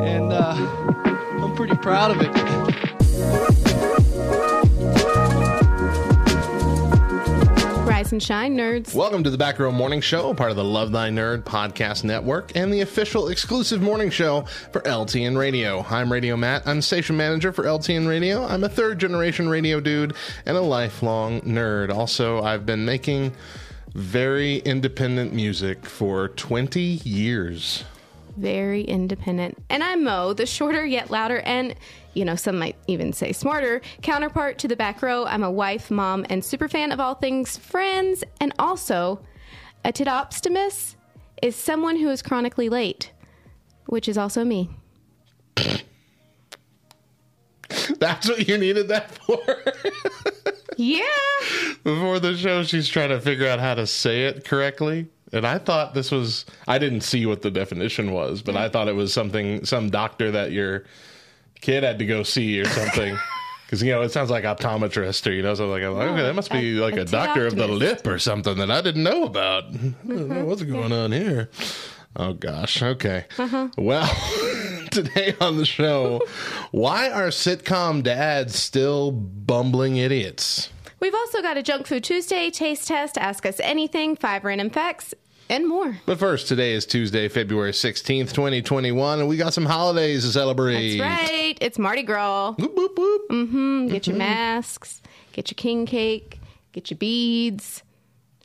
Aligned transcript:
and 0.00 0.32
uh, 0.32 0.54
I'm 1.42 1.54
pretty 1.56 1.76
proud 1.76 2.10
of 2.10 2.20
it. 2.20 3.38
Rise 7.86 8.12
and 8.12 8.22
shine, 8.22 8.56
nerds. 8.56 8.94
Welcome 8.94 9.24
to 9.24 9.30
the 9.30 9.38
Back 9.38 9.58
Row 9.58 9.72
Morning 9.72 10.00
Show, 10.00 10.32
part 10.34 10.50
of 10.50 10.56
the 10.56 10.64
Love 10.64 10.92
Thy 10.92 11.08
Nerd 11.10 11.42
podcast 11.42 12.04
network 12.04 12.52
and 12.54 12.72
the 12.72 12.82
official 12.82 13.28
exclusive 13.28 13.82
morning 13.82 14.10
show 14.10 14.42
for 14.72 14.82
LTN 14.82 15.36
Radio. 15.36 15.84
I'm 15.90 16.12
Radio 16.12 16.36
Matt. 16.36 16.66
I'm 16.66 16.80
station 16.80 17.16
manager 17.16 17.52
for 17.52 17.64
LTN 17.64 18.06
Radio. 18.08 18.44
I'm 18.44 18.62
a 18.62 18.68
third 18.68 19.00
generation 19.00 19.48
radio 19.48 19.80
dude 19.80 20.14
and 20.46 20.56
a 20.56 20.60
lifelong 20.60 21.40
nerd. 21.40 21.92
Also, 21.92 22.42
I've 22.42 22.64
been 22.64 22.84
making 22.84 23.32
very 23.94 24.58
independent 24.58 25.32
music 25.32 25.84
for 25.84 26.28
20 26.28 26.80
years. 26.80 27.84
Very 28.38 28.82
independent. 28.82 29.60
And 29.68 29.82
I'm 29.82 30.04
Mo, 30.04 30.32
the 30.32 30.46
shorter 30.46 30.86
yet 30.86 31.10
louder 31.10 31.40
and, 31.40 31.74
you 32.14 32.24
know, 32.24 32.36
some 32.36 32.56
might 32.56 32.76
even 32.86 33.12
say 33.12 33.32
smarter 33.32 33.80
counterpart 34.00 34.58
to 34.58 34.68
the 34.68 34.76
back 34.76 35.02
row. 35.02 35.26
I'm 35.26 35.42
a 35.42 35.50
wife, 35.50 35.90
mom, 35.90 36.24
and 36.30 36.44
super 36.44 36.68
fan 36.68 36.92
of 36.92 37.00
all 37.00 37.16
things 37.16 37.56
friends. 37.56 38.22
And 38.40 38.54
also, 38.56 39.20
a 39.84 39.92
tidoptimus 39.92 40.94
is 41.42 41.56
someone 41.56 41.96
who 41.96 42.10
is 42.10 42.22
chronically 42.22 42.68
late, 42.68 43.10
which 43.86 44.08
is 44.08 44.16
also 44.16 44.44
me. 44.44 44.70
That's 47.98 48.28
what 48.28 48.46
you 48.46 48.56
needed 48.56 48.86
that 48.86 49.10
for? 49.10 49.40
Yeah. 50.76 51.02
Before 51.82 52.20
the 52.20 52.36
show, 52.36 52.62
she's 52.62 52.88
trying 52.88 53.08
to 53.08 53.20
figure 53.20 53.48
out 53.48 53.58
how 53.58 53.74
to 53.74 53.84
say 53.84 54.26
it 54.26 54.44
correctly. 54.44 55.08
And 55.32 55.46
I 55.46 55.58
thought 55.58 55.94
this 55.94 56.10
was, 56.10 56.46
I 56.66 56.78
didn't 56.78 57.02
see 57.02 57.26
what 57.26 57.42
the 57.42 57.50
definition 57.50 58.12
was, 58.12 58.42
but 58.42 58.56
I 58.56 58.68
thought 58.68 58.88
it 58.88 58.94
was 58.94 59.12
something, 59.12 59.64
some 59.64 59.90
doctor 59.90 60.30
that 60.30 60.52
your 60.52 60.84
kid 61.60 61.82
had 61.84 61.98
to 61.98 62.06
go 62.06 62.22
see 62.22 62.60
or 62.60 62.66
something. 62.66 63.16
Because, 63.68 63.82
you 63.82 63.92
know, 63.92 64.00
it 64.00 64.12
sounds 64.12 64.30
like 64.30 64.44
optometrist 64.44 65.26
or, 65.26 65.30
you 65.30 65.42
know, 65.42 65.52
so 65.52 65.68
like, 65.68 65.82
like, 65.82 66.08
okay, 66.08 66.22
that 66.22 66.34
must 66.34 66.50
be 66.50 66.72
like 66.76 66.96
a 66.96 67.02
a, 67.02 67.04
doctor 67.04 67.46
of 67.46 67.54
the 67.54 67.68
lip 67.68 68.06
or 68.06 68.18
something 68.18 68.56
that 68.56 68.70
I 68.70 68.80
didn't 68.80 69.02
know 69.02 69.24
about. 69.24 69.70
Mm-hmm. 69.72 70.28
know 70.32 70.46
What's 70.46 70.62
going 70.62 70.90
on 70.90 71.12
here? 71.12 71.50
Oh, 72.16 72.32
gosh. 72.32 72.82
Okay. 72.82 73.26
Uh-huh. 73.38 73.68
Well, 73.76 74.08
today 74.90 75.34
on 75.38 75.58
the 75.58 75.66
show, 75.66 76.22
why 76.70 77.10
are 77.10 77.28
sitcom 77.28 78.02
dads 78.02 78.56
still 78.56 79.12
bumbling 79.12 79.98
idiots? 79.98 80.70
We've 81.00 81.14
also 81.14 81.42
got 81.42 81.56
a 81.56 81.62
Junk 81.62 81.86
Food 81.86 82.02
Tuesday, 82.02 82.50
Taste 82.50 82.88
Test, 82.88 83.16
Ask 83.18 83.46
Us 83.46 83.60
Anything, 83.60 84.16
five 84.16 84.44
random 84.44 84.68
facts, 84.68 85.14
and 85.48 85.66
more. 85.68 85.98
But 86.06 86.18
first, 86.18 86.48
today 86.48 86.72
is 86.72 86.86
Tuesday, 86.86 87.28
February 87.28 87.70
16th, 87.70 88.32
2021, 88.32 89.20
and 89.20 89.28
we 89.28 89.36
got 89.36 89.54
some 89.54 89.64
holidays 89.64 90.24
to 90.24 90.32
celebrate. 90.32 90.98
That's 90.98 91.30
right. 91.30 91.58
It's 91.60 91.78
Mardi 91.78 92.02
Gras. 92.02 92.54
Whoop, 92.58 92.74
whoop, 92.74 92.98
whoop. 92.98 93.28
Mm-hmm. 93.30 93.86
Get 93.88 94.08
your 94.08 94.16
masks, 94.16 95.00
get 95.32 95.50
your 95.50 95.56
king 95.56 95.86
cake, 95.86 96.40
get 96.72 96.90
your 96.90 96.98
beads. 96.98 97.84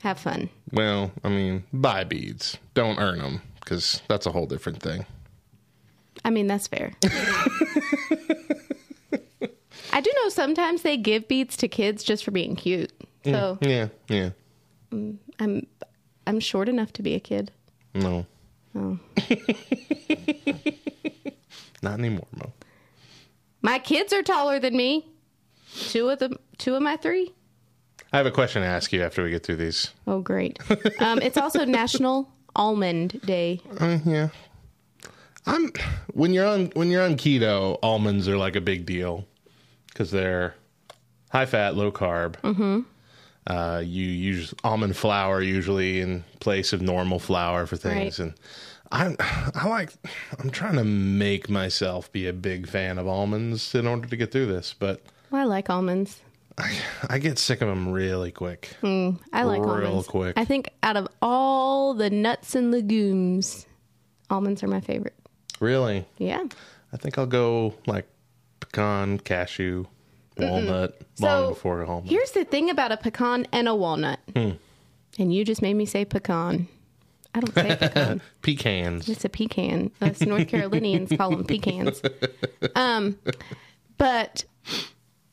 Have 0.01 0.19
fun. 0.19 0.49
Well, 0.71 1.11
I 1.23 1.29
mean, 1.29 1.63
buy 1.73 2.03
beads. 2.03 2.57
Don't 2.75 2.99
earn 2.99 3.17
them, 3.19 3.41
because 3.61 4.01
that's 4.07 4.27
a 4.27 4.31
whole 4.31 4.45
different 4.45 4.79
thing. 4.79 5.07
I 6.23 6.29
mean, 6.29 6.45
that's 6.47 6.67
fair. 6.67 6.93
I 9.93 10.01
do 10.01 10.11
know 10.15 10.29
sometimes 10.29 10.81
they 10.81 10.97
give 10.97 11.27
beads 11.27 11.55
to 11.57 11.67
kids 11.67 12.03
just 12.03 12.23
for 12.25 12.31
being 12.31 12.55
cute. 12.55 12.91
So 13.23 13.59
Yeah, 13.61 13.89
yeah. 14.09 14.31
I'm 14.91 15.67
I'm 16.25 16.39
short 16.39 16.67
enough 16.67 16.91
to 16.93 17.03
be 17.03 17.13
a 17.13 17.19
kid. 17.19 17.51
No. 17.93 18.25
Oh. 18.75 18.97
Not 21.83 21.99
anymore, 21.99 22.25
Mo. 22.35 22.51
My 23.61 23.77
kids 23.77 24.11
are 24.13 24.23
taller 24.23 24.59
than 24.59 24.75
me. 24.75 25.05
Two 25.75 26.09
of 26.09 26.17
them, 26.19 26.37
two 26.57 26.73
of 26.75 26.81
my 26.81 26.97
three. 26.97 27.31
I 28.11 28.17
have 28.17 28.25
a 28.25 28.31
question 28.31 28.63
to 28.63 28.67
ask 28.67 28.91
you 28.93 29.03
after 29.03 29.23
we 29.23 29.29
get 29.29 29.43
through 29.45 29.57
these. 29.57 29.91
Oh, 30.07 30.21
great. 30.21 30.57
Um, 30.99 31.19
it's 31.21 31.37
also 31.37 31.65
National 31.65 32.31
Almond 32.55 33.21
Day. 33.25 33.59
Uh, 33.79 33.99
yeah. 34.05 34.29
I'm 35.45 35.71
when 36.13 36.33
you're 36.33 36.47
on 36.47 36.71
when 36.73 36.89
you're 36.89 37.03
on 37.03 37.15
keto, 37.15 37.77
almonds 37.83 38.27
are 38.27 38.37
like 38.37 38.55
a 38.55 38.61
big 38.61 38.85
deal 38.87 39.27
because 39.93 40.11
they're 40.11 40.55
high 41.31 41.45
fat, 41.45 41.75
low 41.75 41.91
carb. 41.91 42.35
Mm-hmm. 42.41 42.81
Uh, 43.45 43.81
you 43.85 44.05
use 44.05 44.53
almond 44.63 44.95
flour 44.95 45.41
usually 45.41 45.99
in 45.99 46.23
place 46.39 46.71
of 46.73 46.81
normal 46.81 47.19
flour 47.19 47.65
for 47.65 47.75
things, 47.75 48.19
Right. 48.19 48.27
and 48.29 49.19
I 49.19 49.51
I 49.55 49.67
like 49.67 49.91
I'm 50.39 50.49
trying 50.49 50.75
to 50.75 50.83
make 50.85 51.49
myself 51.49 52.11
be 52.11 52.27
a 52.27 52.33
big 52.33 52.67
fan 52.67 52.97
of 52.97 53.07
almonds 53.07 53.75
in 53.75 53.85
order 53.87 54.07
to 54.07 54.15
get 54.15 54.31
through 54.31 54.45
this, 54.45 54.73
but 54.77 55.01
Well, 55.29 55.41
I 55.41 55.45
like 55.45 55.69
almonds. 55.69 56.21
I, 56.57 56.77
I 57.09 57.17
get 57.17 57.39
sick 57.39 57.61
of 57.61 57.67
them 57.67 57.91
really 57.91 58.31
quick. 58.31 58.69
I 58.83 59.15
like 59.43 59.61
Real 59.61 59.87
almonds. 59.87 60.07
quick. 60.07 60.37
I 60.37 60.45
think 60.45 60.69
out 60.83 60.95
of 60.95 61.07
all 61.21 61.95
the 61.95 62.11
nuts 62.11 62.53
and 62.55 62.69
legumes, 62.71 63.65
almonds 64.29 64.61
are 64.63 64.67
my 64.67 64.79
favorite. 64.79 65.15
Really, 65.59 66.05
Yeah. 66.19 66.43
I 66.93 66.97
think 66.97 67.17
I'll 67.17 67.25
go 67.25 67.73
like 67.87 68.07
pecan, 68.73 69.19
cashew, 69.19 69.85
walnut 70.37 70.99
long 71.19 71.43
So, 71.43 71.49
before 71.49 71.85
almond. 71.85 72.09
Here's 72.09 72.31
the 72.31 72.43
thing 72.43 72.69
about 72.69 72.91
a 72.91 72.97
pecan 72.97 73.47
and 73.51 73.67
a 73.67 73.75
walnut. 73.75 74.19
Hmm. 74.35 74.51
And 75.19 75.33
you 75.33 75.45
just 75.45 75.61
made 75.61 75.75
me 75.75 75.85
say 75.85 76.05
pecan. 76.05 76.67
I 77.35 77.39
don't 77.39 77.53
say 77.53 77.75
pecan. 77.75 78.21
Pecans. 78.41 79.09
It's 79.09 79.25
a 79.25 79.29
pecan. 79.29 79.91
Us 80.01 80.21
North 80.21 80.47
Carolinians 80.47 81.11
call 81.15 81.29
them 81.31 81.45
pecans. 81.45 82.01
Um, 82.75 83.17
but 83.97 84.43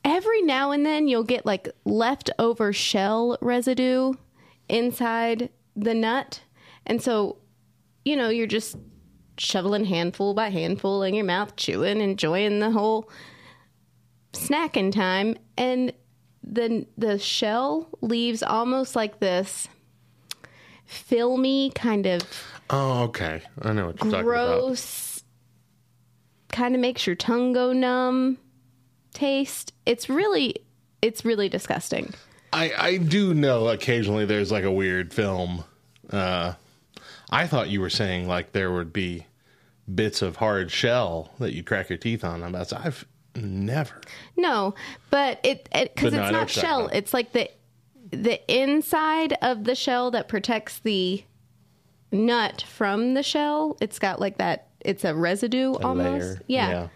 every 0.05 0.41
now 0.43 0.71
and 0.71 0.85
then 0.85 1.07
you'll 1.07 1.23
get 1.23 1.45
like 1.45 1.69
leftover 1.83 2.73
shell 2.73 3.37
residue 3.41 4.13
inside 4.69 5.49
the 5.75 5.93
nut. 5.93 6.41
And 6.85 7.01
so, 7.01 7.37
you 8.05 8.15
know, 8.15 8.29
you're 8.29 8.47
just 8.47 8.77
shoveling 9.37 9.85
handful 9.85 10.33
by 10.35 10.49
handful 10.49 11.01
in 11.03 11.13
your 11.15 11.25
mouth, 11.25 11.55
chewing, 11.55 12.01
enjoying 12.01 12.59
the 12.59 12.71
whole 12.71 13.09
snacking 14.33 14.91
time. 14.91 15.37
And 15.57 15.93
the, 16.43 16.85
the 16.97 17.19
shell 17.19 17.89
leaves 18.01 18.43
almost 18.43 18.95
like 18.95 19.19
this 19.19 19.67
filmy 20.85 21.71
kind 21.73 22.05
of 22.05 22.21
Oh, 22.69 23.03
okay. 23.03 23.41
I 23.61 23.73
know 23.73 23.87
what 23.87 23.95
you're 24.03 24.11
talking 24.11 24.13
about. 24.13 24.23
gross 24.23 25.23
kind 26.49 26.75
of 26.75 26.81
makes 26.81 27.05
your 27.07 27.15
tongue 27.15 27.53
go 27.53 27.71
numb 27.71 28.37
taste 29.13 29.73
it's 29.85 30.09
really 30.09 30.55
it's 31.01 31.23
really 31.23 31.47
disgusting 31.47 32.13
I, 32.53 32.73
I 32.77 32.97
do 32.97 33.33
know 33.33 33.69
occasionally 33.69 34.25
there's 34.25 34.51
like 34.51 34.65
a 34.65 34.71
weird 34.71 35.13
film. 35.13 35.63
Uh, 36.09 36.53
I 37.29 37.47
thought 37.47 37.69
you 37.69 37.79
were 37.79 37.89
saying 37.89 38.27
like 38.27 38.51
there 38.51 38.71
would 38.71 38.91
be 38.91 39.25
bits 39.93 40.21
of 40.21 40.35
hard 40.35 40.69
shell 40.71 41.31
that 41.39 41.53
you 41.53 41.63
crack 41.63 41.89
your 41.89 41.97
teeth 41.97 42.23
on. 42.23 42.43
I'm 42.43 42.53
about 42.53 42.67
to, 42.69 42.81
I've 42.81 43.05
never. 43.35 44.01
no 44.37 44.73
but 45.09 45.39
it 45.43 45.69
because 45.73 46.11
But 46.11 46.13
no, 46.13 46.23
it's 46.23 46.31
not 46.31 46.33
what 46.33 46.33
you're 46.33 46.45
talking 46.45 46.61
shell 46.61 46.85
about. 46.85 46.95
it's 46.95 47.13
like 47.13 47.31
the 47.33 47.49
the 48.11 48.41
inside 48.61 49.37
of 49.41 49.63
the 49.63 49.73
shell 49.75 50.11
that 50.11 50.27
protects 50.27 50.79
the 50.79 51.23
nut 52.11 52.63
from 52.67 53.13
the 53.13 53.23
shell 53.23 53.77
it's 53.79 53.99
got 53.99 54.19
like 54.19 54.37
that 54.37 54.67
it's 54.81 55.05
a 55.05 55.15
residue 55.15 55.73
A 55.75 55.77
almost 55.87 56.27
layer. 56.27 56.43
yeah. 56.47 56.87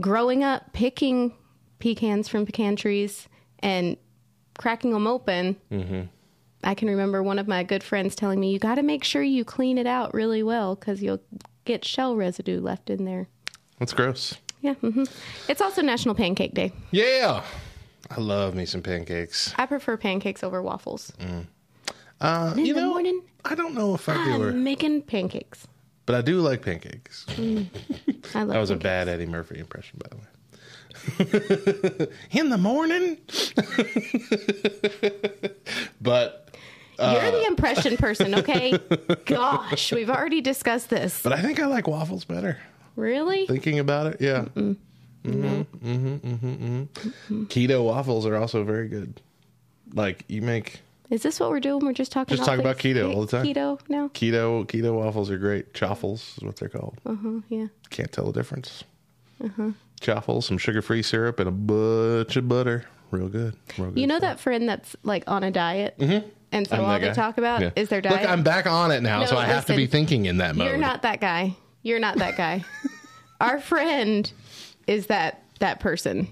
growing 0.00 0.44
up 0.44 0.72
picking 0.72 1.34
pecans 1.80 2.28
from 2.28 2.46
pecan 2.46 2.76
trees 2.76 3.28
and 3.58 3.96
cracking 4.58 4.92
them 4.92 5.06
open 5.06 5.56
Mm-hmm. 5.72 6.02
i 6.62 6.74
can 6.74 6.88
remember 6.88 7.22
one 7.22 7.38
of 7.40 7.48
my 7.48 7.64
good 7.64 7.82
friends 7.82 8.14
telling 8.14 8.38
me 8.38 8.52
you 8.52 8.58
got 8.60 8.76
to 8.76 8.82
make 8.82 9.02
sure 9.02 9.22
you 9.22 9.44
clean 9.44 9.78
it 9.78 9.86
out 9.86 10.14
really 10.14 10.42
well 10.44 10.76
because 10.76 11.02
you'll 11.02 11.20
get 11.64 11.84
shell 11.84 12.14
residue 12.14 12.60
left 12.60 12.88
in 12.90 13.04
there 13.04 13.28
That's 13.80 13.92
gross. 13.92 14.36
Yeah 14.60 14.74
hmm 14.74 15.04
it's 15.48 15.60
also 15.60 15.82
national 15.82 16.14
pancake 16.14 16.54
day 16.54 16.72
Yeah. 16.90 17.42
I 18.10 18.20
love 18.20 18.54
me 18.56 18.66
some 18.66 18.82
pancakes. 18.82 19.54
i 19.56 19.66
prefer 19.66 19.96
pancakes 19.96 20.42
over 20.42 20.60
waffles 20.62 21.12
Uh, 22.20 22.54
in 22.56 22.66
you 22.66 22.74
the 22.74 22.80
know, 22.80 22.88
morning 22.90 23.22
I 23.44 23.54
don't 23.54 23.74
know 23.74 23.94
if 23.94 24.08
I 24.08 24.24
do. 24.24 24.48
I'm 24.48 24.64
making 24.64 25.02
pancakes 25.02 25.66
but 26.06 26.14
I 26.16 26.22
do 26.22 26.40
like 26.40 26.62
pancakes. 26.62 27.24
I 27.38 27.68
love 28.42 28.48
that 28.48 28.58
was 28.58 28.70
a 28.70 28.76
bad 28.76 29.08
Eddie 29.08 29.26
Murphy 29.26 29.60
impression, 29.60 30.00
by 30.02 30.08
the 30.10 30.16
way. 30.16 30.24
In 32.32 32.48
the 32.50 32.58
morning, 32.58 33.16
but 36.00 36.56
You're 36.98 37.30
the 37.30 37.44
impression 37.46 37.96
person, 37.96 38.34
okay? 38.34 38.76
Gosh, 39.24 39.92
we've 39.92 40.10
already 40.10 40.40
discussed 40.40 40.90
this. 40.90 41.22
but 41.22 41.32
I 41.32 41.40
think 41.42 41.60
I 41.60 41.66
like 41.66 41.86
waffles 41.86 42.24
better. 42.24 42.58
Really? 42.96 43.46
Thinking 43.46 43.78
about 43.78 44.06
it, 44.08 44.20
yeah. 44.20 44.46
Mm-hmm, 44.54 44.72
mm-hmm, 45.28 45.88
mm-hmm, 45.88 46.82
mm-hmm. 46.82 47.44
Keto 47.44 47.84
waffles 47.84 48.26
are 48.26 48.36
also 48.36 48.64
very 48.64 48.88
good. 48.88 49.20
Like 49.94 50.24
you 50.28 50.42
make 50.42 50.80
Is 51.10 51.22
this 51.22 51.40
what 51.40 51.50
we're 51.50 51.60
doing? 51.60 51.84
We're 51.84 51.92
just 51.92 52.12
talking 52.12 52.36
Just 52.36 52.46
talking 52.46 52.60
about 52.60 52.78
keto 52.78 53.14
all 53.14 53.22
the 53.24 53.26
time. 53.30 53.44
Keto 53.46 53.78
now? 53.88 54.08
keto 54.08 54.64
keto 54.66 54.94
waffles 54.94 55.30
are 55.30 55.38
great. 55.38 55.74
Chaffles 55.74 56.34
is 56.38 56.44
what 56.44 56.56
they're 56.56 56.68
called. 56.68 56.96
Uh-huh, 57.06 57.40
yeah. 57.48 57.66
Can't 57.90 58.12
tell 58.12 58.26
the 58.26 58.32
difference. 58.32 58.84
Uh 59.42 59.48
huh. 59.56 59.70
Chaffles, 60.00 60.46
some 60.46 60.56
sugar-free 60.58 61.02
syrup, 61.02 61.40
and 61.40 61.48
a 61.48 61.52
bunch 61.52 62.36
of 62.36 62.48
butter. 62.48 62.86
Real 63.10 63.28
good. 63.28 63.54
Real 63.76 63.90
good 63.90 63.98
You 63.98 64.06
know 64.06 64.18
stuff. 64.18 64.36
that 64.36 64.40
friend 64.40 64.68
that's 64.68 64.94
like 65.02 65.24
on 65.26 65.42
a 65.42 65.50
diet? 65.50 65.96
Mm-hmm. 65.98 66.28
And 66.52 66.66
so 66.66 66.76
I'm 66.76 66.84
all 66.84 66.98
they 66.98 67.08
guy. 67.08 67.12
talk 67.12 67.38
about 67.38 67.60
Yeah. 67.60 67.70
is 67.76 67.88
their 67.88 68.00
diet? 68.00 68.22
Look, 68.22 68.30
I'm 68.30 68.42
back 68.42 68.66
on 68.66 68.90
it 68.92 69.02
now, 69.02 69.20
No, 69.20 69.26
so 69.26 69.36
I 69.36 69.46
have 69.46 69.66
to 69.66 69.76
be 69.76 69.86
thinking 69.86 70.26
in 70.26 70.38
that 70.38 70.56
mode. 70.56 70.68
You're 70.68 70.78
not 70.78 71.02
that 71.02 71.20
guy. 71.20 71.54
You're 71.82 71.98
not 71.98 72.18
that 72.18 72.36
guy. 72.36 72.64
Our 73.40 73.60
friend 73.60 74.30
is 74.86 75.06
that 75.06 75.42
that 75.60 75.80
person. 75.80 76.28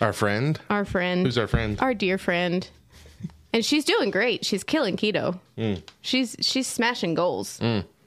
Our 0.00 0.12
friend? 0.12 0.60
Our 0.70 0.84
friend. 0.84 1.24
Who's 1.24 1.38
our 1.38 1.46
friend? 1.46 1.78
Our 1.80 1.94
dear 1.94 2.18
friend. 2.18 2.68
And 3.52 3.64
she's 3.64 3.84
doing 3.84 4.10
great. 4.10 4.44
She's 4.44 4.64
killing 4.64 4.96
keto. 4.96 5.38
Mm. 5.56 5.82
She's 6.00 6.34
she's 6.40 6.66
smashing 6.66 7.14
goals. 7.14 7.60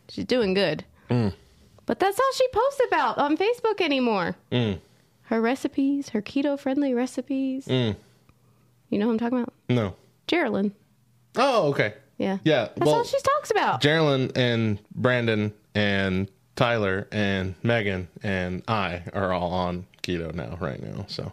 She's 0.10 0.26
doing 0.26 0.54
good. 0.54 0.84
But 1.08 2.00
that's 2.00 2.20
all 2.20 2.32
she 2.36 2.48
posts 2.50 2.82
about 2.88 3.18
on 3.18 3.38
Facebook 3.38 3.80
anymore. 3.80 4.36
Mm. 4.52 4.80
Her 5.24 5.42
recipes, 5.42 6.10
her 6.10 6.22
keto 6.22 6.60
friendly 6.60 6.94
recipes. 6.94 7.66
Mm. 7.66 7.96
You 8.90 9.00
know 9.00 9.06
who 9.06 9.12
I'm 9.12 9.18
talking 9.18 9.38
about? 9.40 9.54
No. 9.70 9.96
Geraldine. 10.28 10.74
Oh, 11.38 11.70
okay. 11.70 11.94
Yeah. 12.18 12.38
Yeah, 12.44 12.70
That's 12.76 12.80
well- 12.88 12.96
all 12.96 13.04
she 13.04 13.20
talks 13.22 13.52
about. 13.52 13.82
Geraldine 13.82 14.32
and 14.36 14.80
Brandon 14.96 15.54
and 15.76 16.30
Tyler 16.56 17.08
and 17.12 17.54
Megan 17.64 18.08
and 18.24 18.64
I 18.68 19.04
are 19.14 19.32
all 19.32 19.52
on 19.52 19.86
keto 20.02 20.34
now, 20.34 20.58
right 20.60 20.82
now. 20.82 21.06
So 21.08 21.32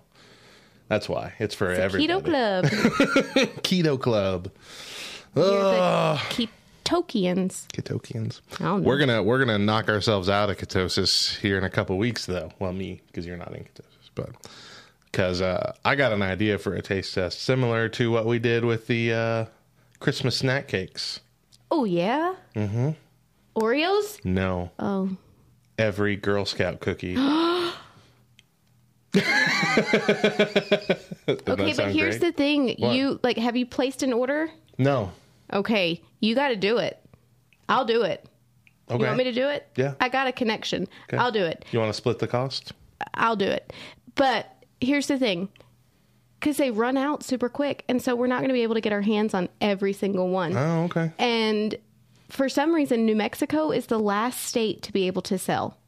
that's 0.89 1.09
why 1.09 1.33
it's 1.39 1.55
for 1.55 1.71
everybody. 1.71 2.07
keto 2.13 2.25
club. 2.25 2.65
Keto 3.63 4.01
Club. 4.01 4.51
Ugh. 5.37 6.21
the 6.37 6.49
ketokians. 6.85 7.67
Ketokians. 7.69 8.41
I 8.61 8.65
don't 8.65 8.83
know. 8.83 8.87
We're 8.89 8.99
gonna 8.99 9.23
we're 9.23 9.39
gonna 9.39 9.59
knock 9.59 9.89
ourselves 9.89 10.29
out 10.29 10.51
of 10.51 10.59
ketosis 10.59 11.39
here 11.39 11.57
in 11.59 11.65
a 11.65 11.71
couple 11.71 11.97
weeks, 11.99 12.27
though. 12.27 12.53
Well, 12.59 12.73
me 12.73 13.01
because 13.07 13.27
you're 13.27 13.37
not 13.37 13.53
in 13.55 13.65
ketosis, 13.65 14.11
but 14.15 14.31
because 15.11 15.41
uh, 15.41 15.73
I 15.85 15.95
got 15.97 16.13
an 16.13 16.23
idea 16.23 16.59
for 16.59 16.75
a 16.75 16.83
taste 16.83 17.15
test 17.15 17.41
similar 17.43 17.89
to 17.91 18.11
what 18.11 18.27
we 18.27 18.39
did 18.39 18.65
with 18.65 18.87
the 18.87 19.13
uh, 19.13 19.45
Christmas 20.05 20.37
snack 20.37 20.69
cakes. 20.69 21.21
Oh 21.71 21.85
yeah. 21.87 22.35
Mm-hmm. 22.55 22.91
Oreos. 23.57 24.23
No, 24.23 24.71
Oh. 24.79 25.17
every 25.79 26.15
Girl 26.17 26.45
Scout 26.45 26.81
cookie. 26.81 27.15
Okay, 31.27 31.73
but 31.75 31.93
here's 31.93 32.19
the 32.19 32.33
thing. 32.33 32.75
What? 32.79 32.95
You 32.95 33.19
like 33.23 33.39
have 33.39 33.57
you 33.57 33.65
placed 33.65 34.03
an 34.03 34.13
order? 34.13 34.51
no. 34.77 35.11
Okay, 35.53 36.03
you 36.21 36.35
got 36.35 36.49
to 36.49 36.57
do 36.57 36.77
it. 36.79 36.99
I'll 37.69 37.87
do 37.87 38.03
it. 38.03 38.27
Okay. 38.91 38.99
You 39.01 39.07
want 39.07 39.17
me 39.19 39.25
to 39.25 39.33
do 39.33 39.49
it? 39.49 39.67
Yeah. 39.77 39.95
I 40.01 40.11
got 40.11 40.27
a 40.27 40.33
connection. 40.33 40.87
Okay. 41.09 41.17
I'll 41.17 41.33
do 41.33 41.45
it. 41.45 41.65
You 41.71 41.79
want 41.79 41.89
to 41.91 41.95
split 41.97 42.19
the 42.19 42.27
cost? 42.27 42.73
I'll 43.15 43.37
do 43.37 43.47
it. 43.47 43.73
But 44.17 44.65
here's 44.81 45.07
the 45.07 45.19
thing. 45.19 45.49
Cuz 46.41 46.57
they 46.57 46.71
run 46.71 46.97
out 46.97 47.23
super 47.23 47.49
quick 47.49 47.85
and 47.89 48.03
so 48.03 48.15
we're 48.15 48.27
not 48.27 48.41
going 48.41 48.49
to 48.49 48.55
be 48.55 48.63
able 48.63 48.75
to 48.75 48.81
get 48.81 48.93
our 48.93 49.03
hands 49.03 49.35
on 49.35 49.49
every 49.61 49.93
single 49.93 50.29
one. 50.29 50.57
Oh, 50.57 50.85
okay. 50.85 51.13
And 51.19 51.77
for 52.29 52.49
some 52.49 52.75
reason 52.75 53.07
New 53.07 53.17
Mexico 53.17 53.71
is 53.71 53.87
the 53.87 53.99
last 53.99 54.45
state 54.45 54.83
to 54.83 54.93
be 54.93 55.07
able 55.07 55.23
to 55.23 55.39
sell. 55.39 55.79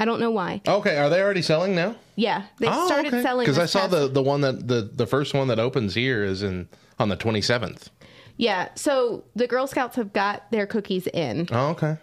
I 0.00 0.06
don't 0.06 0.18
know 0.18 0.30
why. 0.30 0.62
Okay, 0.66 0.96
are 0.96 1.10
they 1.10 1.20
already 1.20 1.42
selling 1.42 1.74
now? 1.74 1.94
Yeah, 2.16 2.44
they 2.58 2.68
oh, 2.68 2.86
started 2.86 3.22
selling 3.22 3.44
because 3.44 3.58
I 3.58 3.66
saw 3.66 3.80
past- 3.80 3.90
the 3.92 4.08
the 4.08 4.22
one 4.22 4.40
that 4.40 4.66
the 4.66 4.90
the 4.92 5.06
first 5.06 5.34
one 5.34 5.48
that 5.48 5.58
opens 5.58 5.94
here 5.94 6.24
is 6.24 6.42
in 6.42 6.68
on 6.98 7.10
the 7.10 7.16
27th. 7.16 7.88
Yeah, 8.36 8.68
so 8.74 9.24
the 9.36 9.46
Girl 9.46 9.66
Scouts 9.66 9.96
have 9.96 10.14
got 10.14 10.50
their 10.50 10.66
cookies 10.66 11.06
in. 11.08 11.48
Oh, 11.52 11.68
okay. 11.68 11.98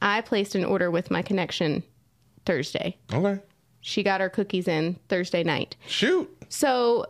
I 0.00 0.20
placed 0.20 0.54
an 0.54 0.64
order 0.64 0.90
with 0.90 1.10
my 1.10 1.22
connection 1.22 1.82
Thursday. 2.46 2.96
Okay. 3.12 3.40
She 3.80 4.04
got 4.04 4.20
her 4.20 4.28
cookies 4.28 4.68
in 4.68 4.96
Thursday 5.08 5.42
night. 5.42 5.74
Shoot. 5.88 6.30
So, 6.48 7.06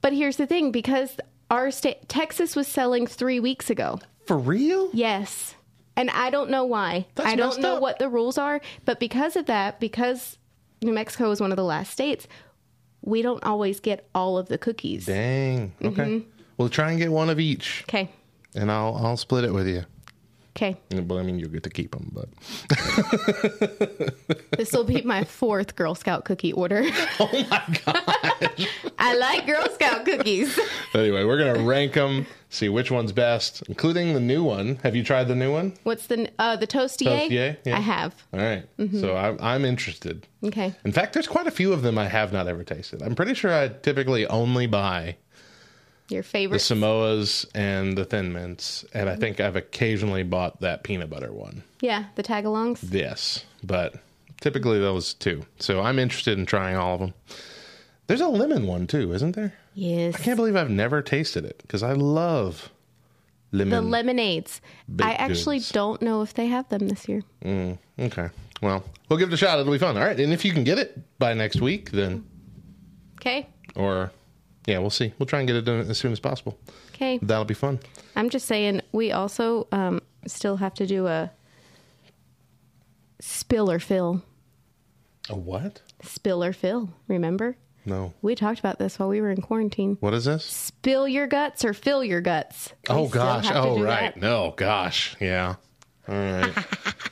but 0.00 0.12
here's 0.12 0.36
the 0.36 0.46
thing 0.46 0.70
because 0.72 1.16
our 1.50 1.70
state, 1.70 2.08
Texas 2.08 2.54
was 2.56 2.66
selling 2.68 3.06
three 3.06 3.40
weeks 3.40 3.70
ago. 3.70 3.98
For 4.26 4.38
real? 4.38 4.90
Yes. 4.92 5.54
And 5.96 6.08
I 6.10 6.30
don't 6.30 6.50
know 6.50 6.64
why. 6.64 7.06
That's 7.16 7.28
I 7.28 7.34
don't 7.36 7.60
know 7.60 7.76
up. 7.76 7.82
what 7.82 7.98
the 7.98 8.08
rules 8.08 8.38
are, 8.38 8.60
but 8.84 9.00
because 9.00 9.36
of 9.36 9.46
that, 9.46 9.80
because 9.80 10.38
New 10.82 10.92
Mexico 10.92 11.30
is 11.30 11.40
one 11.40 11.50
of 11.50 11.56
the 11.56 11.64
last 11.64 11.92
states, 11.92 12.26
we 13.02 13.22
don't 13.22 13.42
always 13.44 13.80
get 13.80 14.08
all 14.14 14.38
of 14.38 14.48
the 14.48 14.56
cookies. 14.58 15.06
Dang. 15.06 15.72
Okay. 15.82 16.02
Mm-hmm. 16.02 16.28
We'll 16.56 16.68
try 16.68 16.90
and 16.90 16.98
get 16.98 17.10
one 17.10 17.28
of 17.30 17.40
each, 17.40 17.84
Okay. 17.88 18.10
and 18.54 18.70
I'll 18.70 18.94
I'll 18.96 19.16
split 19.16 19.44
it 19.44 19.52
with 19.52 19.66
you. 19.66 19.84
Okay. 20.56 20.76
Well, 20.92 21.18
I 21.18 21.22
mean, 21.22 21.38
you'll 21.38 21.50
get 21.50 21.62
to 21.62 21.70
keep 21.70 21.92
them, 21.92 22.10
but 22.12 22.28
This 24.56 24.72
will 24.72 24.84
be 24.84 25.00
my 25.02 25.24
fourth 25.24 25.76
Girl 25.76 25.94
Scout 25.94 26.24
cookie 26.24 26.52
order. 26.52 26.84
Oh 27.22 27.46
my 27.50 27.62
god. 27.84 28.66
I 28.98 29.14
like 29.16 29.46
Girl 29.46 29.66
Scout 29.74 30.04
cookies. 30.04 30.58
anyway, 30.94 31.24
we're 31.24 31.38
gonna 31.38 31.62
rank 31.64 31.94
them, 31.94 32.26
see 32.48 32.68
which 32.68 32.90
one's 32.90 33.12
best, 33.12 33.62
including 33.68 34.14
the 34.14 34.20
new 34.20 34.42
one. 34.42 34.76
Have 34.82 34.96
you 34.96 35.04
tried 35.04 35.24
the 35.28 35.34
new 35.34 35.52
one? 35.52 35.74
What's 35.84 36.06
the 36.06 36.30
uh 36.38 36.56
the 36.56 36.66
toastier? 36.66 37.28
Toastier? 37.28 37.56
Yeah. 37.64 37.76
I 37.76 37.80
have. 37.80 38.14
All 38.32 38.40
right. 38.40 38.64
Mm-hmm. 38.78 39.00
So 39.00 39.16
I'm 39.16 39.38
I'm 39.40 39.64
interested. 39.64 40.26
Okay. 40.42 40.74
In 40.84 40.92
fact, 40.92 41.12
there's 41.12 41.28
quite 41.28 41.46
a 41.46 41.50
few 41.50 41.72
of 41.72 41.82
them 41.82 41.98
I 41.98 42.08
have 42.08 42.32
not 42.32 42.48
ever 42.48 42.64
tasted. 42.64 43.02
I'm 43.02 43.14
pretty 43.14 43.34
sure 43.34 43.52
I 43.52 43.68
typically 43.68 44.26
only 44.26 44.66
buy 44.66 45.16
Your 46.10 46.22
favorite. 46.22 46.58
the. 46.58 46.74
Samoas 46.74 47.46
and 47.54 47.96
the 47.96 48.04
Thin 48.04 48.32
Mints, 48.32 48.84
and 48.94 49.08
I 49.08 49.16
think 49.16 49.40
I've 49.40 49.56
occasionally 49.56 50.22
bought 50.22 50.60
that 50.60 50.82
peanut 50.82 51.08
butter 51.10 51.32
one. 51.32 51.62
yeah, 51.80 52.06
the 52.16 52.22
tagalongs. 52.22 52.80
Yes, 52.90 53.44
but 53.62 53.94
typically 54.40 54.78
those 54.80 55.14
two. 55.14 55.44
So 55.58 55.80
I'm 55.80 55.98
interested 55.98 56.38
in 56.38 56.46
trying 56.46 56.76
all 56.76 56.94
of 56.94 57.00
them. 57.00 57.14
There's 58.06 58.20
a 58.20 58.28
lemon 58.28 58.66
one 58.66 58.86
too, 58.86 59.12
isn't 59.12 59.36
there? 59.36 59.54
Yes. 59.74 60.16
I 60.16 60.18
can't 60.18 60.36
believe 60.36 60.56
I've 60.56 60.70
never 60.70 61.00
tasted 61.00 61.44
it 61.44 61.58
because 61.62 61.82
I 61.84 61.92
love 61.92 62.70
lemon. 63.52 63.70
the 63.70 63.80
lemonades. 63.88 64.60
I 65.00 65.12
actually 65.12 65.58
goods. 65.58 65.70
don't 65.70 66.02
know 66.02 66.22
if 66.22 66.34
they 66.34 66.46
have 66.46 66.68
them 66.70 66.88
this 66.88 67.08
year. 67.08 67.22
Mm, 67.44 67.78
okay. 68.00 68.30
Well, 68.62 68.82
we'll 69.08 69.18
give 69.18 69.28
it 69.28 69.34
a 69.34 69.36
shot. 69.36 69.60
It'll 69.60 69.72
be 69.72 69.78
fun. 69.78 69.96
All 69.96 70.02
right. 70.04 70.18
And 70.18 70.32
if 70.32 70.44
you 70.44 70.52
can 70.52 70.64
get 70.64 70.78
it 70.78 70.98
by 71.20 71.34
next 71.34 71.60
week, 71.60 71.92
then, 71.92 72.26
Okay. 73.20 73.46
or, 73.76 74.10
yeah, 74.66 74.78
we'll 74.78 74.90
see. 74.90 75.12
We'll 75.18 75.26
try 75.26 75.40
and 75.40 75.46
get 75.46 75.56
it 75.56 75.62
done 75.62 75.80
as 75.80 75.98
soon 75.98 76.12
as 76.12 76.20
possible. 76.20 76.58
Okay. 76.94 77.18
That'll 77.22 77.44
be 77.44 77.54
fun. 77.54 77.80
I'm 78.16 78.30
just 78.30 78.46
saying 78.46 78.82
we 78.92 79.12
also 79.12 79.66
um 79.72 80.00
still 80.26 80.56
have 80.56 80.74
to 80.74 80.86
do 80.86 81.06
a 81.06 81.30
spill 83.20 83.70
or 83.70 83.78
fill. 83.78 84.22
A 85.28 85.36
what? 85.36 85.80
Spill 86.02 86.42
or 86.42 86.52
fill. 86.52 86.90
Remember? 87.08 87.56
No. 87.86 88.12
We 88.20 88.34
talked 88.34 88.58
about 88.58 88.78
this 88.78 88.98
while 88.98 89.08
we 89.08 89.20
were 89.20 89.30
in 89.30 89.40
quarantine. 89.40 89.96
What 90.00 90.12
is 90.12 90.26
this? 90.26 90.44
Spill 90.44 91.08
your 91.08 91.26
guts 91.26 91.64
or 91.64 91.72
fill 91.72 92.04
your 92.04 92.20
guts. 92.20 92.72
Oh 92.88 93.08
still 93.08 93.20
gosh. 93.22 93.50
Oh 93.52 93.82
right. 93.82 94.14
that. 94.14 94.20
No, 94.20 94.52
gosh. 94.56 95.16
Yeah. 95.20 95.54
All 96.08 96.14
right. 96.14 96.52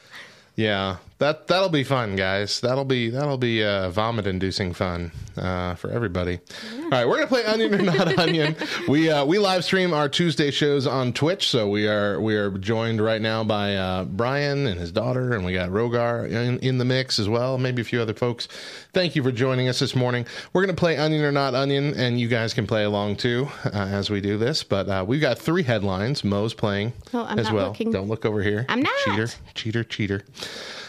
yeah. 0.57 0.97
That 1.19 1.49
that'll 1.49 1.69
be 1.69 1.83
fun, 1.83 2.15
guys. 2.15 2.61
That'll 2.61 2.85
be 2.85 3.11
that'll 3.11 3.39
be 3.39 3.65
uh, 3.65 3.91
vomit 3.91 4.29
inducing 4.29 4.73
fun 4.73 5.11
uh, 5.37 5.75
for 5.75 5.91
everybody. 5.91 6.39
All 6.81 6.91
right, 6.91 7.09
we're 7.09 7.17
gonna 7.17 7.27
play 7.27 7.45
Onion 7.45 7.75
or 7.75 7.83
Not 7.83 8.17
Onion. 8.21 8.55
We 8.87 9.11
uh, 9.11 9.25
we 9.25 9.41
live 9.41 9.65
stream 9.65 9.93
our 9.93 10.09
Tuesday 10.09 10.53
shows 10.53 10.87
on 10.87 11.13
Twitch, 11.13 11.49
so 11.49 11.69
we 11.69 11.89
are 11.89 12.21
we 12.21 12.37
are 12.37 12.51
joined 12.53 13.01
right 13.01 13.21
now 13.21 13.43
by 13.43 13.75
uh, 13.75 14.05
Brian 14.05 14.69
and 14.69 14.79
his 14.79 14.93
daughter, 14.93 15.35
and 15.35 15.45
we 15.45 15.53
got 15.55 15.71
Rogar 15.71 16.31
in, 16.31 16.61
in 16.61 16.79
the 16.79 16.85
mix 16.85 17.19
as 17.19 17.29
well. 17.29 17.59
Maybe 17.59 17.83
a 17.83 17.85
few 17.85 18.01
other 18.01 18.15
folks. 18.15 18.47
Thank 18.93 19.17
you 19.17 19.25
for 19.25 19.33
joining 19.33 19.67
us 19.69 19.81
this 19.81 19.97
morning. 19.97 20.25
We're 20.53 20.63
gonna 20.63 20.75
play 20.75 20.99
Onion 20.99 21.25
or 21.25 21.33
Not 21.33 21.53
Onion, 21.53 21.95
and 21.97 22.21
you 22.21 22.29
guys 22.29 22.55
can 22.55 22.65
play 22.69 22.85
along 22.85 23.17
too 23.17 23.49
uh, 23.65 23.71
as 23.73 24.09
we 24.09 24.21
do 24.21 24.39
this. 24.39 24.63
But 24.63 24.89
uh, 24.89 25.05
we've 25.05 25.21
got 25.21 25.37
three 25.37 25.65
headlines. 25.65 26.23
Mo's 26.23 26.55
playing 26.55 26.93
Oh, 27.13 27.25
I'm 27.25 27.41
as 27.41 27.47
not 27.47 27.55
well. 27.55 27.69
looking. 27.71 27.91
Don't 27.91 28.07
look 28.07 28.25
over 28.25 28.41
here. 28.41 28.65
I'm 28.69 28.83
not. 28.83 28.93
cheater, 29.05 29.29
cheater, 29.55 29.83
cheater. 29.83 30.23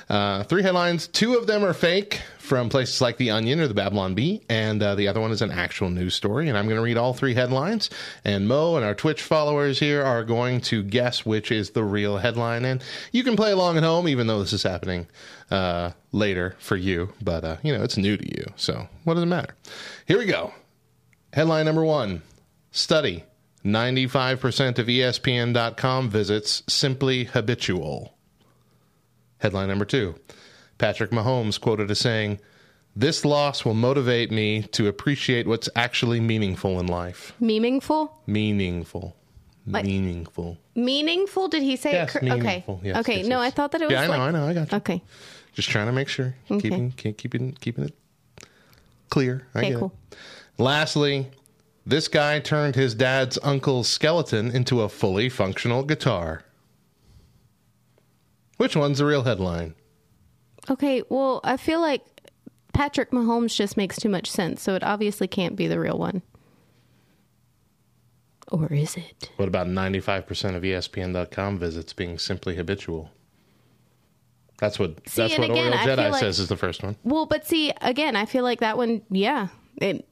Uh, 0.10 0.44
three 0.44 0.64
headlines. 0.64 1.08
Two 1.08 1.36
of 1.36 1.46
them 1.46 1.64
are 1.64 1.74
fake 1.74 2.22
from 2.40 2.68
places 2.68 3.00
like 3.00 3.18
The 3.18 3.30
Onion 3.30 3.60
or 3.60 3.68
The 3.68 3.76
Babylon 3.76 4.16
Bee, 4.16 4.42
and 4.50 4.82
uh, 4.82 4.96
the 4.96 5.08
other 5.08 5.22
one 5.22 5.32
is 5.32 5.44
an 5.44 5.52
actual 5.52 5.92
news 5.92 6.16
story. 6.16 6.50
And 6.50 6.58
I'm 6.58 6.66
going 6.66 6.78
to 6.78 6.82
read 6.82 6.98
all 6.98 7.14
three 7.14 7.36
headlines. 7.36 7.92
And 8.26 8.48
Mo 8.48 8.76
and 8.76 8.84
our 8.84 8.96
Twitch 8.96 9.22
followers 9.22 9.80
here 9.80 10.02
are 10.02 10.24
going 10.24 10.62
to 10.62 10.82
guess 10.82 11.28
which 11.28 11.52
is 11.52 11.70
the 11.72 11.84
real 11.84 12.18
headline. 12.18 12.66
And 12.66 12.84
you 13.12 13.24
can 13.24 13.36
play 13.36 13.52
along 13.52 13.78
at 13.78 13.84
home, 13.84 14.08
even 14.08 14.26
though 14.26 14.40
this 14.40 14.54
is 14.54 14.64
happening 14.64 15.06
uh, 15.52 15.92
later 16.12 16.56
for 16.58 16.76
you. 16.76 17.14
But, 17.22 17.44
uh, 17.44 17.58
you 17.62 17.72
know, 17.72 17.84
it's 17.84 17.98
new 17.98 18.18
to 18.18 18.26
you. 18.28 18.52
So 18.56 18.88
what 19.04 19.14
does 19.14 19.24
it 19.24 19.28
matter? 19.28 19.56
Here 20.08 20.18
we 20.18 20.26
go. 20.26 20.54
Headline 21.34 21.66
number 21.66 21.86
one 21.86 22.24
Study 22.72 23.26
95% 23.64 24.80
of 24.80 24.88
ESPN.com 24.88 26.10
visits 26.10 26.64
simply 26.68 27.26
habitual. 27.26 28.16
Headline 29.40 29.68
number 29.68 29.86
two 29.86 30.16
Patrick 30.78 31.12
Mahomes 31.12 31.60
quoted 31.60 31.90
as 31.92 32.00
saying, 32.00 32.40
This 32.96 33.26
loss 33.26 33.66
will 33.66 33.74
motivate 33.74 34.32
me 34.32 34.64
to 34.72 34.88
appreciate 34.88 35.48
what's 35.48 35.68
actually 35.76 36.20
meaningful 36.20 36.80
in 36.80 36.88
life. 36.88 37.34
Meaningful? 37.40 38.22
Meaningful. 38.28 39.16
Like- 39.68 39.86
meaningful. 39.86 40.58
Meaningful? 40.76 41.48
Did 41.50 41.64
he 41.64 41.76
say 41.76 41.92
Yes, 41.94 42.16
it? 42.16 42.20
cor- 42.22 42.30
okay. 42.38 42.64
Yes, 42.82 42.98
okay. 43.00 43.18
yes, 43.20 43.28
no. 43.28 43.40
I 43.42 43.50
thought 43.50 43.72
that 43.74 43.82
it 43.82 43.86
was 43.86 43.92
Yeah, 43.92 44.02
I 44.04 44.06
know, 44.06 44.12
like. 44.12 44.20
I 44.22 44.32
know, 44.32 44.48
I 44.48 44.54
got 44.54 44.72
you. 44.72 44.78
Okay. 44.78 45.02
Just 45.54 45.70
trying 45.70 45.88
to 45.88 45.92
make 45.92 46.08
sure. 46.08 46.36
Okay. 46.50 46.62
Keeping, 46.62 46.92
keep- 46.92 47.18
keeping, 47.18 47.52
keeping 47.60 47.84
it 47.86 47.94
clear. 49.10 49.48
I 49.54 49.60
Okay, 49.60 49.70
get 49.72 49.80
cool. 49.80 49.94
it. 50.12 50.18
Lastly, 50.58 51.28
this 51.86 52.08
guy 52.08 52.40
turned 52.40 52.76
his 52.76 52.96
dad's 52.96 53.38
uncle's 53.44 53.88
skeleton 53.88 54.50
into 54.52 54.82
a 54.82 54.90
fully 54.90 55.30
functional 55.30 55.84
guitar. 55.84 56.44
Which 58.60 58.76
one's 58.76 58.98
the 58.98 59.06
real 59.06 59.24
headline? 59.24 59.74
Okay. 60.70 61.02
Well, 61.08 61.40
I 61.46 61.56
feel 61.56 61.80
like 61.80 62.04
Patrick 62.74 63.12
Mahomes 63.12 63.56
just 63.56 63.78
makes 63.78 63.96
too 63.96 64.10
much 64.10 64.30
sense, 64.30 64.62
so 64.62 64.76
it 64.76 64.84
obviously 64.84 65.30
can't 65.30 65.56
be 65.56 65.66
the 65.68 65.80
real 65.80 65.98
one. 65.98 66.22
Or 68.50 68.68
is 68.74 68.98
it? 68.98 69.30
What 69.38 69.48
about 69.48 69.68
95% 69.68 70.56
of 70.58 70.64
ESPN.com 70.64 71.58
visits 71.58 71.94
being 71.94 72.18
simply 72.18 72.58
habitual? 72.58 73.12
That's 74.58 74.78
what 74.78 75.08
See, 75.08 75.22
that's 75.22 75.36
and 75.36 75.44
what 75.44 75.52
again, 75.52 75.68
Oriole 75.72 75.80
I 75.80 75.86
Jedi 75.86 75.96
feel 76.04 76.12
like- 76.12 76.20
says 76.20 76.40
is 76.40 76.50
the 76.50 76.58
first 76.58 76.84
one. 76.84 76.98
Well, 77.06 77.28
but 77.28 77.48
see, 77.48 77.72
again, 77.80 78.18
I 78.18 78.26
feel 78.26 78.44
like 78.44 78.60
that 78.60 78.76
one, 78.76 79.04
yeah. 79.10 79.48
It, 79.78 80.06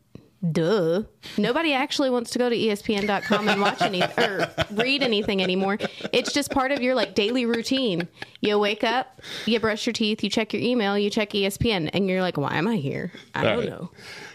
duh. 0.51 1.03
Nobody 1.37 1.73
actually 1.73 2.09
wants 2.09 2.31
to 2.31 2.39
go 2.39 2.49
to 2.49 2.55
ESPN.com 2.55 3.47
and 3.47 3.61
watch 3.61 3.81
any 3.81 4.03
or 4.03 4.49
read 4.71 5.03
anything 5.03 5.41
anymore. 5.41 5.77
It's 6.13 6.33
just 6.33 6.51
part 6.51 6.71
of 6.71 6.81
your 6.81 6.95
like 6.95 7.15
daily 7.15 7.45
routine. 7.45 8.07
You 8.41 8.59
wake 8.59 8.83
up, 8.83 9.21
you 9.45 9.59
brush 9.59 9.85
your 9.85 9.93
teeth, 9.93 10.23
you 10.23 10.29
check 10.29 10.53
your 10.53 10.61
email, 10.61 10.97
you 10.97 11.09
check 11.09 11.31
ESPN, 11.31 11.89
and 11.93 12.09
you're 12.09 12.21
like, 12.21 12.37
why 12.37 12.55
am 12.57 12.67
I 12.67 12.75
here? 12.75 13.11
I 13.33 13.43
don't 13.43 13.59
right. 13.59 13.69
know. 13.69 13.91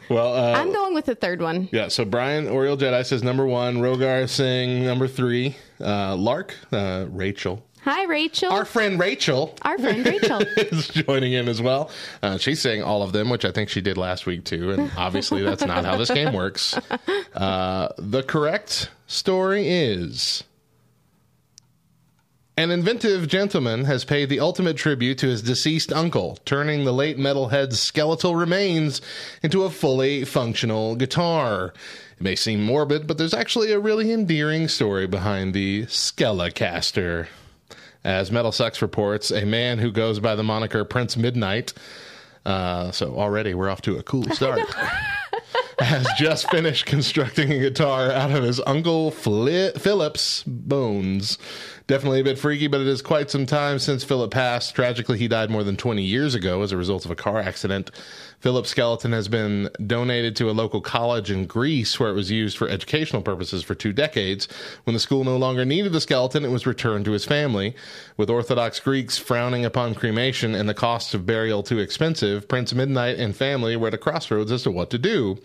Well, 0.08 0.34
uh, 0.34 0.52
I'm 0.52 0.72
going 0.72 0.94
with 0.94 1.06
the 1.06 1.14
third 1.14 1.40
one. 1.40 1.68
yeah, 1.72 1.88
so 1.88 2.04
Brian 2.04 2.48
Oriole 2.48 2.76
Jedi 2.76 3.04
says 3.06 3.22
number 3.22 3.46
one, 3.46 3.76
Rogar 3.78 4.28
saying 4.28 4.84
number 4.84 5.08
three, 5.08 5.56
uh, 5.80 6.16
Lark, 6.16 6.54
uh, 6.72 7.06
Rachel. 7.08 7.64
Hi, 7.84 8.04
Rachel. 8.04 8.52
Our 8.52 8.64
friend 8.64 8.98
Rachel 9.00 9.56
Our 9.62 9.76
friend 9.76 10.06
Rachel. 10.06 10.40
is 10.56 10.86
joining 10.88 11.32
in 11.32 11.48
as 11.48 11.60
well. 11.60 11.90
Uh, 12.22 12.38
she's 12.38 12.60
saying 12.60 12.82
all 12.82 13.02
of 13.02 13.10
them, 13.12 13.28
which 13.28 13.44
I 13.44 13.50
think 13.50 13.68
she 13.70 13.80
did 13.80 13.96
last 13.96 14.24
week 14.24 14.44
too. 14.44 14.70
And 14.70 14.90
obviously, 14.96 15.42
that's 15.42 15.64
not 15.64 15.84
how 15.84 15.96
this 15.96 16.10
game 16.10 16.32
works. 16.32 16.78
Uh, 17.34 17.92
the 17.98 18.22
correct 18.22 18.88
story 19.08 19.68
is. 19.68 20.44
An 22.56 22.70
inventive 22.70 23.26
gentleman 23.26 23.84
has 23.86 24.04
paid 24.04 24.28
the 24.28 24.38
ultimate 24.38 24.76
tribute 24.76 25.18
to 25.18 25.26
his 25.26 25.42
deceased 25.42 25.92
uncle, 25.92 26.38
turning 26.44 26.84
the 26.84 26.92
late 26.92 27.18
metalhead's 27.18 27.80
skeletal 27.80 28.36
remains 28.36 29.00
into 29.42 29.64
a 29.64 29.70
fully 29.70 30.24
functional 30.24 30.94
guitar. 30.94 31.72
It 32.18 32.22
may 32.22 32.36
seem 32.36 32.62
morbid, 32.62 33.08
but 33.08 33.18
there's 33.18 33.34
actually 33.34 33.72
a 33.72 33.80
really 33.80 34.12
endearing 34.12 34.68
story 34.68 35.06
behind 35.08 35.54
the 35.54 35.86
Skelecaster. 35.86 37.26
As 38.04 38.32
Metal 38.32 38.50
Sucks 38.52 38.82
reports, 38.82 39.30
a 39.30 39.44
man 39.44 39.78
who 39.78 39.92
goes 39.92 40.18
by 40.18 40.34
the 40.34 40.42
moniker 40.42 40.84
Prince 40.84 41.16
Midnight, 41.16 41.72
uh, 42.44 42.90
so 42.90 43.14
already 43.16 43.54
we're 43.54 43.68
off 43.70 43.82
to 43.82 43.96
a 43.96 44.02
cool 44.02 44.24
start, 44.30 44.60
has 45.78 46.06
just 46.16 46.50
finished 46.50 46.86
constructing 46.86 47.52
a 47.52 47.58
guitar 47.58 48.10
out 48.10 48.32
of 48.32 48.42
his 48.42 48.60
uncle 48.66 49.10
Fli- 49.12 49.78
Philip's 49.80 50.42
bones. 50.44 51.38
Definitely 51.92 52.20
a 52.20 52.24
bit 52.24 52.38
freaky, 52.38 52.68
but 52.68 52.80
it 52.80 52.86
is 52.86 53.02
quite 53.02 53.30
some 53.30 53.44
time 53.44 53.78
since 53.78 54.02
Philip 54.02 54.30
passed. 54.30 54.74
Tragically, 54.74 55.18
he 55.18 55.28
died 55.28 55.50
more 55.50 55.62
than 55.62 55.76
20 55.76 56.02
years 56.02 56.34
ago 56.34 56.62
as 56.62 56.72
a 56.72 56.76
result 56.78 57.04
of 57.04 57.10
a 57.10 57.14
car 57.14 57.38
accident. 57.38 57.90
Philip's 58.40 58.70
skeleton 58.70 59.12
has 59.12 59.28
been 59.28 59.68
donated 59.86 60.34
to 60.36 60.48
a 60.48 60.52
local 60.52 60.80
college 60.80 61.30
in 61.30 61.44
Greece 61.44 62.00
where 62.00 62.08
it 62.08 62.14
was 62.14 62.30
used 62.30 62.56
for 62.56 62.66
educational 62.66 63.20
purposes 63.20 63.62
for 63.62 63.74
two 63.74 63.92
decades. 63.92 64.48
When 64.84 64.94
the 64.94 65.00
school 65.00 65.22
no 65.22 65.36
longer 65.36 65.66
needed 65.66 65.92
the 65.92 66.00
skeleton, 66.00 66.46
it 66.46 66.50
was 66.50 66.66
returned 66.66 67.04
to 67.04 67.12
his 67.12 67.26
family. 67.26 67.76
With 68.16 68.30
Orthodox 68.30 68.80
Greeks 68.80 69.18
frowning 69.18 69.66
upon 69.66 69.94
cremation 69.94 70.54
and 70.54 70.70
the 70.70 70.74
cost 70.74 71.12
of 71.12 71.26
burial 71.26 71.62
too 71.62 71.78
expensive, 71.78 72.48
Prince 72.48 72.72
Midnight 72.72 73.18
and 73.18 73.36
family 73.36 73.76
were 73.76 73.88
at 73.88 73.94
a 73.94 73.98
crossroads 73.98 74.50
as 74.50 74.62
to 74.62 74.70
what 74.70 74.88
to 74.90 74.98
do 74.98 75.36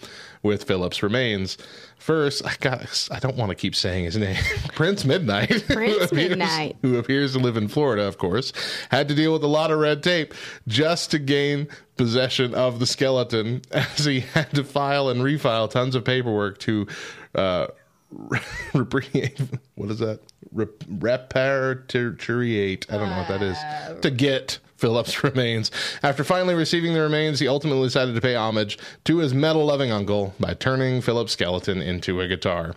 with 0.44 0.64
Philip's 0.64 1.04
remains. 1.04 1.58
First, 2.00 2.46
I 2.46 2.54
got 2.62 3.08
I 3.12 3.20
don't 3.20 3.36
want 3.36 3.50
to 3.50 3.56
keep 3.56 3.76
saying 3.76 4.06
his 4.06 4.16
name. 4.18 4.38
Prince 4.76 5.04
Midnight. 5.04 5.50
who 5.52 5.74
Prince 5.76 6.06
appears- 6.12 6.30
Midnight. 6.30 6.78
Who 6.82 6.98
appears 6.98 7.34
to 7.34 7.40
live 7.40 7.58
in 7.58 7.68
Florida, 7.68 8.04
of 8.04 8.18
course, 8.18 8.54
had 8.90 9.08
to 9.10 9.16
deal 9.16 9.34
with 9.34 9.44
a 9.44 9.48
lot 9.48 9.72
of 9.72 9.80
red 9.80 10.04
tape 10.04 10.34
just 10.68 11.12
to 11.12 11.20
gain 11.20 11.68
possession 11.98 12.54
of 12.56 12.80
the 12.80 12.86
skeleton 12.86 13.62
as 13.72 14.06
he 14.06 14.22
had 14.22 14.52
to 14.54 14.64
file 14.64 15.10
and 15.10 15.22
refile 15.22 15.70
tons 15.70 15.96
of 15.96 16.06
paperwork 16.06 16.60
to 16.60 16.88
uh 17.36 17.68
what 18.72 19.90
is 19.90 20.00
that 20.00 20.20
Rep- 20.54 20.80
repatriate 20.86 22.90
i 22.94 22.98
don't 22.98 23.10
know 23.10 23.18
what 23.18 23.28
that 23.28 23.42
is 23.42 23.58
to 24.02 24.10
get 24.12 24.60
philip's 24.78 25.24
remains 25.24 25.72
after 26.04 26.24
finally 26.24 26.56
receiving 26.56 26.94
the 26.94 27.02
remains 27.02 27.40
he 27.40 27.48
ultimately 27.48 27.88
decided 27.88 28.16
to 28.16 28.22
pay 28.22 28.36
homage 28.36 28.78
to 29.04 29.18
his 29.18 29.34
metal 29.34 29.66
loving 29.66 29.92
uncle 29.92 30.34
by 30.40 30.54
turning 30.54 31.02
philip's 31.02 31.34
skeleton 31.34 31.82
into 31.82 32.22
a 32.22 32.28
guitar 32.28 32.74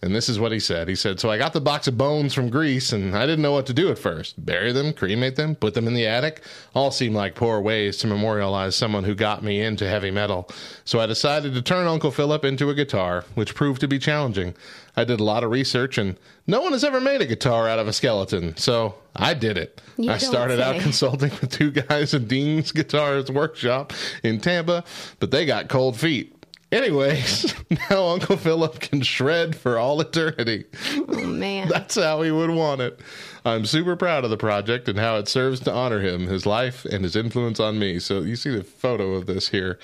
and 0.00 0.14
this 0.14 0.28
is 0.28 0.38
what 0.38 0.52
he 0.52 0.60
said. 0.60 0.86
He 0.88 0.94
said, 0.94 1.18
So 1.18 1.28
I 1.28 1.38
got 1.38 1.52
the 1.52 1.60
box 1.60 1.88
of 1.88 1.98
bones 1.98 2.32
from 2.32 2.50
Greece 2.50 2.92
and 2.92 3.16
I 3.16 3.26
didn't 3.26 3.42
know 3.42 3.52
what 3.52 3.66
to 3.66 3.72
do 3.74 3.90
at 3.90 3.98
first. 3.98 4.44
Bury 4.44 4.70
them, 4.70 4.92
cremate 4.92 5.34
them, 5.34 5.56
put 5.56 5.74
them 5.74 5.88
in 5.88 5.94
the 5.94 6.06
attic. 6.06 6.42
All 6.72 6.92
seemed 6.92 7.16
like 7.16 7.34
poor 7.34 7.60
ways 7.60 7.96
to 7.98 8.06
memorialize 8.06 8.76
someone 8.76 9.02
who 9.02 9.16
got 9.16 9.42
me 9.42 9.60
into 9.60 9.88
heavy 9.88 10.12
metal. 10.12 10.48
So 10.84 11.00
I 11.00 11.06
decided 11.06 11.52
to 11.54 11.62
turn 11.62 11.88
Uncle 11.88 12.12
Philip 12.12 12.44
into 12.44 12.70
a 12.70 12.74
guitar, 12.74 13.24
which 13.34 13.56
proved 13.56 13.80
to 13.80 13.88
be 13.88 13.98
challenging. 13.98 14.54
I 14.98 15.04
did 15.04 15.20
a 15.20 15.24
lot 15.24 15.44
of 15.44 15.50
research 15.52 15.96
and 15.96 16.18
no 16.48 16.60
one 16.60 16.72
has 16.72 16.82
ever 16.82 17.00
made 17.00 17.20
a 17.20 17.26
guitar 17.26 17.68
out 17.68 17.78
of 17.78 17.86
a 17.86 17.92
skeleton. 17.92 18.56
So 18.56 18.96
I 19.14 19.32
did 19.32 19.56
it. 19.56 19.80
You 19.96 20.10
I 20.10 20.18
started 20.18 20.58
out 20.58 20.80
consulting 20.80 21.30
with 21.40 21.52
two 21.52 21.70
guys 21.70 22.14
in 22.14 22.26
Dean's 22.26 22.72
Guitars 22.72 23.30
Workshop 23.30 23.92
in 24.24 24.40
Tampa, 24.40 24.82
but 25.20 25.30
they 25.30 25.46
got 25.46 25.68
cold 25.68 25.96
feet. 25.96 26.34
Anyways, 26.72 27.54
now 27.90 28.08
Uncle 28.08 28.36
Philip 28.36 28.80
can 28.80 29.00
shred 29.02 29.54
for 29.54 29.78
all 29.78 30.00
eternity. 30.00 30.64
Oh, 30.96 31.26
man. 31.26 31.68
That's 31.72 31.94
how 31.94 32.22
he 32.22 32.32
would 32.32 32.50
want 32.50 32.80
it. 32.80 32.98
I'm 33.44 33.66
super 33.66 33.94
proud 33.94 34.24
of 34.24 34.30
the 34.30 34.36
project 34.36 34.88
and 34.88 34.98
how 34.98 35.16
it 35.18 35.28
serves 35.28 35.60
to 35.60 35.72
honor 35.72 36.00
him, 36.00 36.26
his 36.26 36.44
life, 36.44 36.84
and 36.84 37.04
his 37.04 37.14
influence 37.14 37.60
on 37.60 37.78
me. 37.78 38.00
So 38.00 38.22
you 38.22 38.34
see 38.34 38.50
the 38.50 38.64
photo 38.64 39.14
of 39.14 39.26
this 39.26 39.50
here. 39.50 39.78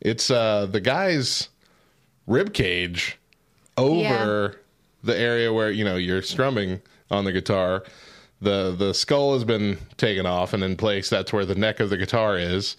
It's 0.00 0.30
uh, 0.30 0.64
the 0.64 0.80
guy's 0.80 1.50
rib 2.26 2.54
cage 2.54 3.18
over 3.78 4.60
the 5.04 5.16
area 5.18 5.52
where 5.52 5.70
you 5.70 5.84
know 5.84 5.96
you're 5.96 6.22
strumming 6.22 6.80
on 7.10 7.24
the 7.24 7.32
guitar. 7.32 7.84
the 8.40 8.74
The 8.76 8.92
skull 8.94 9.34
has 9.34 9.44
been 9.44 9.78
taken 9.96 10.26
off 10.26 10.52
and 10.52 10.62
in 10.62 10.76
place. 10.76 11.08
That's 11.10 11.32
where 11.32 11.44
the 11.44 11.54
neck 11.54 11.80
of 11.80 11.90
the 11.90 11.96
guitar 11.96 12.36
is. 12.38 12.76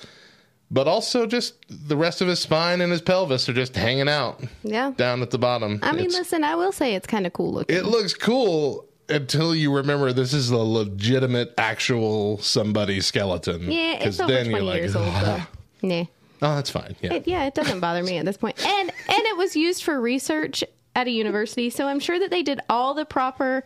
But 0.71 0.87
also, 0.87 1.25
just 1.25 1.55
the 1.67 1.97
rest 1.97 2.21
of 2.21 2.27
his 2.27 2.39
spine 2.39 2.81
and 2.81 2.91
his 2.91 3.01
pelvis 3.01 3.49
are 3.49 3.53
just 3.53 3.75
hanging 3.75 4.07
out 4.07 4.39
Yeah. 4.63 4.91
down 4.95 5.23
at 5.23 5.31
the 5.31 5.39
bottom. 5.39 5.79
I 5.81 5.93
mean, 5.93 6.01
It's- 6.05 6.13
listen, 6.19 6.43
I 6.43 6.53
will 6.55 6.71
say 6.71 6.93
it's 6.93 7.07
kind 7.07 7.25
of 7.25 7.33
cool 7.33 7.51
looking. 7.53 7.75
it 7.75 7.85
looks 7.85 8.13
cool 8.13 8.85
until 9.09 9.55
you 9.55 9.73
remember 9.73 10.13
this 10.13 10.31
is 10.31 10.51
a 10.51 10.57
legitimate, 10.57 11.55
actual 11.57 12.37
somebody 12.37 13.01
skeleton. 13.01 13.71
yeah, 13.71 13.93
it's 13.93 14.19
over 14.19 14.31
then 14.31 14.45
20 14.51 14.57
you're 14.57 14.61
like, 14.73 14.81
years 14.81 14.95
old, 14.95 15.07
though. 15.07 15.41
Yeah. 15.81 16.03
Oh, 16.41 16.55
that's 16.55 16.69
fine. 16.69 16.95
Yeah. 17.01 17.13
It, 17.13 17.27
yeah, 17.27 17.45
it 17.47 17.55
doesn't 17.55 17.79
bother 17.79 18.03
me 18.03 18.17
at 18.17 18.25
this 18.25 18.37
point. 18.37 18.63
And 18.63 18.89
and 18.91 19.25
it 19.25 19.37
was 19.37 19.55
used 19.55 19.81
for 19.83 19.99
research 19.99 20.63
at 20.99 21.07
a 21.07 21.11
university, 21.11 21.69
so 21.69 21.87
I'm 21.87 21.99
sure 21.99 22.19
that 22.19 22.29
they 22.29 22.43
did 22.43 22.59
all 22.69 22.93
the 22.93 23.05
proper 23.05 23.63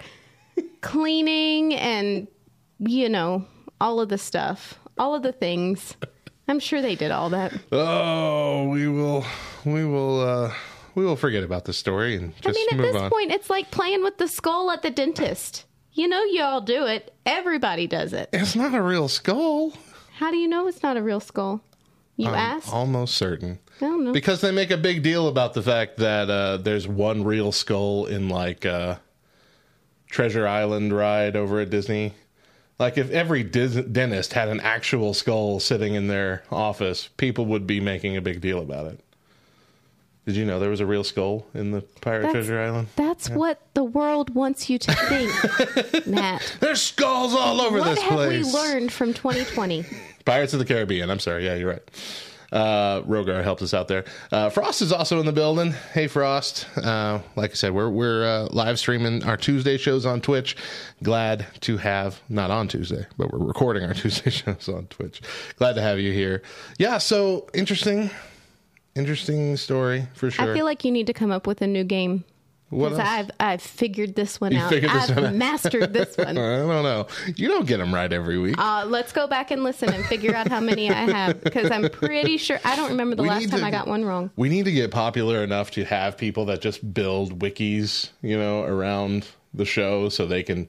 cleaning 0.81 1.73
and 1.73 2.27
you 2.79 3.09
know, 3.09 3.45
all 3.79 3.99
of 3.99 4.09
the 4.09 4.17
stuff, 4.17 4.79
all 4.97 5.15
of 5.15 5.23
the 5.23 5.31
things. 5.31 5.95
I'm 6.47 6.59
sure 6.59 6.81
they 6.81 6.95
did 6.95 7.11
all 7.11 7.29
that. 7.29 7.53
oh, 7.71 8.67
we 8.67 8.87
will, 8.87 9.25
we 9.65 9.85
will, 9.85 10.19
uh, 10.19 10.53
we 10.95 11.05
will 11.05 11.15
forget 11.15 11.43
about 11.43 11.65
the 11.65 11.73
story 11.73 12.15
and 12.15 12.35
just 12.41 12.47
I 12.47 12.51
mean, 12.51 12.79
at 12.79 12.91
this 12.93 13.01
on. 13.01 13.09
point, 13.09 13.31
it's 13.31 13.49
like 13.49 13.71
playing 13.71 14.03
with 14.03 14.17
the 14.17 14.27
skull 14.27 14.69
at 14.71 14.81
the 14.81 14.91
dentist. 14.91 15.65
You 15.93 16.07
know, 16.07 16.23
you 16.23 16.41
all 16.41 16.61
do 16.61 16.85
it. 16.85 17.13
Everybody 17.25 17.87
does 17.87 18.13
it. 18.13 18.29
It's 18.33 18.55
not 18.55 18.73
a 18.73 18.81
real 18.81 19.07
skull. 19.07 19.73
How 20.17 20.31
do 20.31 20.37
you 20.37 20.47
know 20.47 20.67
it's 20.67 20.83
not 20.83 20.97
a 20.97 21.01
real 21.01 21.19
skull? 21.19 21.61
You 22.15 22.29
asked? 22.29 22.71
almost 22.71 23.15
certain. 23.15 23.59
I 23.83 23.87
don't 23.87 24.03
know. 24.05 24.13
Because 24.13 24.41
they 24.41 24.51
make 24.51 24.71
a 24.71 24.77
big 24.77 25.03
deal 25.03 25.27
about 25.27 25.53
the 25.53 25.61
fact 25.61 25.97
that 25.97 26.29
uh, 26.29 26.57
there's 26.57 26.87
one 26.87 27.23
real 27.23 27.51
skull 27.51 28.05
in 28.05 28.29
like 28.29 28.65
uh, 28.65 28.95
Treasure 30.09 30.47
Island 30.47 30.93
ride 30.93 31.35
over 31.35 31.59
at 31.59 31.69
Disney. 31.69 32.13
Like 32.79 32.97
if 32.97 33.11
every 33.11 33.43
dis- 33.43 33.75
dentist 33.75 34.33
had 34.33 34.47
an 34.49 34.59
actual 34.61 35.13
skull 35.13 35.59
sitting 35.59 35.95
in 35.95 36.07
their 36.07 36.43
office, 36.51 37.09
people 37.17 37.45
would 37.47 37.67
be 37.67 37.79
making 37.79 38.15
a 38.17 38.21
big 38.21 38.41
deal 38.41 38.59
about 38.59 38.87
it. 38.87 38.99
Did 40.25 40.37
you 40.37 40.45
know 40.45 40.57
there 40.57 40.69
was 40.69 40.79
a 40.79 40.85
real 40.85 41.03
skull 41.03 41.45
in 41.53 41.71
the 41.71 41.81
Pirate 41.81 42.21
That's- 42.21 42.45
Treasure 42.45 42.61
Island? 42.61 42.87
That's 42.95 43.29
what 43.29 43.59
the 43.73 43.83
world 43.83 44.33
wants 44.33 44.69
you 44.69 44.79
to 44.79 44.93
think, 44.93 46.07
Matt. 46.07 46.55
There's 46.61 46.81
skulls 46.81 47.33
all 47.35 47.59
over 47.59 47.79
What 47.79 47.95
this 47.95 48.01
have 48.01 48.29
we 48.29 48.43
learned 48.43 48.93
from 48.93 49.13
2020? 49.13 49.85
Pirates 50.25 50.53
of 50.53 50.59
the 50.59 50.65
Caribbean. 50.65 51.09
I'm 51.09 51.19
sorry. 51.19 51.45
Yeah, 51.45 51.55
you're 51.55 51.69
right. 51.71 51.83
Uh, 52.53 53.01
Rogar 53.01 53.43
helped 53.43 53.63
us 53.63 53.73
out 53.73 53.87
there. 53.87 54.05
Uh, 54.31 54.49
Frost 54.49 54.83
is 54.83 54.91
also 54.91 55.19
in 55.19 55.25
the 55.25 55.31
building. 55.31 55.73
Hey, 55.91 56.05
Frost. 56.05 56.67
Uh, 56.77 57.19
like 57.35 57.51
I 57.51 57.53
said, 57.55 57.73
we're 57.73 57.89
we're 57.89 58.25
uh, 58.25 58.47
live 58.51 58.77
streaming 58.77 59.23
our 59.23 59.35
Tuesday 59.35 59.77
shows 59.77 60.05
on 60.05 60.21
Twitch. 60.21 60.55
Glad 61.01 61.47
to 61.61 61.77
have 61.77 62.21
not 62.29 62.51
on 62.51 62.67
Tuesday, 62.67 63.07
but 63.17 63.33
we're 63.33 63.45
recording 63.45 63.83
our 63.83 63.93
Tuesday 63.95 64.29
shows 64.29 64.69
on 64.69 64.85
Twitch. 64.87 65.21
Glad 65.57 65.73
to 65.73 65.81
have 65.81 65.99
you 65.99 66.13
here. 66.13 66.43
Yeah. 66.77 66.99
So 66.99 67.49
interesting, 67.55 68.11
interesting 68.95 69.57
story 69.57 70.07
for 70.13 70.29
sure. 70.29 70.51
I 70.51 70.53
feel 70.53 70.65
like 70.65 70.85
you 70.85 70.91
need 70.91 71.07
to 71.07 71.13
come 71.13 71.31
up 71.31 71.47
with 71.47 71.63
a 71.63 71.67
new 71.67 71.83
game 71.83 72.23
because? 72.73 72.99
I've 72.99 73.31
I've 73.39 73.61
figured 73.61 74.15
this 74.15 74.39
one 74.41 74.51
You 74.51 74.59
out. 74.59 74.69
this 74.71 74.83
I've 74.89 75.15
one 75.15 75.25
out. 75.25 75.33
mastered 75.35 75.93
this 75.93 76.17
one. 76.17 76.37
I 76.37 76.57
don't 76.57 76.83
know. 76.83 77.07
You 77.35 77.47
don't 77.49 77.65
get 77.67 77.77
them 77.77 77.93
right 77.93 78.11
every 78.11 78.37
week. 78.39 78.55
Uh, 78.57 78.85
let's 78.87 79.11
go 79.13 79.27
back 79.27 79.51
and 79.51 79.63
listen 79.63 79.91
and 79.93 80.03
figure 80.05 80.35
out 80.35 80.47
how 80.47 80.59
many 80.59 80.89
I 80.89 81.09
have 81.11 81.41
because 81.41 81.71
I'm 81.71 81.89
pretty 81.89 82.37
sure 82.37 82.59
I 82.65 82.75
don't 82.75 82.89
remember 82.89 83.15
the 83.15 83.23
We 83.23 83.29
last 83.29 83.49
time 83.49 83.59
to- 83.61 83.65
I 83.65 83.71
got 83.71 83.87
one 83.87 84.03
wrong. 84.05 84.31
We 84.35 84.49
need 84.49 84.65
to 84.65 84.71
get 84.71 84.91
popular 84.91 85.43
enough 85.43 85.71
to 85.71 85.85
have 85.85 86.17
people 86.17 86.45
that 86.45 86.61
just 86.61 86.93
build 86.93 87.39
wikis, 87.39 88.09
you 88.21 88.37
know, 88.37 88.63
around 88.63 89.27
the 89.53 89.65
show 89.65 90.09
so 90.09 90.25
they 90.25 90.43
can 90.43 90.67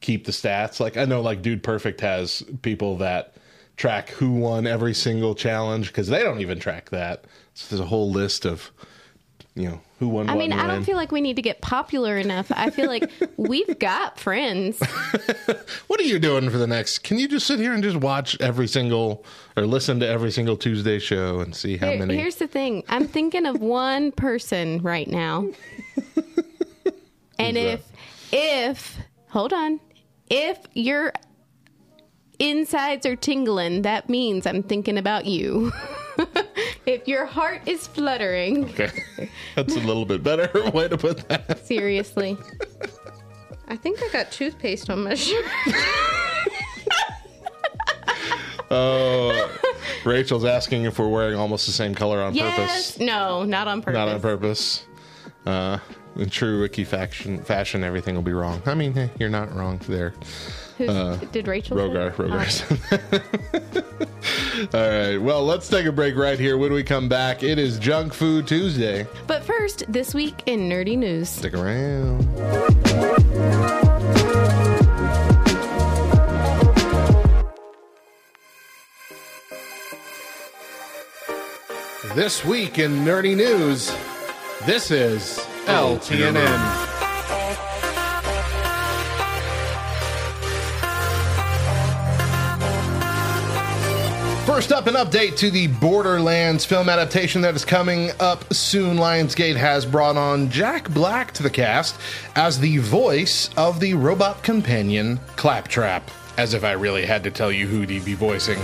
keep 0.00 0.26
the 0.26 0.32
stats. 0.32 0.78
Like 0.80 0.96
I 0.96 1.04
know 1.06 1.20
like 1.22 1.42
Dude 1.42 1.62
Perfect 1.62 2.00
has 2.02 2.42
people 2.62 2.96
that 2.98 3.34
track 3.76 4.08
who 4.10 4.30
won 4.32 4.66
every 4.66 4.94
single 4.94 5.34
challenge 5.34 5.92
cuz 5.92 6.06
they 6.08 6.22
don't 6.22 6.40
even 6.40 6.58
track 6.58 6.90
that. 6.90 7.24
So 7.54 7.66
there's 7.70 7.80
a 7.80 7.88
whole 7.88 8.10
list 8.10 8.44
of 8.46 8.70
you 9.54 9.68
know, 9.70 9.80
who 9.98 10.08
won 10.08 10.28
I 10.28 10.34
mean, 10.34 10.52
I 10.52 10.66
don't 10.66 10.84
feel 10.84 10.96
like 10.96 11.10
we 11.10 11.20
need 11.22 11.36
to 11.36 11.42
get 11.42 11.62
popular 11.62 12.18
enough. 12.18 12.52
I 12.54 12.70
feel 12.70 12.86
like 12.86 13.10
we've 13.36 13.78
got 13.78 14.18
friends. 14.20 14.80
What 15.86 16.00
are 16.00 16.04
you 16.04 16.18
doing 16.18 16.50
for 16.50 16.58
the 16.58 16.66
next? 16.66 16.98
Can 17.04 17.18
you 17.18 17.26
just 17.28 17.46
sit 17.46 17.58
here 17.58 17.72
and 17.72 17.82
just 17.82 17.96
watch 17.96 18.38
every 18.40 18.66
single 18.66 19.24
or 19.56 19.66
listen 19.66 20.00
to 20.00 20.06
every 20.06 20.30
single 20.30 20.56
Tuesday 20.56 20.98
show 20.98 21.40
and 21.40 21.54
see 21.54 21.76
how 21.76 21.88
Here- 21.90 21.98
many 22.00 22.16
here's 22.16 22.36
the 22.36 22.46
thing 22.46 22.82
I'm 22.88 23.06
thinking 23.08 23.46
of 23.46 23.60
one 23.60 24.12
person 24.12 24.82
right 24.82 25.08
now. 25.08 25.48
and 27.38 27.56
if, 27.56 27.82
if, 28.32 28.98
hold 29.28 29.52
on, 29.52 29.80
if 30.28 30.58
your 30.74 31.12
insides 32.38 33.06
are 33.06 33.16
tingling, 33.16 33.82
that 33.82 34.08
means 34.10 34.46
I'm 34.46 34.62
thinking 34.62 34.98
about 34.98 35.24
you. 35.26 35.72
If 36.86 37.06
your 37.08 37.26
heart 37.26 37.62
is 37.66 37.86
fluttering, 37.86 38.64
Okay. 38.70 38.90
That's 39.54 39.74
a 39.76 39.80
little 39.80 40.04
bit 40.04 40.22
better 40.22 40.48
way 40.74 40.88
to 40.88 40.96
put 40.96 41.28
that. 41.28 41.66
seriously. 41.66 42.36
I 43.68 43.76
think 43.76 44.00
I 44.02 44.08
got 44.12 44.30
toothpaste 44.30 44.88
on 44.90 45.02
my 45.04 45.14
shirt. 45.14 45.44
Oh, 48.68 49.48
Rachel's 50.04 50.44
asking 50.44 50.84
if 50.84 50.98
we're 50.98 51.08
wearing 51.08 51.36
almost 51.36 51.66
the 51.66 51.72
same 51.72 51.94
color 51.94 52.20
on 52.20 52.34
yes. 52.34 52.56
purpose. 52.56 52.98
No, 52.98 53.44
not 53.44 53.68
on 53.68 53.80
purpose. 53.80 53.94
Not 53.94 54.08
on 54.08 54.20
purpose. 54.20 54.84
Uh, 55.44 55.78
in 56.16 56.28
true 56.30 56.60
Ricky 56.60 56.82
fashion, 56.82 57.42
fashion, 57.44 57.84
everything 57.84 58.16
will 58.16 58.22
be 58.22 58.32
wrong. 58.32 58.60
I 58.66 58.74
mean, 58.74 58.92
hey, 58.92 59.10
you're 59.20 59.28
not 59.28 59.54
wrong 59.54 59.78
there. 59.86 60.14
Who's, 60.78 60.88
uh, 60.90 61.18
did 61.32 61.48
Rachel? 61.48 61.76
say? 61.76 61.82
Rogar, 61.82 62.12
Oh. 62.18 62.22
Rogar. 62.22 63.94
All 64.74 64.88
right. 65.10 65.18
Well, 65.18 65.44
let's 65.44 65.68
take 65.68 65.86
a 65.86 65.92
break 65.92 66.16
right 66.16 66.38
here. 66.38 66.56
When 66.58 66.72
we 66.72 66.82
come 66.82 67.08
back, 67.08 67.42
it 67.42 67.58
is 67.58 67.78
Junk 67.78 68.12
Food 68.14 68.46
Tuesday. 68.46 69.06
But 69.26 69.42
first, 69.44 69.84
this 69.88 70.14
week 70.14 70.42
in 70.46 70.68
nerdy 70.68 70.96
news. 70.98 71.28
Stick 71.28 71.54
around. 71.54 72.24
This 82.14 82.44
week 82.44 82.78
in 82.78 83.04
nerdy 83.04 83.36
news, 83.36 83.94
this 84.64 84.90
is 84.90 85.38
LTNN. 85.66 86.95
First 94.56 94.72
up, 94.72 94.86
an 94.86 94.94
update 94.94 95.36
to 95.40 95.50
the 95.50 95.66
Borderlands 95.66 96.64
film 96.64 96.88
adaptation 96.88 97.42
that 97.42 97.54
is 97.54 97.62
coming 97.62 98.10
up 98.18 98.54
soon. 98.54 98.96
Lionsgate 98.96 99.54
has 99.54 99.84
brought 99.84 100.16
on 100.16 100.48
Jack 100.48 100.88
Black 100.94 101.32
to 101.32 101.42
the 101.42 101.50
cast 101.50 101.94
as 102.36 102.58
the 102.58 102.78
voice 102.78 103.50
of 103.58 103.80
the 103.80 103.92
robot 103.92 104.42
companion 104.42 105.20
Claptrap. 105.36 106.10
As 106.38 106.54
if 106.54 106.64
I 106.64 106.72
really 106.72 107.04
had 107.04 107.22
to 107.24 107.30
tell 107.30 107.52
you 107.52 107.66
who 107.66 107.82
he'd 107.82 108.06
be 108.06 108.14
voicing. 108.14 108.58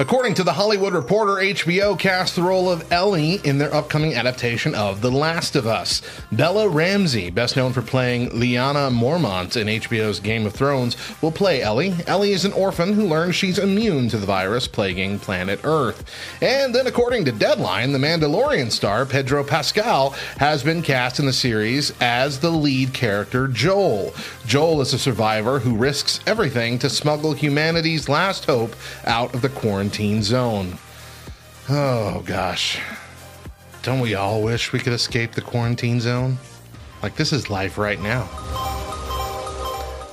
According 0.00 0.34
to 0.34 0.42
The 0.42 0.54
Hollywood 0.54 0.92
Reporter, 0.92 1.34
HBO 1.34 1.96
cast 1.96 2.34
the 2.34 2.42
role 2.42 2.68
of 2.68 2.90
Ellie 2.90 3.40
in 3.44 3.58
their 3.58 3.72
upcoming 3.72 4.14
adaptation 4.14 4.74
of 4.74 5.00
The 5.00 5.10
Last 5.10 5.54
of 5.54 5.68
Us. 5.68 6.02
Bella 6.32 6.68
Ramsey, 6.68 7.30
best 7.30 7.56
known 7.56 7.72
for 7.72 7.80
playing 7.80 8.30
Lyanna 8.30 8.90
Mormont 8.92 9.56
in 9.56 9.68
HBO's 9.68 10.18
Game 10.18 10.46
of 10.46 10.52
Thrones, 10.52 10.96
will 11.22 11.30
play 11.30 11.62
Ellie. 11.62 11.94
Ellie 12.08 12.32
is 12.32 12.44
an 12.44 12.52
orphan 12.54 12.94
who 12.94 13.06
learns 13.06 13.36
she's 13.36 13.56
immune 13.56 14.08
to 14.08 14.18
the 14.18 14.26
virus 14.26 14.66
plaguing 14.66 15.20
planet 15.20 15.60
Earth. 15.62 16.04
And 16.42 16.74
then, 16.74 16.88
according 16.88 17.24
to 17.26 17.32
Deadline, 17.32 17.92
the 17.92 18.00
Mandalorian 18.00 18.72
star 18.72 19.06
Pedro 19.06 19.44
Pascal 19.44 20.10
has 20.38 20.64
been 20.64 20.82
cast 20.82 21.20
in 21.20 21.26
the 21.26 21.32
series 21.32 21.92
as 22.00 22.40
the 22.40 22.50
lead 22.50 22.92
character 22.94 23.46
Joel. 23.46 24.12
Joel 24.46 24.82
is 24.82 24.92
a 24.92 24.98
survivor 24.98 25.58
who 25.58 25.74
risks 25.74 26.20
everything 26.26 26.78
to 26.80 26.90
smuggle 26.90 27.32
humanity's 27.32 28.08
last 28.08 28.44
hope 28.44 28.76
out 29.06 29.34
of 29.34 29.40
the 29.40 29.48
quarantine 29.48 30.22
zone. 30.22 30.78
Oh 31.68 32.22
gosh. 32.26 32.78
Don't 33.82 34.00
we 34.00 34.14
all 34.14 34.42
wish 34.42 34.72
we 34.72 34.78
could 34.78 34.92
escape 34.92 35.32
the 35.32 35.40
quarantine 35.40 36.00
zone? 36.00 36.38
Like 37.02 37.16
this 37.16 37.32
is 37.32 37.48
life 37.48 37.78
right 37.78 38.00
now. 38.00 38.28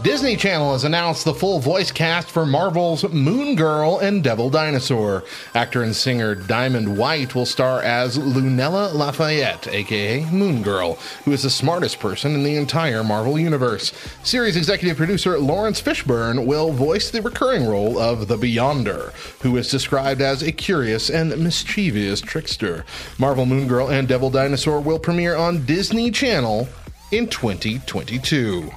Disney 0.03 0.35
Channel 0.35 0.71
has 0.71 0.83
announced 0.83 1.25
the 1.25 1.33
full 1.33 1.59
voice 1.59 1.91
cast 1.91 2.27
for 2.31 2.43
Marvel's 2.43 3.07
Moon 3.09 3.55
Girl 3.55 3.99
and 3.99 4.23
Devil 4.23 4.49
Dinosaur. 4.49 5.23
Actor 5.53 5.83
and 5.83 5.95
singer 5.95 6.33
Diamond 6.33 6.97
White 6.97 7.35
will 7.35 7.45
star 7.45 7.83
as 7.83 8.17
Lunella 8.17 8.95
Lafayette, 8.95 9.67
aka 9.67 10.25
Moon 10.31 10.63
Girl, 10.63 10.95
who 11.23 11.33
is 11.33 11.43
the 11.43 11.51
smartest 11.51 11.99
person 11.99 12.33
in 12.33 12.43
the 12.43 12.55
entire 12.55 13.03
Marvel 13.03 13.37
Universe. 13.37 13.93
Series 14.23 14.55
executive 14.55 14.97
producer 14.97 15.37
Laurence 15.37 15.79
Fishburne 15.79 16.47
will 16.47 16.71
voice 16.71 17.11
the 17.11 17.21
recurring 17.21 17.67
role 17.67 17.99
of 17.99 18.27
the 18.27 18.37
Beyonder, 18.37 19.11
who 19.43 19.55
is 19.55 19.69
described 19.69 20.21
as 20.21 20.41
a 20.41 20.51
curious 20.51 21.11
and 21.11 21.37
mischievous 21.37 22.21
trickster. 22.21 22.85
Marvel 23.19 23.45
Moon 23.45 23.67
Girl 23.67 23.91
and 23.91 24.07
Devil 24.07 24.31
Dinosaur 24.31 24.81
will 24.81 24.99
premiere 24.99 25.35
on 25.35 25.63
Disney 25.65 26.09
Channel 26.09 26.67
in 27.11 27.27
2022. 27.27 28.71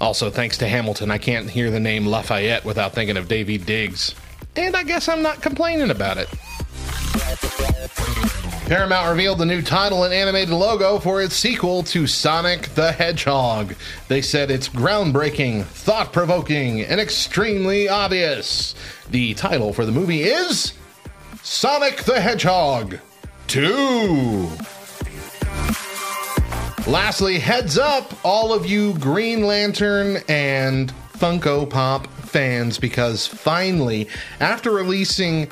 Also, 0.00 0.30
thanks 0.30 0.58
to 0.58 0.68
Hamilton, 0.68 1.10
I 1.10 1.18
can't 1.18 1.48
hear 1.48 1.70
the 1.70 1.80
name 1.80 2.06
Lafayette 2.06 2.64
without 2.64 2.92
thinking 2.92 3.16
of 3.16 3.28
Daveed 3.28 3.64
Diggs. 3.64 4.14
And 4.56 4.76
I 4.76 4.82
guess 4.82 5.08
I'm 5.08 5.22
not 5.22 5.40
complaining 5.40 5.90
about 5.90 6.18
it. 6.18 6.28
Paramount 8.66 9.10
revealed 9.10 9.38
the 9.38 9.44
new 9.44 9.60
title 9.60 10.04
and 10.04 10.14
animated 10.14 10.48
logo 10.48 10.98
for 10.98 11.22
its 11.22 11.36
sequel 11.36 11.82
to 11.82 12.06
Sonic 12.06 12.68
the 12.74 12.92
Hedgehog. 12.92 13.74
They 14.08 14.22
said 14.22 14.50
it's 14.50 14.70
groundbreaking, 14.70 15.64
thought 15.64 16.14
provoking, 16.14 16.80
and 16.80 16.98
extremely 16.98 17.90
obvious. 17.90 18.74
The 19.10 19.34
title 19.34 19.74
for 19.74 19.84
the 19.84 19.92
movie 19.92 20.22
is 20.22 20.72
Sonic 21.42 22.04
the 22.04 22.18
Hedgehog 22.18 22.98
2. 23.48 24.48
Lastly, 26.86 27.38
heads 27.38 27.78
up, 27.78 28.12
all 28.22 28.52
of 28.52 28.66
you 28.66 28.92
Green 28.98 29.46
Lantern 29.46 30.18
and 30.28 30.92
Funko 31.14 31.68
Pop 31.68 32.06
fans, 32.06 32.78
because 32.78 33.26
finally, 33.26 34.06
after 34.38 34.70
releasing 34.70 35.50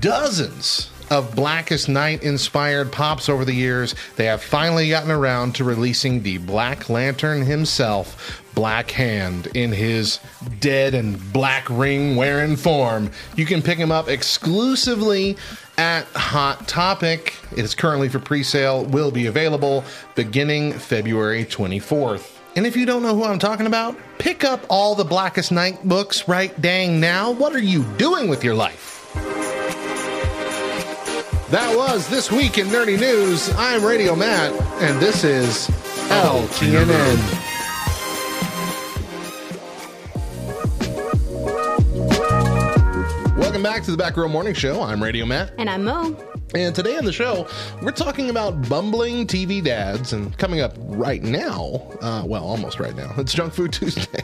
dozens 0.00 0.90
of 1.10 1.36
Blackest 1.36 1.90
Night 1.90 2.22
inspired 2.22 2.90
pops 2.90 3.28
over 3.28 3.44
the 3.44 3.52
years, 3.52 3.94
they 4.16 4.24
have 4.24 4.42
finally 4.42 4.88
gotten 4.88 5.10
around 5.10 5.54
to 5.56 5.64
releasing 5.64 6.22
the 6.22 6.38
Black 6.38 6.88
Lantern 6.88 7.42
himself, 7.42 8.42
Black 8.54 8.90
Hand, 8.90 9.48
in 9.54 9.70
his 9.70 10.18
dead 10.60 10.94
and 10.94 11.30
black 11.30 11.68
ring 11.68 12.16
wearing 12.16 12.56
form. 12.56 13.10
You 13.36 13.44
can 13.44 13.60
pick 13.60 13.78
him 13.78 13.92
up 13.92 14.08
exclusively 14.08 15.36
at 15.78 16.04
Hot 16.08 16.68
Topic. 16.68 17.34
It 17.52 17.64
is 17.64 17.74
currently 17.74 18.08
for 18.08 18.18
pre 18.18 18.42
sale, 18.42 18.84
will 18.84 19.10
be 19.10 19.26
available 19.26 19.84
beginning 20.14 20.72
February 20.72 21.44
24th. 21.44 22.34
And 22.56 22.66
if 22.66 22.76
you 22.76 22.84
don't 22.84 23.02
know 23.02 23.14
who 23.14 23.24
I'm 23.24 23.38
talking 23.38 23.66
about, 23.66 23.96
pick 24.18 24.42
up 24.44 24.66
all 24.68 24.94
the 24.94 25.04
Blackest 25.04 25.52
Night 25.52 25.82
books 25.86 26.26
right 26.28 26.60
dang 26.60 26.98
now. 26.98 27.30
What 27.30 27.54
are 27.54 27.62
you 27.62 27.84
doing 27.96 28.28
with 28.28 28.42
your 28.42 28.54
life? 28.54 28.96
That 31.50 31.74
was 31.74 32.08
This 32.08 32.30
Week 32.30 32.58
in 32.58 32.66
Nerdy 32.66 32.98
News. 32.98 33.50
I'm 33.56 33.82
Radio 33.84 34.14
Matt, 34.14 34.52
and 34.82 35.00
this 35.00 35.24
is 35.24 35.68
LTNN. 36.10 37.47
Welcome 43.58 43.74
back 43.74 43.84
to 43.86 43.90
the 43.90 43.96
Back 43.96 44.16
Row 44.16 44.28
Morning 44.28 44.54
Show. 44.54 44.80
I'm 44.82 45.02
Radio 45.02 45.26
Matt. 45.26 45.52
And 45.58 45.68
I'm 45.68 45.82
Mo. 45.82 46.16
And 46.54 46.72
today 46.72 46.96
on 46.96 47.04
the 47.04 47.12
show, 47.12 47.48
we're 47.82 47.90
talking 47.90 48.30
about 48.30 48.68
bumbling 48.68 49.26
TV 49.26 49.60
dads. 49.60 50.12
And 50.12 50.38
coming 50.38 50.60
up 50.60 50.74
right 50.78 51.24
now, 51.24 51.84
uh, 52.00 52.22
well, 52.24 52.44
almost 52.44 52.78
right 52.78 52.94
now, 52.94 53.12
it's 53.16 53.34
Junk 53.34 53.52
Food 53.52 53.72
Tuesday. 53.72 54.22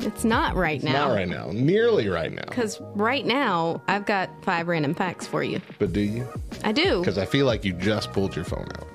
It's 0.00 0.24
not 0.24 0.56
right 0.56 0.82
now. 0.82 1.06
Not 1.06 1.14
right 1.14 1.28
now, 1.28 1.52
nearly 1.52 2.08
right 2.08 2.32
now. 2.32 2.42
Because 2.48 2.80
right 2.96 3.24
now, 3.24 3.80
I've 3.86 4.06
got 4.06 4.28
five 4.42 4.66
random 4.66 4.92
facts 4.92 5.24
for 5.24 5.44
you. 5.44 5.60
But 5.78 5.92
do 5.92 6.00
you? 6.00 6.26
I 6.64 6.72
do. 6.72 6.98
Because 6.98 7.18
I 7.18 7.26
feel 7.26 7.46
like 7.46 7.64
you 7.64 7.74
just 7.74 8.12
pulled 8.12 8.34
your 8.34 8.44
phone 8.44 8.66
out. 8.74 8.88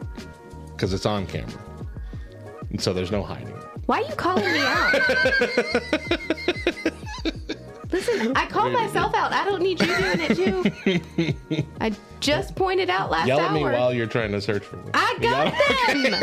Because 0.76 0.92
it's 0.92 1.06
on 1.06 1.26
camera. 1.26 1.64
And 2.70 2.82
so 2.82 2.92
there's 2.92 3.12
no 3.12 3.24
hiding. 3.24 3.56
Why 3.86 4.02
are 4.02 4.10
you 4.10 4.16
calling 4.16 4.44
me 4.44 4.60
out? 4.60 4.94
Listen, 7.92 8.36
I 8.36 8.48
called 8.48 8.74
myself 8.74 9.14
out. 9.16 9.32
I 9.32 9.46
don't 9.46 9.62
need 9.62 9.80
you 9.80 9.88
doing 9.88 10.20
it 10.20 10.36
too. 10.36 10.66
I 11.82 11.94
just 12.20 12.54
pointed 12.56 12.90
out 12.90 13.10
last 13.10 13.28
Yell 13.28 13.40
at 13.40 13.54
me 13.54 13.64
while 13.64 13.94
you're 13.94 14.08
trying 14.08 14.32
to 14.34 14.42
search 14.42 14.64
for 14.64 14.76
me. 14.78 14.92
I 14.94 15.16
got 15.22 15.54
them. 15.88 16.04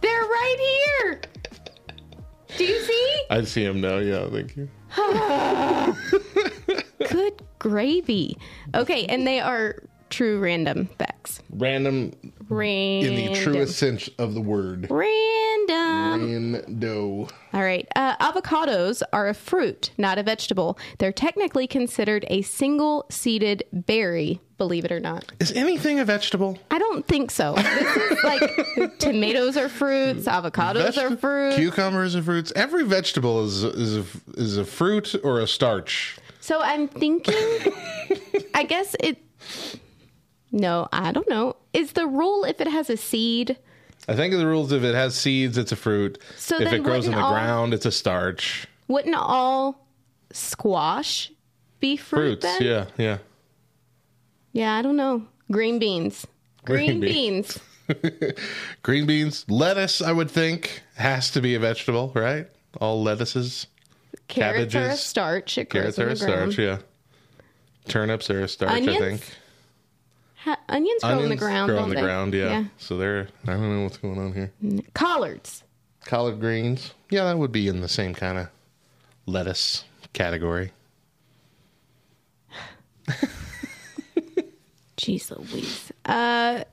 They're 0.00 0.22
right 0.22 0.56
here. 0.98 1.20
Do 2.56 2.64
you 2.64 2.80
see? 2.80 3.22
I 3.30 3.44
see 3.44 3.64
him 3.64 3.80
now. 3.80 3.98
Yeah, 3.98 4.28
thank 4.30 4.56
you. 4.56 4.68
Good 7.08 7.42
gravy. 7.58 8.36
Okay, 8.74 9.06
and 9.06 9.26
they 9.26 9.40
are 9.40 9.82
true 10.10 10.38
random 10.38 10.86
facts. 10.98 11.40
Random 11.50 12.12
Random. 12.54 13.12
in 13.12 13.32
the 13.32 13.40
truest 13.40 13.78
sense 13.78 14.08
of 14.18 14.34
the 14.34 14.40
word. 14.40 14.88
Random. 14.90 16.54
Rando. 16.54 17.30
All 17.52 17.62
right. 17.62 17.86
Uh, 17.96 18.16
avocados 18.16 19.02
are 19.12 19.28
a 19.28 19.34
fruit, 19.34 19.90
not 19.98 20.18
a 20.18 20.22
vegetable. 20.22 20.78
They're 20.98 21.12
technically 21.12 21.66
considered 21.66 22.24
a 22.28 22.42
single 22.42 23.06
seeded 23.10 23.64
berry, 23.72 24.40
believe 24.58 24.84
it 24.84 24.92
or 24.92 25.00
not. 25.00 25.32
Is 25.40 25.52
anything 25.52 26.00
a 26.00 26.04
vegetable? 26.04 26.58
I 26.70 26.78
don't 26.78 27.06
think 27.06 27.30
so. 27.30 27.52
Like 28.24 28.50
tomatoes 28.98 29.56
are 29.56 29.68
fruits, 29.68 30.26
avocados 30.26 30.96
are 30.98 31.16
fruits. 31.16 31.56
Cucumbers 31.56 32.14
are 32.16 32.22
fruits. 32.22 32.52
Every 32.54 32.84
vegetable 32.84 33.44
is 33.44 33.64
is 33.64 33.96
a, 33.96 34.04
is 34.36 34.56
a 34.56 34.64
fruit 34.64 35.14
or 35.24 35.40
a 35.40 35.46
starch. 35.46 36.16
So 36.40 36.60
I'm 36.60 36.88
thinking, 36.88 37.34
I 38.54 38.64
guess 38.64 38.94
it. 39.00 39.18
No, 40.54 40.86
I 40.92 41.10
don't 41.10 41.28
know. 41.28 41.56
Is 41.72 41.92
the 41.92 42.06
rule 42.06 42.44
if 42.44 42.60
it 42.60 42.68
has 42.68 42.88
a 42.88 42.96
seed? 42.96 43.58
I 44.06 44.14
think 44.14 44.32
the 44.34 44.46
rules. 44.46 44.70
If 44.70 44.84
it 44.84 44.94
has 44.94 45.16
seeds, 45.16 45.58
it's 45.58 45.72
a 45.72 45.76
fruit. 45.76 46.18
So 46.36 46.60
if 46.60 46.72
it 46.72 46.84
grows 46.84 47.06
in 47.06 47.12
the 47.12 47.18
all- 47.20 47.32
ground, 47.32 47.74
it's 47.74 47.86
a 47.86 47.90
starch. 47.90 48.66
Wouldn't 48.86 49.16
all 49.16 49.84
squash 50.32 51.32
be 51.80 51.96
fruit 51.96 52.40
Fruits. 52.40 52.58
then? 52.58 52.62
Yeah, 52.62 52.86
yeah. 52.96 53.18
Yeah, 54.52 54.74
I 54.76 54.82
don't 54.82 54.96
know. 54.96 55.26
Green 55.50 55.78
beans. 55.80 56.24
Green 56.64 57.00
Green, 57.00 57.00
beans. 57.00 57.60
beans. 57.88 58.32
Green 58.82 59.06
beans, 59.06 59.44
lettuce. 59.48 60.00
I 60.00 60.12
would 60.12 60.30
think 60.30 60.82
has 60.94 61.30
to 61.32 61.40
be 61.40 61.56
a 61.56 61.58
vegetable, 61.58 62.12
right? 62.14 62.46
All 62.80 63.02
lettuces. 63.02 63.66
Carrots 64.28 64.74
are 64.74 64.78
a 64.78 64.82
Cabbages. 64.82 65.00
starch. 65.00 65.58
It 65.58 65.68
Carrots 65.70 65.98
are 65.98 66.02
a 66.10 66.14
ground. 66.16 66.52
starch. 66.52 66.58
Yeah. 66.58 66.78
Turnips 67.88 68.30
are 68.30 68.40
a 68.42 68.48
starch. 68.48 68.70
Onions? 68.70 68.96
I 68.96 69.00
think. 69.00 69.22
Ha- 70.44 70.60
onions 70.68 71.02
grow 71.02 71.18
in 71.20 71.28
the 71.30 71.36
ground. 71.36 71.70
grow 71.70 71.78
on 71.80 71.88
the 71.88 71.94
they? 71.94 72.00
ground. 72.02 72.34
Yeah. 72.34 72.64
So 72.78 72.96
they're. 72.98 73.28
I 73.46 73.52
don't 73.52 73.76
know 73.76 73.82
what's 73.84 73.96
going 73.96 74.18
on 74.18 74.32
here. 74.32 74.52
Collards. 74.94 75.64
Collard 76.04 76.38
greens. 76.38 76.92
Yeah, 77.10 77.24
that 77.24 77.38
would 77.38 77.52
be 77.52 77.66
in 77.66 77.80
the 77.80 77.88
same 77.88 78.14
kind 78.14 78.36
of 78.36 78.48
lettuce 79.26 79.84
category. 80.12 80.72
Jeez 84.96 85.30
Louise. 85.30 85.92
Uh, 86.04 86.64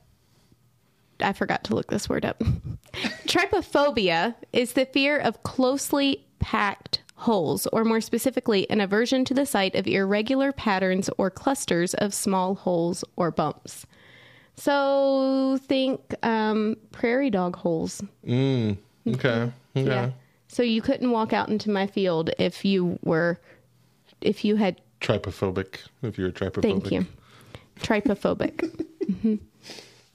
I 1.22 1.34
forgot 1.34 1.64
to 1.66 1.76
look 1.76 1.90
this 1.90 2.10
word 2.10 2.26
up. 2.26 2.40
Trypophobia 3.26 4.36
is 4.54 4.74
the 4.74 4.86
fear 4.86 5.18
of 5.18 5.44
closely 5.44 6.26
packed 6.40 7.02
holes, 7.22 7.68
or 7.68 7.84
more 7.84 8.02
specifically, 8.02 8.70
an 8.70 8.82
aversion 8.82 9.26
to 9.26 9.34
the 9.34 9.46
sight 9.46 9.76
of 9.76 9.88
irregular 9.88 10.52
patterns 10.52 11.10
or 11.18 11.30
clusters 11.30 11.94
of 11.96 12.14
small 12.14 12.56
holes 12.56 13.04
or 13.16 13.32
bumps. 13.32 13.86
So 14.56 15.58
think 15.64 16.14
um, 16.24 16.76
prairie 16.92 17.30
dog 17.30 17.56
holes. 17.56 18.04
Okay. 18.26 18.78
Okay. 19.08 19.52
Yeah. 19.74 20.12
So 20.48 20.64
you 20.64 20.82
couldn't 20.82 21.12
walk 21.12 21.32
out 21.34 21.50
into 21.50 21.72
my 21.72 21.88
field 21.88 22.32
if 22.38 22.66
you 22.66 23.00
were, 23.04 23.40
if 24.20 24.44
you 24.44 24.58
had. 24.58 24.82
Trypophobic. 25.00 25.80
If 26.02 26.18
you're 26.18 26.28
a 26.28 26.32
trypophobic. 26.32 26.62
Thank 26.62 26.92
you. 26.92 27.06
Trypophobic. 27.80 29.40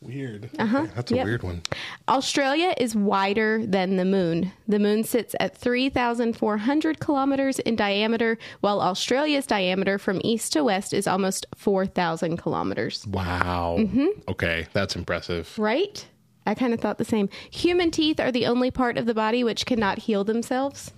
Weird. 0.03 0.51
Uh-huh. 0.59 0.87
That's 0.95 1.11
a 1.11 1.17
Yep. 1.17 1.25
weird 1.25 1.43
one. 1.43 1.63
Australia 2.09 2.75
is 2.79 2.95
wider 2.95 3.65
than 3.67 3.97
the 3.97 4.05
moon. 4.05 4.53
The 4.69 4.79
moon 4.79 5.05
sits 5.05 5.35
at 5.41 5.57
3,400 5.57 7.01
kilometers 7.01 7.59
in 7.61 7.77
diameter, 7.77 8.37
while 8.61 8.81
Australia's 8.81 9.47
diameter 9.47 9.99
from 9.99 10.21
east 10.23 10.53
to 10.53 10.63
west 10.65 10.93
is 10.93 11.07
almost 11.07 11.47
4,000 11.55 12.37
kilometers. 12.37 13.07
Wow. 13.07 13.77
Mm-hmm. 13.79 14.09
Okay, 14.29 14.67
that's 14.73 14.97
impressive. 14.97 15.59
Right? 15.59 16.07
I 16.47 16.55
kind 16.55 16.73
of 16.75 16.81
thought 16.81 16.99
the 16.99 17.05
same. 17.05 17.29
Human 17.51 17.91
teeth 17.91 18.21
are 18.21 18.31
the 18.31 18.47
only 18.47 18.71
part 18.71 18.99
of 18.99 19.07
the 19.07 19.15
body 19.15 19.43
which 19.43 19.67
cannot 19.67 19.99
heal 20.01 20.23
themselves. 20.25 20.93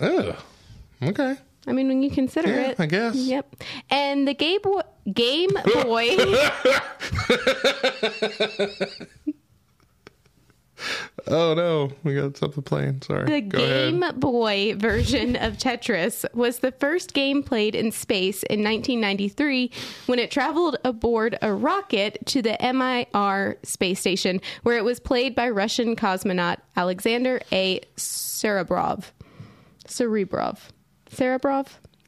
Oh. 0.00 0.36
Okay. 1.02 1.36
I 1.66 1.72
mean, 1.72 1.88
when 1.88 2.02
you 2.02 2.10
consider 2.10 2.48
Yeah, 2.48 2.70
it. 2.70 2.80
I 2.80 2.86
guess. 2.86 3.14
Yep. 3.14 3.56
And 3.90 4.26
the 4.26 4.34
Game 4.34 4.60
Boy. 4.62 4.82
Game 5.12 5.50
Boy. 5.84 6.16
Oh 11.28 11.54
no, 11.54 11.92
we 12.02 12.16
got 12.16 12.36
something 12.36 12.64
playing. 12.64 13.02
Sorry. 13.02 13.24
The 13.26 13.40
Go 13.42 13.58
Game 13.58 14.02
ahead. 14.02 14.18
Boy 14.18 14.74
version 14.76 15.36
of 15.36 15.56
Tetris 15.56 16.24
was 16.34 16.58
the 16.58 16.72
first 16.72 17.14
game 17.14 17.44
played 17.44 17.76
in 17.76 17.92
space 17.92 18.42
in 18.44 18.64
1993 18.64 19.70
when 20.06 20.18
it 20.18 20.32
traveled 20.32 20.78
aboard 20.84 21.38
a 21.40 21.52
rocket 21.52 22.18
to 22.26 22.42
the 22.42 22.56
Mir 22.60 23.56
space 23.62 24.00
station, 24.00 24.40
where 24.64 24.76
it 24.76 24.82
was 24.82 24.98
played 24.98 25.36
by 25.36 25.48
Russian 25.50 25.94
cosmonaut 25.94 26.56
Alexander 26.74 27.40
A. 27.52 27.78
Serebrov. 27.96 29.04
Cerebrov. 29.86 30.58
Cerebrov? 31.14 31.66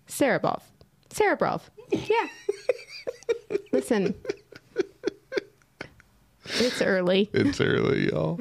Cerebrov. 0.08 0.62
Cerebrov. 1.10 1.62
Yeah. 1.90 2.26
Listen. 3.72 4.14
It's 6.46 6.82
early. 6.82 7.30
It's 7.32 7.60
early, 7.60 8.10
y'all. 8.10 8.40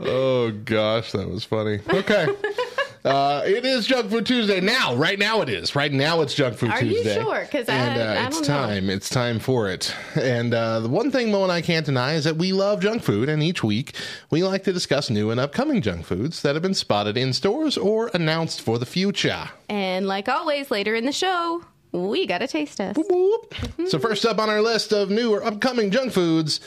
oh 0.00 0.50
gosh, 0.64 1.12
that 1.12 1.28
was 1.28 1.44
funny. 1.44 1.80
Okay. 1.92 2.28
Uh, 3.02 3.42
it 3.46 3.64
is 3.64 3.86
Junk 3.86 4.10
Food 4.10 4.26
Tuesday 4.26 4.60
now. 4.60 4.94
Right 4.94 5.18
now 5.18 5.40
it 5.40 5.48
is. 5.48 5.74
Right 5.74 5.90
now 5.90 6.20
it's 6.20 6.34
Junk 6.34 6.56
Food 6.56 6.70
Are 6.70 6.84
you 6.84 6.96
Tuesday. 6.96 7.14
sure? 7.14 7.46
'Cause 7.50 7.66
I- 7.68 7.74
and, 7.74 8.00
uh, 8.00 8.04
I 8.20 8.26
it's 8.26 8.40
don't 8.40 8.48
know. 8.48 8.66
time. 8.66 8.90
It's 8.90 9.08
time 9.08 9.38
for 9.38 9.70
it. 9.70 9.94
And 10.16 10.52
uh, 10.52 10.80
the 10.80 10.88
one 10.88 11.10
thing 11.10 11.30
Mo 11.30 11.42
and 11.42 11.50
I 11.50 11.62
can't 11.62 11.86
deny 11.86 12.12
is 12.14 12.24
that 12.24 12.36
we 12.36 12.52
love 12.52 12.80
junk 12.82 13.02
food, 13.02 13.30
and 13.30 13.42
each 13.42 13.64
week 13.64 13.94
we 14.30 14.42
like 14.42 14.64
to 14.64 14.72
discuss 14.72 15.08
new 15.08 15.30
and 15.30 15.40
upcoming 15.40 15.80
junk 15.80 16.04
foods 16.04 16.42
that 16.42 16.54
have 16.54 16.62
been 16.62 16.74
spotted 16.74 17.16
in 17.16 17.32
stores 17.32 17.78
or 17.78 18.10
announced 18.12 18.60
for 18.60 18.78
the 18.78 18.86
future. 18.86 19.48
And 19.70 20.06
like 20.06 20.28
always, 20.28 20.70
later 20.70 20.94
in 20.94 21.06
the 21.06 21.12
show, 21.12 21.64
we 21.92 22.26
got 22.26 22.42
a 22.42 22.46
taste 22.48 22.76
test. 22.76 22.98
Whoop. 23.08 23.54
So 23.88 23.98
first 23.98 24.26
up 24.26 24.38
on 24.38 24.50
our 24.50 24.60
list 24.60 24.92
of 24.92 25.08
new 25.08 25.32
or 25.32 25.42
upcoming 25.42 25.90
junk 25.90 26.12
foods, 26.12 26.60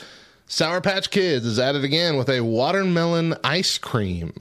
Sour 0.48 0.80
Patch 0.80 1.10
Kids 1.10 1.46
is 1.46 1.60
at 1.60 1.76
it 1.76 1.84
again 1.84 2.16
with 2.16 2.28
a 2.28 2.40
watermelon 2.40 3.36
ice 3.44 3.78
cream. 3.78 4.32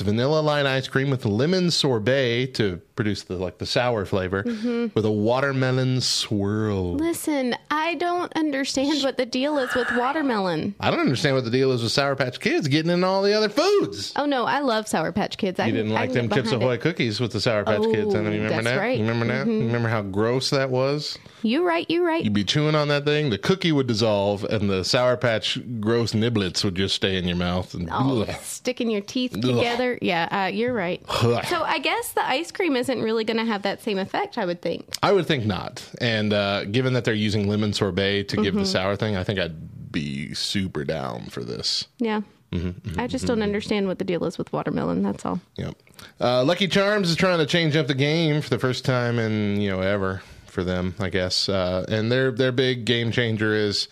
Vanilla 0.00 0.40
light 0.40 0.66
ice 0.66 0.88
cream 0.88 1.10
with 1.10 1.24
lemon 1.24 1.70
sorbet 1.70 2.46
to 2.54 2.80
produce 3.00 3.22
the 3.22 3.36
like 3.36 3.56
the 3.58 3.66
sour 3.66 4.04
flavor 4.04 4.42
Mm-hmm. 4.42 4.88
with 4.94 5.04
a 5.06 5.10
watermelon 5.10 6.00
swirl. 6.02 6.94
Listen, 6.96 7.56
I 7.70 7.94
don't 7.94 8.30
understand 8.36 9.02
what 9.02 9.16
the 9.16 9.24
deal 9.26 9.56
is 9.58 9.74
with 9.74 9.88
watermelon. 9.96 10.74
I 10.80 10.90
don't 10.90 11.00
understand 11.00 11.34
what 11.34 11.44
the 11.44 11.50
deal 11.50 11.72
is 11.72 11.82
with 11.82 11.92
Sour 11.92 12.14
Patch 12.16 12.40
Kids 12.40 12.68
getting 12.68 12.90
in 12.90 13.02
all 13.04 13.22
the 13.22 13.32
other 13.32 13.48
foods. 13.48 14.12
Oh 14.16 14.26
no, 14.26 14.44
I 14.44 14.60
love 14.60 14.86
Sour 14.86 15.12
Patch 15.12 15.38
Kids. 15.38 15.58
I 15.58 15.66
You 15.66 15.72
can- 15.72 15.76
didn't 15.76 15.92
like 15.94 16.12
them 16.12 16.28
Chips 16.28 16.52
Ahoy 16.52 16.74
it. 16.74 16.80
cookies 16.82 17.20
with 17.20 17.32
the 17.32 17.40
Sour 17.40 17.64
Patch 17.64 17.82
Kids. 17.82 18.14
I 18.14 18.18
Oh, 18.18 18.22
don't 18.22 18.32
you 18.32 18.42
remember 18.42 18.48
that's 18.62 18.64
that? 18.64 18.76
right. 18.76 18.98
You 18.98 19.04
remember 19.06 19.26
that? 19.28 19.42
Mm-hmm. 19.46 19.50
You 19.60 19.66
remember 19.66 19.88
how 19.88 20.02
gross 20.02 20.50
that 20.50 20.68
was? 20.70 21.18
You 21.42 21.66
right, 21.66 21.90
you 21.90 22.04
right. 22.06 22.22
You'd 22.22 22.34
be 22.34 22.44
chewing 22.44 22.74
on 22.74 22.88
that 22.88 23.06
thing, 23.06 23.30
the 23.30 23.38
cookie 23.38 23.72
would 23.72 23.86
dissolve, 23.86 24.44
and 24.44 24.68
the 24.68 24.84
Sour 24.84 25.16
Patch 25.16 25.58
gross 25.80 26.12
niblets 26.12 26.62
would 26.64 26.74
just 26.74 26.94
stay 26.94 27.16
in 27.16 27.24
your 27.26 27.36
mouth. 27.38 27.72
And 27.72 27.88
Oh, 27.90 28.26
sticking 28.42 28.90
your 28.90 29.00
teeth 29.00 29.32
together. 29.32 29.98
Yeah, 30.02 30.28
uh, 30.30 30.46
you're 30.48 30.74
right. 30.74 31.02
so 31.10 31.62
I 31.62 31.78
guess 31.78 32.12
the 32.12 32.26
ice 32.28 32.50
cream 32.52 32.76
isn't 32.90 33.02
really 33.04 33.24
going 33.24 33.36
to 33.38 33.44
have 33.44 33.62
that 33.62 33.82
same 33.82 33.98
effect. 33.98 34.36
I 34.38 34.44
would 34.44 34.60
think. 34.62 34.96
I 35.02 35.12
would 35.12 35.26
think 35.26 35.46
not. 35.46 35.88
And 36.00 36.32
uh, 36.32 36.64
given 36.64 36.92
that 36.94 37.04
they're 37.04 37.14
using 37.14 37.48
lemon 37.48 37.72
sorbet 37.72 38.24
to 38.24 38.36
Mm-hmm. 38.36 38.42
give 38.44 38.54
the 38.54 38.66
sour 38.66 38.96
thing, 38.96 39.16
I 39.16 39.24
think 39.24 39.38
I'd 39.38 39.92
be 39.92 40.34
super 40.34 40.84
down 40.84 41.26
for 41.26 41.42
this. 41.44 41.86
Yeah. 41.98 42.22
Mm-hmm, 42.52 42.98
I 42.98 43.06
just 43.06 43.26
don't 43.26 43.42
understand 43.42 43.86
what 43.86 43.98
the 44.00 44.04
deal 44.04 44.24
is 44.24 44.36
with 44.36 44.52
watermelon. 44.52 45.02
That's 45.04 45.24
all. 45.24 45.40
Yep. 45.56 45.74
Uh, 46.20 46.42
Lucky 46.42 46.66
Charms 46.66 47.08
is 47.08 47.14
trying 47.14 47.38
to 47.38 47.46
change 47.46 47.76
up 47.76 47.86
the 47.86 47.94
game 47.94 48.42
for 48.42 48.48
the 48.50 48.58
first 48.58 48.84
time 48.84 49.20
in 49.20 49.60
you 49.60 49.70
know 49.70 49.80
ever 49.82 50.20
for 50.46 50.64
them, 50.64 50.96
I 50.98 51.10
guess. 51.10 51.48
Uh, 51.48 51.84
and 51.88 52.10
their 52.10 52.32
their 52.32 52.50
big 52.50 52.84
game 52.86 53.12
changer 53.12 53.54
is 53.54 53.86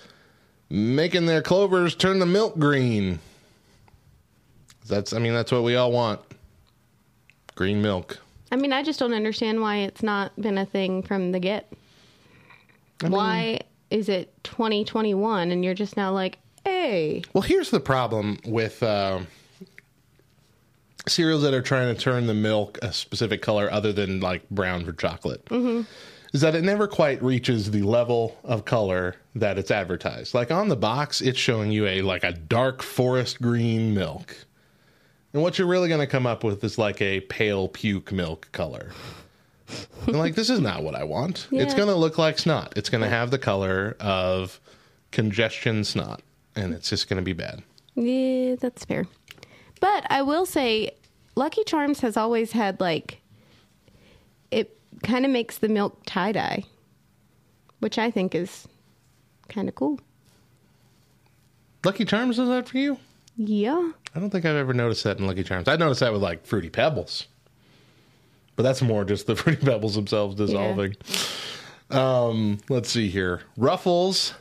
making 0.69 1.27
their 1.27 1.41
clovers 1.41 1.95
turn 1.95 2.19
the 2.19 2.27
milk 2.27 2.59
green. 2.59 3.21
That's 4.89 5.13
I 5.13 5.21
mean 5.21 5.35
that's 5.35 5.53
what 5.53 5.63
we 5.63 5.77
all 5.77 5.93
want. 5.93 6.21
Green 7.55 7.81
milk. 7.81 8.19
I 8.51 8.57
mean, 8.57 8.73
I 8.73 8.83
just 8.83 8.99
don't 8.99 9.13
understand 9.15 9.61
why 9.61 9.77
it's 9.79 10.03
not 10.03 10.39
been 10.41 10.59
a 10.59 10.67
thing 10.67 11.03
from 11.03 11.33
the 11.33 11.41
get. 11.41 11.73
why 13.03 13.61
is 13.91 14.09
it 14.09 14.33
2021 14.45 15.51
and 15.51 15.65
you're 15.65 15.75
just 15.75 15.97
now 15.97 16.13
like, 16.13 16.39
hey, 16.65 17.23
Well, 17.33 17.43
here's 17.43 17.71
the 17.71 17.81
problem 17.81 18.39
with 18.45 18.83
uh, 18.83 19.21
cereals 21.07 21.43
that 21.43 21.55
are 21.55 21.63
trying 21.63 21.95
to 21.95 22.01
turn 22.01 22.27
the 22.27 22.35
milk 22.35 22.79
a 22.83 22.93
specific 22.93 23.43
color 23.43 23.71
other 23.71 23.93
than 23.93 24.21
like 24.21 24.49
brown 24.51 24.85
for 24.85 24.93
chocolate. 24.93 25.47
Is 26.35 26.43
that 26.43 26.55
it 26.55 26.63
never 26.63 26.87
quite 26.87 27.23
reaches 27.23 27.71
the 27.71 27.81
level 27.83 28.37
of 28.45 28.67
color 28.67 29.17
that 29.35 29.57
it's 29.57 29.71
advertised. 29.71 30.35
Like 30.35 30.51
on 30.51 30.69
the 30.69 30.77
box, 30.77 31.23
it's 31.23 31.39
showing 31.39 31.73
you 31.73 31.87
a 31.87 32.03
like 32.03 32.23
a 32.25 32.33
dark 32.33 32.83
forest 32.83 33.41
green 33.41 33.95
milk, 33.95 34.37
and 35.33 35.43
what 35.43 35.59
you're 35.59 35.69
really 35.69 35.89
going 35.89 36.01
to 36.01 36.07
come 36.07 36.27
up 36.27 36.45
with 36.45 36.63
is 36.65 36.79
like 36.79 37.01
a 37.03 37.21
pale 37.21 37.69
puke 37.69 38.13
milk 38.13 38.49
color. 38.53 38.93
And 40.07 40.17
like 40.17 40.35
this 40.35 40.49
is 40.49 40.61
not 40.61 40.83
what 40.83 40.95
I 40.95 41.05
want. 41.05 41.47
It's 41.53 41.75
going 41.75 41.89
to 41.89 41.95
look 41.95 42.17
like 42.19 42.39
snot. 42.39 42.73
It's 42.77 42.89
going 42.89 43.03
to 43.03 43.09
have 43.09 43.31
the 43.31 43.39
color 43.39 43.97
of 44.01 44.61
congestion 45.11 45.85
snot, 45.85 46.23
and 46.57 46.73
it's 46.73 46.89
just 46.89 47.09
going 47.09 47.19
to 47.19 47.23
be 47.25 47.35
bad. 47.35 47.63
Yeah, 47.95 48.55
that's 48.57 48.85
fair. 48.85 49.07
But 49.81 50.07
I 50.11 50.23
will 50.23 50.47
say, 50.47 50.93
Lucky 51.35 51.63
Charms 51.65 52.01
has 52.01 52.17
always 52.17 52.53
had 52.53 52.81
like, 52.81 53.21
it 54.51 54.79
kind 55.03 55.25
of 55.25 55.31
makes 55.31 55.59
the 55.59 55.69
milk 55.69 56.01
tie 56.07 56.33
dye, 56.33 56.65
which 57.81 57.99
I 57.99 58.11
think 58.11 58.35
is 58.35 58.67
kind 59.49 59.69
of 59.69 59.75
cool. 59.75 60.01
Lucky 61.85 62.05
Charms 62.05 62.37
does 62.37 62.49
that 62.49 62.69
for 62.69 62.79
you? 62.79 62.99
Yeah. 63.37 63.93
I 64.15 64.21
don't 64.21 64.31
think 64.31 64.45
I've 64.45 64.57
ever 64.57 64.73
noticed 64.75 65.05
that 65.05 65.19
in 65.19 65.27
Lucky 65.27 65.45
Charms. 65.45 65.69
I 65.69 65.77
noticed 65.77 66.01
that 66.01 66.13
with 66.13 66.23
like 66.23 66.47
Fruity 66.47 66.71
Pebbles, 66.71 67.27
but 68.57 68.63
that's 68.63 68.83
more 68.83 69.05
just 69.05 69.27
the 69.27 69.37
Fruity 69.37 69.65
Pebbles 69.65 69.95
themselves 69.95 70.35
dissolving. 70.37 70.97
Um, 71.91 72.59
let's 72.69 72.91
see 72.91 73.09
here: 73.09 73.43
Ruffles, 73.57 74.35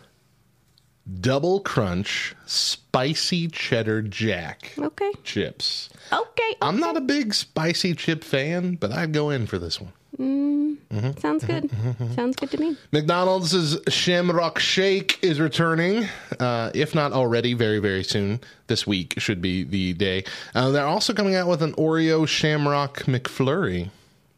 Double 1.21 1.60
Crunch, 1.60 2.36
Spicy 2.45 3.47
Cheddar 3.47 4.01
Jack 4.03 4.73
Okay. 4.77 5.12
chips. 5.23 5.89
Okay. 6.12 6.56
I'm 6.62 6.80
not 6.80 6.97
a 6.97 7.01
big 7.01 7.34
spicy 7.34 7.93
chip 7.93 8.23
fan, 8.23 8.75
but 8.75 8.91
I'd 8.91 9.13
go 9.13 9.30
in 9.30 9.47
for 9.47 9.60
this 9.60 9.80
one. 9.80 9.93
Sounds 10.17 11.43
good. 11.45 11.69
Sounds 12.15 12.36
good 12.36 12.49
to 12.51 12.58
me. 12.60 12.75
McDonald's 12.91 13.77
Shamrock 13.89 14.58
Shake 14.60 15.19
is 15.21 15.39
returning, 15.39 16.08
uh, 16.39 16.71
if 16.73 16.95
not 16.95 17.13
already, 17.13 17.53
very, 17.53 17.80
very 17.80 18.03
soon. 18.03 18.39
This 18.67 18.88
week 18.88 19.13
should 19.17 19.41
be 19.41 19.63
the 19.63 19.93
day. 19.93 20.23
Uh, 20.56 20.71
they're 20.71 20.86
also 20.88 21.13
coming 21.13 21.36
out 21.36 21.47
with 21.47 21.62
an 21.62 21.73
Oreo 21.73 22.27
Shamrock 22.27 22.99
McFlurry, 23.03 23.89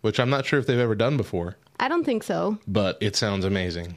which 0.02 0.20
I'm 0.20 0.30
not 0.30 0.46
sure 0.46 0.60
if 0.60 0.68
they've 0.68 0.78
ever 0.80 0.96
done 0.96 1.16
before, 1.18 1.56
I 1.80 1.88
don't 1.88 2.04
think 2.04 2.24
so. 2.24 2.58
but 2.68 2.98
it 3.00 3.16
sounds 3.16 3.46
amazing. 3.46 3.96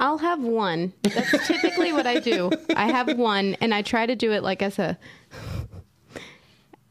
I'll 0.00 0.18
have 0.18 0.40
one. 0.40 0.92
That's 1.02 1.46
typically 1.46 1.92
what 1.92 2.06
I 2.06 2.18
do. 2.20 2.50
I 2.76 2.90
have 2.90 3.16
one, 3.16 3.54
and 3.60 3.72
I 3.72 3.82
try 3.82 4.06
to 4.06 4.16
do 4.16 4.32
it 4.32 4.42
like 4.42 4.60
as 4.60 4.78
a 4.78 4.98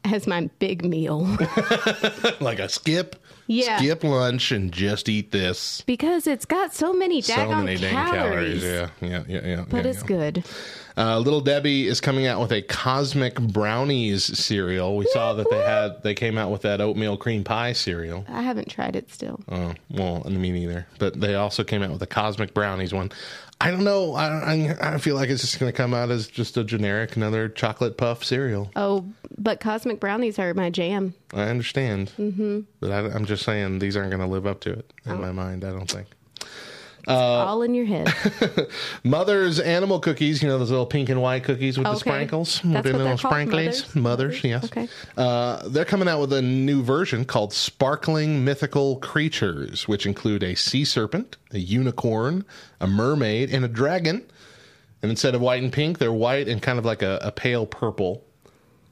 as 0.04 0.26
my 0.26 0.48
big 0.58 0.84
meal 0.84 1.20
like 2.40 2.58
a 2.58 2.68
skip, 2.68 3.16
Yeah. 3.46 3.78
skip 3.78 4.04
lunch 4.04 4.52
and 4.52 4.70
just 4.72 5.08
eat 5.08 5.30
this. 5.32 5.82
because 5.86 6.26
it's 6.26 6.44
got 6.44 6.74
so 6.74 6.92
many 6.92 7.20
So 7.22 7.36
many 7.48 7.76
dang 7.76 7.92
calories. 7.94 8.62
calories. 8.62 8.64
Yeah, 8.64 8.88
yeah, 9.00 9.24
yeah, 9.28 9.46
yeah. 9.46 9.64
But 9.68 9.84
yeah, 9.84 9.90
it's 9.90 10.00
yeah. 10.02 10.06
good. 10.06 10.44
Uh, 10.96 11.18
Little 11.18 11.40
Debbie 11.40 11.88
is 11.88 12.00
coming 12.00 12.28
out 12.28 12.40
with 12.40 12.52
a 12.52 12.62
cosmic 12.62 13.34
brownies 13.40 14.38
cereal. 14.38 14.96
We 14.96 15.06
saw 15.06 15.32
that 15.34 15.50
they 15.50 15.58
had 15.58 16.02
they 16.04 16.14
came 16.14 16.38
out 16.38 16.52
with 16.52 16.62
that 16.62 16.80
oatmeal 16.80 17.16
cream 17.16 17.42
pie 17.42 17.72
cereal. 17.72 18.24
I 18.28 18.42
haven't 18.42 18.68
tried 18.68 18.94
it 18.94 19.10
still. 19.10 19.40
Oh, 19.50 19.74
well, 19.90 20.22
me 20.30 20.52
neither. 20.52 20.86
But 21.00 21.20
they 21.20 21.34
also 21.34 21.64
came 21.64 21.82
out 21.82 21.90
with 21.90 22.02
a 22.02 22.06
cosmic 22.06 22.54
brownies 22.54 22.94
one. 22.94 23.10
I 23.60 23.70
don't 23.70 23.84
know. 23.84 24.14
I 24.14 24.26
I, 24.26 24.76
I 24.94 24.98
feel 24.98 25.14
like 25.14 25.30
it's 25.30 25.40
just 25.42 25.58
going 25.58 25.70
to 25.72 25.76
come 25.76 25.94
out 25.94 26.10
as 26.10 26.26
just 26.26 26.56
a 26.56 26.64
generic 26.64 27.16
another 27.16 27.48
chocolate 27.48 27.96
puff 27.96 28.22
cereal. 28.24 28.70
Oh, 28.76 29.06
but 29.38 29.60
cosmic 29.60 30.00
brownies 30.00 30.38
are 30.38 30.52
my 30.54 30.70
jam. 30.70 31.14
I 31.32 31.44
understand, 31.44 32.12
mm-hmm. 32.18 32.60
but 32.80 32.90
I, 32.90 32.98
I'm 33.14 33.24
just 33.24 33.44
saying 33.44 33.78
these 33.78 33.96
aren't 33.96 34.10
going 34.10 34.20
to 34.20 34.26
live 34.26 34.46
up 34.46 34.60
to 34.62 34.72
it 34.72 34.92
Oh. 35.06 35.14
in 35.14 35.20
my 35.20 35.32
mind. 35.32 35.64
I 35.64 35.70
don't 35.70 35.90
think. 35.90 36.08
It's 37.06 37.12
all 37.12 37.62
in 37.62 37.74
your 37.74 37.84
head. 37.84 38.08
Mother's 39.04 39.60
animal 39.60 40.00
cookies, 40.00 40.42
you 40.42 40.48
know 40.48 40.58
those 40.58 40.70
little 40.70 40.86
pink 40.86 41.10
and 41.10 41.20
white 41.20 41.44
cookies 41.44 41.76
with 41.76 41.86
the 41.86 41.96
sprinkles, 41.96 42.60
That's 42.64 42.84
with 42.84 42.92
the 42.92 42.98
little 42.98 43.18
sprinklies. 43.18 43.94
Mothers? 43.94 43.94
Mothers, 43.94 44.44
yes. 44.44 44.64
Okay. 44.64 44.88
Uh, 45.16 45.68
they're 45.68 45.84
coming 45.84 46.08
out 46.08 46.20
with 46.20 46.32
a 46.32 46.42
new 46.42 46.82
version 46.82 47.24
called 47.24 47.52
Sparkling 47.52 48.44
Mythical 48.44 48.96
Creatures, 48.96 49.86
which 49.86 50.06
include 50.06 50.42
a 50.42 50.54
sea 50.54 50.84
serpent, 50.84 51.36
a 51.52 51.58
unicorn, 51.58 52.44
a 52.80 52.86
mermaid, 52.86 53.50
and 53.52 53.64
a 53.64 53.68
dragon. 53.68 54.24
And 55.02 55.10
instead 55.10 55.34
of 55.34 55.42
white 55.42 55.62
and 55.62 55.72
pink, 55.72 55.98
they're 55.98 56.12
white 56.12 56.48
and 56.48 56.62
kind 56.62 56.78
of 56.78 56.84
like 56.86 57.02
a, 57.02 57.18
a 57.22 57.30
pale 57.30 57.66
purple. 57.66 58.24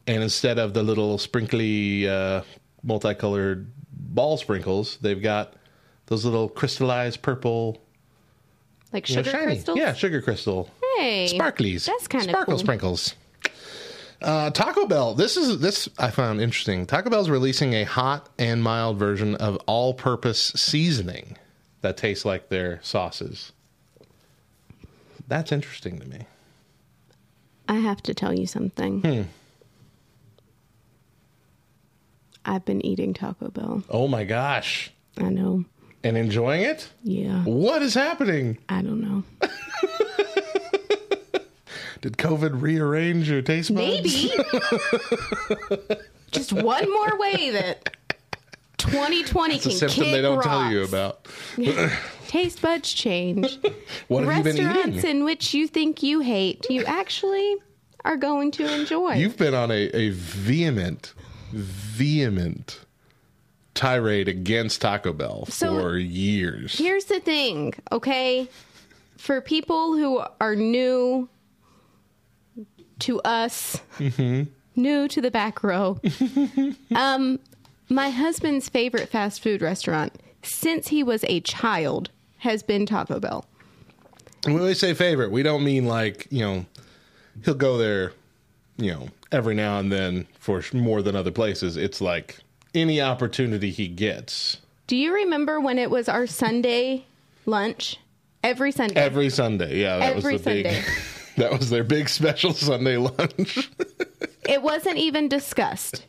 And 0.07 0.22
instead 0.22 0.59
of 0.59 0.75
the 0.75 0.83
little 0.83 1.16
sprinkly, 1.16 2.07
uh, 2.09 2.42
multicolored 2.83 3.70
ball 3.90 4.37
sprinkles, 4.37 4.98
they've 5.01 5.22
got 5.22 5.55
those 6.07 6.25
little 6.25 6.48
crystallized 6.48 7.22
purple, 7.22 7.82
Like 8.92 9.09
you 9.09 9.16
know, 9.16 9.22
sugar 9.22 9.42
crystals? 9.44 9.78
Yeah, 9.78 9.92
sugar 9.94 10.22
crystal. 10.22 10.70
Hey. 10.96 11.28
Sparklies. 11.33 11.87
That's 11.87 12.07
kinda 12.09 12.28
Sparkle 12.28 12.55
cool. 12.55 12.59
sprinkles. 12.59 13.14
Uh, 14.20 14.50
Taco 14.50 14.87
Bell. 14.87 15.14
This 15.14 15.37
is 15.37 15.59
this 15.61 15.88
I 15.98 16.11
found 16.11 16.40
interesting. 16.40 16.87
Taco 16.87 17.11
Bell's 17.11 17.28
releasing 17.31 17.72
a 17.74 17.85
hot 17.85 18.28
and 18.38 18.62
mild 18.62 18.98
version 18.98 19.35
of 19.37 19.57
all-purpose 19.66 20.52
seasoning 20.55 21.37
that 21.81 21.96
tastes 21.96 22.24
like 22.24 22.48
their 22.48 22.78
sauces. 22.83 23.52
That's 25.26 25.50
interesting 25.50 25.98
to 25.98 26.07
me. 26.07 26.26
I 27.68 27.76
have 27.76 28.02
to 28.05 28.14
tell 28.14 28.33
you 28.38 28.46
something. 28.46 29.00
Hmm. 29.00 29.22
I've 32.44 32.64
been 32.64 32.85
eating 32.85 33.14
Taco 33.14 33.48
Bell. 33.50 33.83
Oh 33.88 34.07
my 34.09 34.24
gosh! 34.24 34.92
I 35.16 35.31
know. 35.31 35.64
And 36.04 36.16
enjoying 36.16 36.62
it? 36.62 36.88
Yeah. 37.04 37.44
What 37.44 37.80
is 37.82 37.94
happening? 37.94 38.58
I 38.68 38.82
don't 38.82 39.00
know. 39.00 39.22
Did 42.00 42.16
COVID 42.16 42.60
rearrange 42.60 43.30
your 43.30 43.42
taste 43.42 43.72
buds? 43.72 43.80
Maybe. 43.86 44.32
Just 46.32 46.52
one 46.52 46.90
more 46.92 47.16
way 47.18 47.50
that 47.50 47.90
2020 48.78 49.54
It's 49.54 49.64
a 49.66 49.68
can 49.68 49.78
symptom 49.78 50.02
kick 50.04 50.12
they 50.12 50.20
don't 50.22 50.36
rocks. 50.38 50.46
tell 50.48 50.70
you 50.72 50.82
about. 50.82 51.28
Taste 52.26 52.60
buds 52.62 52.92
change. 52.92 53.58
What 54.08 54.24
have 54.24 54.38
you 54.38 54.42
been 54.42 54.66
Restaurants 54.66 54.98
eating? 55.04 55.18
in 55.18 55.24
which 55.24 55.54
you 55.54 55.68
think 55.68 56.02
you 56.02 56.18
hate, 56.20 56.66
you 56.68 56.82
actually 56.86 57.56
are 58.04 58.16
going 58.16 58.50
to 58.52 58.74
enjoy. 58.74 59.12
You've 59.14 59.36
been 59.36 59.54
on 59.54 59.70
a, 59.70 59.88
a 59.94 60.10
vehement, 60.10 61.12
vehement 61.52 62.80
tirade 63.74 64.28
against 64.28 64.80
Taco 64.82 65.12
Bell 65.12 65.46
So- 65.46 65.74
for 65.80 65.98
years. 65.98 66.76
Here's 66.76 67.06
the 67.06 67.20
thing, 67.20 67.74
okay? 67.90 68.48
For 69.16 69.40
people 69.40 69.96
who 69.96 70.22
are 70.40 70.56
new 70.56 71.28
to 73.00 73.20
us, 73.22 73.80
Mm-hmm. 73.98 74.44
new 74.76 75.08
to 75.08 75.20
the 75.20 75.30
back 75.30 75.62
row, 75.62 76.00
um, 76.94 77.38
My 77.88 78.11
husband's 78.11 78.68
favorite 78.68 79.08
fast 79.08 79.42
food 79.42 79.61
restaurant 79.62 80.14
since 80.42 80.88
he 80.88 81.02
was 81.02 81.24
a 81.28 81.40
child 81.40 82.11
has 82.38 82.62
been 82.62 82.87
Taco 82.87 83.20
Bell. 83.20 83.44
When 84.44 84.61
we 84.61 84.74
say 84.74 84.92
favorite, 84.94 85.30
we 85.30 85.42
don't 85.42 85.62
mean 85.62 85.87
like, 85.87 86.26
you 86.30 86.40
know, 86.40 86.66
he'll 87.44 87.54
go 87.54 87.76
there, 87.78 88.12
you 88.76 88.90
know, 88.92 89.08
every 89.30 89.54
now 89.54 89.78
and 89.78 89.92
then 89.92 90.26
for 90.40 90.62
more 90.72 91.00
than 91.02 91.14
other 91.14 91.30
places. 91.30 91.76
It's 91.76 92.00
like 92.00 92.38
any 92.74 93.00
opportunity 93.00 93.70
he 93.70 93.88
gets 93.88 94.58
Do 94.87 94.96
you 94.96 95.14
remember 95.14 95.61
when 95.61 95.78
it 95.78 95.90
was 95.90 96.08
our 96.08 96.26
Sunday 96.26 97.04
lunch? 97.46 97.98
Every 98.44 98.72
Sunday. 98.72 98.94
every 98.96 99.30
Sunday. 99.30 99.78
Yeah, 99.78 99.98
that 99.98 100.16
Every 100.16 100.32
was 100.32 100.42
the 100.42 100.62
big 100.62 100.66
Sunday. 100.66 100.85
that 101.37 101.58
was 101.58 101.70
their 101.70 101.85
big 101.85 102.08
special 102.08 102.52
Sunday 102.52 102.96
lunch. 102.96 103.70
It 104.48 104.62
wasn't 104.62 104.96
even 104.98 105.28
discussed. 105.28 106.04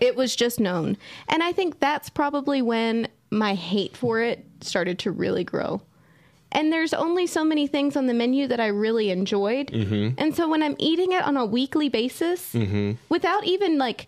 It 0.00 0.16
was 0.16 0.34
just 0.34 0.60
known. 0.60 0.96
And 1.28 1.42
I 1.42 1.52
think 1.52 1.80
that's 1.80 2.08
probably 2.08 2.62
when 2.62 3.08
my 3.30 3.54
hate 3.54 3.96
for 3.96 4.20
it 4.20 4.44
started 4.60 4.98
to 5.00 5.10
really 5.10 5.44
grow. 5.44 5.82
And 6.52 6.72
there's 6.72 6.94
only 6.94 7.26
so 7.26 7.44
many 7.44 7.66
things 7.66 7.96
on 7.96 8.06
the 8.06 8.14
menu 8.14 8.46
that 8.46 8.60
I 8.60 8.68
really 8.68 9.10
enjoyed. 9.10 9.68
Mm-hmm. 9.68 10.14
And 10.16 10.34
so 10.34 10.48
when 10.48 10.62
I'm 10.62 10.76
eating 10.78 11.12
it 11.12 11.22
on 11.22 11.36
a 11.36 11.44
weekly 11.44 11.88
basis, 11.88 12.54
mm-hmm. 12.54 12.92
without 13.08 13.44
even 13.44 13.78
like 13.78 14.06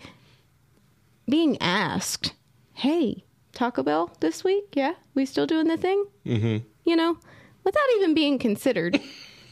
being 1.28 1.60
asked, 1.60 2.34
hey, 2.74 3.24
Taco 3.52 3.82
Bell 3.82 4.14
this 4.20 4.44
week? 4.44 4.64
Yeah, 4.72 4.94
we 5.14 5.26
still 5.26 5.46
doing 5.46 5.66
the 5.66 5.76
thing? 5.76 6.04
Mm-hmm. 6.26 6.64
You 6.84 6.96
know, 6.96 7.18
without 7.64 7.86
even 7.96 8.14
being 8.14 8.38
considered. 8.38 9.00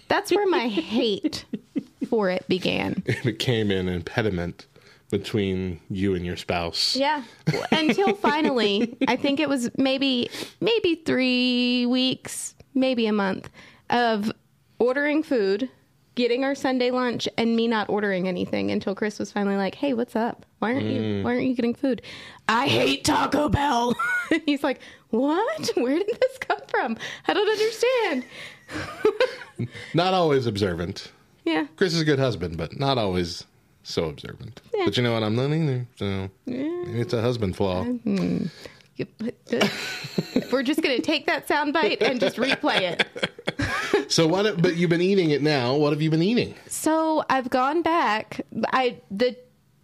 That's 0.09 0.31
where 0.31 0.47
my 0.47 0.69
hate 0.69 1.45
for 2.09 2.31
it 2.31 2.47
began. 2.49 3.03
it 3.07 3.23
became 3.25 3.71
an 3.71 3.89
impediment 3.89 4.67
between 5.11 5.81
you 5.91 6.15
and 6.15 6.25
your 6.25 6.37
spouse. 6.37 6.97
Yeah. 6.97 7.23
Until 7.73 8.15
finally, 8.15 8.97
I 9.09 9.17
think 9.17 9.41
it 9.41 9.49
was 9.49 9.71
maybe 9.77 10.31
maybe 10.61 10.97
3 11.05 11.87
weeks, 11.87 12.55
maybe 12.75 13.07
a 13.07 13.12
month 13.12 13.51
of 13.91 14.33
ordering 14.79 15.23
food, 15.23 15.71
getting 16.17 16.43
our 16.43 16.57
Sunday 16.57 16.91
lunch 16.91 17.29
and 17.39 17.55
me 17.55 17.69
not 17.69 17.89
ordering 17.89 18.27
anything 18.27 18.73
until 18.73 18.95
Chris 18.95 19.21
was 19.21 19.31
finally 19.31 19.57
like, 19.57 19.77
"Hey, 19.77 19.95
what's 19.95 20.17
up? 20.17 20.45
Why 20.59 20.75
aren't 20.75 20.87
you 20.87 21.01
mm. 21.01 21.23
why 21.23 21.35
aren't 21.35 21.47
you 21.47 21.55
getting 21.55 21.75
food?" 21.75 22.03
I 22.49 22.67
hate 22.67 23.05
Taco 23.05 23.49
Bell. 23.49 23.95
He's 24.47 24.65
like, 24.65 24.81
"What? 25.11 25.71
Where 25.77 25.99
did 25.99 26.19
this 26.21 26.39
come 26.39 26.59
from? 26.67 26.97
I 27.29 27.33
don't 27.33 27.49
understand." 27.49 28.25
Not 29.95 30.13
always 30.13 30.47
observant. 30.47 31.13
Yeah. 31.45 31.67
Chris 31.77 31.95
is 31.95 32.01
a 32.01 32.05
good 32.05 32.19
husband, 32.19 32.57
but 32.57 32.77
not 32.77 32.99
always 32.99 33.45
so 33.85 34.07
observant. 34.07 34.61
But 34.85 34.97
you 34.97 35.03
know 35.05 35.13
what? 35.15 35.23
I'm 35.23 35.37
not 35.37 35.53
either. 35.53 35.87
So 35.95 36.29
maybe 36.45 37.01
it's 37.01 37.13
a 37.13 37.23
husband 37.23 37.57
flaw. 37.57 37.85
The- 37.85 38.51
We're 40.53 40.63
just 40.63 40.83
going 40.83 40.97
to 40.97 41.03
take 41.03 41.27
that 41.27 41.47
soundbite 41.49 42.01
and 42.03 42.19
just 42.21 42.37
replay 42.37 42.81
it. 42.81 43.07
So 44.09 44.27
what? 44.29 44.61
But 44.63 44.77
you've 44.77 44.91
been 44.91 45.01
eating 45.01 45.31
it 45.31 45.43
now. 45.43 45.75
What 45.75 45.91
have 45.93 46.01
you 46.03 46.11
been 46.11 46.23
eating? 46.23 46.55
So 46.69 47.25
I've 47.31 47.49
gone 47.51 47.83
back. 47.83 48.41
I 48.73 49.01
the 49.11 49.37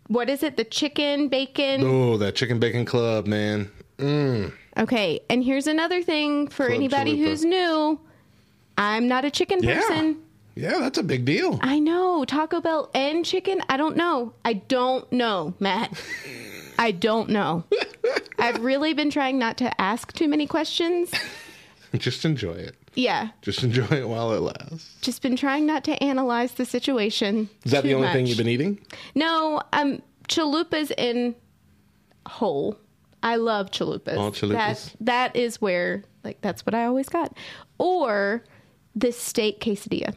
what 0.09 0.29
is 0.29 0.42
it? 0.42 0.57
The 0.57 0.64
chicken 0.64 1.29
bacon. 1.29 1.83
Oh, 1.83 2.18
that 2.18 2.35
chicken 2.37 2.61
bacon 2.61 2.85
club, 2.85 3.27
man. 3.27 3.70
Mm. 3.98 4.53
Okay, 4.79 5.20
and 5.31 5.42
here's 5.42 5.66
another 5.66 6.03
thing 6.03 6.46
for 6.48 6.66
Club 6.66 6.77
anybody 6.77 7.14
chalupa. 7.16 7.25
who's 7.25 7.44
new. 7.44 8.01
I'm 8.79 9.09
not 9.09 9.25
a 9.25 9.31
chicken 9.31 9.62
Yeah. 9.62 9.81
person. 9.81 10.18
Yeah, 10.54 10.78
that's 10.80 10.98
a 10.98 11.02
big 11.02 11.24
deal. 11.24 11.58
I 11.62 11.78
know 11.78 12.24
Taco 12.24 12.60
Bell 12.60 12.90
and 12.94 13.24
chicken. 13.24 13.62
I 13.68 13.76
don't 13.76 13.96
know. 13.96 14.34
I 14.44 14.54
don't 14.54 15.10
know, 15.12 15.54
Matt. 15.60 15.98
I 16.78 16.90
don't 16.90 17.30
know. 17.30 17.64
I've 18.38 18.62
really 18.62 18.92
been 18.92 19.10
trying 19.10 19.38
not 19.38 19.56
to 19.58 19.80
ask 19.80 20.12
too 20.12 20.28
many 20.28 20.46
questions. 20.46 21.10
Just 21.94 22.24
enjoy 22.24 22.54
it. 22.54 22.76
Yeah, 22.94 23.28
Just 23.40 23.62
enjoy 23.62 23.86
it 23.86 24.06
while 24.06 24.32
it 24.32 24.40
lasts. 24.40 24.96
just 25.00 25.22
been 25.22 25.34
trying 25.36 25.64
not 25.64 25.82
to 25.84 26.02
analyze 26.02 26.52
the 26.52 26.66
situation. 26.66 27.48
Is 27.64 27.72
that 27.72 27.84
the 27.84 27.94
only 27.94 28.08
thing 28.08 28.26
you've 28.26 28.36
been 28.36 28.48
eating? 28.48 28.80
No, 29.14 29.62
um, 29.72 30.02
chalupas 30.28 30.90
in 30.98 31.34
whole. 32.26 32.76
I 33.22 33.36
love 33.36 33.70
chalupas. 33.70 34.18
All 34.18 34.30
chalupas? 34.30 34.92
That 35.00 35.32
that 35.32 35.36
is 35.36 35.58
where 35.58 36.04
like 36.22 36.42
that's 36.42 36.66
what 36.66 36.74
I 36.74 36.84
always 36.84 37.08
got, 37.08 37.34
or 37.78 38.44
the 38.94 39.10
steak 39.10 39.60
quesadilla. 39.60 40.14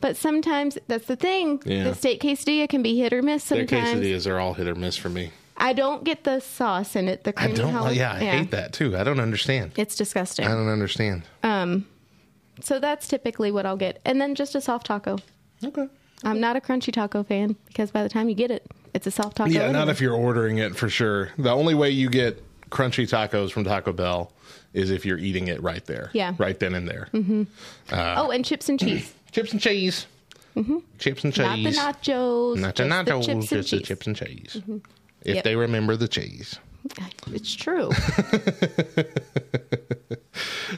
But 0.00 0.16
sometimes 0.16 0.78
that's 0.86 1.06
the 1.06 1.16
thing. 1.16 1.60
Yeah. 1.64 1.84
The 1.84 1.94
steak 1.94 2.22
quesadilla 2.22 2.68
can 2.68 2.82
be 2.82 2.98
hit 2.98 3.12
or 3.12 3.22
miss. 3.22 3.48
Their 3.48 3.66
Sometimes 3.66 4.00
quesadillas 4.00 4.30
are 4.30 4.38
all 4.38 4.54
hit 4.54 4.68
or 4.68 4.74
miss 4.74 4.96
for 4.96 5.08
me. 5.08 5.32
I 5.56 5.72
don't 5.72 6.04
get 6.04 6.22
the 6.22 6.40
sauce 6.40 6.94
in 6.94 7.08
it. 7.08 7.24
The 7.24 7.34
I 7.36 7.48
don't. 7.48 7.72
jala- 7.72 7.92
yeah, 7.92 8.12
I 8.12 8.18
hate 8.18 8.52
that 8.52 8.72
too. 8.72 8.96
I 8.96 9.02
don't 9.02 9.18
understand. 9.18 9.72
It's 9.76 9.96
disgusting. 9.96 10.46
I 10.46 10.50
don't 10.50 10.68
understand. 10.68 11.24
Um, 11.42 11.86
so 12.60 12.78
that's 12.78 13.08
typically 13.08 13.50
what 13.50 13.66
I'll 13.66 13.76
get, 13.76 14.00
and 14.04 14.20
then 14.20 14.34
just 14.36 14.54
a 14.54 14.60
soft 14.60 14.86
taco. 14.86 15.18
Okay. 15.64 15.88
I'm 16.24 16.40
not 16.40 16.56
a 16.56 16.60
crunchy 16.60 16.92
taco 16.92 17.22
fan 17.22 17.56
because 17.66 17.90
by 17.90 18.02
the 18.02 18.08
time 18.08 18.28
you 18.28 18.34
get 18.34 18.50
it, 18.50 18.66
it's 18.94 19.06
a 19.06 19.10
soft 19.10 19.36
taco. 19.36 19.50
Yeah, 19.50 19.70
not 19.70 19.88
if 19.88 20.00
you're 20.00 20.14
ordering 20.14 20.58
it 20.58 20.76
for 20.76 20.88
sure. 20.88 21.30
The 21.38 21.50
only 21.50 21.74
way 21.74 21.90
you 21.90 22.08
get 22.08 22.42
crunchy 22.70 23.08
tacos 23.08 23.50
from 23.50 23.64
Taco 23.64 23.92
Bell 23.92 24.32
is 24.72 24.90
if 24.90 25.06
you're 25.06 25.18
eating 25.18 25.48
it 25.48 25.62
right 25.62 25.84
there. 25.86 26.10
Yeah. 26.12 26.34
Right 26.38 26.58
then 26.58 26.74
and 26.74 26.88
there. 26.88 27.08
mm-hmm 27.12 27.44
oh, 27.92 28.30
and 28.30 28.44
chips 28.44 28.68
and 28.68 28.78
cheese. 28.78 29.12
Chips 29.32 29.52
and 29.52 29.60
cheese. 29.60 30.06
Chips 30.98 31.24
and 31.24 31.32
cheese. 31.32 31.76
Not 31.76 32.02
the 32.02 32.12
nachos. 32.12 32.56
Not 32.58 32.76
the 32.76 32.84
just 32.84 33.06
the 33.06 33.12
nachos, 33.12 33.26
chips 33.26 33.28
and 33.28 33.42
just 33.42 33.50
the 33.50 33.62
cheese. 33.62 33.72
Mm-hmm. 33.72 33.84
chips 33.86 34.06
and 34.06 34.16
cheese. 34.16 34.62
If 35.24 35.34
Yep. 35.36 35.44
they 35.44 35.56
remember 35.56 35.96
the 35.96 36.08
cheese. 36.08 36.58
It's 37.28 37.54
true. 37.54 37.90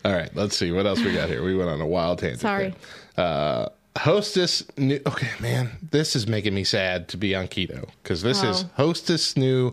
All 0.04 0.12
right, 0.12 0.34
let's 0.34 0.56
see 0.56 0.72
what 0.72 0.86
else 0.86 1.00
we 1.02 1.12
got 1.12 1.28
here. 1.28 1.42
We 1.44 1.56
went 1.56 1.68
on 1.70 1.80
a 1.80 1.86
wild 1.86 2.18
tangent. 2.20 2.40
Sorry. 2.40 2.74
Uh, 3.16 3.68
Hostess 3.98 4.64
new. 4.78 5.00
Okay, 5.06 5.28
man, 5.40 5.70
this 5.90 6.16
is 6.16 6.26
making 6.26 6.54
me 6.54 6.64
sad 6.64 7.08
to 7.08 7.16
be 7.16 7.34
on 7.34 7.48
keto 7.48 7.88
because 8.02 8.22
this 8.22 8.42
is 8.42 8.64
Oh. 8.64 8.70
Hostess 8.76 9.36
new 9.36 9.72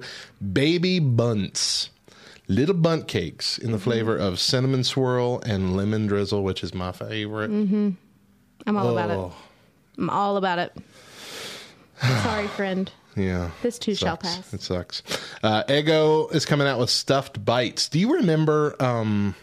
baby 0.54 1.00
bundts, 1.00 1.90
little 2.48 2.76
bundt 2.76 3.08
cakes 3.08 3.58
in 3.58 3.72
the 3.72 3.80
flavor 3.80 4.18
of 4.18 4.40
cinnamon 4.40 4.84
swirl 4.84 5.40
and 5.46 5.78
lemon 5.78 6.08
drizzle, 6.08 6.44
which 6.44 6.64
is 6.64 6.74
my 6.74 6.92
favorite. 6.92 7.96
I'm 8.68 8.78
all 8.78 8.90
about 8.92 9.10
it. 9.10 9.14
Oh, 9.18 9.34
I'm 9.98 10.10
all 10.12 10.38
about 10.38 10.60
it. 10.60 10.74
Sorry, 12.24 12.48
friend. 12.48 12.92
Yeah, 13.16 13.50
This 13.64 13.80
too 13.80 13.96
shall 13.96 14.20
sucks. 14.22 14.36
pass. 14.36 14.54
It 14.54 14.62
sucks. 14.62 15.02
Uh, 15.42 15.64
Eggo 15.64 16.32
is 16.36 16.46
coming 16.46 16.68
out 16.68 16.78
with 16.80 16.92
stuffed 16.92 17.44
bites. 17.44 17.90
Do 17.90 17.98
you 17.98 18.14
remember 18.18 18.76
um, 18.80 19.34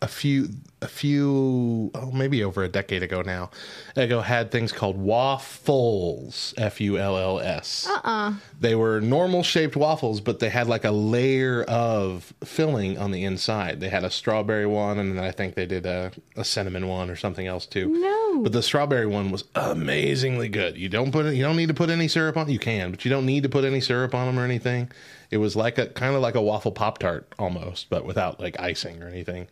a 0.00 0.06
few, 0.06 0.50
a 0.84 0.88
few, 0.88 1.90
oh, 1.94 2.10
maybe 2.12 2.44
over 2.44 2.62
a 2.62 2.68
decade 2.68 3.02
ago 3.02 3.22
now? 3.22 3.50
Eggo 3.96 4.22
had 4.22 4.50
things 4.50 4.70
called 4.70 4.96
waffles, 4.96 6.54
F 6.56 6.80
U 6.80 6.98
L 6.98 7.16
L 7.18 7.40
S. 7.40 7.88
Uh 7.90 8.00
uh 8.04 8.34
They 8.60 8.74
were 8.74 9.00
normal 9.00 9.42
shaped 9.42 9.74
waffles, 9.74 10.20
but 10.20 10.38
they 10.38 10.50
had 10.50 10.68
like 10.68 10.84
a 10.84 10.90
layer 10.90 11.64
of 11.64 12.32
filling 12.44 12.98
on 12.98 13.10
the 13.10 13.24
inside. 13.24 13.80
They 13.80 13.88
had 13.88 14.04
a 14.04 14.10
strawberry 14.10 14.66
one, 14.66 14.98
and 14.98 15.16
then 15.16 15.24
I 15.24 15.30
think 15.30 15.54
they 15.54 15.66
did 15.66 15.86
a, 15.86 16.12
a 16.36 16.44
cinnamon 16.44 16.86
one 16.86 17.10
or 17.10 17.16
something 17.16 17.46
else 17.46 17.66
too. 17.66 17.88
No. 17.88 18.42
But 18.42 18.52
the 18.52 18.62
strawberry 18.62 19.06
one 19.06 19.30
was 19.30 19.44
amazingly 19.54 20.48
good. 20.48 20.76
You 20.76 20.88
don't 20.88 21.10
put 21.10 21.26
it, 21.26 21.34
you 21.34 21.42
don't 21.42 21.56
need 21.56 21.68
to 21.68 21.74
put 21.74 21.90
any 21.90 22.08
syrup 22.08 22.36
on. 22.36 22.48
You 22.50 22.58
can, 22.58 22.90
but 22.90 23.04
you 23.04 23.10
don't 23.10 23.26
need 23.26 23.42
to 23.44 23.48
put 23.48 23.64
any 23.64 23.80
syrup 23.80 24.14
on 24.14 24.26
them 24.26 24.38
or 24.38 24.44
anything. 24.44 24.90
It 25.30 25.38
was 25.38 25.56
like 25.56 25.78
a 25.78 25.86
kind 25.86 26.14
of 26.14 26.20
like 26.22 26.34
a 26.34 26.42
waffle 26.42 26.72
pop 26.72 26.98
tart 26.98 27.26
almost, 27.38 27.88
but 27.90 28.04
without 28.04 28.38
like 28.38 28.60
icing 28.60 29.02
or 29.02 29.08
anything. 29.08 29.48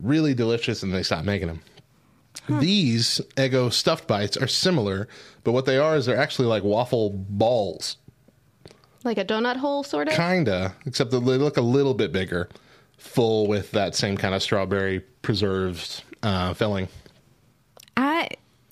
Really 0.00 0.34
delicious, 0.34 0.82
and 0.82 0.92
they 0.94 1.02
stopped 1.02 1.24
making 1.26 1.48
them. 1.48 1.60
These 2.60 3.20
Eggo 3.36 3.70
stuffed 3.72 4.06
bites 4.06 4.36
are 4.36 4.46
similar, 4.46 5.08
but 5.44 5.52
what 5.52 5.66
they 5.66 5.76
are 5.76 5.96
is 5.96 6.06
they're 6.06 6.16
actually 6.16 6.46
like 6.48 6.62
waffle 6.62 7.10
balls, 7.10 7.96
Like 9.04 9.18
a 9.18 9.24
donut 9.24 9.56
hole, 9.56 9.82
sort 9.82 10.08
of. 10.08 10.14
kinda, 10.14 10.74
except 10.86 11.10
that 11.10 11.20
they 11.20 11.36
look 11.36 11.56
a 11.58 11.60
little 11.62 11.92
bit 11.94 12.10
bigger, 12.12 12.48
full 12.96 13.46
with 13.48 13.70
that 13.72 13.94
same 13.94 14.16
kind 14.16 14.34
of 14.34 14.42
strawberry 14.42 15.00
preserved 15.22 16.02
uh, 16.22 16.54
filling. 16.54 16.88
I. 17.96 18.28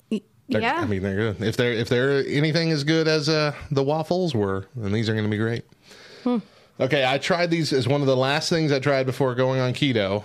They're- 0.09 0.61
Yeah. 0.61 0.79
I 0.81 0.85
mean 0.85 1.03
they're 1.03 1.33
good. 1.33 1.41
If 1.43 1.57
they're 1.57 1.73
if 1.73 1.89
they're 1.89 2.25
anything 2.25 2.71
as 2.71 2.85
good 2.85 3.07
as 3.09 3.27
uh, 3.27 3.53
the 3.69 3.83
waffles 3.83 4.33
were, 4.33 4.65
then 4.77 4.93
these 4.93 5.09
are 5.09 5.13
going 5.13 5.25
to 5.25 5.29
be 5.29 5.37
great. 5.37 5.65
Hmm. 6.23 6.37
Okay, 6.79 7.05
I 7.05 7.17
tried 7.17 7.51
these 7.51 7.73
as 7.73 7.85
one 7.87 7.99
of 8.01 8.07
the 8.07 8.15
last 8.15 8.49
things 8.49 8.71
I 8.71 8.79
tried 8.79 9.05
before 9.05 9.35
going 9.35 9.59
on 9.59 9.73
keto. 9.73 10.23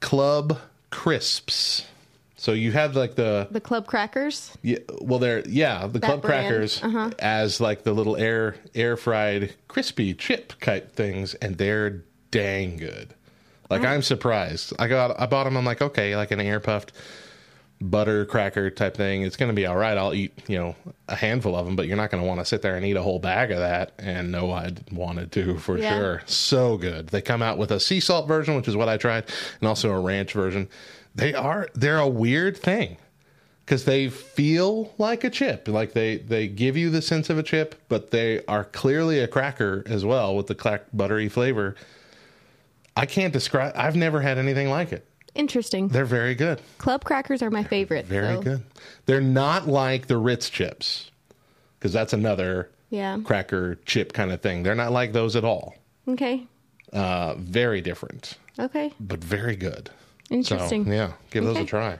Club 0.00 0.58
crisps. 0.90 1.86
So 2.36 2.52
you 2.52 2.70
have 2.72 2.94
like 2.94 3.14
the 3.14 3.48
the 3.50 3.60
club 3.60 3.86
crackers. 3.86 4.56
yeah, 4.62 4.78
well 5.00 5.18
they're 5.18 5.42
yeah 5.48 5.86
the 5.86 5.98
club 5.98 6.22
brand, 6.22 6.48
crackers 6.48 6.82
uh-huh. 6.82 7.10
as 7.18 7.60
like 7.60 7.82
the 7.82 7.92
little 7.92 8.16
air 8.16 8.56
air 8.74 8.96
fried 8.96 9.54
crispy 9.68 10.14
chip 10.14 10.52
type 10.60 10.92
things, 10.92 11.34
and 11.34 11.56
they're 11.56 12.02
dang 12.30 12.76
good. 12.76 13.14
Like 13.68 13.84
I'm 13.84 14.02
surprised. 14.02 14.74
I 14.78 14.86
got 14.86 15.18
I 15.18 15.26
bought 15.26 15.44
them. 15.44 15.56
I'm 15.56 15.64
like 15.64 15.82
okay, 15.82 16.14
like 16.14 16.30
an 16.30 16.40
air 16.40 16.60
puffed 16.60 16.92
butter 17.80 18.24
cracker 18.24 18.70
type 18.70 18.96
thing, 18.96 19.22
it's 19.22 19.36
going 19.36 19.50
to 19.50 19.54
be 19.54 19.66
all 19.66 19.76
right. 19.76 19.96
I'll 19.98 20.14
eat, 20.14 20.32
you 20.48 20.58
know, 20.58 20.74
a 21.08 21.14
handful 21.16 21.54
of 21.54 21.66
them, 21.66 21.76
but 21.76 21.86
you're 21.86 21.96
not 21.96 22.10
going 22.10 22.22
to 22.22 22.26
want 22.26 22.40
to 22.40 22.46
sit 22.46 22.62
there 22.62 22.76
and 22.76 22.84
eat 22.86 22.96
a 22.96 23.02
whole 23.02 23.18
bag 23.18 23.50
of 23.50 23.58
that. 23.58 23.92
And 23.98 24.32
no, 24.32 24.50
I 24.50 24.72
wanted 24.92 25.30
to 25.32 25.58
for 25.58 25.78
Yeah. 25.78 25.96
sure. 25.98 26.22
So 26.26 26.76
good. 26.78 27.08
They 27.08 27.20
come 27.20 27.42
out 27.42 27.58
with 27.58 27.70
a 27.70 27.78
sea 27.80 28.00
salt 28.00 28.26
version, 28.28 28.56
which 28.56 28.68
is 28.68 28.76
what 28.76 28.88
I 28.88 28.96
tried, 28.96 29.24
and 29.60 29.68
also 29.68 29.90
a 29.92 30.00
ranch 30.00 30.32
version. 30.32 30.68
They 31.14 31.34
are 31.34 31.68
they're 31.74 31.98
a 31.98 32.08
weird 32.08 32.56
thing 32.56 32.98
because 33.64 33.84
they 33.84 34.08
feel 34.08 34.92
like 34.98 35.24
a 35.24 35.30
chip. 35.30 35.66
Like 35.68 35.92
they 35.92 36.18
they 36.18 36.46
give 36.48 36.76
you 36.76 36.90
the 36.90 37.02
sense 37.02 37.30
of 37.30 37.38
a 37.38 37.42
chip, 37.42 37.74
but 37.88 38.10
they 38.10 38.44
are 38.46 38.64
clearly 38.64 39.20
a 39.20 39.28
cracker 39.28 39.82
as 39.86 40.04
well 40.04 40.34
with 40.36 40.46
the 40.46 40.54
crack 40.54 40.84
buttery 40.92 41.28
flavor. 41.28 41.74
I 42.96 43.04
can't 43.06 43.32
describe. 43.32 43.74
I've 43.76 43.96
never 43.96 44.20
had 44.22 44.38
anything 44.38 44.70
like 44.70 44.92
it. 44.92 45.06
Interesting. 45.36 45.88
They're 45.88 46.04
very 46.04 46.34
good. 46.34 46.60
Club 46.78 47.04
crackers 47.04 47.42
are 47.42 47.50
my 47.50 47.62
favorite. 47.62 48.06
Very 48.06 48.34
so- 48.36 48.42
good. 48.42 48.62
They're 49.06 49.20
not 49.20 49.68
like 49.68 50.06
the 50.06 50.16
Ritz 50.16 50.50
chips 50.50 51.10
because 51.78 51.92
that's 51.92 52.12
another 52.12 52.70
Yeah. 52.90 53.18
cracker 53.24 53.76
chip 53.86 54.12
kind 54.12 54.32
of 54.32 54.40
thing. 54.40 54.62
They're 54.62 54.74
not 54.74 54.92
like 54.92 55.12
those 55.12 55.36
at 55.36 55.44
all. 55.44 55.74
Okay. 56.08 56.46
Uh, 56.92 57.34
very 57.38 57.80
different, 57.80 58.34
Okay. 58.58 58.92
but 59.00 59.22
very 59.22 59.56
good. 59.56 59.90
Interesting. 60.30 60.84
So, 60.86 60.90
yeah, 60.92 61.12
give 61.30 61.44
those 61.44 61.56
a 61.58 61.64
try. 61.64 61.98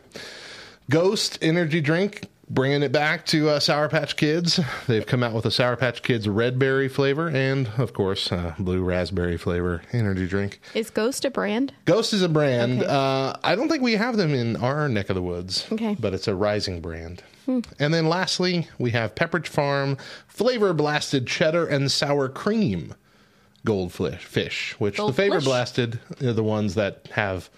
Ghost 0.91 1.39
energy 1.43 1.80
drink, 1.80 2.22
bringing 2.49 2.82
it 2.82 2.92
back 2.92 3.26
to 3.26 3.49
uh, 3.51 3.61
Sour 3.61 3.88
Patch 3.88 4.16
Kids. 4.16 4.61
They've 4.86 5.07
come 5.07 5.22
out 5.22 5.32
with 5.32 5.47
a 5.47 5.51
Sour 5.51 5.76
Patch 5.76 6.03
Kids 6.03 6.28
red 6.28 6.59
berry 6.59 6.88
flavor 6.88 7.28
and, 7.28 7.68
of 7.78 7.92
course, 7.92 8.30
uh, 8.30 8.55
blue 8.59 8.82
raspberry 8.82 9.36
flavor 9.36 9.82
energy 9.92 10.26
drink. 10.28 10.61
Is 10.74 10.90
Ghost 10.90 11.24
a 11.24 11.30
brand? 11.30 11.72
Ghost 11.84 12.12
is 12.12 12.22
a 12.22 12.28
brand. 12.28 12.82
Okay. 12.82 12.90
Uh, 12.90 13.34
I 13.42 13.55
don't 13.55 13.68
think 13.68 13.82
we 13.82 13.94
have 13.94 14.16
them 14.16 14.32
in 14.34 14.57
our 14.57 14.88
neck 14.88 15.09
of 15.11 15.16
the 15.16 15.22
woods. 15.22 15.66
Okay. 15.72 15.94
Hmm. 15.94 16.01
But 16.01 16.14
it's 16.14 16.28
a 16.28 16.34
rising 16.34 16.80
brand. 16.80 17.22
And 17.78 17.94
then 17.94 18.09
lastly, 18.09 18.66
we 18.76 18.90
have 18.90 19.14
Pepperidge 19.14 19.47
Farm 19.47 19.99
flavor 20.26 20.72
blasted 20.72 21.28
cheddar 21.28 21.64
and 21.64 21.92
sour 21.92 22.28
cream 22.28 22.92
goldfish 23.64 24.24
fish, 24.24 24.74
which 24.80 24.97
the 24.97 25.12
flavor 25.12 25.40
blasted 25.40 26.01
are 26.22 26.32
the 26.32 26.42
ones 26.42 26.74
that 26.74 27.09
have 27.12 27.49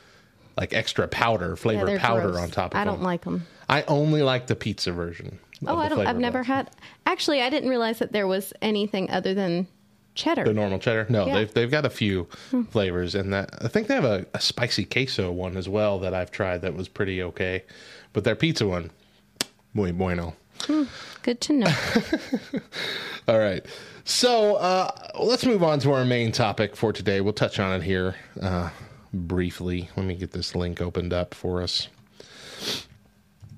like 0.59 0.75
extra 0.75 1.09
powder, 1.09 1.57
flavor 1.57 1.87
they're 1.87 1.99
powder 1.99 2.33
gross. 2.33 2.43
on 2.43 2.51
top 2.51 2.73
of 2.75 2.77
it. 2.77 2.81
I 2.83 2.85
them. 2.85 2.95
don't 2.97 3.03
like 3.03 3.25
them. 3.25 3.47
I 3.69 3.83
only 3.83 4.23
like 4.23 4.47
the 4.47 4.57
pizza 4.57 4.93
version. 4.93 5.39
Oh, 5.67 5.77
I 5.77 5.89
don't. 5.89 6.07
I've 6.07 6.19
never 6.19 6.43
had. 6.43 6.71
Actually, 7.07 7.43
I 7.43 7.51
didn't 7.51 7.69
realize 7.69 7.99
that 7.99 8.13
there 8.13 8.27
was 8.27 8.53
anything 8.63 9.11
other 9.11 9.35
than 9.35 9.67
cheddar. 10.15 10.45
the 10.45 10.55
normal 10.55 10.79
cheddar. 10.79 11.07
No, 11.09 11.27
Yeah. 11.27 11.33
Hmm. 11.33 11.37
they've 11.39 11.55
they've 11.55 11.71
got 11.71 11.85
a 11.85 11.91
few 11.91 12.29
flavors, 12.71 13.15
and 13.15 13.33
that 13.33 13.51
I 13.61 13.69
think 13.69 13.89
they 13.89 13.95
have 13.95 14.05
a, 14.05 14.25
a 14.35 14.41
spicy 14.41 14.85
queso 14.85 15.31
one 15.33 15.57
as 15.57 15.69
well 15.69 15.99
that 16.01 16.15
I've 16.15 16.31
tried 16.31 16.63
that 16.63 16.75
was 16.75 16.89
pretty 16.89 17.23
okay. 17.23 17.65
But 18.13 18.25
their 18.25 18.37
pizza 18.37 18.67
one, 18.67 18.91
muy 19.75 19.93
bueno. 19.93 20.35
Good 21.23 21.41
to 21.43 21.53
know. 21.53 21.73
All 23.29 23.39
right, 23.39 23.65
so 24.05 24.57
uh, 24.57 24.91
let's 25.21 25.45
move 25.45 25.63
on 25.63 25.79
to 25.81 25.93
our 25.93 26.05
main 26.05 26.33
topic 26.33 26.75
for 26.75 26.93
today. 26.93 27.21
We'll 27.21 27.33
touch 27.35 27.59
on 27.61 27.79
it 27.81 27.85
here 27.85 28.15
uh, 28.41 28.71
briefly. 29.13 29.89
Let 29.97 30.07
me 30.07 30.15
get 30.15 30.33
this 30.33 30.55
link 30.55 30.81
opened 30.81 31.13
up 31.13 31.35
for 31.35 31.63
us. 31.63 31.89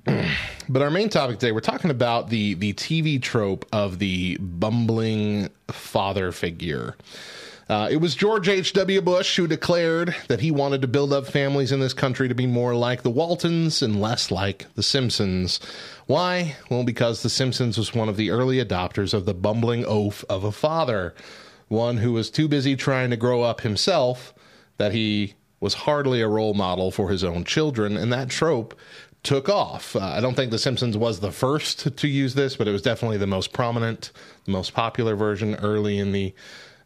But 0.68 0.82
our 0.82 0.90
main 0.90 1.08
topic 1.08 1.40
today, 1.40 1.50
we're 1.50 1.58
talking 1.58 1.90
about 1.90 2.30
the 2.30 2.54
the 2.54 2.74
TV 2.74 3.20
trope 3.20 3.66
of 3.72 3.98
the 3.98 4.36
bumbling 4.38 5.48
father 5.66 6.30
figure. 6.30 6.96
Uh, 7.68 7.88
it 7.90 7.96
was 7.96 8.14
George 8.14 8.48
H.W. 8.48 9.00
Bush 9.00 9.36
who 9.36 9.48
declared 9.48 10.14
that 10.28 10.40
he 10.40 10.52
wanted 10.52 10.82
to 10.82 10.88
build 10.88 11.12
up 11.12 11.26
families 11.26 11.72
in 11.72 11.80
this 11.80 11.92
country 11.92 12.28
to 12.28 12.36
be 12.36 12.46
more 12.46 12.76
like 12.76 13.02
the 13.02 13.10
Waltons 13.10 13.82
and 13.82 14.00
less 14.00 14.30
like 14.30 14.66
the 14.76 14.82
Simpsons. 14.82 15.58
Why? 16.06 16.54
Well, 16.70 16.84
because 16.84 17.22
The 17.22 17.30
Simpsons 17.30 17.76
was 17.76 17.92
one 17.92 18.08
of 18.08 18.16
the 18.16 18.30
early 18.30 18.64
adopters 18.64 19.12
of 19.12 19.24
the 19.24 19.34
bumbling 19.34 19.84
oaf 19.84 20.24
of 20.28 20.44
a 20.44 20.52
father, 20.52 21.14
one 21.66 21.96
who 21.96 22.12
was 22.12 22.30
too 22.30 22.46
busy 22.46 22.76
trying 22.76 23.10
to 23.10 23.16
grow 23.16 23.42
up 23.42 23.62
himself 23.62 24.34
that 24.78 24.92
he 24.92 25.34
was 25.60 25.74
hardly 25.74 26.20
a 26.20 26.28
role 26.28 26.54
model 26.54 26.90
for 26.90 27.10
his 27.10 27.22
own 27.22 27.44
children, 27.44 27.96
and 27.96 28.12
that 28.12 28.30
trope 28.30 28.78
took 29.22 29.48
off. 29.48 29.96
Uh, 29.96 30.00
I 30.00 30.20
don't 30.20 30.34
think 30.34 30.50
The 30.50 30.58
Simpsons 30.58 30.96
was 30.96 31.20
the 31.20 31.32
first 31.32 31.96
to 31.96 32.08
use 32.08 32.34
this, 32.34 32.56
but 32.56 32.66
it 32.68 32.72
was 32.72 32.82
definitely 32.82 33.18
the 33.18 33.26
most 33.26 33.52
prominent, 33.52 34.12
the 34.44 34.52
most 34.52 34.72
popular 34.74 35.14
version 35.14 35.56
early 35.56 35.98
in 35.98 36.12
the 36.12 36.34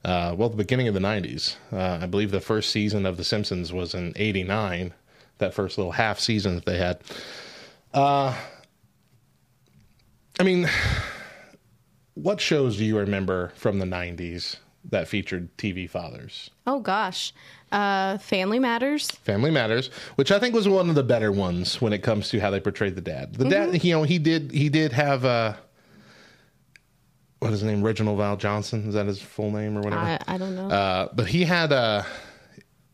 uh, 0.04 0.34
well, 0.36 0.50
the 0.50 0.56
beginning 0.56 0.86
of 0.86 0.92
the 0.92 1.00
90s. 1.00 1.56
Uh, 1.72 1.98
I 2.02 2.06
believe 2.06 2.30
the 2.30 2.40
first 2.40 2.70
season 2.70 3.06
of 3.06 3.16
The 3.16 3.24
Simpsons 3.24 3.72
was 3.72 3.94
in 3.94 4.12
89, 4.16 4.92
that 5.38 5.54
first 5.54 5.78
little 5.78 5.92
half 5.92 6.20
season 6.20 6.56
that 6.56 6.66
they 6.66 6.76
had. 6.76 7.00
Uh, 7.94 8.36
I 10.38 10.42
mean, 10.42 10.68
what 12.14 12.40
shows 12.40 12.76
do 12.76 12.84
you 12.84 12.98
remember 12.98 13.52
from 13.56 13.78
the 13.78 13.86
90s 13.86 14.56
that 14.90 15.08
featured 15.08 15.56
TV 15.56 15.88
fathers? 15.88 16.50
oh 16.66 16.80
gosh, 16.80 17.32
uh, 17.74 18.18
Family 18.18 18.58
Matters. 18.58 19.10
Family 19.10 19.50
Matters, 19.50 19.90
which 20.14 20.30
I 20.30 20.38
think 20.38 20.54
was 20.54 20.68
one 20.68 20.88
of 20.88 20.94
the 20.94 21.02
better 21.02 21.32
ones 21.32 21.80
when 21.80 21.92
it 21.92 22.02
comes 22.02 22.28
to 22.30 22.40
how 22.40 22.50
they 22.50 22.60
portrayed 22.60 22.94
the 22.94 23.00
dad. 23.00 23.34
The 23.34 23.48
dad, 23.48 23.84
you 23.84 23.94
know, 23.94 24.04
he 24.04 24.18
did 24.18 24.52
he 24.52 24.68
did 24.68 24.92
have 24.92 25.24
uh 25.24 25.54
what 27.40 27.52
is 27.52 27.60
his 27.60 27.70
name? 27.70 27.82
Reginald 27.82 28.18
VelJohnson. 28.18 28.88
Is 28.88 28.94
that 28.94 29.06
his 29.06 29.20
full 29.20 29.50
name 29.50 29.76
or 29.76 29.82
whatever? 29.82 30.02
I, 30.02 30.18
I 30.26 30.38
don't 30.38 30.56
know. 30.56 30.68
Uh, 30.68 31.08
but 31.12 31.26
he 31.26 31.44
had 31.44 31.72
uh, 31.72 32.04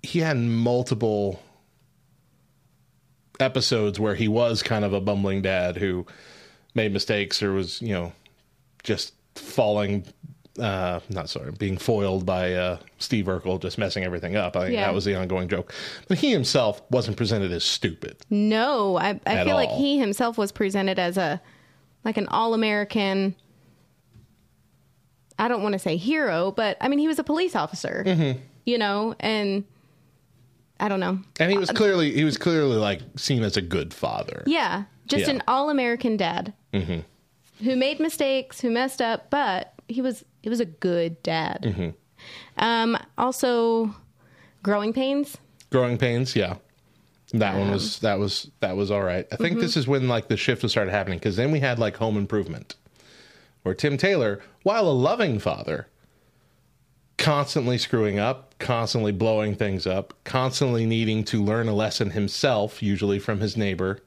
he 0.02 0.18
had 0.18 0.36
multiple 0.36 1.40
episodes 3.38 4.00
where 4.00 4.14
he 4.14 4.26
was 4.28 4.62
kind 4.62 4.84
of 4.84 4.92
a 4.92 5.00
bumbling 5.00 5.42
dad 5.42 5.76
who 5.76 6.04
made 6.74 6.92
mistakes 6.92 7.42
or 7.42 7.52
was 7.52 7.80
you 7.80 7.92
know 7.92 8.12
just 8.82 9.14
falling 9.34 10.04
uh 10.60 11.00
not 11.08 11.28
sorry 11.28 11.50
being 11.52 11.76
foiled 11.78 12.24
by 12.26 12.52
uh 12.54 12.78
steve 12.98 13.26
urkel 13.26 13.60
just 13.60 13.78
messing 13.78 14.04
everything 14.04 14.36
up 14.36 14.56
i 14.56 14.60
think 14.66 14.74
Yeah. 14.74 14.86
that 14.86 14.94
was 14.94 15.04
the 15.04 15.14
ongoing 15.14 15.48
joke 15.48 15.72
but 16.08 16.18
he 16.18 16.30
himself 16.30 16.82
wasn't 16.90 17.16
presented 17.16 17.50
as 17.52 17.64
stupid 17.64 18.16
no, 18.30 18.96
I, 18.98 19.18
I 19.26 19.44
feel 19.44 19.54
like 19.56 19.70
he 19.70 19.98
himself 19.98 20.36
was 20.38 20.52
presented 20.52 20.98
as 20.98 21.16
a 21.16 21.40
like 22.04 22.16
an 22.16 22.28
all 22.28 22.54
American. 22.54 23.34
I 25.38 25.48
don't 25.48 25.62
want 25.62 25.72
to 25.72 25.78
say 25.78 25.96
hero, 25.96 26.50
but 26.52 26.76
I 26.80 26.88
mean 26.88 26.98
he 26.98 27.08
was 27.08 27.18
a 27.18 27.24
police 27.24 27.56
officer. 27.56 28.04
Mm-hmm. 28.06 28.38
You 28.66 28.78
know, 28.78 29.14
and 29.20 29.64
I 30.78 30.88
don't 30.88 31.00
know. 31.00 31.18
and 31.38 31.50
he 31.50 31.58
was 31.58 31.70
clearly 31.70 32.12
he 32.12 32.24
was 32.24 32.36
clearly 32.36 32.76
like 32.76 33.00
seen 33.16 33.42
as 33.42 33.56
a 33.56 33.62
good 33.62 33.92
father 33.94 34.42
Yeah, 34.46 34.84
just 35.06 35.26
Yeah. 35.26 35.34
an 35.34 35.42
all 35.48 35.70
American 35.70 36.16
dad 36.16 36.52
who 36.72 37.76
made 37.76 38.00
mistakes, 38.00 38.60
who 38.60 38.70
messed 38.70 39.02
up, 39.02 39.28
but 39.30 39.74
he 39.90 40.02
was 40.02 40.24
he 40.42 40.48
was 40.48 40.60
a 40.60 40.64
good 40.64 41.22
dad. 41.22 41.62
Mm-hmm. 41.62 41.90
Um, 42.58 42.98
also, 43.18 43.94
growing 44.62 44.92
pains. 44.92 45.36
Growing 45.70 45.98
Pains, 45.98 46.34
yeah. 46.34 46.56
That 47.32 47.56
one 47.56 47.70
was 47.70 47.96
um, 47.96 48.08
that 48.08 48.18
was 48.18 48.50
that 48.58 48.76
was 48.76 48.90
all 48.90 49.02
right. 49.02 49.26
I 49.30 49.36
think 49.36 49.52
mm-hmm. 49.52 49.60
this 49.60 49.76
is 49.76 49.86
when 49.86 50.08
like 50.08 50.26
the 50.26 50.36
shift 50.36 50.64
was 50.64 50.72
started 50.72 50.90
happening 50.90 51.18
because 51.18 51.36
then 51.36 51.52
we 51.52 51.60
had 51.60 51.78
like 51.78 51.96
Home 51.98 52.16
Improvement, 52.16 52.74
where 53.62 53.74
Tim 53.74 53.96
Taylor, 53.96 54.40
while 54.64 54.88
a 54.88 54.90
loving 54.90 55.38
father, 55.38 55.86
constantly 57.18 57.78
screwing 57.78 58.18
up, 58.18 58.56
constantly 58.58 59.12
blowing 59.12 59.54
things 59.54 59.86
up, 59.86 60.12
constantly 60.24 60.86
needing 60.86 61.22
to 61.26 61.40
learn 61.40 61.68
a 61.68 61.72
lesson 61.72 62.10
himself, 62.10 62.82
usually 62.82 63.20
from 63.20 63.38
his 63.38 63.56
neighbor, 63.56 64.00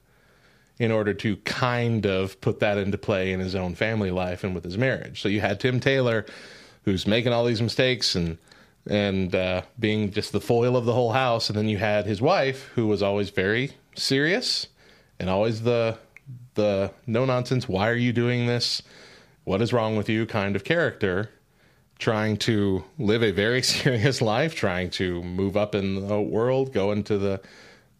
in 0.80 0.92
order 0.92 1.14
to 1.14 1.36
kind 1.38 2.06
of 2.06 2.40
put 2.42 2.60
that 2.60 2.78
into 2.78 2.98
play 2.98 3.32
in 3.32 3.40
his 3.40 3.56
own 3.56 3.76
family 3.76 4.12
life 4.12 4.44
and 4.44 4.56
with 4.56 4.64
his 4.64 4.78
marriage. 4.78 5.22
So 5.22 5.30
you 5.30 5.42
had 5.42 5.60
Tim 5.60 5.80
Taylor, 5.80 6.26
who's 6.84 7.06
making 7.08 7.34
all 7.34 7.46
these 7.46 7.62
mistakes 7.62 8.16
and 8.16 8.38
and 8.86 9.34
uh, 9.34 9.62
being 9.80 10.12
just 10.12 10.34
the 10.34 10.42
foil 10.42 10.76
of 10.76 10.84
the 10.84 10.94
whole 10.94 11.14
house, 11.14 11.50
and 11.50 11.58
then 11.58 11.70
you 11.70 11.78
had 11.78 12.06
his 12.06 12.22
wife, 12.22 12.70
who 12.76 12.86
was 12.88 13.02
always 13.02 13.30
very 13.30 13.72
serious 13.96 14.68
and 15.20 15.30
always 15.30 15.62
the 15.62 15.98
the 16.56 16.92
no 17.08 17.24
nonsense. 17.26 17.70
Why 17.70 17.90
are 17.90 17.96
you 17.96 18.12
doing 18.12 18.46
this? 18.46 18.82
What 19.46 19.62
is 19.62 19.72
wrong 19.72 19.96
with 19.96 20.10
you? 20.10 20.26
Kind 20.26 20.56
of 20.56 20.64
character 20.64 21.30
trying 22.00 22.36
to 22.36 22.84
live 22.98 23.24
a 23.24 23.32
very 23.32 23.62
serious 23.76 24.22
life, 24.22 24.56
trying 24.56 24.90
to 24.90 25.24
move 25.24 25.56
up 25.56 25.74
in 25.74 26.08
the 26.08 26.22
world, 26.22 26.74
go 26.74 26.92
into 26.92 27.18
the 27.18 27.40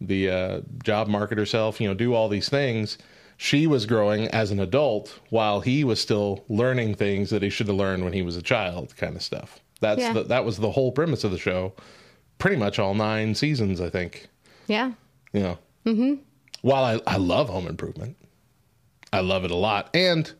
the 0.06 0.30
uh, 0.30 0.60
job 0.82 1.08
market 1.08 1.38
herself, 1.38 1.80
you 1.80 1.88
know, 1.88 1.94
do 1.94 2.14
all 2.14 2.28
these 2.28 2.48
things. 2.48 2.98
She 3.36 3.66
was 3.66 3.84
growing 3.86 4.28
as 4.28 4.50
an 4.50 4.60
adult 4.60 5.18
while 5.30 5.60
he 5.60 5.82
was 5.84 6.00
still 6.00 6.44
learning 6.48 6.94
things 6.94 7.30
that 7.30 7.42
he 7.42 7.50
should 7.50 7.66
have 7.68 7.76
learned 7.76 8.04
when 8.04 8.12
he 8.12 8.22
was 8.22 8.36
a 8.36 8.42
child, 8.42 8.96
kind 8.96 9.16
of 9.16 9.22
stuff. 9.22 9.58
That's 9.80 10.00
Yeah. 10.00 10.12
the, 10.12 10.22
that 10.24 10.44
was 10.44 10.58
the 10.58 10.70
whole 10.70 10.92
premise 10.92 11.24
of 11.24 11.30
the 11.32 11.38
show. 11.38 11.72
Pretty 12.38 12.56
much 12.56 12.78
all 12.78 12.94
nine 12.94 13.34
seasons, 13.34 13.80
I 13.80 13.90
think. 13.90 14.28
Yeah, 14.68 14.92
You 15.32 15.40
know. 15.40 15.58
Mm-hmm. 15.84 16.14
While 16.62 16.84
I, 16.84 17.00
I 17.06 17.16
love 17.18 17.48
Home 17.50 17.66
Improvement, 17.66 18.16
I 19.12 19.20
love 19.20 19.44
it 19.44 19.50
a 19.50 19.56
lot, 19.56 19.90
and 19.94 20.32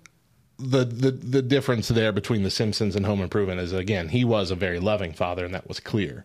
the, 0.59 0.85
the 0.85 1.11
the 1.11 1.43
difference 1.43 1.89
there 1.89 2.13
between 2.13 2.45
The 2.45 2.51
Simpsons 2.51 2.97
and 2.97 3.05
Home 3.05 3.21
Improvement 3.21 3.61
is 3.61 3.73
again 3.73 4.09
he 4.09 4.25
was 4.25 4.51
a 4.51 4.55
very 4.55 4.79
loving 4.81 5.13
father, 5.13 5.45
and 5.45 5.53
that 5.53 5.69
was 5.69 5.81
clear. 5.81 6.25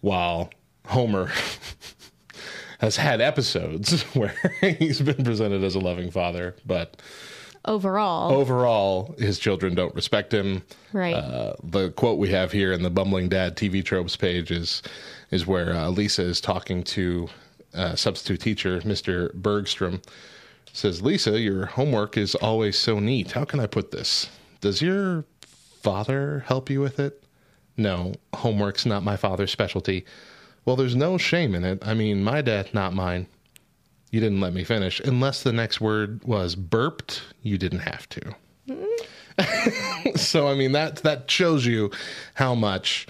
While 0.00 0.50
Homer 0.86 1.30
has 2.78 2.96
had 2.96 3.20
episodes 3.20 4.02
where 4.14 4.34
he's 4.60 5.00
been 5.00 5.24
presented 5.24 5.62
as 5.62 5.74
a 5.74 5.80
loving 5.80 6.10
father, 6.10 6.56
but 6.64 7.00
Overall, 7.64 8.32
overall, 8.32 9.14
his 9.18 9.38
children 9.38 9.74
don't 9.74 9.94
respect 9.94 10.32
him. 10.32 10.62
Right. 10.92 11.14
Uh, 11.14 11.54
the 11.62 11.90
quote 11.90 12.18
we 12.18 12.30
have 12.30 12.52
here 12.52 12.72
in 12.72 12.82
the 12.82 12.88
Bumbling 12.88 13.28
Dad 13.28 13.56
TV 13.56 13.84
tropes 13.84 14.16
page 14.16 14.50
is 14.50 14.82
is 15.30 15.46
where 15.46 15.74
uh, 15.74 15.88
Lisa 15.88 16.22
is 16.22 16.40
talking 16.40 16.82
to 16.84 17.28
uh, 17.74 17.94
substitute 17.94 18.40
teacher 18.40 18.80
Mr. 18.82 19.34
Bergstrom. 19.34 20.00
Says 20.72 21.02
Lisa, 21.02 21.38
your 21.40 21.66
homework 21.66 22.16
is 22.16 22.34
always 22.36 22.78
so 22.78 23.00
neat. 23.00 23.32
How 23.32 23.44
can 23.44 23.58
I 23.60 23.66
put 23.66 23.90
this? 23.90 24.30
Does 24.60 24.80
your 24.80 25.24
father 25.82 26.44
help 26.46 26.70
you 26.70 26.80
with 26.80 27.00
it? 27.00 27.22
No, 27.76 28.14
homework's 28.34 28.86
not 28.86 29.02
my 29.02 29.16
father's 29.16 29.50
specialty. 29.50 30.04
Well, 30.68 30.76
there's 30.76 30.94
no 30.94 31.16
shame 31.16 31.54
in 31.54 31.64
it. 31.64 31.78
I 31.80 31.94
mean, 31.94 32.22
my 32.22 32.42
death, 32.42 32.74
not 32.74 32.92
mine. 32.92 33.26
You 34.10 34.20
didn't 34.20 34.40
let 34.40 34.52
me 34.52 34.64
finish. 34.64 35.00
Unless 35.00 35.42
the 35.42 35.50
next 35.50 35.80
word 35.80 36.22
was 36.24 36.56
burped, 36.56 37.22
you 37.42 37.56
didn't 37.56 37.78
have 37.78 38.06
to. 38.10 38.34
so 40.18 40.46
I 40.46 40.54
mean 40.54 40.72
that 40.72 40.96
that 40.96 41.30
shows 41.30 41.64
you 41.64 41.90
how 42.34 42.54
much 42.54 43.06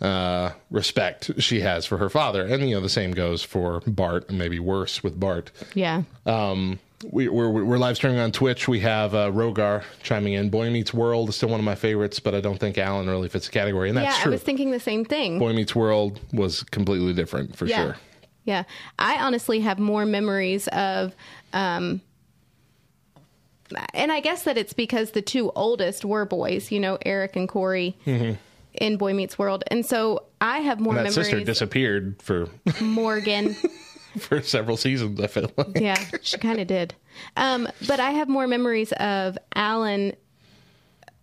uh, 0.00 0.50
respect 0.70 1.32
she 1.42 1.62
has 1.62 1.84
for 1.84 1.98
her 1.98 2.10
father, 2.10 2.46
and 2.46 2.68
you 2.68 2.76
know 2.76 2.80
the 2.80 2.88
same 2.88 3.10
goes 3.10 3.42
for 3.42 3.80
Bart, 3.88 4.28
and 4.28 4.38
maybe 4.38 4.60
worse 4.60 5.02
with 5.02 5.18
Bart. 5.18 5.50
yeah. 5.74 6.76
We, 7.02 7.28
we're 7.28 7.48
we're 7.48 7.78
live 7.78 7.96
streaming 7.96 8.18
on 8.18 8.30
Twitch. 8.30 8.68
We 8.68 8.80
have 8.80 9.14
uh, 9.14 9.30
Rogar 9.30 9.84
chiming 10.02 10.34
in. 10.34 10.50
Boy 10.50 10.68
Meets 10.68 10.92
World 10.92 11.30
is 11.30 11.36
still 11.36 11.48
one 11.48 11.58
of 11.58 11.64
my 11.64 11.74
favorites, 11.74 12.20
but 12.20 12.34
I 12.34 12.42
don't 12.42 12.58
think 12.58 12.76
Alan 12.76 13.08
really 13.08 13.28
fits 13.28 13.46
the 13.46 13.52
category, 13.52 13.88
and 13.88 13.96
that's 13.96 14.18
yeah, 14.18 14.22
true. 14.22 14.32
I 14.32 14.34
was 14.34 14.42
thinking 14.42 14.70
the 14.70 14.80
same 14.80 15.06
thing. 15.06 15.38
Boy 15.38 15.54
Meets 15.54 15.74
World 15.74 16.20
was 16.32 16.62
completely 16.64 17.14
different 17.14 17.56
for 17.56 17.64
yeah. 17.64 17.84
sure. 17.84 17.96
Yeah. 18.44 18.64
I 18.98 19.18
honestly 19.18 19.60
have 19.60 19.78
more 19.78 20.04
memories 20.04 20.68
of 20.68 21.14
um 21.52 22.00
and 23.94 24.10
I 24.10 24.18
guess 24.18 24.42
that 24.44 24.58
it's 24.58 24.72
because 24.72 25.12
the 25.12 25.22
two 25.22 25.52
oldest 25.54 26.04
were 26.04 26.24
boys, 26.24 26.72
you 26.72 26.80
know, 26.80 26.98
Eric 27.06 27.36
and 27.36 27.48
Cory 27.48 27.96
in 28.04 28.96
Boy 28.96 29.14
Meets 29.14 29.38
World. 29.38 29.62
And 29.68 29.86
so 29.86 30.24
I 30.40 30.58
have 30.58 30.80
more 30.80 30.94
Mm-hmm. 30.94 30.98
And 30.98 31.06
that 31.06 31.12
sister 31.12 31.36
memories 31.36 31.46
disappeared 31.46 32.20
for 32.20 32.48
Morgan. 32.80 33.54
for 34.18 34.40
several 34.42 34.76
seasons. 34.76 35.20
I 35.20 35.26
feel 35.26 35.50
like. 35.56 35.78
yeah, 35.78 36.02
she 36.22 36.38
kind 36.38 36.60
of 36.60 36.66
did. 36.66 36.94
Um, 37.36 37.68
but 37.86 38.00
I 38.00 38.10
have 38.12 38.28
more 38.28 38.46
memories 38.46 38.92
of 38.92 39.36
Alan, 39.54 40.14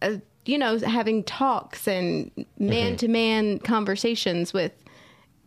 uh, 0.01 0.17
you 0.45 0.57
know, 0.57 0.77
having 0.79 1.23
talks 1.23 1.87
and 1.87 2.31
man 2.57 2.97
to 2.97 3.07
man 3.07 3.59
conversations 3.59 4.53
with 4.53 4.71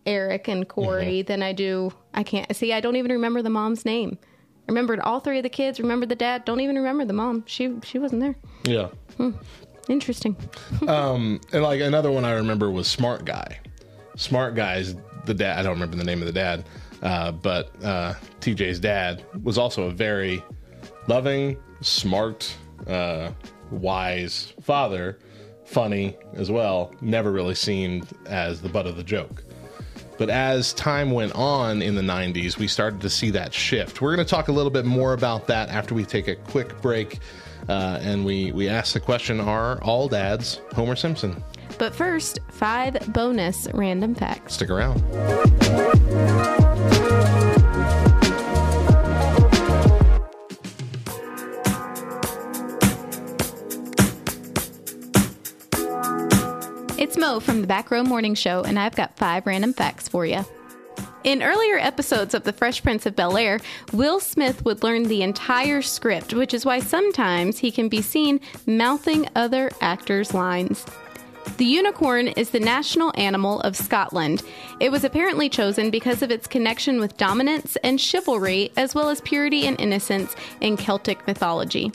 Eric 0.06 0.48
and 0.48 0.68
Cory 0.68 1.22
than 1.22 1.42
I 1.42 1.52
do. 1.52 1.92
I 2.14 2.22
can't 2.22 2.54
see. 2.54 2.72
I 2.72 2.80
don't 2.80 2.96
even 2.96 3.12
remember 3.12 3.42
the 3.42 3.50
mom's 3.50 3.84
name. 3.84 4.18
Remembered 4.66 5.00
all 5.00 5.20
three 5.20 5.38
of 5.38 5.42
the 5.42 5.48
kids. 5.50 5.80
Remembered 5.80 6.08
the 6.08 6.14
dad. 6.16 6.44
Don't 6.44 6.60
even 6.60 6.76
remember 6.76 7.04
the 7.04 7.12
mom. 7.12 7.44
She 7.46 7.74
she 7.82 7.98
wasn't 7.98 8.20
there. 8.20 8.36
Yeah. 8.64 8.88
Interesting. 9.88 10.36
um, 10.88 11.40
And 11.52 11.62
like 11.62 11.80
another 11.80 12.10
one 12.10 12.24
I 12.24 12.32
remember 12.32 12.70
was 12.70 12.86
Smart 12.86 13.24
Guy. 13.24 13.58
Smart 14.16 14.54
Guy's 14.54 14.94
the 15.26 15.34
dad. 15.34 15.58
I 15.58 15.62
don't 15.62 15.72
remember 15.72 15.96
the 15.96 16.04
name 16.04 16.20
of 16.20 16.26
the 16.26 16.32
dad, 16.32 16.64
uh, 17.02 17.32
but 17.32 17.70
uh, 17.82 18.14
TJ's 18.40 18.80
dad 18.80 19.24
was 19.42 19.58
also 19.58 19.84
a 19.84 19.90
very 19.90 20.42
loving, 21.06 21.56
smart, 21.80 22.54
uh, 22.86 23.30
wise 23.70 24.52
father. 24.62 25.18
Funny 25.64 26.16
as 26.34 26.50
well. 26.50 26.92
Never 27.00 27.30
really 27.30 27.54
seemed 27.54 28.08
as 28.26 28.60
the 28.60 28.68
butt 28.68 28.86
of 28.86 28.96
the 28.96 29.04
joke. 29.04 29.44
But 30.18 30.28
as 30.28 30.74
time 30.74 31.12
went 31.12 31.32
on 31.34 31.80
in 31.80 31.94
the 31.94 32.02
90s, 32.02 32.58
we 32.58 32.68
started 32.68 33.00
to 33.00 33.08
see 33.08 33.30
that 33.30 33.54
shift. 33.54 34.02
We're 34.02 34.14
going 34.14 34.26
to 34.26 34.30
talk 34.30 34.48
a 34.48 34.52
little 34.52 34.70
bit 34.70 34.84
more 34.84 35.14
about 35.14 35.46
that 35.46 35.70
after 35.70 35.94
we 35.94 36.04
take 36.04 36.28
a 36.28 36.34
quick 36.34 36.78
break. 36.82 37.20
Uh, 37.68 38.00
and 38.02 38.24
we, 38.24 38.52
we 38.52 38.68
ask 38.68 38.92
the 38.92 39.00
question 39.00 39.40
Are 39.40 39.80
all 39.82 40.08
dads 40.08 40.60
Homer 40.74 40.96
Simpson? 40.96 41.42
But 41.78 41.94
first, 41.94 42.40
five 42.50 42.98
bonus 43.12 43.68
random 43.72 44.14
facts. 44.14 44.54
Stick 44.54 44.68
around. 44.68 45.00
Mo 57.20 57.38
from 57.38 57.60
the 57.60 57.66
Back 57.66 57.90
Row 57.90 58.02
Morning 58.02 58.34
Show, 58.34 58.62
and 58.62 58.78
I've 58.78 58.96
got 58.96 59.16
five 59.18 59.46
random 59.46 59.74
facts 59.74 60.08
for 60.08 60.24
you. 60.24 60.42
In 61.22 61.42
earlier 61.42 61.76
episodes 61.76 62.32
of 62.32 62.44
The 62.44 62.52
Fresh 62.52 62.82
Prince 62.82 63.04
of 63.04 63.14
Bel 63.14 63.36
Air, 63.36 63.60
Will 63.92 64.20
Smith 64.20 64.64
would 64.64 64.82
learn 64.82 65.02
the 65.02 65.22
entire 65.22 65.82
script, 65.82 66.32
which 66.32 66.54
is 66.54 66.64
why 66.64 66.80
sometimes 66.80 67.58
he 67.58 67.70
can 67.70 67.90
be 67.90 68.00
seen 68.00 68.40
mouthing 68.66 69.28
other 69.36 69.70
actors' 69.82 70.32
lines. 70.32 70.86
The 71.58 71.66
unicorn 71.66 72.28
is 72.28 72.50
the 72.50 72.60
national 72.60 73.12
animal 73.16 73.60
of 73.60 73.76
Scotland. 73.76 74.42
It 74.80 74.90
was 74.90 75.04
apparently 75.04 75.50
chosen 75.50 75.90
because 75.90 76.22
of 76.22 76.30
its 76.30 76.46
connection 76.46 77.00
with 77.00 77.18
dominance 77.18 77.76
and 77.84 78.00
chivalry, 78.00 78.72
as 78.78 78.94
well 78.94 79.10
as 79.10 79.20
purity 79.20 79.66
and 79.66 79.78
innocence 79.78 80.34
in 80.62 80.78
Celtic 80.78 81.26
mythology. 81.26 81.92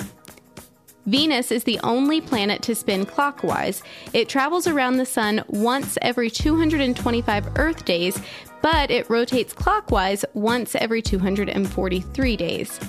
Venus 1.05 1.51
is 1.51 1.63
the 1.63 1.79
only 1.83 2.19
planet 2.19 2.61
to 2.63 2.73
spin 2.73 3.05
clockwise. 3.05 3.83
It 4.13 4.27
travels 4.27 4.65
around 4.65 4.97
the 4.97 5.05
sun 5.05 5.43
once 5.47 5.97
every 6.01 6.29
225 6.29 7.57
Earth 7.57 7.85
days, 7.85 8.19
but 8.61 8.89
it 8.89 9.09
rotates 9.09 9.53
clockwise 9.53 10.25
once 10.33 10.75
every 10.75 11.01
243 11.01 12.37
days. 12.37 12.79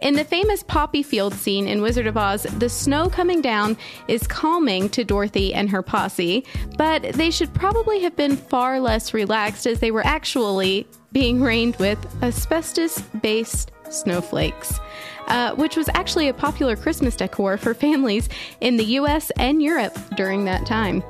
In 0.00 0.14
the 0.14 0.24
famous 0.24 0.64
poppy 0.64 1.04
field 1.04 1.32
scene 1.32 1.68
in 1.68 1.80
Wizard 1.80 2.08
of 2.08 2.16
Oz, 2.16 2.42
the 2.58 2.68
snow 2.68 3.08
coming 3.08 3.40
down 3.40 3.76
is 4.08 4.26
calming 4.26 4.88
to 4.88 5.04
Dorothy 5.04 5.54
and 5.54 5.70
her 5.70 5.80
posse, 5.80 6.44
but 6.76 7.04
they 7.12 7.30
should 7.30 7.54
probably 7.54 8.00
have 8.00 8.16
been 8.16 8.36
far 8.36 8.80
less 8.80 9.14
relaxed 9.14 9.64
as 9.64 9.78
they 9.78 9.92
were 9.92 10.04
actually 10.04 10.88
being 11.12 11.40
rained 11.40 11.76
with 11.76 12.04
asbestos 12.20 13.00
based 13.22 13.70
snowflakes, 13.90 14.80
uh, 15.28 15.54
which 15.54 15.76
was 15.76 15.88
actually 15.94 16.28
a 16.28 16.34
popular 16.34 16.76
Christmas 16.76 17.16
decor 17.16 17.56
for 17.56 17.74
families 17.74 18.28
in 18.60 18.76
the 18.76 18.84
US 18.84 19.30
and 19.36 19.62
Europe 19.62 19.96
during 20.16 20.44
that 20.44 20.66
time. 20.66 21.02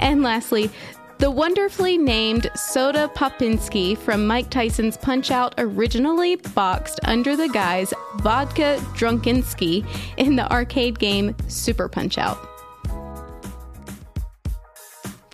And 0.00 0.22
lastly, 0.22 0.70
the 1.18 1.30
wonderfully 1.30 1.96
named 1.96 2.50
Soda 2.54 3.10
Popinski 3.14 3.96
from 3.96 4.26
Mike 4.26 4.50
Tyson's 4.50 4.98
Punch 4.98 5.30
Out 5.30 5.54
originally 5.56 6.36
boxed 6.36 7.00
under 7.04 7.36
the 7.36 7.48
guise 7.48 7.94
Vodka 8.16 8.76
Drunkinski 8.94 9.86
in 10.18 10.36
the 10.36 10.50
arcade 10.52 10.98
game 10.98 11.34
Super 11.48 11.88
Punch 11.88 12.18
Out. 12.18 12.55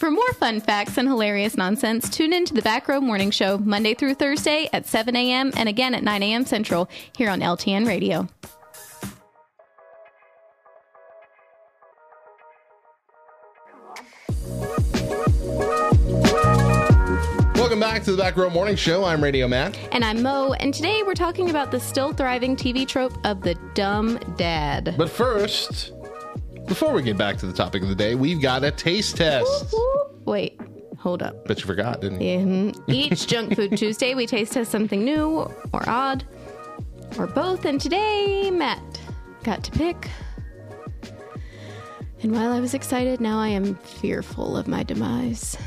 For 0.03 0.11
more 0.11 0.33
fun 0.33 0.59
facts 0.59 0.99
and 0.99 1.07
hilarious 1.07 1.57
nonsense, 1.57 2.11
tune 2.11 2.33
in 2.33 2.45
to 2.47 2.55
the 2.55 2.61
Back 2.61 2.89
Row 2.89 3.01
Morning 3.01 3.31
Show 3.31 3.59
Monday 3.59 3.95
through 3.95 4.15
Thursday 4.15 4.69
at 4.73 4.85
7 4.85 5.15
a.m. 5.15 5.53
and 5.57 5.69
again 5.69 5.95
at 5.95 6.03
9 6.03 6.23
a.m. 6.25 6.45
Central 6.45 6.91
here 7.17 7.31
on 7.31 7.39
LTN 7.39 7.87
Radio. 7.87 8.27
Welcome 17.55 17.79
back 17.79 18.03
to 18.03 18.11
the 18.11 18.19
Back 18.19 18.37
Row 18.37 18.51
Morning 18.51 18.75
Show. 18.75 19.05
I'm 19.05 19.23
Radio 19.23 19.47
Matt. 19.47 19.79
And 19.93 20.05
I'm 20.05 20.21
Mo, 20.21 20.55
and 20.55 20.75
today 20.75 21.05
we're 21.05 21.15
talking 21.15 21.49
about 21.49 21.71
the 21.71 21.79
still 21.79 22.13
thriving 22.13 22.57
TV 22.57 22.89
trope 22.89 23.17
of 23.25 23.43
the 23.43 23.55
dumb 23.75 24.19
dad. 24.37 24.97
But 24.99 25.11
first, 25.11 25.93
before 26.73 26.95
we 26.95 27.03
get 27.03 27.19
back 27.19 27.37
to 27.37 27.45
the 27.45 27.53
topic 27.53 27.83
of 27.83 27.91
the 27.91 27.95
day, 27.95 28.15
we've 28.15 28.41
got 28.41 28.65
a 28.65 28.71
taste 28.71 29.19
test. 29.19 29.75
Wait, 30.25 30.59
hold 30.99 31.23
up. 31.23 31.47
Bet 31.47 31.61
you 31.61 31.67
forgot, 31.67 32.01
didn't 32.01 32.23
you? 32.23 32.31
In 32.31 32.73
hmm. 32.73 32.91
each 32.91 33.27
Junk 33.27 33.55
Food 33.57 33.77
Tuesday, 33.77 34.15
we 34.15 34.27
taste 34.27 34.55
test 34.55 34.71
something 34.71 35.05
new 35.05 35.53
or 35.75 35.87
odd 35.87 36.25
or 37.19 37.27
both. 37.27 37.67
And 37.67 37.79
today, 37.79 38.51
Matt 38.51 38.81
got 39.45 39.63
to 39.65 39.71
pick. 39.71 40.09
And 42.23 42.33
while 42.33 42.51
I 42.51 42.61
was 42.61 42.73
excited, 42.73 43.21
now 43.21 43.39
I 43.39 43.49
am 43.49 43.75
fearful 43.75 44.57
of 44.57 44.67
my 44.67 44.83
demise. 44.83 45.59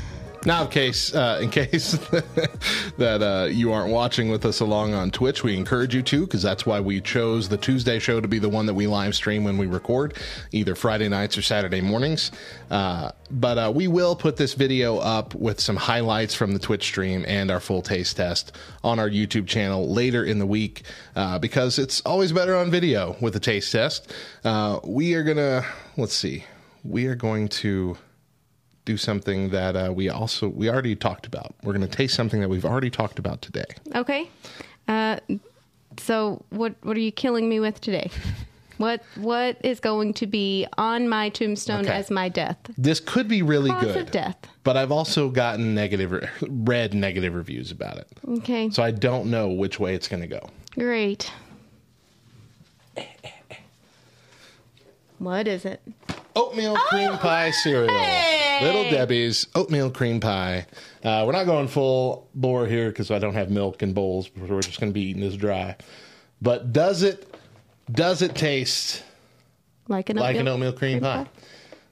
Now, 0.46 0.62
in 0.62 0.68
case 0.68 1.12
uh, 1.12 1.40
in 1.42 1.50
case 1.50 1.92
that 2.98 3.20
uh, 3.20 3.48
you 3.50 3.72
aren't 3.72 3.92
watching 3.92 4.30
with 4.30 4.44
us 4.44 4.60
along 4.60 4.94
on 4.94 5.10
Twitch, 5.10 5.42
we 5.42 5.56
encourage 5.56 5.92
you 5.92 6.02
to 6.02 6.20
because 6.20 6.40
that's 6.40 6.64
why 6.64 6.78
we 6.78 7.00
chose 7.00 7.48
the 7.48 7.56
Tuesday 7.56 7.98
show 7.98 8.20
to 8.20 8.28
be 8.28 8.38
the 8.38 8.48
one 8.48 8.64
that 8.66 8.74
we 8.74 8.86
live 8.86 9.16
stream 9.16 9.42
when 9.42 9.58
we 9.58 9.66
record, 9.66 10.14
either 10.52 10.76
Friday 10.76 11.08
nights 11.08 11.36
or 11.36 11.42
Saturday 11.42 11.80
mornings. 11.80 12.30
Uh, 12.70 13.10
but 13.28 13.58
uh, 13.58 13.72
we 13.74 13.88
will 13.88 14.14
put 14.14 14.36
this 14.36 14.54
video 14.54 14.98
up 14.98 15.34
with 15.34 15.58
some 15.58 15.74
highlights 15.74 16.32
from 16.32 16.52
the 16.52 16.60
Twitch 16.60 16.84
stream 16.84 17.24
and 17.26 17.50
our 17.50 17.58
full 17.58 17.82
taste 17.82 18.16
test 18.16 18.56
on 18.84 19.00
our 19.00 19.10
YouTube 19.10 19.48
channel 19.48 19.92
later 19.92 20.24
in 20.24 20.38
the 20.38 20.46
week 20.46 20.84
uh, 21.16 21.40
because 21.40 21.76
it's 21.76 22.00
always 22.02 22.30
better 22.30 22.54
on 22.54 22.70
video 22.70 23.16
with 23.20 23.34
a 23.34 23.40
taste 23.40 23.72
test. 23.72 24.14
Uh, 24.44 24.78
we 24.84 25.14
are 25.14 25.24
gonna 25.24 25.66
let's 25.96 26.14
see, 26.14 26.44
we 26.84 27.08
are 27.08 27.16
going 27.16 27.48
to 27.48 27.98
do 28.86 28.96
something 28.96 29.50
that 29.50 29.76
uh, 29.76 29.92
we 29.94 30.08
also 30.08 30.48
we 30.48 30.70
already 30.70 30.96
talked 30.96 31.26
about. 31.26 31.54
We're 31.62 31.74
going 31.74 31.86
to 31.86 31.94
taste 31.94 32.14
something 32.14 32.40
that 32.40 32.48
we've 32.48 32.64
already 32.64 32.88
talked 32.88 33.18
about 33.18 33.42
today. 33.42 33.66
Okay. 33.94 34.30
Uh, 34.88 35.18
so 35.98 36.42
what 36.50 36.74
what 36.82 36.96
are 36.96 37.00
you 37.00 37.12
killing 37.12 37.46
me 37.50 37.60
with 37.60 37.82
today? 37.82 38.10
What 38.78 39.02
what 39.14 39.56
is 39.64 39.80
going 39.80 40.12
to 40.12 40.26
be 40.26 40.66
on 40.76 41.08
my 41.08 41.30
tombstone 41.30 41.86
Okay. 41.86 41.94
as 41.94 42.10
my 42.10 42.28
death? 42.28 42.58
This 42.76 43.00
could 43.00 43.26
be 43.26 43.40
really 43.40 43.70
Cause 43.70 43.84
good. 43.84 43.96
of 43.96 44.10
death. 44.10 44.36
But 44.64 44.76
I've 44.76 44.92
also 44.92 45.30
gotten 45.30 45.74
negative, 45.74 46.12
read 46.46 46.92
negative 46.92 47.32
reviews 47.34 47.70
about 47.70 47.96
it. 47.96 48.06
Okay. 48.28 48.68
So 48.68 48.82
I 48.82 48.90
don't 48.90 49.30
know 49.30 49.48
which 49.48 49.80
way 49.80 49.94
it's 49.94 50.08
going 50.08 50.20
to 50.20 50.28
go. 50.28 50.50
Great. 50.74 51.32
What 55.18 55.48
is 55.48 55.64
it? 55.64 55.80
Oatmeal 56.34 56.76
cream 56.76 57.12
pie 57.18 57.50
cereal. 57.50 57.90
Oh, 57.90 57.98
hey! 57.98 58.58
Little 58.62 58.84
Debbie's 58.84 59.46
oatmeal 59.54 59.90
cream 59.90 60.20
pie. 60.20 60.66
Uh, 61.02 61.24
we're 61.26 61.32
not 61.32 61.44
going 61.46 61.68
full 61.68 62.28
bore 62.34 62.66
here 62.66 62.88
because 62.88 63.10
I 63.10 63.18
don't 63.18 63.34
have 63.34 63.50
milk 63.50 63.82
in 63.82 63.92
bowls. 63.92 64.30
We're 64.36 64.60
just 64.60 64.80
going 64.80 64.90
to 64.90 64.94
be 64.94 65.02
eating 65.02 65.22
this 65.22 65.36
dry. 65.36 65.76
But 66.42 66.72
does 66.72 67.02
it 67.02 67.34
does 67.90 68.20
it 68.22 68.34
taste 68.34 69.02
Like 69.88 70.10
an 70.10 70.16
like 70.16 70.36
an 70.36 70.48
oatmeal 70.48 70.68
oatmeal 70.68 70.72
cream 70.78 71.00
pie? 71.00 71.26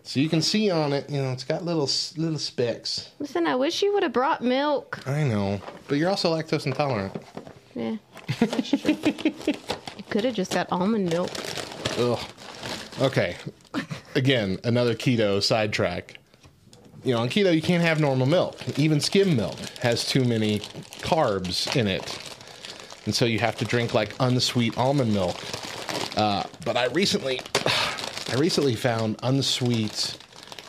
So 0.03 0.21
you 0.21 0.29
can 0.29 0.43
see 0.43 0.71
on 0.71 0.93
it, 0.93 1.09
you 1.09 1.23
know, 1.23 1.33
it's 1.33 1.45
got 1.45 1.65
little 1.65 1.89
little 2.19 2.39
specks. 2.39 3.11
Listen, 3.19 3.47
I 3.47 3.57
wish 3.57 3.83
you 3.83 3.95
would 3.95 4.03
have 4.03 4.13
brought 4.13 4.43
milk. 4.43 5.01
I 5.07 5.23
know, 5.25 5.63
but 5.89 5.97
you're 5.97 6.11
also 6.11 6.35
lactose 6.35 6.67
intolerant. 6.67 7.17
Yeah, 7.75 7.97
that's 8.39 8.69
true. 8.69 8.79
you 8.91 10.05
could 10.11 10.25
have 10.25 10.35
just 10.35 10.53
got 10.53 10.71
almond 10.71 11.09
milk. 11.09 11.31
Ugh. 11.99 12.19
Okay. 13.01 13.37
Again, 14.15 14.59
another 14.65 14.95
keto 14.95 15.43
sidetrack. 15.43 16.19
You 17.03 17.15
know, 17.15 17.21
on 17.21 17.29
keto, 17.29 17.55
you 17.55 17.61
can't 17.63 17.83
have 17.83 18.01
normal 18.01 18.27
milk. 18.27 18.57
Even 18.79 19.01
skim 19.01 19.37
milk 19.37 19.59
has 19.83 20.07
too 20.07 20.25
many 20.25 20.61
carbs 21.01 21.75
in 21.77 21.87
it. 21.87 22.19
And 23.05 23.15
so 23.15 23.25
you 23.27 23.39
have 23.41 23.57
to 23.57 23.65
drink 23.65 23.93
like 23.93 24.15
unsweet 24.21 24.79
almond 24.79 25.13
milk. 25.13 25.37
Uh, 26.17 26.45
but 26.65 26.77
I 26.77 26.87
recently, 26.87 27.41
I 28.31 28.37
recently 28.39 28.75
found 28.75 29.17
unsweet 29.23 30.17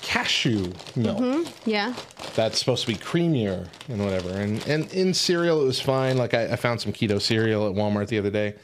cashew 0.02 0.72
milk 0.96 1.48
Yeah. 1.66 1.94
that's 2.36 2.60
supposed 2.60 2.86
to 2.86 2.88
be 2.92 2.96
creamier 2.96 3.68
and 3.88 4.04
whatever. 4.04 4.30
And 4.32 4.66
and 4.68 4.92
in 4.94 5.14
cereal, 5.14 5.62
it 5.62 5.66
was 5.66 5.80
fine. 5.80 6.18
Like 6.18 6.34
I, 6.34 6.54
I 6.54 6.56
found 6.58 6.82
some 6.82 6.92
keto 6.92 7.22
cereal 7.22 7.68
at 7.70 7.76
Walmart 7.76 8.08
the 8.10 8.18
other 8.20 8.30
day. 8.30 8.56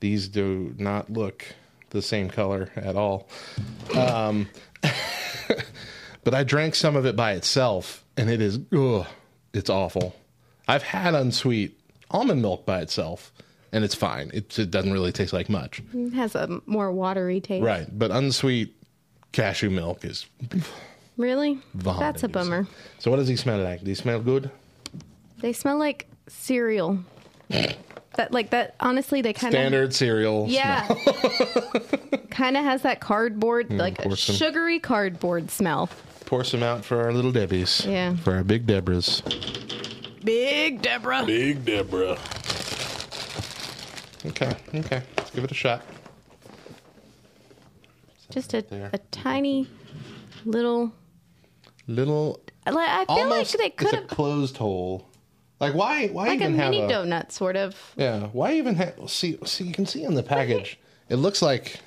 These 0.00 0.28
do 0.28 0.74
not 0.78 1.10
look 1.12 1.46
the 1.94 2.02
same 2.02 2.28
color 2.28 2.68
at 2.76 2.96
all. 2.96 3.28
Um, 3.96 4.50
but 6.24 6.34
I 6.34 6.44
drank 6.44 6.74
some 6.74 6.96
of 6.96 7.06
it 7.06 7.16
by 7.16 7.32
itself, 7.32 8.04
and 8.18 8.28
it 8.28 8.42
is 8.42 8.58
ugh, 8.76 9.06
it's 9.54 9.70
awful. 9.70 10.14
I've 10.68 10.82
had 10.82 11.14
unsweet 11.14 11.78
almond 12.10 12.42
milk 12.42 12.66
by 12.66 12.80
itself, 12.82 13.32
and 13.72 13.84
it's 13.84 13.94
fine. 13.94 14.30
It, 14.34 14.58
it 14.58 14.70
doesn't 14.70 14.92
really 14.92 15.12
taste 15.12 15.32
like 15.32 15.48
much, 15.48 15.82
It 15.94 16.12
has 16.12 16.34
a 16.34 16.60
more 16.66 16.92
watery 16.92 17.40
taste. 17.40 17.64
right? 17.64 17.86
But 17.98 18.10
unsweet 18.10 18.74
cashew 19.32 19.70
milk 19.70 20.04
is 20.04 20.26
Really? 21.16 21.58
vomiting. 21.74 22.00
That's 22.00 22.22
a 22.24 22.28
bummer. 22.28 22.66
So 22.98 23.10
what 23.10 23.18
does 23.18 23.28
he 23.28 23.36
smell 23.36 23.58
like? 23.62 23.80
Do 23.80 23.86
he 23.86 23.94
smell 23.94 24.20
good? 24.20 24.50
They 25.40 25.52
smell 25.52 25.78
like 25.78 26.08
cereal. 26.28 26.98
that 28.16 28.32
like 28.32 28.50
that 28.50 28.74
honestly 28.80 29.22
they 29.22 29.32
kind 29.32 29.54
of 29.54 29.58
Standard 29.58 29.94
cereal. 29.94 30.46
Yeah. 30.48 30.86
kind 32.30 32.56
of 32.56 32.64
has 32.64 32.82
that 32.82 33.00
cardboard 33.00 33.68
mm, 33.68 33.78
like 33.78 33.98
a 34.00 34.02
pour 34.02 34.16
some- 34.16 34.34
sugary 34.34 34.78
cardboard 34.78 35.50
smell. 35.50 35.88
Pour 36.26 36.42
some 36.44 36.62
out 36.62 36.84
for 36.84 37.02
our 37.02 37.12
little 37.12 37.32
Debbies. 37.32 37.86
Yeah. 37.86 38.16
For 38.16 38.34
our 38.34 38.44
big 38.44 38.66
Debras. 38.66 39.22
Big 40.24 40.80
Deborah. 40.80 41.24
Big 41.26 41.64
Deborah. 41.64 42.18
Okay, 44.26 44.56
okay. 44.74 45.02
Let's 45.18 45.30
give 45.30 45.44
it 45.44 45.50
a 45.50 45.54
shot. 45.54 45.82
Just 48.30 48.54
a, 48.54 48.62
there. 48.62 48.88
a 48.92 48.98
tiny 48.98 49.68
little 50.46 50.92
Little 51.86 52.40
like, 52.66 52.76
I 52.88 53.04
feel 53.04 53.16
like 53.16 53.24
almost 53.24 53.58
they 53.58 53.66
it's 53.66 53.76
could 53.76 53.92
a 53.92 53.96
have 53.96 54.06
closed 54.08 54.56
hole. 54.56 55.06
Like 55.64 55.74
why 55.74 56.06
why 56.08 56.28
like 56.28 56.40
a 56.40 56.44
even 56.44 56.56
have 56.56 56.70
mini 56.70 56.82
a 56.84 56.88
donut 56.88 57.32
sort 57.32 57.56
of. 57.56 57.74
Yeah, 57.96 58.28
why 58.32 58.54
even 58.54 58.74
have 58.76 58.94
see 59.08 59.38
see 59.44 59.64
you 59.64 59.72
can 59.72 59.86
see 59.86 60.04
in 60.04 60.14
the 60.14 60.22
package 60.22 60.78
it 61.08 61.16
looks 61.16 61.42
like 61.42 61.80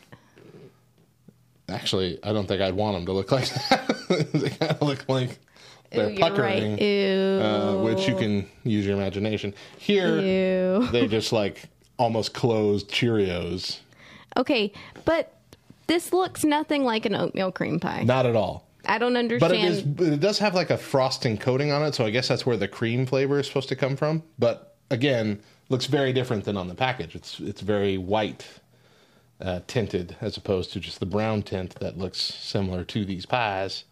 Actually, 1.70 2.18
I 2.24 2.32
don't 2.32 2.48
think 2.48 2.62
I'd 2.62 2.76
want 2.76 2.96
them 2.96 3.06
to 3.08 3.12
look 3.12 3.32
like 3.32 3.50
that. 3.50 4.30
they 4.34 4.50
kind 4.50 4.72
of 4.72 4.82
look 4.82 5.04
like 5.10 5.38
they're 5.92 6.10
you're 6.10 6.20
puckering. 6.20 6.72
right. 6.72 6.82
Ew. 6.82 7.42
uh, 7.44 7.82
which 7.84 8.08
you 8.08 8.16
can 8.16 8.48
use 8.64 8.86
your 8.86 8.96
imagination. 8.96 9.54
Here, 9.78 10.20
Ew. 10.20 10.88
they 10.92 11.08
just 11.08 11.34
like 11.34 11.64
almost 12.00 12.34
closed 12.34 12.90
Cheerios. 12.90 13.80
Okay, 14.38 14.72
but 15.04 15.34
this 15.88 16.14
looks 16.14 16.46
nothing 16.46 16.84
like 16.84 17.06
an 17.06 17.16
oatmeal 17.16 17.52
cream 17.52 17.80
pie. 17.80 18.04
Not 18.04 18.26
at 18.26 18.36
all. 18.36 18.67
I 18.88 18.98
don't 18.98 19.14
But 19.14 19.20
understand. 19.20 19.54
it 19.56 19.64
is. 19.66 19.82
but 19.82 20.08
It 20.08 20.20
does 20.20 20.40
have 20.40 20.56
like 20.56 20.70
a 20.70 20.78
frosting 20.78 21.38
coating 21.38 21.72
on 21.72 21.84
it, 21.84 21.94
so 21.96 22.06
I 22.06 22.10
guess 22.10 22.28
that's 22.28 22.46
where 22.46 22.58
the 22.58 22.68
cream 22.68 23.06
flavor 23.06 23.40
is 23.40 23.48
supposed 23.48 23.70
to 23.70 23.76
come 23.76 23.96
from. 23.96 24.24
But 24.40 24.76
again, 24.90 25.42
looks 25.70 25.86
very 25.88 26.14
different 26.14 26.46
than 26.46 26.56
on 26.58 26.68
the 26.68 26.76
package. 26.76 27.16
It's 27.16 27.40
it's 27.40 27.62
very 27.62 27.98
white 27.98 28.46
uh, 29.42 29.60
tinted 29.68 30.16
as 30.22 30.38
opposed 30.38 30.72
to 30.74 30.80
just 30.80 31.00
the 31.00 31.06
brown 31.06 31.44
tint 31.44 31.76
that 31.76 31.98
looks 31.98 32.20
similar 32.20 32.84
to 32.86 33.06
these 33.06 33.26
pies 33.26 33.84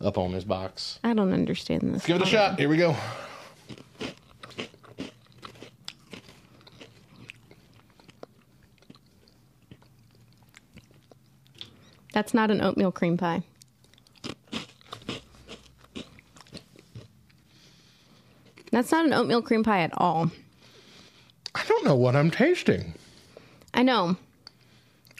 up 0.00 0.16
on 0.16 0.32
this 0.32 0.44
box. 0.44 1.00
I 1.02 1.12
don't 1.14 1.32
understand 1.32 1.94
this. 1.94 2.06
Give 2.06 2.16
it 2.16 2.22
a 2.22 2.26
shot. 2.26 2.58
Here 2.58 2.68
we 2.68 2.76
go. 2.76 2.96
That's 12.12 12.34
not 12.34 12.50
an 12.50 12.60
oatmeal 12.60 12.92
cream 12.92 13.16
pie. 13.16 13.42
That's 18.70 18.90
not 18.92 19.06
an 19.06 19.12
oatmeal 19.12 19.42
cream 19.42 19.62
pie 19.64 19.80
at 19.82 19.92
all. 19.96 20.30
I 21.54 21.64
don't 21.66 21.84
know 21.84 21.96
what 21.96 22.14
I'm 22.14 22.30
tasting. 22.30 22.94
I 23.74 23.82
know. 23.82 24.16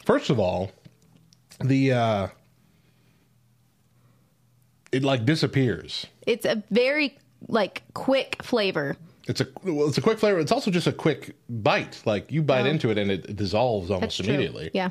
First 0.05 0.29
of 0.29 0.39
all, 0.39 0.71
the 1.59 1.91
uh 1.93 2.27
it 4.91 5.03
like 5.03 5.25
disappears. 5.25 6.05
It's 6.25 6.45
a 6.45 6.63
very 6.71 7.17
like 7.47 7.83
quick 7.93 8.37
flavor. 8.41 8.95
It's 9.27 9.41
a 9.41 9.47
well, 9.63 9.87
it's 9.87 9.97
a 9.97 10.01
quick 10.01 10.19
flavor. 10.19 10.39
It's 10.39 10.51
also 10.51 10.71
just 10.71 10.87
a 10.87 10.91
quick 10.91 11.35
bite. 11.49 12.01
Like 12.05 12.31
you 12.31 12.41
bite 12.41 12.65
Oh. 12.65 12.69
into 12.69 12.89
it 12.89 12.97
and 12.97 13.11
it, 13.11 13.25
it 13.25 13.35
dissolves 13.35 13.91
almost 13.91 14.17
That's 14.17 14.27
true. 14.27 14.33
immediately. 14.35 14.71
Yeah. 14.73 14.89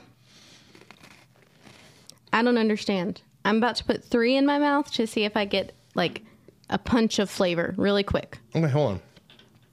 I 2.32 2.42
don't 2.42 2.58
understand. 2.58 3.22
I'm 3.44 3.56
about 3.56 3.76
to 3.76 3.84
put 3.84 4.04
three 4.04 4.36
in 4.36 4.44
my 4.46 4.58
mouth 4.58 4.92
to 4.92 5.06
see 5.06 5.24
if 5.24 5.36
I 5.36 5.44
get 5.44 5.72
like 5.94 6.22
a 6.70 6.78
punch 6.78 7.18
of 7.18 7.30
flavor 7.30 7.74
really 7.76 8.02
quick. 8.02 8.38
Okay, 8.54 8.68
hold 8.68 8.92
on. 8.92 9.00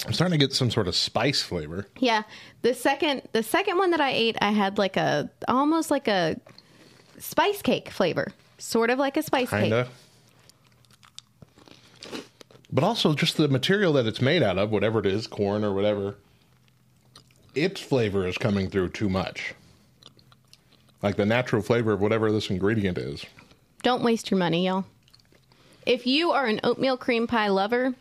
I'm 0.06 0.14
starting 0.14 0.38
to 0.40 0.46
get 0.46 0.54
some 0.54 0.70
sort 0.70 0.88
of 0.88 0.96
spice 0.96 1.42
flavor. 1.42 1.88
Yeah. 2.00 2.24
The 2.62 2.74
second 2.74 3.24
the 3.32 3.42
second 3.44 3.78
one 3.78 3.92
that 3.92 4.02
I 4.02 4.12
ate, 4.12 4.38
I 4.42 4.52
had 4.52 4.78
like 4.78 4.98
a 4.98 5.30
almost 5.48 5.90
like 5.90 6.08
a 6.08 6.40
spice 7.18 7.62
cake 7.62 7.90
flavor. 7.90 8.32
Sort 8.58 8.90
of 8.90 9.00
like 9.00 9.18
a 9.18 9.24
spice 9.24 9.50
Kinda. 9.50 9.88
cake. 12.12 12.22
But 12.72 12.84
also 12.84 13.14
just 13.14 13.38
the 13.38 13.48
material 13.48 13.94
that 13.94 14.06
it's 14.06 14.22
made 14.22 14.44
out 14.44 14.58
of, 14.58 14.70
whatever 14.70 15.00
it 15.00 15.06
is, 15.06 15.28
corn 15.28 15.64
or 15.64 15.74
whatever, 15.74 16.16
its 17.54 17.80
flavor 17.80 18.28
is 18.28 18.38
coming 18.38 18.70
through 18.70 18.90
too 18.90 19.10
much. 19.10 19.54
Like 21.02 21.16
the 21.16 21.26
natural 21.26 21.62
flavor 21.62 21.94
of 21.94 22.02
whatever 22.02 22.32
this 22.32 22.50
ingredient 22.50 22.98
is. 22.98 23.26
Don't 23.84 24.04
waste 24.04 24.32
your 24.32 24.38
money, 24.40 24.66
y'all. 24.66 24.86
If 25.86 26.08
you 26.08 26.32
are 26.32 26.46
an 26.46 26.60
oatmeal 26.64 26.98
cream 26.98 27.28
pie 27.28 27.50
lover 27.50 27.94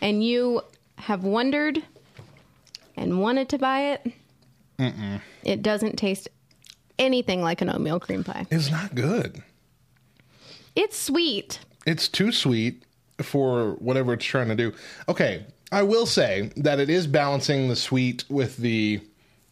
and 0.00 0.24
you 0.24 0.62
have 0.96 1.24
wondered 1.24 1.82
and 2.96 3.20
wanted 3.20 3.48
to 3.50 3.58
buy 3.58 3.92
it, 3.92 4.12
it 5.44 5.62
doesn't 5.62 5.96
taste 5.96 6.28
anything 6.98 7.42
like 7.42 7.60
an 7.60 7.70
oatmeal 7.70 8.00
cream 8.00 8.24
pie. 8.24 8.46
It's 8.50 8.70
not 8.70 8.94
good. 8.94 9.42
It's 10.74 10.98
sweet. 10.98 11.58
it's 11.86 12.08
too 12.08 12.32
sweet 12.32 12.84
for 13.20 13.72
whatever 13.74 14.14
it's 14.14 14.24
trying 14.24 14.48
to 14.48 14.54
do. 14.54 14.72
Okay, 15.08 15.44
I 15.70 15.82
will 15.82 16.06
say 16.06 16.50
that 16.56 16.80
it 16.80 16.88
is 16.88 17.06
balancing 17.06 17.68
the 17.68 17.76
sweet 17.76 18.24
with 18.28 18.56
the 18.56 19.00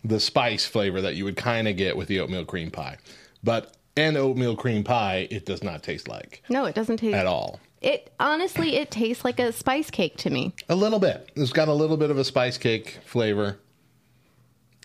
the 0.03 0.19
spice 0.19 0.65
flavor 0.65 1.03
that 1.03 1.15
you 1.15 1.25
would 1.27 1.37
kind 1.37 1.69
of 1.69 1.77
get 1.77 1.95
with 1.95 2.09
the 2.09 2.21
oatmeal 2.21 2.47
cream 2.47 2.71
pie. 2.71 2.97
But 3.45 3.77
an 3.97 4.16
oatmeal 4.16 4.57
cream 4.57 4.84
pie, 4.84 5.26
it 5.30 5.45
does 5.47 5.62
not 5.62 5.82
taste 5.82 6.09
like 6.09 6.43
No, 6.49 6.64
it 6.64 6.74
doesn't 6.74 6.99
taste 6.99 7.14
at 7.14 7.26
all. 7.26 7.61
It 7.80 8.12
honestly, 8.20 8.76
it 8.76 8.91
tastes 8.91 9.24
like 9.24 9.38
a 9.41 9.53
spice 9.53 9.91
cake 9.91 10.16
to 10.18 10.30
me. 10.30 10.53
A 10.68 10.74
little 10.74 10.99
bit. 10.99 11.30
It's 11.34 11.53
got 11.53 11.68
a 11.68 11.72
little 11.72 11.97
bit 11.97 12.11
of 12.11 12.18
a 12.18 12.24
spice 12.24 12.59
cake 12.59 12.99
flavor. 13.07 13.59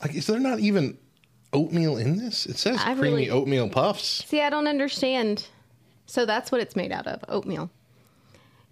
Like, 0.01 0.15
is 0.15 0.27
there 0.27 0.39
not 0.39 0.59
even 0.59 0.97
oatmeal 1.51 1.97
in 1.97 2.17
this? 2.17 2.45
It 2.45 2.57
says 2.57 2.79
I 2.79 2.93
creamy 2.95 3.09
really- 3.15 3.29
oatmeal 3.29 3.69
puffs. 3.69 4.23
See, 4.25 4.41
I 4.41 4.49
don't 4.49 4.67
understand. 4.67 5.47
So 6.05 6.25
that's 6.25 6.51
what 6.51 6.61
it's 6.61 6.75
made 6.75 6.91
out 6.91 7.07
of 7.07 7.23
oatmeal. 7.27 7.69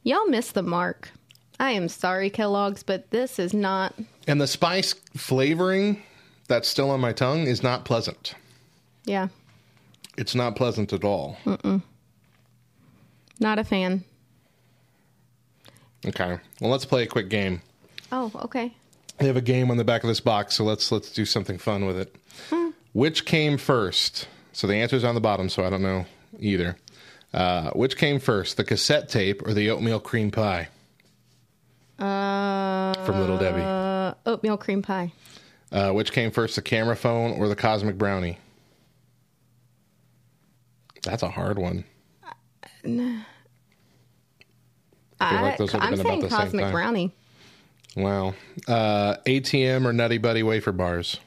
Y'all 0.03 0.27
missed 0.27 0.53
the 0.53 0.63
mark. 0.63 1.11
I 1.59 1.71
am 1.71 1.87
sorry, 1.87 2.29
Kellogg's, 2.29 2.83
but 2.83 3.09
this 3.11 3.39
is 3.39 3.53
not. 3.53 3.93
And 4.27 4.39
the 4.39 4.47
spice 4.47 4.93
flavoring 5.15 6.01
that's 6.47 6.67
still 6.67 6.89
on 6.91 6.99
my 6.99 7.13
tongue 7.13 7.47
is 7.47 7.63
not 7.63 7.85
pleasant. 7.85 8.35
Yeah, 9.05 9.27
It's 10.17 10.35
not 10.35 10.55
pleasant 10.55 10.93
at 10.93 11.03
all. 11.03 11.37
not 13.39 13.59
a 13.59 13.63
fan. 13.63 14.03
Okay. 16.05 16.37
Well, 16.61 16.69
let's 16.71 16.85
play 16.85 17.03
a 17.03 17.07
quick 17.07 17.29
game. 17.29 17.61
Oh, 18.11 18.31
okay. 18.43 18.73
They 19.17 19.27
have 19.27 19.37
a 19.37 19.41
game 19.41 19.71
on 19.71 19.77
the 19.77 19.83
back 19.83 20.03
of 20.03 20.07
this 20.07 20.19
box, 20.19 20.55
so 20.55 20.63
let's 20.63 20.91
let's 20.91 21.11
do 21.11 21.25
something 21.25 21.57
fun 21.57 21.85
with 21.85 21.97
it. 21.97 22.15
Which 22.93 23.25
came 23.25 23.57
first? 23.57 24.27
So 24.51 24.67
the 24.67 24.75
answer's 24.75 25.03
on 25.03 25.15
the 25.15 25.21
bottom, 25.21 25.49
so 25.49 25.63
I 25.65 25.69
don't 25.69 25.81
know 25.81 26.05
either. 26.39 26.77
Uh, 27.33 27.71
which 27.71 27.97
came 27.97 28.19
first, 28.19 28.57
the 28.57 28.63
cassette 28.63 29.09
tape 29.09 29.41
or 29.47 29.53
the 29.53 29.69
oatmeal 29.71 29.99
cream 29.99 30.29
pie? 30.29 30.67
Uh, 31.97 32.93
From 33.05 33.19
Little 33.19 33.37
Debbie. 33.37 33.61
uh, 33.61 34.13
oatmeal 34.29 34.57
cream 34.57 34.81
pie. 34.83 35.11
Uh, 35.71 35.91
which 35.91 36.11
came 36.11 36.29
first, 36.29 36.55
the 36.55 36.61
camera 36.61 36.95
phone 36.95 37.31
or 37.39 37.47
the 37.47 37.55
cosmic 37.55 37.97
brownie? 37.97 38.37
That's 41.03 41.23
a 41.23 41.29
hard 41.29 41.59
one. 41.59 41.83
I 45.19 45.29
feel 45.29 45.41
like 45.41 45.57
those 45.57 45.73
would 45.73 45.81
have 45.81 45.91
I'm 45.93 45.97
been 45.97 45.99
about 46.01 46.09
saying 46.09 46.21
the 46.21 46.29
same 46.29 46.39
cosmic 46.39 46.63
time. 46.65 46.71
brownie. 46.73 47.15
Wow. 47.95 48.33
Uh, 48.67 49.15
ATM 49.25 49.85
or 49.85 49.93
Nutty 49.93 50.17
Buddy 50.17 50.43
wafer 50.43 50.71
bars? 50.71 51.19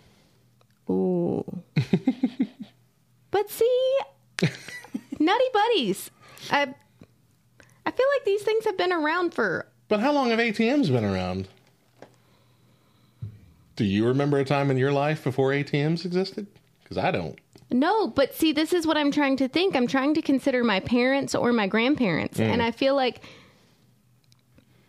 Ooh. 0.90 1.44
but 3.30 3.50
see, 3.50 3.98
Nutty 5.18 5.44
Buddies. 5.52 6.10
I, 6.50 6.74
I 7.84 7.90
feel 7.90 8.06
like 8.14 8.24
these 8.24 8.42
things 8.42 8.64
have 8.64 8.76
been 8.76 8.92
around 8.92 9.34
for. 9.34 9.66
But 9.88 10.00
how 10.00 10.12
long 10.12 10.30
have 10.30 10.38
ATMs 10.38 10.90
been 10.90 11.04
around? 11.04 11.48
Do 13.76 13.84
you 13.84 14.06
remember 14.06 14.38
a 14.38 14.44
time 14.44 14.70
in 14.70 14.78
your 14.78 14.92
life 14.92 15.22
before 15.22 15.50
ATMs 15.50 16.04
existed? 16.04 16.46
Because 16.82 16.98
I 16.98 17.10
don't. 17.10 17.38
No, 17.70 18.06
but 18.08 18.34
see, 18.34 18.52
this 18.52 18.72
is 18.72 18.86
what 18.86 18.96
I'm 18.96 19.10
trying 19.10 19.36
to 19.38 19.48
think. 19.48 19.74
I'm 19.74 19.86
trying 19.86 20.14
to 20.14 20.22
consider 20.22 20.62
my 20.62 20.80
parents 20.80 21.34
or 21.34 21.52
my 21.52 21.66
grandparents. 21.66 22.38
And 22.38 22.62
I 22.62 22.70
feel 22.70 22.94
like 22.94 23.20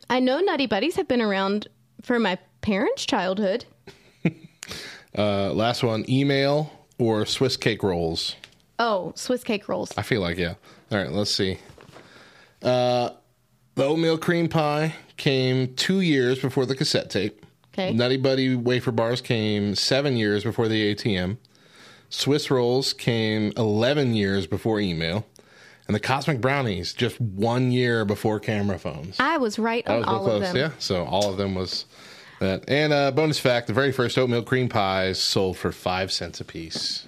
I 0.09 0.19
know 0.19 0.39
Nutty 0.39 0.67
Buddies 0.67 0.95
have 0.95 1.07
been 1.07 1.21
around 1.21 1.67
for 2.01 2.19
my 2.19 2.37
parents' 2.61 3.05
childhood. 3.05 3.65
Uh, 5.17 5.51
last 5.51 5.81
one 5.81 6.05
email 6.07 6.71
or 6.99 7.25
Swiss 7.25 7.57
cake 7.57 7.81
rolls? 7.81 8.35
Oh, 8.77 9.13
Swiss 9.15 9.43
cake 9.43 9.67
rolls. 9.67 9.91
I 9.97 10.03
feel 10.03 10.21
like, 10.21 10.37
yeah. 10.37 10.53
All 10.91 10.97
right, 10.99 11.11
let's 11.11 11.33
see. 11.33 11.57
Uh, 12.61 13.09
the 13.73 13.83
oatmeal 13.83 14.19
cream 14.19 14.47
pie 14.47 14.93
came 15.15 15.73
two 15.75 16.01
years 16.01 16.37
before 16.39 16.67
the 16.67 16.75
cassette 16.75 17.09
tape. 17.09 17.43
Okay. 17.73 17.93
Nutty 17.93 18.17
Buddy 18.17 18.55
wafer 18.55 18.91
bars 18.91 19.21
came 19.21 19.73
seven 19.73 20.17
years 20.17 20.43
before 20.43 20.67
the 20.67 20.93
ATM. 20.93 21.37
Swiss 22.09 22.49
rolls 22.51 22.93
came 22.93 23.51
11 23.57 24.13
years 24.13 24.47
before 24.47 24.79
email. 24.79 25.25
And 25.87 25.95
the 25.95 25.99
Cosmic 26.01 26.41
Brownies 26.41 26.91
just 26.91 27.19
one 27.21 27.71
year 27.71 28.03
before 28.03 28.41
camera 28.41 28.77
phones. 28.77 29.15
I 29.21 29.37
was 29.37 29.57
right 29.57 29.85
That 29.85 29.91
on 29.93 29.99
was 29.99 30.07
all 30.07 30.23
close, 30.25 30.35
of 30.47 30.53
them. 30.53 30.55
yeah. 30.57 30.71
So 30.79 31.05
all 31.05 31.29
of 31.31 31.37
them 31.37 31.55
was 31.55 31.85
that. 32.41 32.65
And 32.67 32.91
uh, 32.91 33.11
bonus 33.11 33.39
fact: 33.39 33.67
the 33.67 33.73
very 33.73 33.93
first 33.93 34.17
oatmeal 34.17 34.43
cream 34.43 34.67
pies 34.67 35.17
sold 35.17 35.55
for 35.57 35.71
five 35.71 36.11
cents 36.11 36.41
a 36.41 36.43
piece. 36.43 37.05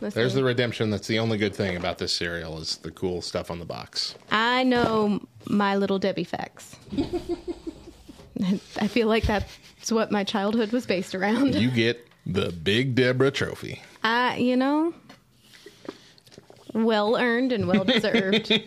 Listen, 0.00 0.18
There's 0.18 0.32
the 0.32 0.42
redemption. 0.44 0.88
That's 0.88 1.08
the 1.08 1.18
only 1.18 1.36
good 1.36 1.54
thing 1.54 1.76
about 1.76 1.98
this 1.98 2.16
cereal 2.16 2.58
is 2.58 2.78
the 2.78 2.90
cool 2.90 3.20
stuff 3.20 3.50
on 3.50 3.58
the 3.58 3.64
box. 3.66 4.14
I 4.30 4.62
know 4.64 5.20
my 5.46 5.76
little 5.76 5.98
Debbie 5.98 6.24
facts. 6.24 6.74
I 8.80 8.86
feel 8.88 9.08
like 9.08 9.24
that's 9.24 9.90
what 9.90 10.10
my 10.10 10.24
childhood 10.24 10.72
was 10.72 10.86
based 10.86 11.14
around. 11.14 11.54
You 11.54 11.70
get 11.70 12.06
the 12.26 12.50
Big 12.50 12.94
Deborah 12.94 13.30
Trophy. 13.30 13.82
I, 14.06 14.36
you 14.36 14.56
know, 14.56 14.94
well 16.72 17.16
earned 17.16 17.50
and 17.50 17.66
well 17.66 17.84
deserved. 17.84 18.52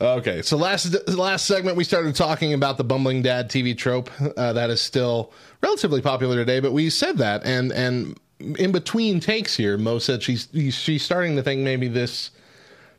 Okay, 0.00 0.42
so 0.42 0.56
last 0.56 0.96
last 1.08 1.46
segment 1.46 1.76
we 1.76 1.84
started 1.84 2.16
talking 2.16 2.52
about 2.54 2.76
the 2.76 2.82
bumbling 2.82 3.22
dad 3.22 3.48
TV 3.48 3.76
trope 3.76 4.10
uh, 4.36 4.52
that 4.52 4.68
is 4.68 4.80
still 4.80 5.32
relatively 5.62 6.02
popular 6.02 6.34
today. 6.36 6.58
But 6.58 6.72
we 6.72 6.90
said 6.90 7.18
that, 7.18 7.44
and 7.44 7.70
and 7.70 8.18
in 8.40 8.72
between 8.72 9.20
takes 9.20 9.56
here, 9.56 9.78
Mo 9.78 10.00
said 10.00 10.24
she's 10.24 10.48
she's 10.70 11.04
starting 11.04 11.36
to 11.36 11.42
think 11.42 11.60
maybe 11.60 11.86
this 11.86 12.30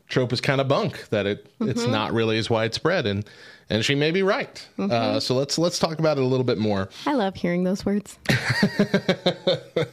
trope 0.08 0.32
is 0.32 0.40
kind 0.40 0.62
of 0.62 0.68
bunk 0.68 1.08
that 1.10 1.26
it 1.26 1.46
it's 1.60 1.86
not 1.86 2.12
really 2.14 2.38
as 2.38 2.48
widespread, 2.48 3.06
and 3.06 3.28
and 3.72 3.84
she 3.84 3.94
may 3.94 4.10
be 4.10 4.22
right. 4.22 4.68
Uh, 4.78 5.18
so 5.18 5.34
let's 5.34 5.58
let's 5.58 5.78
talk 5.78 5.98
about 5.98 6.18
it 6.18 6.22
a 6.22 6.26
little 6.26 6.44
bit 6.44 6.58
more. 6.58 6.88
I 7.06 7.14
love 7.14 7.34
hearing 7.34 7.64
those 7.64 7.84
words. 7.84 8.18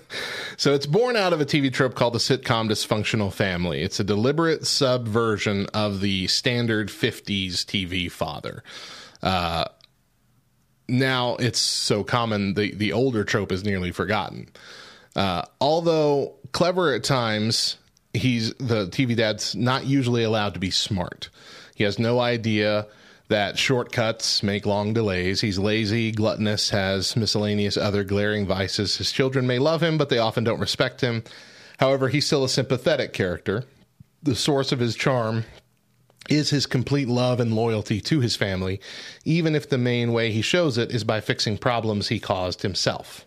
So 0.59 0.73
it's 0.73 0.86
born 0.86 1.15
out 1.15 1.32
of 1.32 1.39
a 1.39 1.45
TV 1.45 1.71
trope 1.71 1.95
called 1.95 2.15
the 2.15 2.19
sitcom 2.19 2.69
Dysfunctional 2.69 3.32
Family. 3.32 3.82
It's 3.82 4.01
a 4.01 4.03
deliberate 4.03 4.67
subversion 4.67 5.67
of 5.67 6.01
the 6.01 6.27
standard 6.27 6.89
50s 6.89 7.63
TV 7.63 8.11
father. 8.11 8.61
Uh, 9.23 9.63
now 10.89 11.38
it's 11.38 11.59
so 11.59 12.03
common, 12.03 12.55
the, 12.55 12.75
the 12.75 12.91
older 12.91 13.23
trope 13.23 13.53
is 13.53 13.63
nearly 13.63 13.93
forgotten. 13.93 14.49
Uh, 15.15 15.43
although 15.61 16.36
clever 16.51 16.93
at 16.93 17.05
times, 17.05 17.77
he's 18.13 18.53
the 18.55 18.88
TV 18.88 19.15
dad's 19.15 19.55
not 19.55 19.86
usually 19.86 20.23
allowed 20.23 20.55
to 20.55 20.59
be 20.59 20.71
smart. 20.71 21.30
He 21.73 21.86
has 21.86 21.97
no 21.97 22.19
idea 22.19 22.86
that 23.30 23.57
shortcuts 23.57 24.43
make 24.43 24.65
long 24.65 24.93
delays. 24.93 25.41
He's 25.41 25.59
lazy, 25.59 26.11
gluttonous, 26.11 26.71
has 26.71 27.15
miscellaneous 27.15 27.77
other 27.77 28.03
glaring 28.03 28.45
vices. 28.45 28.97
His 28.97 29.11
children 29.11 29.47
may 29.47 29.59
love 29.59 29.82
him, 29.82 29.97
but 29.97 30.09
they 30.09 30.17
often 30.17 30.43
don't 30.43 30.59
respect 30.59 31.01
him. 31.01 31.23
However, 31.80 32.09
he's 32.09 32.25
still 32.25 32.43
a 32.43 32.49
sympathetic 32.49 33.13
character. 33.13 33.63
The 34.21 34.36
source 34.36 34.71
of 34.71 34.80
his 34.80 34.95
charm 34.95 35.45
is 36.27 36.49
his 36.49 36.65
complete 36.65 37.07
love 37.07 37.39
and 37.39 37.55
loyalty 37.55 38.01
to 38.01 38.19
his 38.19 38.36
family, 38.36 38.82
even 39.25 39.55
if 39.55 39.69
the 39.69 39.77
main 39.77 40.11
way 40.11 40.32
he 40.32 40.41
shows 40.41 40.77
it 40.77 40.91
is 40.91 41.03
by 41.03 41.21
fixing 41.21 41.57
problems 41.57 42.07
he 42.07 42.19
caused 42.19 42.63
himself. 42.63 43.25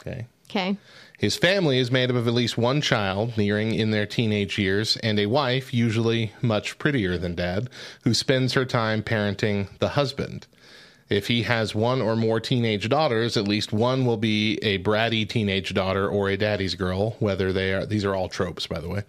Okay. 0.00 0.26
Okay. 0.50 0.76
His 1.24 1.36
family 1.36 1.78
is 1.78 1.90
made 1.90 2.10
up 2.10 2.16
of 2.16 2.28
at 2.28 2.34
least 2.34 2.58
one 2.58 2.82
child, 2.82 3.38
nearing 3.38 3.74
in 3.74 3.92
their 3.92 4.04
teenage 4.04 4.58
years, 4.58 4.98
and 4.98 5.18
a 5.18 5.24
wife, 5.24 5.72
usually 5.72 6.34
much 6.42 6.76
prettier 6.76 7.16
than 7.16 7.34
dad, 7.34 7.70
who 8.02 8.12
spends 8.12 8.52
her 8.52 8.66
time 8.66 9.02
parenting 9.02 9.68
the 9.78 9.88
husband. 9.88 10.46
If 11.08 11.28
he 11.28 11.44
has 11.44 11.74
one 11.74 12.02
or 12.02 12.14
more 12.14 12.40
teenage 12.40 12.90
daughters, 12.90 13.38
at 13.38 13.48
least 13.48 13.72
one 13.72 14.04
will 14.04 14.18
be 14.18 14.58
a 14.58 14.80
bratty 14.80 15.26
teenage 15.26 15.72
daughter 15.72 16.06
or 16.06 16.28
a 16.28 16.36
daddy's 16.36 16.74
girl, 16.74 17.16
whether 17.20 17.54
they 17.54 17.72
are, 17.72 17.86
these 17.86 18.04
are 18.04 18.14
all 18.14 18.28
tropes, 18.28 18.66
by 18.66 18.80
the 18.80 18.90
way. 18.90 19.04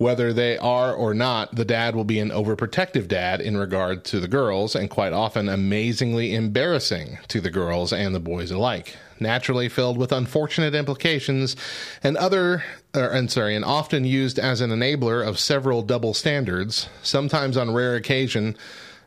Whether 0.00 0.32
they 0.32 0.56
are 0.56 0.94
or 0.94 1.12
not, 1.12 1.56
the 1.56 1.64
dad 1.66 1.94
will 1.94 2.04
be 2.04 2.20
an 2.20 2.30
overprotective 2.30 3.06
dad 3.06 3.42
in 3.42 3.58
regard 3.58 4.02
to 4.06 4.18
the 4.18 4.28
girls, 4.28 4.74
and 4.74 4.88
quite 4.88 5.12
often 5.12 5.46
amazingly 5.46 6.34
embarrassing 6.34 7.18
to 7.28 7.38
the 7.38 7.50
girls 7.50 7.92
and 7.92 8.14
the 8.14 8.18
boys 8.18 8.50
alike. 8.50 8.96
Naturally 9.20 9.68
filled 9.68 9.98
with 9.98 10.10
unfortunate 10.10 10.74
implications, 10.74 11.54
and 12.02 12.16
other, 12.16 12.64
or, 12.94 13.08
and 13.08 13.30
sorry, 13.30 13.54
and 13.54 13.62
often 13.62 14.06
used 14.06 14.38
as 14.38 14.62
an 14.62 14.70
enabler 14.70 15.22
of 15.22 15.38
several 15.38 15.82
double 15.82 16.14
standards. 16.14 16.88
Sometimes 17.02 17.58
on 17.58 17.74
rare 17.74 17.94
occasion, 17.94 18.56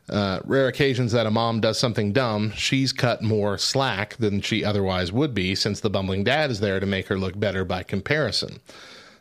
uh, 0.08 0.38
rare 0.44 0.68
occasions 0.68 1.10
that 1.10 1.26
a 1.26 1.30
mom 1.32 1.60
does 1.60 1.76
something 1.76 2.12
dumb, 2.12 2.52
she's 2.52 2.92
cut 2.92 3.20
more 3.20 3.58
slack 3.58 4.16
than 4.18 4.40
she 4.40 4.64
otherwise 4.64 5.10
would 5.10 5.34
be, 5.34 5.56
since 5.56 5.80
the 5.80 5.90
bumbling 5.90 6.22
dad 6.22 6.52
is 6.52 6.60
there 6.60 6.78
to 6.78 6.86
make 6.86 7.08
her 7.08 7.18
look 7.18 7.36
better 7.36 7.64
by 7.64 7.82
comparison. 7.82 8.60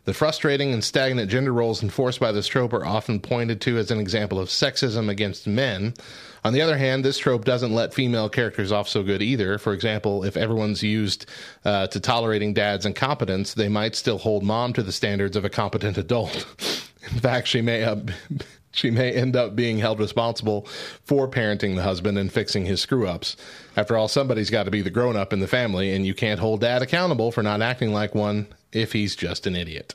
The 0.05 0.13
frustrating 0.13 0.73
and 0.73 0.83
stagnant 0.83 1.31
gender 1.31 1.53
roles 1.53 1.81
enforced 1.81 2.19
by 2.19 2.33
this 2.33 2.47
trope 2.47 2.73
are 2.73 2.85
often 2.85 3.21
pointed 3.21 3.61
to 3.61 3.77
as 3.77 3.89
an 3.89 3.99
example 3.99 4.37
of 4.37 4.49
sexism 4.49 5.09
against 5.09 5.47
men. 5.47 5.93
On 6.43 6.51
the 6.51 6.61
other 6.61 6.77
hand, 6.77 7.05
this 7.05 7.17
trope 7.17 7.45
doesn't 7.45 7.73
let 7.73 7.93
female 7.93 8.27
characters 8.27 8.73
off 8.73 8.89
so 8.89 9.01
good 9.01 9.21
either. 9.21 9.57
For 9.57 9.71
example, 9.71 10.25
if 10.25 10.35
everyone's 10.35 10.83
used 10.83 11.25
uh, 11.63 11.87
to 11.87 12.01
tolerating 12.01 12.53
dad's 12.53 12.85
incompetence, 12.85 13.53
they 13.53 13.69
might 13.69 13.95
still 13.95 14.17
hold 14.17 14.43
mom 14.43 14.73
to 14.73 14.83
the 14.83 14.91
standards 14.91 15.37
of 15.37 15.45
a 15.45 15.49
competent 15.49 15.97
adult. 15.97 16.45
In 17.11 17.19
fact, 17.19 17.47
she 17.47 17.61
may 17.61 17.83
uh, 17.85 17.95
she 18.73 18.91
may 18.91 19.13
end 19.13 19.37
up 19.37 19.55
being 19.55 19.77
held 19.77 20.01
responsible 20.01 20.67
for 21.05 21.29
parenting 21.29 21.75
the 21.75 21.83
husband 21.83 22.17
and 22.17 22.33
fixing 22.33 22.65
his 22.65 22.81
screw 22.81 23.07
ups. 23.07 23.37
After 23.77 23.95
all, 23.95 24.09
somebody's 24.09 24.49
got 24.49 24.63
to 24.63 24.71
be 24.71 24.81
the 24.81 24.89
grown 24.89 25.15
up 25.15 25.31
in 25.31 25.39
the 25.39 25.47
family, 25.47 25.95
and 25.95 26.05
you 26.05 26.13
can't 26.13 26.41
hold 26.41 26.59
dad 26.59 26.81
accountable 26.81 27.31
for 27.31 27.41
not 27.41 27.61
acting 27.61 27.93
like 27.93 28.13
one 28.13 28.47
if 28.73 28.93
he's 28.93 29.15
just 29.15 29.47
an 29.47 29.55
idiot. 29.55 29.93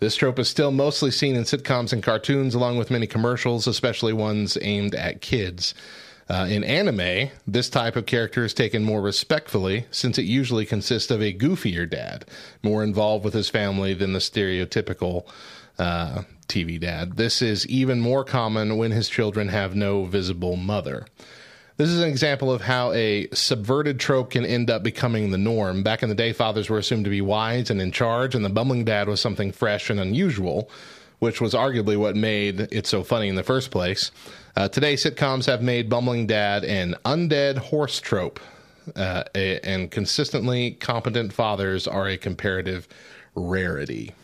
This 0.00 0.16
trope 0.16 0.38
is 0.38 0.48
still 0.48 0.70
mostly 0.70 1.10
seen 1.10 1.34
in 1.34 1.42
sitcoms 1.42 1.92
and 1.92 2.02
cartoons, 2.02 2.54
along 2.54 2.78
with 2.78 2.90
many 2.90 3.06
commercials, 3.06 3.66
especially 3.66 4.12
ones 4.12 4.56
aimed 4.60 4.94
at 4.94 5.20
kids. 5.20 5.74
Uh, 6.30 6.46
in 6.48 6.62
anime, 6.62 7.30
this 7.46 7.70
type 7.70 7.96
of 7.96 8.06
character 8.06 8.44
is 8.44 8.52
taken 8.52 8.84
more 8.84 9.00
respectfully 9.00 9.86
since 9.90 10.18
it 10.18 10.24
usually 10.24 10.66
consists 10.66 11.10
of 11.10 11.22
a 11.22 11.32
goofier 11.32 11.88
dad, 11.88 12.26
more 12.62 12.84
involved 12.84 13.24
with 13.24 13.34
his 13.34 13.48
family 13.48 13.94
than 13.94 14.12
the 14.12 14.18
stereotypical 14.18 15.26
uh, 15.78 16.22
TV 16.46 16.78
dad. 16.78 17.16
This 17.16 17.40
is 17.40 17.66
even 17.66 17.98
more 17.98 18.24
common 18.24 18.76
when 18.76 18.90
his 18.90 19.08
children 19.08 19.48
have 19.48 19.74
no 19.74 20.04
visible 20.04 20.56
mother. 20.56 21.06
This 21.78 21.90
is 21.90 22.00
an 22.00 22.08
example 22.08 22.50
of 22.50 22.62
how 22.62 22.90
a 22.90 23.28
subverted 23.32 24.00
trope 24.00 24.30
can 24.32 24.44
end 24.44 24.68
up 24.68 24.82
becoming 24.82 25.30
the 25.30 25.38
norm. 25.38 25.84
Back 25.84 26.02
in 26.02 26.08
the 26.08 26.14
day, 26.16 26.32
fathers 26.32 26.68
were 26.68 26.78
assumed 26.78 27.04
to 27.04 27.10
be 27.10 27.20
wise 27.20 27.70
and 27.70 27.80
in 27.80 27.92
charge, 27.92 28.34
and 28.34 28.44
the 28.44 28.48
bumbling 28.50 28.84
dad 28.84 29.06
was 29.06 29.20
something 29.20 29.52
fresh 29.52 29.88
and 29.88 30.00
unusual, 30.00 30.68
which 31.20 31.40
was 31.40 31.54
arguably 31.54 31.96
what 31.96 32.16
made 32.16 32.60
it 32.72 32.88
so 32.88 33.04
funny 33.04 33.28
in 33.28 33.36
the 33.36 33.44
first 33.44 33.70
place. 33.70 34.10
Uh, 34.56 34.68
today, 34.68 34.94
sitcoms 34.94 35.46
have 35.46 35.62
made 35.62 35.88
bumbling 35.88 36.26
dad 36.26 36.64
an 36.64 36.96
undead 37.04 37.58
horse 37.58 38.00
trope, 38.00 38.40
uh, 38.96 39.22
a- 39.36 39.60
and 39.64 39.92
consistently 39.92 40.72
competent 40.72 41.32
fathers 41.32 41.86
are 41.86 42.08
a 42.08 42.16
comparative 42.16 42.88
rarity. 43.36 44.14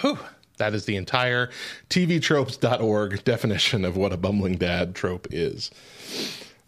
Whew. 0.00 0.18
That 0.56 0.74
is 0.74 0.84
the 0.84 0.96
entire 0.96 1.48
TVTropes.org 1.88 3.24
definition 3.24 3.84
of 3.84 3.96
what 3.96 4.12
a 4.12 4.18
bumbling 4.18 4.56
dad 4.56 4.94
trope 4.94 5.26
is. 5.30 5.70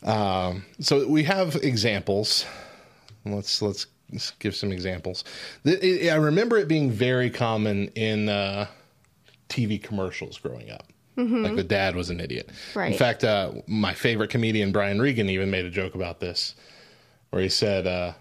Um, 0.02 0.64
so 0.80 1.06
we 1.06 1.22
have 1.24 1.56
examples. 1.56 2.44
Let's 3.24 3.62
let's 3.62 3.86
give 4.40 4.54
some 4.56 4.72
examples. 4.72 5.24
The- 5.62 5.84
it- 6.06 6.10
I 6.10 6.16
remember 6.16 6.58
it 6.58 6.68
being 6.68 6.90
very 6.90 7.30
common 7.30 7.88
in 7.94 8.28
uh, 8.28 8.66
TV 9.48 9.80
commercials 9.82 10.38
growing 10.38 10.70
up. 10.70 10.88
Like 11.16 11.56
the 11.56 11.62
dad 11.62 11.94
was 11.94 12.08
an 12.10 12.20
idiot. 12.20 12.48
Right. 12.74 12.90
In 12.90 12.98
fact, 12.98 13.22
uh, 13.22 13.52
my 13.66 13.92
favorite 13.92 14.30
comedian 14.30 14.72
Brian 14.72 14.98
Regan 15.00 15.28
even 15.28 15.50
made 15.50 15.66
a 15.66 15.70
joke 15.70 15.94
about 15.94 16.20
this, 16.20 16.54
where 17.30 17.42
he 17.42 17.50
said, 17.50 17.86
uh, 17.86 18.12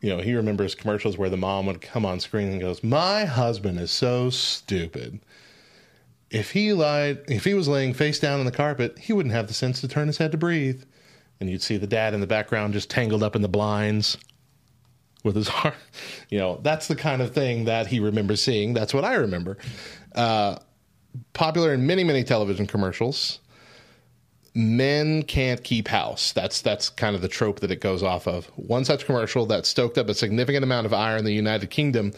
you 0.00 0.08
know, 0.08 0.20
he 0.22 0.34
remembers 0.34 0.74
commercials 0.74 1.18
where 1.18 1.28
the 1.28 1.36
mom 1.36 1.66
would 1.66 1.80
come 1.82 2.06
on 2.06 2.18
screen 2.18 2.48
and 2.48 2.60
goes, 2.60 2.82
"My 2.82 3.24
husband 3.26 3.78
is 3.78 3.90
so 3.90 4.30
stupid. 4.30 5.20
If 6.32 6.52
he 6.52 6.72
lied, 6.72 7.20
if 7.28 7.44
he 7.44 7.54
was 7.54 7.68
laying 7.68 7.94
face 7.94 8.18
down 8.18 8.40
on 8.40 8.46
the 8.46 8.52
carpet, 8.52 8.98
he 8.98 9.12
wouldn't 9.12 9.34
have 9.34 9.48
the 9.48 9.54
sense 9.54 9.80
to 9.80 9.88
turn 9.88 10.06
his 10.06 10.18
head 10.18 10.32
to 10.32 10.38
breathe." 10.38 10.82
And 11.40 11.50
you'd 11.50 11.62
see 11.62 11.76
the 11.76 11.86
dad 11.86 12.14
in 12.14 12.20
the 12.20 12.26
background 12.26 12.72
just 12.72 12.88
tangled 12.88 13.22
up 13.22 13.34
in 13.34 13.42
the 13.42 13.48
blinds 13.48 14.16
with 15.24 15.36
his 15.36 15.48
arm. 15.64 15.74
You 16.28 16.38
know, 16.38 16.60
that's 16.62 16.88
the 16.88 16.96
kind 16.96 17.20
of 17.20 17.32
thing 17.32 17.64
that 17.64 17.88
he 17.88 18.00
remembers 18.00 18.42
seeing. 18.42 18.74
That's 18.74 18.94
what 18.94 19.04
I 19.04 19.14
remember. 19.14 19.58
Uh, 20.14 20.56
popular 21.32 21.74
in 21.74 21.86
many, 21.86 22.04
many 22.04 22.24
television 22.24 22.66
commercials 22.66 23.40
men 24.54 25.22
can't 25.22 25.64
keep 25.64 25.88
house. 25.88 26.32
That's 26.32 26.60
that's 26.60 26.88
kind 26.88 27.16
of 27.16 27.22
the 27.22 27.28
trope 27.28 27.60
that 27.60 27.70
it 27.70 27.80
goes 27.80 28.02
off 28.02 28.26
of. 28.26 28.46
One 28.56 28.84
such 28.84 29.06
commercial 29.06 29.46
that 29.46 29.66
stoked 29.66 29.98
up 29.98 30.08
a 30.08 30.14
significant 30.14 30.64
amount 30.64 30.86
of 30.86 30.92
ire 30.92 31.16
in 31.16 31.24
the 31.24 31.32
United 31.32 31.70
Kingdom 31.70 32.12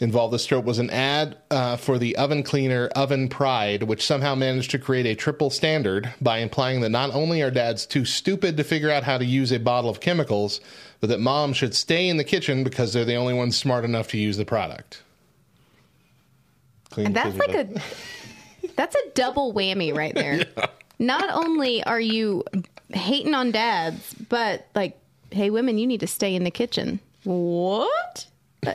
involved 0.00 0.32
this 0.32 0.46
trope 0.46 0.64
was 0.64 0.78
an 0.78 0.90
ad 0.90 1.36
uh, 1.50 1.76
for 1.76 1.98
the 1.98 2.16
oven 2.16 2.42
cleaner 2.42 2.86
Oven 2.96 3.28
Pride, 3.28 3.82
which 3.82 4.04
somehow 4.04 4.34
managed 4.34 4.70
to 4.72 4.78
create 4.78 5.06
a 5.06 5.14
triple 5.14 5.50
standard 5.50 6.12
by 6.20 6.38
implying 6.38 6.80
that 6.80 6.88
not 6.88 7.14
only 7.14 7.42
are 7.42 7.50
dads 7.50 7.86
too 7.86 8.04
stupid 8.04 8.56
to 8.56 8.64
figure 8.64 8.90
out 8.90 9.04
how 9.04 9.18
to 9.18 9.24
use 9.24 9.52
a 9.52 9.58
bottle 9.58 9.90
of 9.90 10.00
chemicals, 10.00 10.60
but 11.00 11.08
that 11.10 11.20
moms 11.20 11.56
should 11.56 11.74
stay 11.74 12.08
in 12.08 12.16
the 12.16 12.24
kitchen 12.24 12.64
because 12.64 12.92
they're 12.92 13.04
the 13.04 13.14
only 13.14 13.34
ones 13.34 13.56
smart 13.56 13.84
enough 13.84 14.08
to 14.08 14.18
use 14.18 14.36
the 14.36 14.44
product. 14.44 15.02
Clean 16.90 17.06
And 17.06 17.16
that's 17.16 17.36
like 17.36 17.54
up. 17.54 17.66
a 17.66 17.80
that's 18.76 18.96
a 18.96 19.10
double 19.14 19.52
whammy 19.52 19.94
right 19.94 20.14
there. 20.14 20.44
Not 20.98 21.30
only 21.30 21.82
are 21.84 22.00
you 22.00 22.44
hating 22.90 23.34
on 23.34 23.52
dads, 23.52 24.14
but 24.28 24.66
like, 24.74 24.98
hey, 25.30 25.50
women, 25.50 25.78
you 25.78 25.86
need 25.86 26.00
to 26.00 26.06
stay 26.06 26.34
in 26.34 26.44
the 26.44 26.50
kitchen. 26.50 27.00
What? 27.24 28.26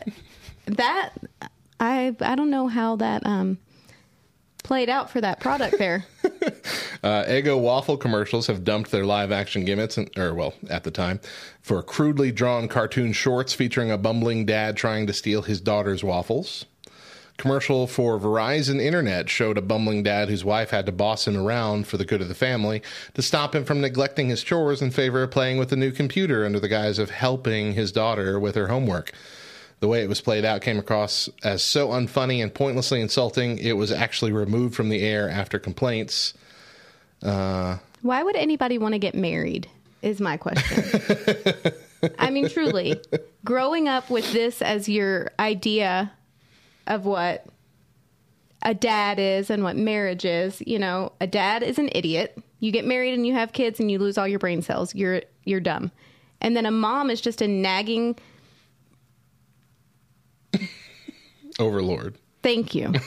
That 0.68 1.12
I 1.80 2.16
I 2.20 2.36
don't 2.36 2.50
know 2.50 2.68
how 2.68 2.96
that 2.98 3.26
um 3.26 3.58
played 4.64 4.90
out 4.90 5.10
for 5.10 5.22
that 5.22 5.40
product 5.40 5.78
there. 5.78 6.06
Uh, 7.04 7.24
Eggo 7.26 7.60
waffle 7.60 7.98
commercials 7.98 8.48
have 8.48 8.64
dumped 8.64 8.90
their 8.90 9.06
live 9.06 9.32
action 9.32 9.64
gimmicks, 9.64 9.96
and, 9.96 10.10
or 10.18 10.34
well, 10.34 10.56
at 10.72 10.84
the 10.84 10.90
time, 10.90 11.20
for 11.62 11.84
crudely 11.84 12.32
drawn 12.32 12.68
cartoon 12.68 13.14
shorts 13.14 13.54
featuring 13.54 13.92
a 13.92 13.98
bumbling 13.98 14.44
dad 14.44 14.76
trying 14.76 15.06
to 15.06 15.14
steal 15.14 15.44
his 15.44 15.62
daughter's 15.62 16.04
waffles. 16.04 16.66
Commercial 17.38 17.86
for 17.86 18.18
Verizon 18.18 18.82
Internet 18.82 19.30
showed 19.30 19.56
a 19.56 19.62
bumbling 19.62 20.02
dad 20.02 20.30
whose 20.30 20.44
wife 20.44 20.72
had 20.72 20.88
to 20.88 20.92
boss 20.92 21.28
him 21.28 21.38
around 21.38 21.86
for 21.86 21.98
the 21.98 22.06
good 22.06 22.22
of 22.22 22.28
the 22.28 22.34
family 22.34 22.82
to 23.14 23.22
stop 23.22 23.54
him 23.54 23.66
from 23.66 23.82
neglecting 23.82 24.30
his 24.30 24.42
chores 24.42 24.82
in 24.82 24.90
favor 24.90 25.22
of 25.22 25.30
playing 25.30 25.60
with 25.60 25.70
the 25.70 25.76
new 25.76 25.92
computer 25.92 26.44
under 26.44 26.60
the 26.60 26.68
guise 26.68 26.98
of 26.98 27.12
helping 27.12 27.74
his 27.74 27.92
daughter 27.92 28.40
with 28.40 28.56
her 28.56 28.68
homework. 28.68 29.12
The 29.82 29.88
way 29.88 30.04
it 30.04 30.10
was 30.10 30.22
played 30.22 30.46
out 30.46 30.62
came 30.62 30.80
across 30.80 31.30
as 31.44 31.64
so 31.64 31.90
unfunny 31.90 32.42
and 32.42 32.54
pointlessly 32.54 33.02
insulting, 33.02 33.58
it 33.58 33.74
was 33.74 33.92
actually 33.92 34.32
removed 34.32 34.74
from 34.74 34.90
the 34.90 35.04
air 35.04 35.30
after 35.30 35.60
complaints. 35.60 36.34
Uh, 37.22 37.78
Why 38.02 38.24
would 38.24 38.36
anybody 38.36 38.78
want 38.78 38.94
to 38.94 39.00
get 39.00 39.16
married? 39.16 39.70
Is 40.02 40.22
my 40.22 40.38
question. 40.38 41.74
I 42.20 42.30
mean, 42.30 42.48
truly, 42.48 43.02
growing 43.44 43.88
up 43.88 44.10
with 44.10 44.32
this 44.34 44.62
as 44.62 44.88
your 44.88 45.32
idea 45.40 46.12
of 46.88 47.06
what 47.06 47.46
a 48.62 48.74
dad 48.74 49.20
is 49.20 49.50
and 49.50 49.64
what 49.64 49.76
marriage 49.76 50.26
is, 50.26 50.62
you 50.66 50.80
know, 50.80 51.12
a 51.22 51.28
dad 51.28 51.64
is 51.64 51.78
an 51.80 51.90
idiot. 51.94 52.38
You 52.60 52.72
get 52.72 52.86
married 52.86 53.14
and 53.14 53.26
you 53.26 53.34
have 53.34 53.54
kids 53.54 53.80
and 53.80 53.90
you 53.90 54.00
lose 54.00 54.18
all 54.18 54.28
your 54.28 54.40
brain 54.40 54.62
cells. 54.62 54.94
You're 54.96 55.22
you're 55.44 55.60
dumb. 55.60 55.92
And 56.42 56.56
then 56.56 56.66
a 56.66 56.72
mom 56.72 57.10
is 57.10 57.22
just 57.22 57.42
a 57.42 57.48
nagging 57.48 58.18
Overlord. 61.60 62.18
thank 62.42 62.76
you. 62.76 62.94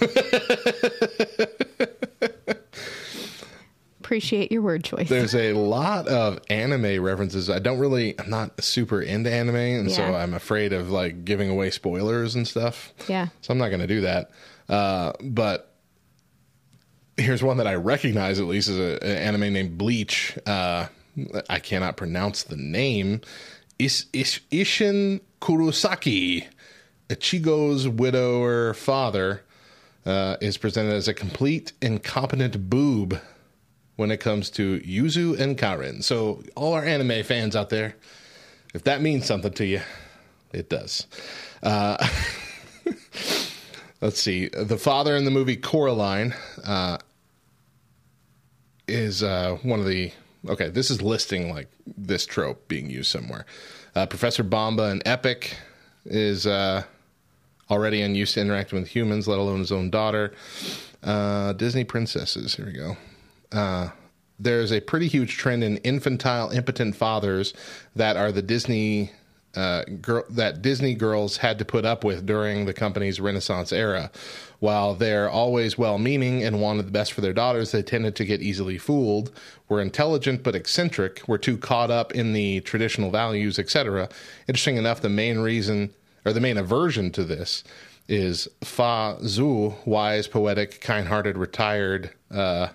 Appreciate 4.01 4.51
your 4.51 4.63
word 4.63 4.85
choice. 4.85 5.11
There's 5.11 5.35
a 5.35 5.53
lot 5.53 6.09
of 6.09 6.41
anime 6.49 7.03
references. 7.03 7.51
I 7.51 7.59
don't 7.59 7.79
really, 7.79 8.19
I'm 8.19 8.31
not 8.31 8.65
super 8.65 9.03
into 9.03 9.31
anime, 9.31 9.57
and 9.57 9.93
so 9.93 10.03
I'm 10.03 10.33
afraid 10.33 10.73
of 10.73 10.91
like 10.91 11.27
giving 11.27 11.51
away 11.51 11.69
spoilers 11.69 12.35
and 12.35 12.49
stuff. 12.49 12.95
Yeah. 13.07 13.29
So 13.43 13.53
I'm 13.53 13.59
not 13.59 13.69
going 13.69 13.81
to 13.81 13.87
do 13.87 14.01
that. 14.01 14.31
Uh, 14.67 15.13
but 15.21 15.75
here's 17.19 17.43
one 17.43 17.59
that 17.59 17.67
I 17.67 17.75
recognize 17.75 18.41
at 18.41 18.47
least 18.47 18.69
is 18.69 18.79
an 18.79 19.03
anime 19.03 19.53
named 19.53 19.77
Bleach. 19.77 20.39
Uh, 20.47 20.87
I 21.51 21.59
cannot 21.59 21.97
pronounce 21.97 22.45
the 22.45 22.57
name. 22.57 23.21
Is, 23.79 24.07
is, 24.13 24.41
Isshin 24.51 25.21
Kurosaki, 25.41 26.47
Ichigo's 27.09 27.89
widower 27.89 28.75
father, 28.75 29.43
uh, 30.09 30.37
is 30.41 30.57
presented 30.57 30.95
as 30.95 31.07
a 31.07 31.15
complete 31.15 31.73
incompetent 31.83 32.71
boob 32.71 33.21
when 33.97 34.11
it 34.11 34.19
comes 34.19 34.49
to 34.51 34.81
Yuzu 34.81 35.39
and 35.39 35.59
Karen. 35.59 36.03
So, 36.03 36.43
all 36.55 36.73
our 36.73 36.85
anime 36.85 37.23
fans 37.25 37.57
out 37.57 37.69
there, 37.69 37.97
if 38.75 38.85
that 38.85 39.03
means 39.03 39.27
something 39.27 39.53
to 39.53 39.67
you, 39.67 39.81
it 40.53 40.71
does. 40.71 41.07
Uh, 41.63 42.07
let's 44.01 44.21
see. 44.21 44.49
The 44.49 44.79
father 44.79 45.17
in 45.17 45.25
the 45.25 45.31
movie 45.31 45.57
Coraline 45.57 46.35
uh, 46.65 46.99
is 48.87 49.23
uh, 49.23 49.59
one 49.63 49.81
of 49.81 49.87
the. 49.87 50.13
Okay, 50.49 50.69
this 50.69 50.91
is 50.91 51.03
listing 51.03 51.53
like 51.53 51.69
this 51.97 52.25
trope 52.25 52.69
being 52.69 52.89
used 52.89 53.11
somewhere. 53.11 53.45
Uh, 53.95 54.07
Professor 54.07 54.45
Bomba 54.45 54.85
in 54.91 55.03
Epic 55.05 55.57
is 56.07 56.47
uh, 56.47 56.85
already 57.71 58.03
unused 58.03 58.35
to 58.35 58.41
interacting 58.41 58.79
with 58.79 58.89
humans, 58.89 59.29
let 59.29 59.39
alone 59.39 59.61
his 59.61 59.73
own 59.73 59.91
daughter. 59.91 60.33
Uh, 61.03 61.53
Disney 61.53 61.85
princesses. 61.85 62.55
Here 62.55 62.67
we 62.67 62.73
go 62.73 62.97
uh, 63.53 63.91
there's 64.39 64.73
a 64.73 64.81
pretty 64.81 65.09
huge 65.09 65.37
trend 65.37 65.65
in 65.65 65.79
infantile, 65.79 66.51
impotent 66.51 66.97
fathers 66.97 67.55
that 67.97 68.17
are 68.17 68.31
the 68.31 68.43
Disney 68.43 69.13
uh, 69.55 69.83
girl 70.01 70.25
that 70.31 70.63
Disney 70.63 70.95
girls 70.95 71.39
had 71.39 71.59
to 71.59 71.65
put 71.65 71.85
up 71.85 72.05
with 72.05 72.27
during 72.27 72.67
the 72.67 72.75
company's 72.75 73.19
Renaissance 73.19 73.73
era. 73.73 74.11
While 74.61 74.95
they're 74.95 75.31
always 75.31 75.79
well-meaning 75.79 76.43
and 76.43 76.61
wanted 76.61 76.87
the 76.87 76.91
best 76.91 77.13
for 77.13 77.21
their 77.21 77.33
daughters, 77.33 77.73
they 77.73 77.83
tended 77.83 78.17
to 78.17 78.25
get 78.25 78.43
easily 78.43 78.77
fooled. 78.77 79.33
Were 79.69 79.81
intelligent 79.81 80.43
but 80.43 80.55
eccentric. 80.55 81.23
Were 81.27 81.39
too 81.39 81.57
caught 81.57 81.91
up 81.91 82.13
in 82.13 82.33
the 82.35 82.61
traditional 82.61 83.11
values, 83.11 83.59
etc. 83.59 84.09
Interesting 84.47 84.77
enough, 84.77 85.01
the 85.01 85.09
main 85.09 85.39
reason 85.39 85.95
or 86.25 86.33
the 86.33 86.41
main 86.41 86.57
aversion 86.57 87.11
to 87.13 87.25
this 87.25 87.65
is 88.09 88.49
Fa 88.63 89.19
Zhou, 89.21 89.75
wise, 89.87 90.27
poetic, 90.27 90.81
kind-hearted, 90.81 91.37
retired. 91.37 92.11
Uh, 92.31 92.69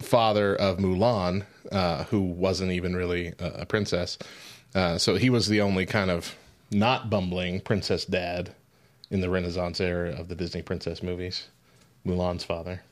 father 0.00 0.56
of 0.56 0.78
Mulan, 0.78 1.44
uh, 1.70 2.04
who 2.04 2.20
wasn't 2.20 2.72
even 2.72 2.96
really 2.96 3.34
a, 3.38 3.66
princess. 3.66 4.18
Uh, 4.74 4.98
so 4.98 5.16
he 5.16 5.30
was 5.30 5.48
the 5.48 5.60
only 5.60 5.86
kind 5.86 6.10
of 6.10 6.34
not 6.70 7.10
bumbling 7.10 7.60
princess 7.60 8.04
dad 8.04 8.54
in 9.10 9.20
the 9.20 9.30
Renaissance 9.30 9.80
era 9.80 10.10
of 10.10 10.28
the 10.28 10.34
Disney 10.34 10.62
princess 10.62 11.02
movies. 11.02 11.48
Mulan's 12.06 12.44
father. 12.44 12.82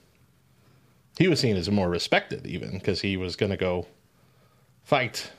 He 1.18 1.28
was 1.28 1.40
seen 1.40 1.56
as 1.56 1.70
more 1.70 1.88
respected, 1.88 2.46
even 2.46 2.72
because 2.72 3.00
he 3.00 3.16
was 3.16 3.36
going 3.36 3.50
to 3.50 3.56
go 3.56 3.86
fight, 4.84 5.32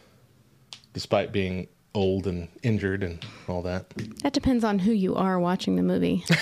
despite 0.93 1.31
being 1.31 1.67
old 1.93 2.27
and 2.27 2.47
injured 2.63 3.03
and 3.03 3.25
all 3.47 3.61
that. 3.63 3.89
That 4.21 4.33
depends 4.33 4.63
on 4.63 4.79
who 4.79 4.91
you 4.91 5.15
are 5.15 5.39
watching 5.39 5.75
the 5.75 5.83
movie. 5.83 6.23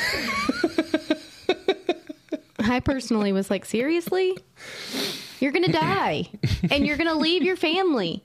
I 2.59 2.79
personally 2.79 3.31
was 3.31 3.49
like, 3.49 3.65
seriously? 3.65 4.37
You're 5.39 5.51
going 5.51 5.65
to 5.65 5.71
die 5.71 6.29
and 6.69 6.85
you're 6.85 6.97
going 6.97 7.09
to 7.09 7.15
leave 7.15 7.43
your 7.43 7.55
family. 7.55 8.23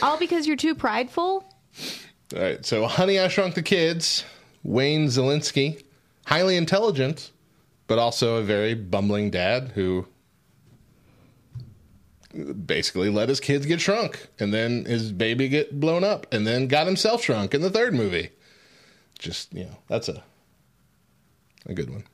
All 0.00 0.18
because 0.18 0.46
you're 0.46 0.56
too 0.56 0.74
prideful? 0.74 1.44
All 2.34 2.40
right, 2.40 2.64
so 2.64 2.86
Honey, 2.86 3.18
I 3.18 3.28
Shrunk 3.28 3.54
the 3.54 3.62
Kids, 3.62 4.24
Wayne 4.62 5.08
Szalinski, 5.08 5.82
highly 6.26 6.56
intelligent, 6.56 7.30
but 7.88 7.98
also 7.98 8.36
a 8.36 8.42
very 8.42 8.74
bumbling 8.74 9.30
dad 9.30 9.72
who 9.74 10.06
basically 12.32 13.10
let 13.10 13.28
his 13.28 13.40
kids 13.40 13.66
get 13.66 13.80
shrunk 13.80 14.28
and 14.38 14.52
then 14.52 14.84
his 14.84 15.12
baby 15.12 15.48
get 15.48 15.78
blown 15.78 16.04
up 16.04 16.26
and 16.32 16.46
then 16.46 16.66
got 16.66 16.86
himself 16.86 17.22
shrunk 17.22 17.54
in 17.54 17.62
the 17.62 17.70
third 17.70 17.94
movie. 17.94 18.30
Just, 19.18 19.52
you 19.54 19.64
know, 19.64 19.76
that's 19.88 20.08
a 20.08 20.22
a 21.66 21.74
good 21.74 21.90
one. 21.90 22.04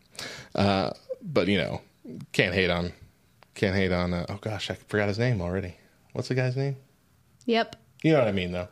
Uh, 0.55 0.91
but, 1.23 1.49
you 1.49 1.57
know, 1.59 1.81
can't 2.33 2.55
hate 2.55 2.71
on 2.71 2.93
can't 3.55 3.75
hate 3.75 3.93
on 3.93 4.15
uh, 4.15 4.25
oh 4.29 4.39
gosh, 4.41 4.71
I 4.71 4.75
forgot 4.75 5.09
his 5.09 5.19
name 5.19 5.41
already. 5.41 5.77
What's 6.13 6.29
the 6.29 6.35
guy's 6.35 6.57
name? 6.57 6.77
Yep. 7.47 7.77
You 8.03 8.13
know 8.13 8.21
what 8.21 8.29
I 8.29 8.33
mean 8.33 8.53
though. 8.53 8.69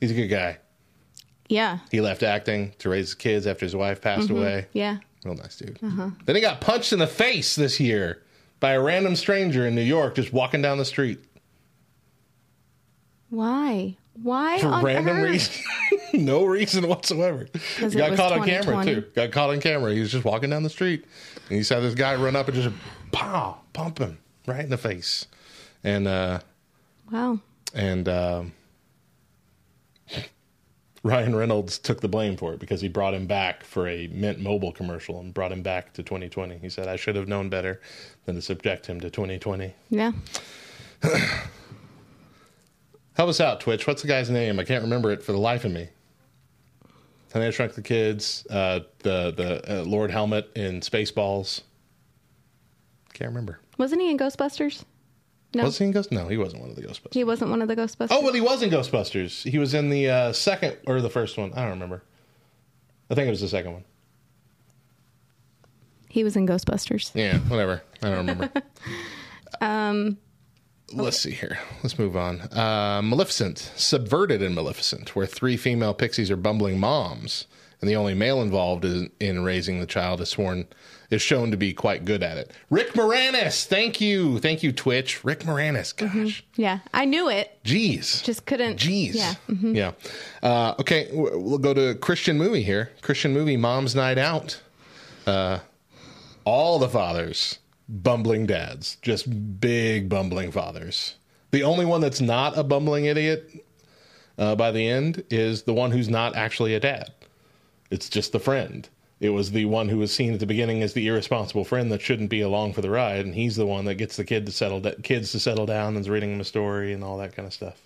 He's 0.00 0.10
a 0.10 0.14
good 0.14 0.28
guy. 0.28 0.58
Yeah. 1.48 1.78
He 1.90 2.00
left 2.00 2.22
acting 2.22 2.72
to 2.78 2.88
raise 2.88 3.06
his 3.06 3.14
kids 3.14 3.46
after 3.46 3.64
his 3.64 3.76
wife 3.76 4.00
passed 4.00 4.30
away. 4.30 4.66
Yeah. 4.72 4.98
Real 5.24 5.34
nice 5.34 5.56
dude. 5.56 5.78
Then 6.24 6.34
he 6.34 6.40
got 6.40 6.60
punched 6.60 6.92
in 6.92 6.98
the 6.98 7.06
face 7.06 7.54
this 7.54 7.78
year 7.78 8.22
by 8.60 8.72
a 8.72 8.80
random 8.80 9.16
stranger 9.16 9.66
in 9.66 9.74
New 9.74 9.82
York 9.82 10.14
just 10.14 10.32
walking 10.32 10.62
down 10.62 10.78
the 10.78 10.84
street 10.84 11.20
Why? 13.30 13.96
Why 14.22 14.58
for 14.60 14.68
on 14.68 14.84
random 14.84 15.16
earth? 15.18 15.30
reason. 15.30 15.64
no 16.24 16.44
reason 16.44 16.88
whatsoever. 16.88 17.48
Got 17.80 18.16
caught 18.16 18.32
on 18.32 18.46
camera 18.46 18.84
too. 18.84 19.04
Got 19.14 19.32
caught 19.32 19.50
on 19.50 19.60
camera. 19.60 19.92
He 19.92 20.00
was 20.00 20.10
just 20.10 20.24
walking 20.24 20.50
down 20.50 20.62
the 20.62 20.70
street 20.70 21.04
and 21.48 21.58
he 21.58 21.62
saw 21.62 21.80
this 21.80 21.94
guy 21.94 22.14
run 22.14 22.34
up 22.36 22.48
and 22.48 22.56
just 22.56 22.74
pow, 23.12 23.58
pump 23.72 23.98
him 23.98 24.18
right 24.46 24.60
in 24.64 24.70
the 24.70 24.78
face. 24.78 25.26
And 25.84 26.08
uh 26.08 26.40
Wow. 27.10 27.40
and 27.74 28.08
um, 28.08 28.52
Ryan 31.06 31.36
Reynolds 31.36 31.78
took 31.78 32.00
the 32.00 32.08
blame 32.08 32.36
for 32.36 32.52
it 32.52 32.58
because 32.58 32.80
he 32.80 32.88
brought 32.88 33.14
him 33.14 33.26
back 33.26 33.62
for 33.62 33.86
a 33.86 34.08
Mint 34.08 34.40
Mobile 34.40 34.72
commercial 34.72 35.20
and 35.20 35.32
brought 35.32 35.52
him 35.52 35.62
back 35.62 35.92
to 35.94 36.02
2020. 36.02 36.58
He 36.58 36.68
said, 36.68 36.88
"I 36.88 36.96
should 36.96 37.14
have 37.14 37.28
known 37.28 37.48
better 37.48 37.80
than 38.24 38.34
to 38.34 38.42
subject 38.42 38.86
him 38.86 39.00
to 39.00 39.08
2020." 39.08 39.72
Yeah. 39.88 40.10
Help 43.14 43.30
us 43.30 43.40
out, 43.40 43.60
Twitch. 43.60 43.86
What's 43.86 44.02
the 44.02 44.08
guy's 44.08 44.30
name? 44.30 44.58
I 44.58 44.64
can't 44.64 44.82
remember 44.82 45.12
it 45.12 45.22
for 45.22 45.30
the 45.30 45.38
life 45.38 45.64
of 45.64 45.70
me. 45.70 45.88
Honey, 47.32 47.46
I 47.46 47.50
Shrunk 47.50 47.74
the 47.74 47.82
Kids. 47.82 48.44
Uh, 48.50 48.80
the 48.98 49.30
the 49.30 49.80
uh, 49.80 49.84
Lord 49.84 50.10
Helmet 50.10 50.50
in 50.56 50.80
Spaceballs. 50.80 51.62
Can't 53.12 53.28
remember. 53.28 53.60
Wasn't 53.78 54.00
he 54.00 54.10
in 54.10 54.18
Ghostbusters? 54.18 54.84
No. 55.56 55.64
Was 55.64 55.78
he 55.78 55.86
in 55.86 55.92
Ghost? 55.92 56.12
No, 56.12 56.28
he 56.28 56.36
wasn't 56.36 56.60
one 56.60 56.70
of 56.70 56.76
the 56.76 56.82
Ghostbusters. 56.82 57.14
He 57.14 57.24
wasn't 57.24 57.50
one 57.50 57.62
of 57.62 57.68
the 57.68 57.74
Ghostbusters. 57.74 58.08
Oh, 58.10 58.22
well, 58.22 58.34
he 58.34 58.42
was 58.42 58.62
in 58.62 58.68
Ghostbusters. 58.68 59.48
He 59.48 59.58
was 59.58 59.72
in 59.72 59.88
the 59.88 60.10
uh, 60.10 60.32
second 60.34 60.76
or 60.86 61.00
the 61.00 61.08
first 61.08 61.38
one. 61.38 61.54
I 61.54 61.62
don't 61.62 61.70
remember. 61.70 62.02
I 63.10 63.14
think 63.14 63.26
it 63.26 63.30
was 63.30 63.40
the 63.40 63.48
second 63.48 63.72
one. 63.72 63.84
He 66.10 66.24
was 66.24 66.36
in 66.36 66.46
Ghostbusters. 66.46 67.10
Yeah, 67.14 67.38
whatever. 67.38 67.82
I 68.02 68.10
don't 68.10 68.18
remember. 68.18 68.52
um, 69.62 70.18
let's 70.92 71.18
see 71.18 71.30
here. 71.30 71.58
Let's 71.82 71.98
move 71.98 72.18
on. 72.18 72.42
Uh, 72.52 73.00
Maleficent, 73.02 73.72
subverted 73.76 74.42
in 74.42 74.54
Maleficent, 74.54 75.16
where 75.16 75.24
three 75.24 75.56
female 75.56 75.94
pixies 75.94 76.30
are 76.30 76.36
bumbling 76.36 76.78
moms, 76.78 77.46
and 77.80 77.88
the 77.88 77.96
only 77.96 78.12
male 78.12 78.42
involved 78.42 78.84
in, 78.84 79.10
in 79.20 79.42
raising 79.42 79.80
the 79.80 79.86
child 79.86 80.20
is 80.20 80.28
sworn 80.28 80.66
is 81.10 81.22
shown 81.22 81.50
to 81.52 81.56
be 81.56 81.72
quite 81.72 82.04
good 82.04 82.22
at 82.22 82.36
it. 82.36 82.52
Rick 82.70 82.92
Moranis, 82.94 83.64
thank 83.66 84.00
you, 84.00 84.38
thank 84.40 84.62
you, 84.62 84.72
Twitch. 84.72 85.24
Rick 85.24 85.40
Moranis, 85.40 85.94
gosh, 85.96 86.44
Yeah. 86.56 86.80
I 86.92 87.04
knew 87.04 87.28
it. 87.28 87.58
jeez, 87.64 88.22
Just 88.24 88.46
couldn't. 88.46 88.78
Jeez. 88.78 89.14
Yeah. 89.14 89.34
Yeah. 89.48 89.92
Uh, 90.42 90.74
okay, 90.80 91.08
we'll 91.12 91.58
go 91.58 91.72
to 91.74 91.94
Christian 91.96 92.36
movie 92.38 92.62
here. 92.62 92.90
Christian 93.02 93.32
movie, 93.32 93.56
Mom's 93.56 93.94
Night 93.94 94.18
Out. 94.18 94.60
Uh, 95.26 95.58
all 96.44 96.78
the 96.78 96.88
fathers, 96.88 97.58
bumbling 97.88 98.46
dads, 98.46 98.96
just 99.02 99.60
big 99.60 100.08
bumbling 100.08 100.50
fathers. 100.52 101.16
The 101.52 101.62
only 101.62 101.84
one 101.86 102.00
that's 102.00 102.20
not 102.20 102.58
a 102.58 102.62
bumbling 102.64 103.04
idiot 103.06 103.64
uh, 104.38 104.54
by 104.56 104.70
the 104.72 104.86
end 104.88 105.24
is 105.30 105.62
the 105.62 105.72
one 105.74 105.90
who's 105.90 106.08
not 106.08 106.36
actually 106.36 106.74
a 106.74 106.80
dad. 106.80 107.12
It's 107.90 108.08
just 108.08 108.32
the 108.32 108.40
friend. 108.40 108.88
It 109.18 109.30
was 109.30 109.50
the 109.50 109.64
one 109.64 109.88
who 109.88 109.98
was 109.98 110.12
seen 110.12 110.34
at 110.34 110.40
the 110.40 110.46
beginning 110.46 110.82
as 110.82 110.92
the 110.92 111.06
irresponsible 111.06 111.64
friend 111.64 111.90
that 111.90 112.02
shouldn't 112.02 112.28
be 112.28 112.42
along 112.42 112.74
for 112.74 112.82
the 112.82 112.90
ride, 112.90 113.24
and 113.24 113.34
he's 113.34 113.56
the 113.56 113.66
one 113.66 113.86
that 113.86 113.94
gets 113.94 114.16
the 114.16 114.24
kid 114.24 114.44
to 114.46 114.52
settle 114.52 114.80
da- 114.80 114.94
kids 115.02 115.32
to 115.32 115.40
settle 115.40 115.64
down 115.64 115.96
and 115.96 115.98
is 115.98 116.10
reading 116.10 116.32
them 116.32 116.40
a 116.40 116.44
story 116.44 116.92
and 116.92 117.02
all 117.02 117.16
that 117.18 117.34
kind 117.34 117.46
of 117.46 117.54
stuff 117.54 117.80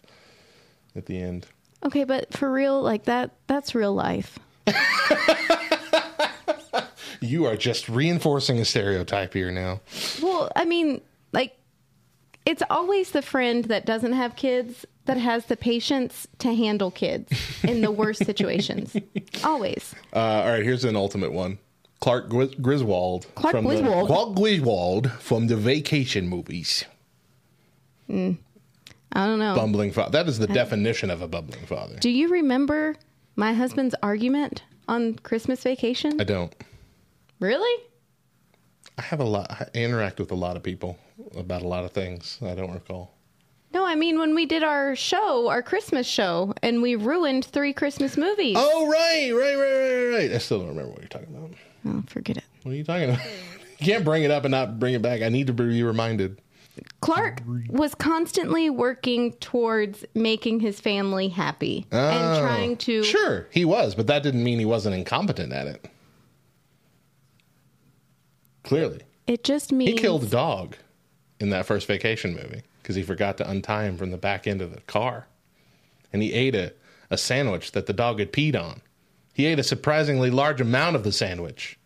at 0.97 1.07
the 1.07 1.21
end. 1.21 1.47
Okay, 1.85 2.05
but 2.05 2.33
for 2.37 2.51
real, 2.51 2.83
like 2.83 3.05
that, 3.05 3.31
that's 3.47 3.75
real 3.75 3.95
life. 3.95 4.39
You 7.21 7.45
are 7.47 7.57
just 7.57 7.89
reinforcing 7.89 8.59
a 8.61 8.65
stereotype 8.65 9.35
here 9.35 9.51
now. 9.51 9.81
Well, 10.23 10.51
I 10.57 10.65
mean, 10.65 11.03
it's 12.47 12.63
always 12.71 13.11
the 13.11 13.23
friend 13.23 13.65
that 13.67 13.85
doesn't 13.87 14.13
have 14.13 14.37
kids 14.37 14.87
that 15.05 15.17
has 15.17 15.47
the 15.47 15.57
patience 15.57 16.27
to 16.39 16.55
handle 16.55 16.91
kids 16.91 17.33
in 17.63 17.81
the 17.81 17.91
worst 17.91 18.25
situations. 18.25 18.97
Always. 19.45 19.95
Uh, 20.15 20.19
all 20.19 20.49
right, 20.49 20.63
here's 20.63 20.85
an 20.85 20.95
ultimate 20.97 21.33
one. 21.33 21.59
Clark 22.01 22.29
Griswold. 22.29 23.27
Clark 23.35 23.57
from 23.57 23.67
Griswold? 23.67 24.09
The, 24.09 24.15
Clark 24.15 24.35
Griswold 24.37 25.11
from 25.13 25.49
the 25.49 25.57
Vacation 25.57 26.29
movies. 26.29 26.85
I 28.09 28.37
don't 29.15 29.39
know. 29.39 29.55
Bumbling 29.55 29.93
father. 29.93 30.11
That 30.11 30.29
is 30.29 30.39
the 30.39 30.47
definition 30.47 31.11
of 31.11 31.23
a 31.23 31.29
bumbling 31.29 31.67
father. 31.67 31.97
Do 31.97 32.11
you 32.11 32.29
remember 32.29 32.97
my 33.37 33.53
husband's 33.53 33.95
argument 34.03 34.63
on 34.89 35.15
Christmas 35.17 35.63
vacation? 35.63 36.21
I 36.21 36.25
don't. 36.25 36.55
Really? 37.39 37.85
I 38.99 39.03
have 39.03 39.21
a 39.21 39.25
lot. 39.25 39.51
I 39.51 39.67
interact 39.75 40.19
with 40.19 40.31
a 40.31 40.35
lot 40.35 40.57
of 40.57 40.63
people 40.63 40.99
about 41.37 41.63
a 41.63 41.69
lot 41.69 41.85
of 41.85 41.93
things. 41.93 42.39
I 42.43 42.55
don't 42.55 42.73
recall. 42.73 43.15
No, 43.73 43.85
I 43.85 43.95
mean 43.95 44.19
when 44.19 44.35
we 44.35 44.47
did 44.47 44.65
our 44.65 44.97
show, 44.97 45.49
our 45.49 45.63
Christmas 45.63 46.07
show, 46.07 46.55
and 46.63 46.83
we 46.83 46.97
ruined 46.97 47.45
three 47.45 47.73
Christmas 47.73 48.17
movies. 48.17 48.57
Oh, 48.59 48.89
right, 48.89 49.31
right, 49.33 49.55
right, 49.57 49.79
right, 49.79 50.17
right. 50.17 50.33
I 50.33 50.39
still 50.39 50.59
don't 50.59 50.69
remember 50.69 50.91
what 50.91 51.01
you're 51.01 51.09
talking 51.09 51.35
about. 51.37 51.51
Oh, 51.87 52.03
forget 52.09 52.37
it. 52.37 52.45
What 52.65 52.73
are 52.73 52.75
you 52.75 52.85
talking 52.85 53.11
about? 53.11 53.25
you 53.79 53.87
can't 53.87 54.05
bring 54.05 54.25
it 54.25 54.31
up 54.31 54.45
and 54.45 54.51
not 54.51 54.79
bring 54.81 54.95
it 54.95 55.03
back. 55.03 55.23
I 55.23 55.29
need 55.29 55.47
to 55.47 55.53
be 55.53 55.83
reminded. 55.83 56.41
Clark 57.01 57.43
was 57.69 57.95
constantly 57.95 58.71
working 58.71 59.33
towards 59.35 60.05
making 60.15 60.61
his 60.61 60.81
family 60.81 61.29
happy 61.29 61.87
and 61.91 62.37
Oh, 62.39 62.41
trying 62.41 62.77
to. 62.79 63.03
Sure, 63.05 63.47
he 63.51 63.65
was, 63.65 63.95
but 63.95 64.07
that 64.09 64.23
didn't 64.23 64.43
mean 64.43 64.59
he 64.59 64.65
wasn't 64.65 64.95
incompetent 64.95 65.53
at 65.53 65.67
it. 65.67 65.89
Clearly. 68.65 69.01
It 69.27 69.45
just 69.45 69.73
means 69.73 69.91
He 69.91 69.97
killed 69.97 70.25
a 70.25 70.27
dog 70.27 70.77
in 71.41 71.51
that 71.51 71.67
first 71.67 71.87
vacation 71.89 72.35
movie 72.35 72.63
because 72.83 72.95
he 72.95 73.03
forgot 73.03 73.39
to 73.39 73.51
untie 73.51 73.85
him 73.85 73.97
from 73.97 74.11
the 74.11 74.17
back 74.17 74.47
end 74.47 74.63
of 74.63 74.75
the 74.75 74.81
car. 74.83 75.27
And 76.13 76.23
he 76.23 76.33
ate 76.33 76.55
a, 76.55 76.73
a 77.09 77.17
sandwich 77.17 77.73
that 77.73 77.87
the 77.87 77.93
dog 77.93 78.21
had 78.21 78.33
peed 78.33 78.61
on. 78.61 78.83
He 79.33 79.47
ate 79.47 79.59
a 79.59 79.65
surprisingly 79.65 80.31
large 80.31 80.61
amount 80.61 80.97
of 80.97 81.05
the 81.05 81.13
sandwich 81.13 81.79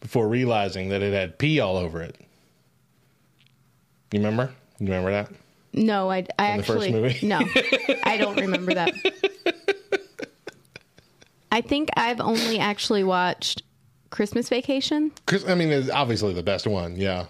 before 0.00 0.28
realizing 0.28 0.88
that 0.90 1.02
it 1.02 1.12
had 1.12 1.38
pee 1.38 1.58
all 1.58 1.76
over 1.76 2.00
it. 2.00 2.16
You 4.12 4.20
remember? 4.20 4.52
You 4.78 4.86
remember 4.86 5.10
that? 5.10 5.30
No, 5.72 6.10
I, 6.10 6.26
I 6.38 6.56
the 6.58 6.62
first 6.62 6.86
actually 6.86 6.92
movie? 6.92 7.26
no, 7.26 7.40
I 8.04 8.16
don't 8.16 8.40
remember 8.40 8.74
that. 8.74 8.94
I 11.50 11.60
think 11.60 11.90
I've 11.96 12.20
only 12.20 12.58
actually 12.58 13.04
watched 13.04 13.62
Christmas 14.10 14.48
Vacation. 14.48 15.12
Chris, 15.26 15.46
I 15.46 15.54
mean, 15.54 15.70
it's 15.70 15.90
obviously 15.90 16.32
the 16.34 16.42
best 16.42 16.66
one, 16.66 16.96
yeah. 16.96 17.26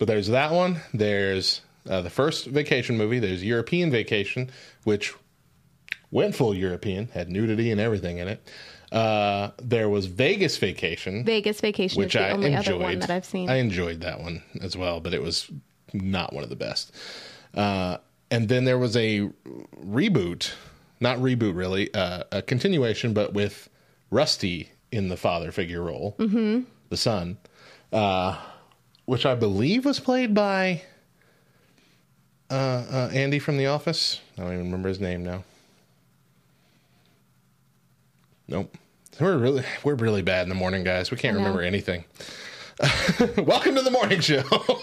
But 0.00 0.08
there's 0.08 0.28
that 0.28 0.50
one. 0.50 0.80
There's 0.94 1.60
uh, 1.88 2.00
the 2.00 2.08
first 2.08 2.46
vacation 2.46 2.96
movie. 2.96 3.18
There's 3.18 3.44
European 3.44 3.90
Vacation, 3.90 4.50
which 4.84 5.14
went 6.10 6.34
full 6.34 6.54
European, 6.54 7.08
had 7.08 7.28
nudity 7.28 7.70
and 7.70 7.78
everything 7.78 8.16
in 8.16 8.26
it. 8.26 8.50
Uh, 8.90 9.50
there 9.62 9.90
was 9.90 10.06
Vegas 10.06 10.56
Vacation, 10.56 11.22
Vegas 11.24 11.60
Vacation 11.60 12.00
which 12.00 12.16
I 12.16 12.30
enjoyed. 12.30 13.02
that 13.02 13.10
I've 13.10 13.26
seen. 13.26 13.50
I 13.50 13.56
enjoyed 13.56 14.00
that 14.00 14.20
one 14.20 14.42
as 14.62 14.74
well, 14.74 15.00
but 15.00 15.12
it 15.12 15.22
was 15.22 15.50
not 15.92 16.32
one 16.32 16.44
of 16.44 16.48
the 16.50 16.56
best. 16.56 16.92
Uh, 17.54 17.98
and 18.30 18.48
then 18.48 18.64
there 18.64 18.78
was 18.78 18.96
a 18.96 19.28
reboot, 19.84 20.54
not 20.98 21.18
reboot 21.18 21.54
really, 21.54 21.92
uh, 21.92 22.24
a 22.32 22.40
continuation, 22.40 23.12
but 23.12 23.34
with 23.34 23.68
Rusty 24.10 24.70
in 24.90 25.10
the 25.10 25.16
father 25.18 25.52
figure 25.52 25.82
role, 25.82 26.16
mm-hmm. 26.18 26.62
the 26.88 26.96
son, 26.96 27.36
uh, 27.92 28.38
which 29.10 29.26
I 29.26 29.34
believe 29.34 29.84
was 29.86 29.98
played 29.98 30.34
by 30.34 30.82
uh, 32.48 32.54
uh, 32.54 33.10
Andy 33.12 33.40
from 33.40 33.56
The 33.56 33.66
Office. 33.66 34.20
I 34.38 34.42
don't 34.42 34.52
even 34.52 34.66
remember 34.66 34.88
his 34.88 35.00
name 35.00 35.24
now. 35.24 35.42
Nope. 38.46 38.72
We're 39.18 39.36
really 39.36 39.64
we're 39.82 39.96
really 39.96 40.22
bad 40.22 40.44
in 40.44 40.48
the 40.48 40.54
morning, 40.54 40.84
guys. 40.84 41.10
We 41.10 41.16
can't 41.16 41.36
remember 41.36 41.60
anything. 41.60 42.04
Welcome 43.36 43.74
to 43.74 43.82
the 43.82 43.90
morning 43.90 44.20
show. 44.20 44.44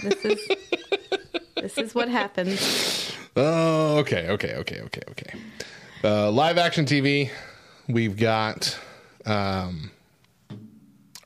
This 0.00 0.24
is 0.24 0.48
this 1.56 1.78
is 1.78 1.92
what 1.92 2.08
happens. 2.08 3.10
oh, 3.34 3.98
okay, 3.98 4.28
okay, 4.28 4.54
okay, 4.54 4.80
okay, 4.82 5.02
okay. 5.10 5.38
Uh, 6.04 6.30
live 6.30 6.56
action 6.56 6.84
TV. 6.84 7.30
We've 7.88 8.16
got 8.16 8.78
um, 9.24 9.90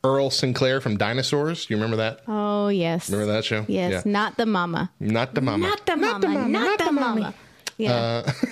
Earl 0.02 0.30
Sinclair 0.30 0.80
from 0.80 0.96
Dinosaurs. 0.96 1.66
Do 1.66 1.74
you 1.74 1.78
remember 1.78 1.96
that? 1.98 2.20
Oh 2.26 2.68
yes. 2.68 3.10
Remember 3.10 3.32
that 3.32 3.44
show? 3.44 3.64
Yes, 3.68 4.04
Yeah. 4.04 4.10
not 4.12 4.36
the 4.36 4.46
mama. 4.46 4.90
Not 4.98 5.34
the 5.34 5.40
mama. 5.40 5.68
Not 5.68 5.86
the 5.86 5.96
mama. 5.96 6.48
Not 6.48 6.78
the 6.78 6.92
mama. 6.92 7.34
Yeah. 7.76 8.30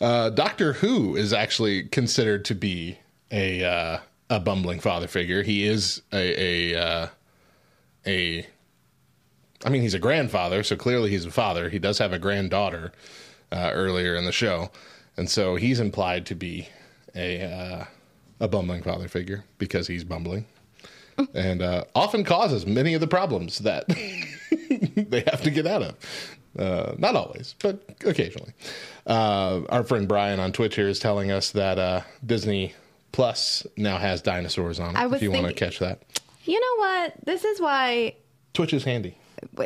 Uh, 0.00 0.30
Doctor 0.30 0.74
Who 0.74 1.16
is 1.16 1.32
actually 1.32 1.82
considered 1.84 2.44
to 2.44 2.54
be 2.54 2.98
a 3.32 3.64
uh, 3.64 3.98
a 4.30 4.38
bumbling 4.38 4.78
father 4.78 5.08
figure. 5.08 5.42
He 5.42 5.66
is 5.66 6.02
a 6.12 6.72
a 6.74 6.80
uh, 6.80 7.06
a. 8.06 8.46
I 9.64 9.70
mean, 9.70 9.82
he's 9.82 9.94
a 9.94 9.98
grandfather, 9.98 10.62
so 10.62 10.76
clearly 10.76 11.10
he's 11.10 11.24
a 11.24 11.32
father. 11.32 11.68
He 11.68 11.80
does 11.80 11.98
have 11.98 12.12
a 12.12 12.18
granddaughter 12.20 12.92
uh, 13.50 13.70
earlier 13.74 14.14
in 14.14 14.24
the 14.24 14.30
show, 14.30 14.70
and 15.16 15.28
so 15.28 15.56
he's 15.56 15.80
implied 15.80 16.26
to 16.26 16.36
be 16.36 16.68
a 17.16 17.42
uh, 17.42 17.84
a 18.40 18.48
bumbling 18.48 18.82
father 18.82 19.08
figure 19.08 19.44
because 19.58 19.86
he's 19.86 20.04
bumbling, 20.04 20.46
and 21.34 21.62
uh, 21.62 21.84
often 21.94 22.24
causes 22.24 22.66
many 22.66 22.94
of 22.94 23.00
the 23.00 23.06
problems 23.06 23.58
that 23.60 23.86
they 24.96 25.20
have 25.26 25.42
to 25.42 25.50
get 25.50 25.66
out 25.66 25.82
of. 25.82 25.94
Uh, 26.58 26.94
not 26.98 27.14
always, 27.14 27.54
but 27.60 27.82
occasionally. 28.04 28.52
Uh, 29.06 29.60
our 29.68 29.84
friend 29.84 30.08
Brian 30.08 30.40
on 30.40 30.52
Twitch 30.52 30.74
here 30.74 30.88
is 30.88 30.98
telling 30.98 31.30
us 31.30 31.52
that 31.52 31.78
uh, 31.78 32.00
Disney 32.24 32.74
Plus 33.12 33.66
now 33.76 33.98
has 33.98 34.22
dinosaurs 34.22 34.80
on 34.80 34.96
it. 34.96 34.98
I 34.98 35.14
if 35.14 35.22
you 35.22 35.30
want 35.30 35.46
to 35.46 35.52
catch 35.52 35.78
that, 35.78 36.02
you 36.44 36.58
know 36.58 36.82
what? 36.82 37.14
This 37.24 37.44
is 37.44 37.60
why. 37.60 38.16
Twitch 38.54 38.72
is 38.72 38.84
handy. 38.84 39.16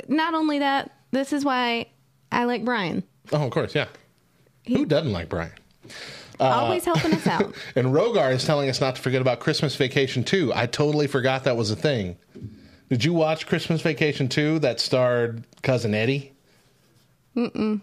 Not 0.08 0.34
only 0.34 0.58
that, 0.58 0.90
this 1.12 1.32
is 1.32 1.44
why 1.44 1.86
I 2.30 2.44
like 2.44 2.64
Brian. 2.64 3.02
Oh, 3.32 3.44
of 3.44 3.50
course, 3.50 3.74
yeah. 3.74 3.86
Who 4.66 4.84
doesn't 4.84 5.12
like 5.12 5.28
Brian? 5.28 5.52
Always 6.44 6.84
helping 6.84 7.12
us 7.12 7.26
out. 7.26 7.54
And 7.76 7.88
Rogar 7.88 8.32
is 8.32 8.44
telling 8.44 8.68
us 8.68 8.80
not 8.80 8.96
to 8.96 9.02
forget 9.02 9.20
about 9.20 9.40
Christmas 9.40 9.76
Vacation 9.76 10.24
2. 10.24 10.52
I 10.54 10.66
totally 10.66 11.06
forgot 11.06 11.44
that 11.44 11.56
was 11.56 11.70
a 11.70 11.76
thing. 11.76 12.16
Did 12.88 13.04
you 13.04 13.12
watch 13.14 13.46
Christmas 13.46 13.80
Vacation 13.80 14.28
2 14.28 14.58
that 14.60 14.78
starred 14.80 15.44
Cousin 15.62 15.94
Eddie? 15.94 16.32
Mm-mm. 17.36 17.80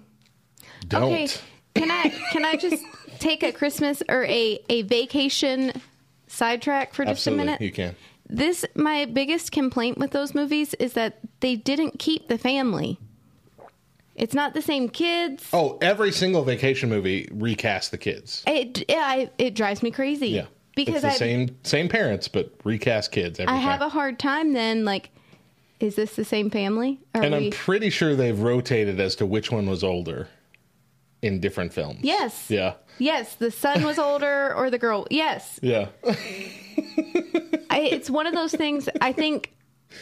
Don't. 0.88 1.03
Okay, 1.03 1.28
can 1.76 1.89
I 1.91 2.10
can 2.32 2.45
I 2.45 2.55
just 2.55 2.84
take 3.20 3.43
a 3.43 3.51
Christmas 3.51 4.03
or 4.07 4.24
a 4.26 4.60
a 4.70 4.84
vacation 4.84 5.74
sidetrack 6.28 6.93
for 6.93 7.03
just 7.03 7.12
Absolutely, 7.28 7.41
a 7.41 7.45
minute? 7.45 7.62
you 7.62 7.72
can. 7.72 7.95
This 8.30 8.64
my 8.76 9.05
biggest 9.05 9.51
complaint 9.51 9.97
with 9.97 10.12
those 10.12 10.36
movies 10.36 10.76
is 10.76 10.93
that 10.93 11.20
they 11.39 11.55
didn't 11.55 11.97
keep 11.99 12.28
the 12.28 12.38
family. 12.38 12.99
It's 14.20 14.34
not 14.34 14.53
the 14.53 14.61
same 14.61 14.89
kids. 14.89 15.47
Oh, 15.53 15.78
every 15.82 16.11
single 16.11 16.43
vacation 16.43 16.89
movie 16.89 17.28
recast 17.32 17.91
the 17.91 17.97
kids. 17.97 18.43
It 18.45 18.82
it, 18.82 18.91
I, 18.91 19.30
it 19.38 19.55
drives 19.55 19.82
me 19.82 19.91
crazy. 19.91 20.28
Yeah, 20.30 20.45
because 20.76 20.95
it's 20.95 21.03
the 21.03 21.09
I 21.09 21.13
same 21.13 21.57
same 21.63 21.88
parents, 21.89 22.28
but 22.28 22.53
recast 22.63 23.11
kids 23.11 23.39
every 23.39 23.51
I 23.53 23.57
time. 23.57 23.63
have 23.67 23.82
a 23.82 23.89
hard 23.89 24.20
time 24.20 24.53
then 24.53 24.84
like, 24.86 25.09
is 25.80 25.95
this 25.95 26.15
the 26.15 26.26
same 26.26 26.49
family? 26.49 26.99
Are 27.15 27.24
and 27.24 27.34
we? 27.34 27.45
I'm 27.47 27.51
pretty 27.51 27.89
sure 27.89 28.15
they've 28.15 28.38
rotated 28.39 28.99
as 28.99 29.15
to 29.15 29.26
which 29.26 29.51
one 29.51 29.70
was 29.70 29.84
older 29.84 30.28
in 31.22 31.39
different 31.39 31.74
films. 31.74 31.99
yes. 32.03 32.49
Yeah. 32.49 32.74
Yes, 33.01 33.36
the 33.36 33.49
son 33.51 33.84
was 33.86 33.97
older 33.97 34.53
or 34.53 34.70
the 34.70 34.78
girl. 34.78 35.07
Yes, 35.09 35.57
Yeah. 35.61 35.88
I, 37.72 37.82
it's 37.82 38.09
one 38.09 38.28
of 38.28 38.34
those 38.34 38.51
things. 38.53 38.89
I 38.99 39.13
think 39.13 39.53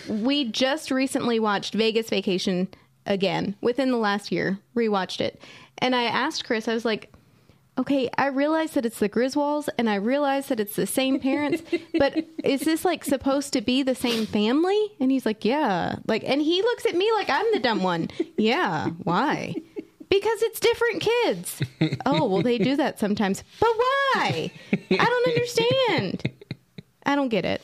we 0.07 0.45
just 0.45 0.89
recently 0.89 1.39
watched 1.39 1.73
Vegas 1.75 2.09
Vacation 2.09 2.67
again 3.07 3.55
within 3.61 3.91
the 3.91 3.97
last 3.97 4.31
year. 4.31 4.59
Rewatched 4.75 5.21
it, 5.21 5.41
and 5.79 5.95
I 5.95 6.03
asked 6.03 6.45
Chris. 6.45 6.67
I 6.67 6.73
was 6.73 6.85
like, 6.85 7.11
"Okay, 7.77 8.09
I 8.17 8.27
realize 8.27 8.71
that 8.71 8.85
it's 8.85 8.99
the 8.99 9.09
Griswolds, 9.09 9.69
and 9.77 9.89
I 9.89 9.95
realize 9.95 10.47
that 10.47 10.59
it's 10.59 10.75
the 10.75 10.85
same 10.87 11.19
parents, 11.19 11.63
but 11.97 12.25
is 12.43 12.61
this 12.61 12.85
like 12.85 13.03
supposed 13.03 13.53
to 13.53 13.61
be 13.61 13.81
the 13.83 13.95
same 13.95 14.25
family?" 14.25 14.91
And 14.99 15.09
he's 15.11 15.25
like, 15.25 15.43
"Yeah." 15.45 15.95
Like, 16.05 16.23
and 16.25 16.41
he 16.41 16.61
looks 16.61 16.85
at 16.85 16.95
me 16.95 17.11
like 17.13 17.29
I'm 17.29 17.45
the 17.53 17.59
dumb 17.59 17.81
one. 17.83 18.09
Yeah. 18.37 18.87
Why? 19.03 19.55
Because 20.09 20.41
it's 20.43 20.59
different 20.59 21.01
kids. 21.01 21.61
Oh, 22.05 22.27
well, 22.29 22.41
they 22.41 22.57
do 22.57 22.77
that 22.77 22.99
sometimes. 22.99 23.43
But 23.59 23.69
why? 23.75 24.49
I 24.73 24.95
don't 24.95 25.27
understand. 25.27 26.23
I 27.07 27.15
don't 27.15 27.29
get 27.29 27.45
it. 27.45 27.61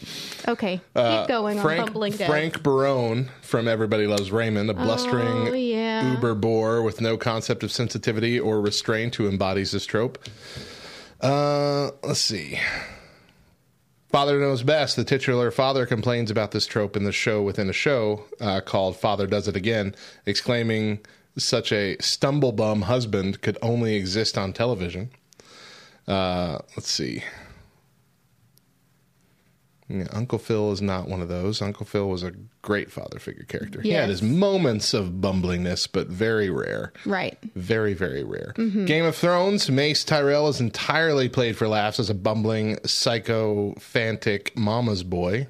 Okay, 0.48 0.78
keep 0.96 1.28
going 1.28 1.60
on 1.60 1.60
Uh, 1.60 1.62
Frank 1.64 1.86
bumbling. 1.86 2.14
Frank 2.14 2.64
Barone 2.64 3.30
from 3.42 3.68
Everybody 3.68 4.08
Loves 4.08 4.32
Raymond, 4.32 4.70
a 4.70 4.74
blustering 4.74 5.50
Oh, 5.50 5.54
yeah. 5.54 6.14
uber 6.14 6.34
bore 6.34 6.82
with 6.82 7.02
no 7.02 7.18
concept 7.18 7.62
of 7.62 7.72
sensitivity 7.72 8.40
or 8.40 8.62
restraint 8.62 9.16
who 9.16 9.28
embodies 9.28 9.72
this 9.72 9.86
trope. 9.86 10.18
Uh, 11.22 11.92
let's 12.04 12.22
see. 12.22 12.58
Father 14.10 14.40
Knows 14.40 14.64
Best. 14.64 14.96
The 14.96 15.04
titular 15.04 15.52
father 15.52 15.86
complains 15.86 16.30
about 16.32 16.52
this 16.52 16.66
trope 16.66 16.96
in 16.96 17.04
the 17.04 17.12
show 17.12 17.42
within 17.42 17.70
a 17.70 17.74
show 17.74 18.26
uh, 18.40 18.62
called 18.62 18.96
Father 18.96 19.28
Does 19.28 19.48
It 19.48 19.56
Again, 19.56 19.96
exclaiming 20.26 21.00
such 21.38 21.72
a 21.72 21.98
stumblebum 22.00 22.84
husband 22.84 23.42
could 23.42 23.58
only 23.62 23.96
exist 23.96 24.38
on 24.38 24.54
television. 24.54 25.10
Uh, 26.08 26.60
let's 26.78 26.92
see. 26.92 27.24
Uncle 30.12 30.40
Phil 30.40 30.72
is 30.72 30.82
not 30.82 31.08
one 31.08 31.22
of 31.22 31.28
those. 31.30 31.62
Uncle 31.62 31.86
Phil 31.86 32.08
was 32.10 32.24
a 32.24 32.32
great 32.62 32.92
father 32.92 33.20
figure 33.20 33.44
character. 33.44 33.82
He 33.82 33.92
had 33.92 34.10
his 34.10 34.22
moments 34.22 34.94
of 34.94 35.10
bumblingness, 35.22 35.88
but 35.92 36.08
very 36.08 36.50
rare. 36.50 36.92
Right. 37.06 37.38
Very, 37.56 37.94
very 37.94 38.24
rare. 38.24 38.54
Mm-hmm. 38.58 38.86
Game 38.86 39.06
of 39.06 39.16
Thrones, 39.16 39.70
Mace 39.70 40.04
Tyrell 40.04 40.48
is 40.48 40.60
entirely 40.60 41.30
played 41.30 41.56
for 41.58 41.68
laughs 41.68 42.00
as 42.00 42.10
a 42.10 42.14
bumbling, 42.14 42.78
psychophantic 42.86 44.58
mama's 44.58 45.04
boy. 45.04 45.48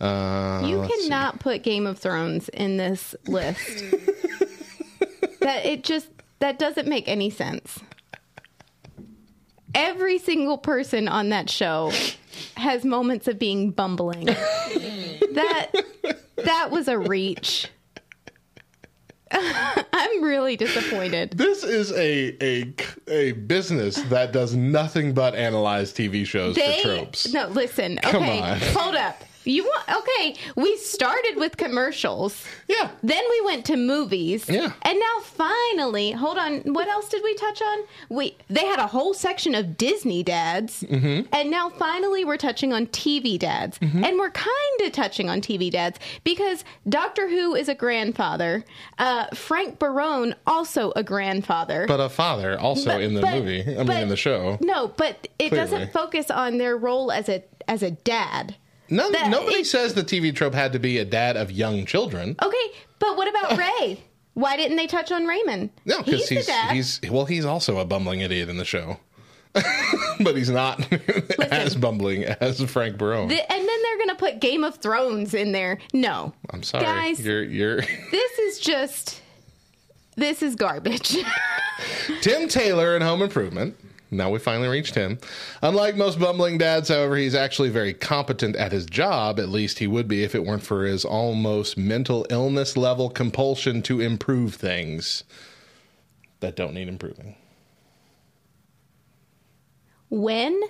Uh, 0.00 0.62
You 0.66 0.78
let's 0.78 0.94
see. 0.94 1.02
cannot 1.02 1.38
put 1.40 1.62
Game 1.62 1.86
of 1.86 1.98
Thrones 1.98 2.48
in 2.48 2.76
this 2.76 3.14
list. 3.26 3.84
that 5.40 5.64
it 5.66 5.84
just 5.84 6.08
that 6.40 6.58
doesn't 6.58 6.88
make 6.88 7.08
any 7.08 7.30
sense. 7.30 7.78
Every 9.74 10.18
single 10.18 10.58
person 10.58 11.08
on 11.08 11.30
that 11.30 11.48
show 11.48 11.92
has 12.56 12.84
moments 12.84 13.28
of 13.28 13.38
being 13.38 13.70
bumbling. 13.70 14.24
that 14.26 15.70
that 16.44 16.70
was 16.70 16.88
a 16.88 16.98
reach. 16.98 17.68
I'm 19.34 20.22
really 20.22 20.56
disappointed. 20.56 21.32
This 21.38 21.64
is 21.64 21.90
a, 21.92 22.36
a 22.44 22.74
a 23.08 23.32
business 23.32 23.96
that 24.04 24.32
does 24.32 24.54
nothing 24.54 25.14
but 25.14 25.34
analyze 25.34 25.92
TV 25.92 26.26
shows 26.26 26.54
They 26.54 26.82
for 26.82 26.96
tropes. 26.96 27.32
no, 27.32 27.46
listen. 27.48 27.98
Come 28.02 28.22
okay, 28.24 28.40
on. 28.40 28.58
hold 28.60 28.94
up. 28.94 29.22
You 29.44 29.64
want 29.64 29.88
okay? 29.88 30.36
We 30.56 30.76
started 30.76 31.34
with 31.36 31.56
commercials. 31.56 32.44
Yeah. 32.68 32.90
Then 33.02 33.22
we 33.30 33.40
went 33.42 33.64
to 33.66 33.76
movies. 33.76 34.48
Yeah. 34.48 34.72
And 34.82 34.98
now 35.00 35.20
finally, 35.22 36.12
hold 36.12 36.38
on. 36.38 36.60
What 36.72 36.88
else 36.88 37.08
did 37.08 37.22
we 37.24 37.34
touch 37.34 37.60
on? 37.62 37.78
We 38.08 38.36
they 38.48 38.64
had 38.66 38.78
a 38.78 38.86
whole 38.86 39.14
section 39.14 39.54
of 39.54 39.76
Disney 39.76 40.22
dads. 40.22 40.82
Mm-hmm. 40.84 41.28
And 41.34 41.50
now 41.50 41.70
finally 41.70 42.24
we're 42.24 42.36
touching 42.36 42.72
on 42.72 42.86
TV 42.88 43.38
dads. 43.38 43.78
And 43.82 44.18
we're 44.18 44.30
kind 44.30 44.80
of 44.82 44.92
touching 44.92 45.28
on 45.28 45.40
TV 45.40 45.70
dads 45.70 45.98
because 46.24 46.64
Doctor 46.88 47.28
Who 47.28 47.54
is 47.54 47.68
a 47.68 47.74
grandfather. 47.74 48.64
Uh, 48.98 49.26
Frank 49.34 49.78
Barone 49.78 50.34
also 50.46 50.92
a 50.96 51.02
grandfather. 51.02 51.86
But 51.86 52.00
a 52.00 52.08
father 52.08 52.58
also 52.58 52.90
But- 52.90 53.02
in 53.02 53.14
the 53.14 53.20
but- 53.20 53.34
movie. 53.34 53.62
I 53.62 53.64
mean, 53.78 53.86
but- 53.86 54.02
in 54.02 54.08
the 54.08 54.16
show. 54.16 54.58
No, 54.60 54.88
but 54.88 55.28
it 55.38 55.48
Clearly. 55.50 55.56
doesn't 55.70 55.92
focus 55.92 56.30
on 56.30 56.58
their 56.58 56.76
role 56.76 57.10
as 57.12 57.28
a 57.28 57.42
as 57.68 57.82
a 57.82 57.90
dad. 57.92 58.56
No, 58.92 59.10
that- 59.10 59.30
nobody 59.30 59.58
it- 59.60 59.66
says 59.66 59.94
the 59.94 60.02
TV 60.04 60.34
trope 60.34 60.54
had 60.54 60.72
to 60.74 60.78
be 60.78 60.98
a 60.98 61.04
dad 61.04 61.36
of 61.36 61.50
young 61.50 61.86
children. 61.86 62.36
Okay, 62.42 62.66
but 62.98 63.16
what 63.16 63.28
about 63.28 63.52
ah. 63.52 63.56
Ray? 63.80 64.00
Why 64.34 64.56
didn't 64.56 64.76
they 64.76 64.86
touch 64.86 65.12
on 65.12 65.26
Raymond? 65.26 65.70
No, 65.84 66.02
because 66.02 66.28
he's, 66.28 66.46
he's 66.48 66.98
he's 67.00 67.10
well, 67.10 67.24
he's 67.26 67.44
also 67.44 67.78
a 67.78 67.84
bumbling 67.84 68.20
idiot 68.20 68.48
in 68.48 68.56
the 68.56 68.64
show, 68.64 68.98
but 69.52 70.36
he's 70.36 70.48
not 70.48 70.86
as 71.52 71.74
bumbling 71.74 72.24
as 72.24 72.62
Frank 72.70 72.96
Barone. 72.96 73.28
The- 73.28 73.52
and 73.52 73.68
then 73.68 73.82
they're 73.82 73.98
gonna 73.98 74.14
put 74.14 74.40
Game 74.40 74.64
of 74.64 74.76
Thrones 74.76 75.34
in 75.34 75.52
there. 75.52 75.78
No, 75.92 76.32
I'm 76.50 76.62
sorry, 76.62 76.84
guys. 76.84 77.20
you're 77.20 77.42
you're 77.42 77.76
this 78.10 78.38
is 78.38 78.58
just 78.60 79.20
this 80.16 80.42
is 80.42 80.54
garbage. 80.56 81.16
Tim 82.22 82.48
Taylor 82.48 82.96
in 82.96 83.02
Home 83.02 83.22
Improvement. 83.22 83.76
Now 84.12 84.30
we 84.30 84.38
finally 84.38 84.68
reached 84.68 84.94
him. 84.94 85.18
Unlike 85.62 85.96
most 85.96 86.20
bumbling 86.20 86.58
dads, 86.58 86.88
however, 86.90 87.16
he's 87.16 87.34
actually 87.34 87.70
very 87.70 87.94
competent 87.94 88.54
at 88.56 88.70
his 88.70 88.86
job. 88.86 89.40
At 89.40 89.48
least 89.48 89.78
he 89.78 89.86
would 89.86 90.06
be 90.06 90.22
if 90.22 90.34
it 90.34 90.44
weren't 90.44 90.62
for 90.62 90.84
his 90.84 91.04
almost 91.04 91.76
mental 91.76 92.26
illness 92.30 92.76
level 92.76 93.10
compulsion 93.10 93.82
to 93.82 94.00
improve 94.00 94.54
things 94.54 95.24
that 96.40 96.56
don't 96.56 96.74
need 96.74 96.88
improving. 96.88 97.36
when 100.12 100.60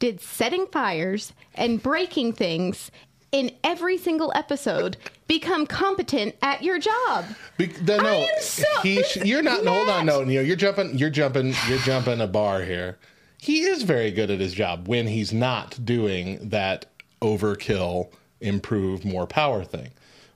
did 0.00 0.20
setting 0.20 0.66
fires 0.66 1.32
and 1.54 1.80
breaking 1.80 2.32
things 2.32 2.90
in 3.32 3.50
every 3.64 3.98
single 3.98 4.32
episode 4.34 4.96
become 5.28 5.66
competent 5.66 6.34
at 6.42 6.62
your 6.62 6.78
job? 6.78 7.24
Be- 7.58 7.66
the, 7.66 7.96
no, 7.98 8.08
am 8.22 8.28
so- 8.40 8.64
he, 8.82 8.96
this- 8.96 9.16
you're 9.16 9.42
not. 9.42 9.66
Hold 9.66 9.88
on, 9.88 10.06
no, 10.06 10.22
Neil. 10.22 10.42
You're 10.42 10.56
jumping. 10.56 10.96
You're 10.96 11.10
jumping. 11.10 11.54
You're 11.68 11.78
jumping 11.78 12.20
a 12.20 12.26
bar 12.26 12.62
here. 12.62 12.98
He 13.38 13.62
is 13.62 13.82
very 13.82 14.12
good 14.12 14.30
at 14.30 14.38
his 14.38 14.52
job 14.54 14.86
when 14.86 15.08
he's 15.08 15.32
not 15.32 15.84
doing 15.84 16.50
that 16.50 16.86
overkill, 17.20 18.12
improve 18.40 19.04
more 19.04 19.26
power 19.26 19.64
thing. 19.64 19.88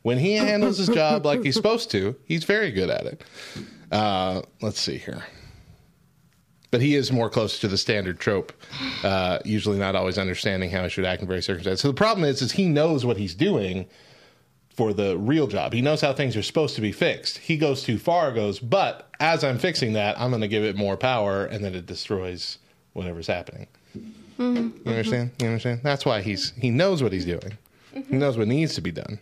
When 0.02 0.18
he 0.18 0.34
handles 0.34 0.78
his 0.78 0.88
job 0.88 1.24
like 1.24 1.42
he's 1.44 1.54
supposed 1.62 1.90
to, 1.92 2.16
he's 2.24 2.44
very 2.44 2.70
good 2.72 2.90
at 2.90 3.06
it. 3.06 3.22
Uh, 3.92 4.42
let's 4.60 4.80
see 4.80 4.98
here. 4.98 5.24
But 6.76 6.82
he 6.82 6.94
is 6.94 7.10
more 7.10 7.30
close 7.30 7.58
to 7.60 7.68
the 7.68 7.78
standard 7.78 8.20
trope, 8.20 8.52
uh, 9.02 9.38
usually 9.46 9.78
not 9.78 9.96
always 9.96 10.18
understanding 10.18 10.68
how 10.68 10.82
he 10.82 10.90
should 10.90 11.06
act 11.06 11.22
in 11.22 11.26
various 11.26 11.46
circumstances. 11.46 11.80
So 11.80 11.88
the 11.88 11.94
problem 11.94 12.22
is, 12.28 12.42
is 12.42 12.52
he 12.52 12.68
knows 12.68 13.02
what 13.02 13.16
he's 13.16 13.34
doing, 13.34 13.86
for 14.74 14.92
the 14.92 15.16
real 15.16 15.46
job. 15.46 15.72
He 15.72 15.80
knows 15.80 16.02
how 16.02 16.12
things 16.12 16.36
are 16.36 16.42
supposed 16.42 16.74
to 16.74 16.82
be 16.82 16.92
fixed. 16.92 17.38
He 17.38 17.56
goes 17.56 17.82
too 17.82 17.96
far, 17.96 18.30
goes, 18.30 18.58
but 18.58 19.08
as 19.20 19.42
I'm 19.42 19.56
fixing 19.56 19.94
that, 19.94 20.20
I'm 20.20 20.28
going 20.28 20.42
to 20.42 20.48
give 20.48 20.64
it 20.64 20.76
more 20.76 20.98
power, 20.98 21.46
and 21.46 21.64
then 21.64 21.74
it 21.74 21.86
destroys 21.86 22.58
whatever's 22.92 23.26
happening. 23.26 23.68
You 24.38 24.74
understand? 24.84 25.30
You 25.40 25.46
understand? 25.46 25.80
That's 25.82 26.04
why 26.04 26.20
he's 26.20 26.50
he 26.58 26.68
knows 26.68 27.02
what 27.02 27.10
he's 27.10 27.24
doing. 27.24 27.56
He 27.94 28.16
knows 28.16 28.36
what 28.36 28.48
needs 28.48 28.74
to 28.74 28.82
be 28.82 28.90
done. 28.90 29.18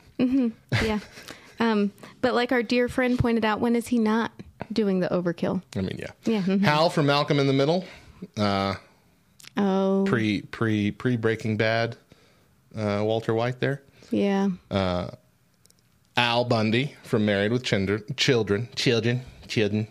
Yeah. 0.83 0.99
Um, 1.61 1.93
but 2.21 2.35
like 2.35 2.51
our 2.51 2.65
dear 2.65 2.89
friend 2.89 3.17
pointed 3.17 3.45
out, 3.45 3.61
when 3.61 3.77
is 3.77 3.87
he 3.87 3.99
not 4.01 4.33
doing 4.73 5.01
the 5.01 5.09
overkill? 5.09 5.63
I 5.77 5.81
mean, 5.81 5.97
yeah. 5.99 6.11
Yeah, 6.25 6.43
mhm. 6.43 6.63
Hal 6.63 6.91
from 6.91 7.07
Malcolm 7.07 7.39
in 7.39 7.47
the 7.47 7.53
Middle, 7.53 7.85
uh, 8.37 8.75
Oh, 9.57 10.05
pre 10.07 10.43
pre 10.43 10.91
pre 10.91 11.17
Breaking 11.17 11.57
Bad, 11.57 11.97
uh, 12.77 13.03
Walter 13.05 13.33
White 13.35 13.61
there. 13.61 13.83
yeah. 14.11 14.49
Uh, 14.71 15.11
Al 16.17 16.45
Bundy 16.45 16.95
from 17.05 17.25
Married 17.27 17.51
with 17.53 17.63
Children, 17.65 18.05
children, 18.17 18.69
children, 18.77 19.23
children. 19.49 19.87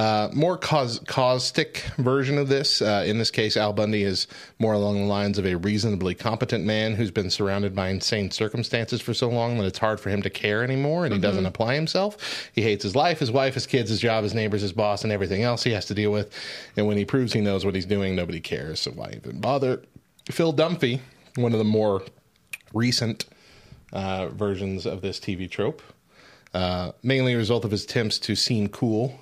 Uh, 0.00 0.30
more 0.32 0.56
cause, 0.56 0.98
caustic 1.00 1.84
version 1.98 2.38
of 2.38 2.48
this. 2.48 2.80
Uh, 2.80 3.04
in 3.06 3.18
this 3.18 3.30
case, 3.30 3.54
Al 3.54 3.74
Bundy 3.74 4.02
is 4.02 4.26
more 4.58 4.72
along 4.72 4.96
the 4.96 5.04
lines 5.04 5.36
of 5.36 5.44
a 5.44 5.56
reasonably 5.56 6.14
competent 6.14 6.64
man 6.64 6.94
who's 6.94 7.10
been 7.10 7.28
surrounded 7.28 7.74
by 7.74 7.90
insane 7.90 8.30
circumstances 8.30 9.02
for 9.02 9.12
so 9.12 9.28
long 9.28 9.58
that 9.58 9.66
it's 9.66 9.78
hard 9.78 10.00
for 10.00 10.08
him 10.08 10.22
to 10.22 10.30
care 10.30 10.64
anymore, 10.64 11.04
and 11.04 11.12
he 11.12 11.20
doesn't 11.20 11.44
apply 11.44 11.74
himself. 11.74 12.16
He 12.54 12.62
hates 12.62 12.82
his 12.82 12.96
life, 12.96 13.18
his 13.18 13.30
wife, 13.30 13.52
his 13.52 13.66
kids, 13.66 13.90
his 13.90 14.00
job, 14.00 14.24
his 14.24 14.32
neighbors, 14.32 14.62
his 14.62 14.72
boss, 14.72 15.04
and 15.04 15.12
everything 15.12 15.42
else 15.42 15.64
he 15.64 15.72
has 15.72 15.84
to 15.84 15.94
deal 15.94 16.10
with. 16.10 16.32
And 16.78 16.86
when 16.86 16.96
he 16.96 17.04
proves 17.04 17.34
he 17.34 17.42
knows 17.42 17.66
what 17.66 17.74
he's 17.74 17.84
doing, 17.84 18.16
nobody 18.16 18.40
cares. 18.40 18.80
So 18.80 18.92
why 18.92 19.12
even 19.16 19.38
bother? 19.38 19.82
Phil 20.30 20.54
Dunphy, 20.54 21.00
one 21.36 21.52
of 21.52 21.58
the 21.58 21.64
more 21.64 22.00
recent 22.72 23.26
uh, 23.92 24.28
versions 24.28 24.86
of 24.86 25.02
this 25.02 25.20
TV 25.20 25.50
trope, 25.50 25.82
uh, 26.54 26.92
mainly 27.02 27.34
a 27.34 27.36
result 27.36 27.66
of 27.66 27.70
his 27.70 27.84
attempts 27.84 28.18
to 28.20 28.34
seem 28.34 28.70
cool. 28.70 29.20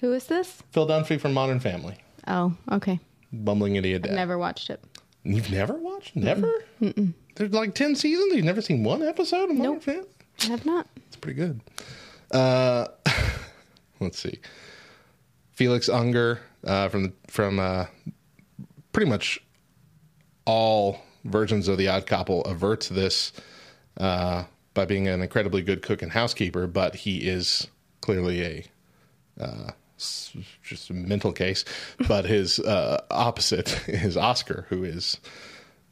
Who 0.00 0.12
is 0.12 0.26
this? 0.26 0.62
Phil 0.70 0.86
Dunphy 0.86 1.20
from 1.20 1.32
Modern 1.34 1.60
Family, 1.60 1.96
Oh, 2.26 2.54
okay. 2.70 3.00
bumbling 3.32 3.76
idiot 3.76 4.02
dad. 4.02 4.14
Never 4.14 4.38
watched 4.38 4.70
it. 4.70 4.82
You've 5.24 5.50
never 5.50 5.74
watched? 5.74 6.14
Never? 6.16 6.52
There's 6.80 7.52
like 7.52 7.74
ten 7.74 7.94
seasons. 7.96 8.34
You've 8.34 8.44
never 8.44 8.62
seen 8.62 8.84
one 8.84 9.02
episode 9.02 9.50
of 9.50 9.56
Modern 9.56 9.74
Nope. 9.74 9.82
Family? 9.82 10.08
I 10.42 10.46
have 10.46 10.64
not. 10.66 10.86
It's 11.08 11.16
pretty 11.16 11.36
good. 11.36 11.60
Uh, 12.30 12.86
let's 14.00 14.18
see. 14.18 14.38
Felix 15.52 15.88
Unger 15.88 16.40
uh, 16.64 16.88
from 16.88 17.12
from 17.26 17.58
uh, 17.58 17.86
pretty 18.92 19.10
much 19.10 19.40
all 20.44 21.00
versions 21.24 21.68
of 21.68 21.76
the 21.78 21.88
Odd 21.88 22.06
Couple 22.06 22.42
averts 22.42 22.88
this 22.88 23.32
uh, 23.98 24.44
by 24.74 24.84
being 24.84 25.08
an 25.08 25.20
incredibly 25.20 25.62
good 25.62 25.82
cook 25.82 26.02
and 26.02 26.12
housekeeper, 26.12 26.66
but 26.68 26.94
he 26.94 27.18
is 27.28 27.66
clearly 28.00 28.42
a 28.42 28.64
uh, 29.44 29.70
just 30.62 30.90
a 30.90 30.94
mental 30.94 31.32
case. 31.32 31.64
But 32.06 32.24
his 32.24 32.58
uh, 32.60 33.02
opposite 33.10 33.80
is 33.88 34.16
Oscar, 34.16 34.66
who 34.68 34.84
is 34.84 35.18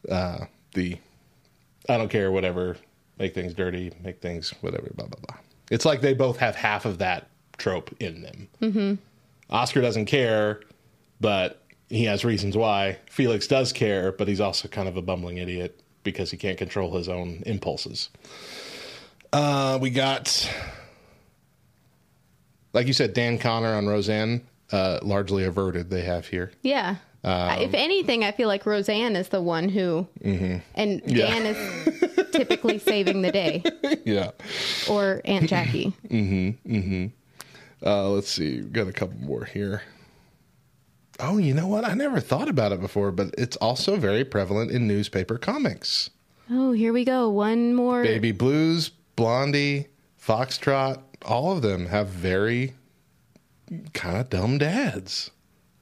uh, 0.09 0.47
the 0.75 0.99
I 1.89 1.97
don't 1.97 2.09
care, 2.09 2.33
whatever, 2.33 2.77
make 3.19 3.35
things 3.35 3.55
dirty, 3.55 3.93
make 4.03 4.21
things 4.21 4.51
whatever, 4.61 4.91
blah 4.95 5.07
blah 5.07 5.21
blah. 5.27 5.37
It's 5.71 5.85
like 5.85 6.01
they 6.01 6.15
both 6.15 6.39
have 6.39 6.55
half 6.55 6.85
of 6.85 6.99
that 6.99 7.29
trope 7.59 7.95
in 8.01 8.23
them. 8.23 8.49
Mm-hmm. 8.61 8.95
Oscar 9.51 9.81
doesn't 9.81 10.07
care, 10.07 10.61
but 11.21 11.63
he 11.89 12.05
has 12.05 12.25
reasons 12.25 12.57
why. 12.57 12.99
Felix 13.11 13.47
does 13.47 13.73
care, 13.73 14.13
but 14.13 14.29
he's 14.29 14.41
also 14.41 14.69
kind 14.69 14.89
of 14.89 14.97
a 14.97 15.03
bumbling 15.03 15.39
idiot 15.39 15.81
because 16.03 16.31
he 16.31 16.37
can't 16.37 16.59
control 16.59 16.97
his 16.97 17.09
own 17.09 17.43
impulses. 17.47 18.11
Uh, 19.33 19.79
we 19.81 19.91
got, 19.91 20.51
like 22.77 22.87
you 22.87 22.93
said, 22.93 23.15
Dan 23.15 23.39
Connor 23.39 23.75
on 23.75 23.87
Roseanne, 23.87 24.47
uh, 24.71 24.99
largely 25.03 25.45
averted. 25.45 25.89
They 25.89 26.03
have 26.03 26.27
here. 26.27 26.53
Yeah. 26.63 26.97
Um, 27.25 27.59
if 27.59 27.73
anything, 27.73 28.23
I 28.23 28.33
feel 28.33 28.49
like 28.49 28.67
Roseanne 28.67 29.17
is 29.17 29.31
the 29.31 29.41
one 29.41 29.71
who, 29.71 30.07
and 30.23 30.61
Mm-hmm. 31.03 31.09
Yeah. 31.09 31.27
Dan 31.27 31.47
is 31.47 32.31
typically 32.31 32.79
saving 32.79 33.23
the 33.23 33.33
day, 33.33 33.65
yeah. 34.05 34.31
or 34.89 35.23
Aunt 35.25 35.49
Jackie. 35.49 35.93
Mm-hmm. 36.09 36.73
Mm-hmm. 36.77 37.07
Uh, 37.85 38.11
let's 38.11 38.31
see. 38.31 38.57
We've 38.61 38.73
got 38.73 38.89
a 38.89 38.93
couple 38.93 39.19
more 39.19 39.45
here. 39.45 39.83
Oh, 41.19 41.39
you 41.39 41.55
know 41.55 41.67
what? 41.67 41.85
I 41.85 41.95
never 41.95 42.21
thought 42.21 42.49
about 42.49 42.73
it 42.73 42.81
before, 42.81 43.11
but 43.11 43.35
it's 43.39 43.57
also 43.57 43.97
very 43.97 44.25
prevalent 44.25 44.71
in 44.71 44.87
newspaper 44.87 45.39
comics. 45.39 46.11
Oh, 46.51 46.73
here 46.73 46.93
we 46.93 47.05
go. 47.07 47.29
One 47.31 47.75
more. 47.75 48.03
Baby 48.03 48.33
Blues, 48.33 48.91
Blondie, 49.17 49.89
Foxtrot, 50.23 51.01
all 51.25 51.53
of 51.53 51.63
them 51.63 51.87
have 51.87 52.09
very 52.09 52.75
kind 53.93 54.17
of 54.17 54.31
dumb 54.31 54.59
dads. 54.59 55.31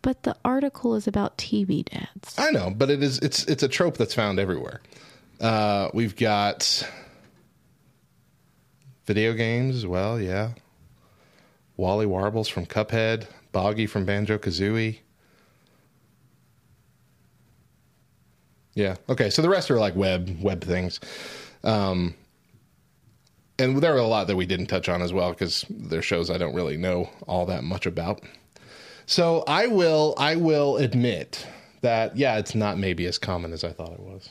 But 0.03 0.23
the 0.25 0.37
article 0.45 0.95
is 0.97 1.07
about 1.07 1.39
TV 1.39 1.85
dads. 1.85 2.35
I 2.39 2.51
know, 2.51 2.71
but 2.75 2.91
it 2.91 3.03
is 3.03 3.19
it's 3.21 3.45
it's 3.45 3.63
a 3.63 3.69
trope 3.69 3.97
that's 3.97 4.15
found 4.15 4.39
everywhere. 4.39 4.83
Uh, 5.41 5.89
we've 5.95 6.15
got 6.15 6.89
video 9.07 9.33
games 9.33 9.77
as 9.77 9.87
well, 9.87 10.21
yeah. 10.21 10.51
Wally 11.77 12.07
Warbles 12.07 12.49
from 12.49 12.67
Cuphead, 12.67 13.27
Boggy 13.53 13.87
from 13.87 14.05
Banjo 14.05 14.39
Kazooie. 14.39 14.99
Yeah. 18.75 18.97
Okay. 19.09 19.31
So 19.31 19.41
the 19.43 19.49
rest 19.49 19.71
are 19.71 19.79
like 19.79 19.95
web 19.97 20.37
web 20.41 20.63
things, 20.63 21.01
um, 21.63 22.15
and 23.59 23.79
there 23.79 23.95
are 23.95 23.99
a 23.99 24.07
lot 24.07 24.27
that 24.27 24.37
we 24.37 24.47
didn't 24.47 24.67
touch 24.67 24.89
on 24.89 25.03
as 25.03 25.13
well 25.13 25.31
because 25.31 25.65
they're 25.71 26.03
shows 26.03 26.31
I 26.31 26.39
don't 26.39 26.55
really 26.55 26.77
know 26.77 27.11
all 27.27 27.47
that 27.47 27.65
much 27.65 27.87
about. 27.87 28.21
So 29.07 29.45
I 29.47 29.67
will 29.67 30.15
I 30.19 30.37
will 30.37 30.77
admit 30.79 31.47
that 31.83 32.17
yeah, 32.17 32.39
it's 32.39 32.55
not 32.55 32.79
maybe 32.79 33.07
as 33.07 33.19
common 33.19 33.53
as 33.53 33.63
I 33.65 33.73
thought 33.73 33.93
it 33.93 34.01
was. 34.01 34.31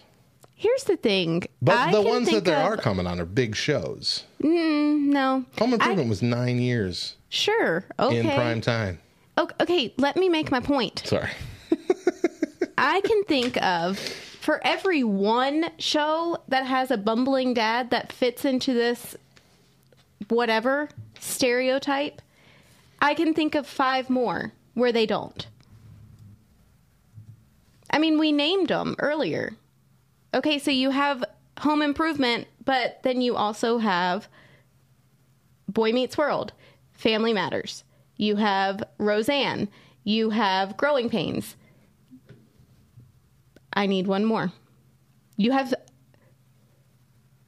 Here's 0.55 0.85
the 0.85 0.95
thing. 0.97 1.43
But 1.61 1.75
I 1.75 1.91
the 1.91 2.01
ones 2.01 2.29
that 2.31 2.45
there 2.45 2.57
of- 2.57 2.65
are 2.65 2.77
common 2.77 3.05
on 3.05 3.19
are 3.19 3.25
big 3.25 3.55
shows. 3.55 4.23
Mm, 4.41 5.07
no. 5.07 5.45
Home 5.59 5.71
I- 5.71 5.75
Improvement 5.75 6.09
was 6.09 6.21
nine 6.21 6.59
years 6.59 7.15
Sure. 7.29 7.85
Okay. 7.99 8.17
in 8.19 8.25
prime 8.25 8.61
time. 8.61 8.99
Ok- 9.37 9.55
Okay, 9.61 9.93
let 9.97 10.15
me 10.15 10.29
make 10.29 10.51
my 10.51 10.59
point. 10.59 11.01
Sorry. 11.05 11.29
I 12.77 13.01
can 13.01 13.23
think 13.25 13.61
of 13.63 13.99
for 14.43 14.59
every 14.65 15.05
one 15.05 15.71
show 15.77 16.37
that 16.49 16.65
has 16.65 16.91
a 16.91 16.97
bumbling 16.97 17.53
dad 17.53 17.91
that 17.91 18.11
fits 18.11 18.43
into 18.43 18.73
this 18.73 19.15
whatever 20.27 20.89
stereotype, 21.17 22.21
I 22.99 23.13
can 23.13 23.33
think 23.33 23.55
of 23.55 23.65
five 23.65 24.09
more 24.09 24.51
where 24.73 24.91
they 24.91 25.05
don't. 25.05 25.47
I 27.89 27.99
mean, 27.99 28.19
we 28.19 28.33
named 28.33 28.67
them 28.67 28.97
earlier. 28.99 29.53
Okay, 30.33 30.59
so 30.59 30.71
you 30.71 30.89
have 30.89 31.23
Home 31.59 31.81
Improvement, 31.81 32.45
but 32.65 33.01
then 33.03 33.21
you 33.21 33.37
also 33.37 33.77
have 33.77 34.27
Boy 35.69 35.93
Meets 35.93 36.17
World, 36.17 36.51
Family 36.91 37.31
Matters. 37.31 37.85
You 38.17 38.35
have 38.35 38.83
Roseanne. 38.97 39.69
You 40.03 40.31
have 40.31 40.75
Growing 40.75 41.09
Pains. 41.09 41.55
I 43.73 43.85
need 43.87 44.07
one 44.07 44.25
more. 44.25 44.51
You 45.37 45.51
have. 45.51 45.73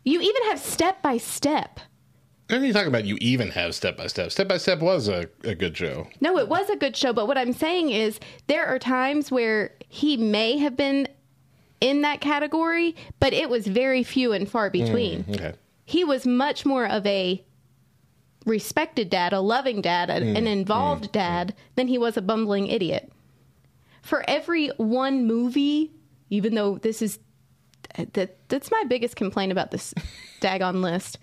You 0.03 0.21
even 0.21 0.43
have 0.49 0.59
Step 0.59 1.01
by 1.01 1.17
Step. 1.17 1.79
And 2.49 2.63
you 2.63 2.73
talking 2.73 2.89
about 2.89 3.05
you 3.05 3.17
even 3.21 3.49
have 3.51 3.73
Step 3.73 3.97
by 3.97 4.05
Step. 4.07 4.31
Step 4.31 4.47
by 4.47 4.57
Step 4.57 4.79
was 4.79 5.07
a, 5.07 5.27
a 5.43 5.55
good 5.55 5.75
show. 5.75 6.07
No, 6.21 6.37
it 6.37 6.47
was 6.47 6.69
a 6.69 6.75
good 6.75 6.95
show, 6.95 7.11
but 7.11 7.27
what 7.27 7.39
I'm 7.39 7.53
saying 7.53 7.89
is 7.89 8.19
there 8.45 8.67
are 8.67 8.77
times 8.77 9.31
where 9.31 9.71
he 9.89 10.15
may 10.15 10.57
have 10.59 10.77
been 10.77 11.07
in 11.81 12.01
that 12.03 12.21
category, 12.21 12.95
but 13.19 13.33
it 13.33 13.49
was 13.49 13.65
very 13.65 14.03
few 14.03 14.31
and 14.31 14.47
far 14.49 14.69
mm, 14.69 14.73
between. 14.73 15.25
Okay. 15.29 15.53
He 15.85 16.03
was 16.03 16.27
much 16.27 16.65
more 16.67 16.85
of 16.87 17.03
a 17.07 17.43
respected 18.45 19.09
dad, 19.09 19.33
a 19.33 19.39
loving 19.39 19.81
dad, 19.81 20.11
a- 20.11 20.13
an 20.13 20.35
mm, 20.45 20.47
involved 20.47 21.05
mm, 21.05 21.11
dad 21.13 21.55
than 21.75 21.87
he 21.87 21.97
was 21.97 22.15
a 22.15 22.21
bumbling 22.21 22.67
idiot. 22.67 23.11
For 24.03 24.23
every 24.29 24.67
one 24.77 25.25
movie 25.25 25.91
even 26.29 26.55
though 26.55 26.77
this 26.77 27.01
is 27.01 27.19
that 28.13 28.37
that's 28.49 28.71
my 28.71 28.83
biggest 28.87 29.15
complaint 29.15 29.51
about 29.51 29.71
this 29.71 29.93
daggone 30.41 30.81
list. 30.81 31.19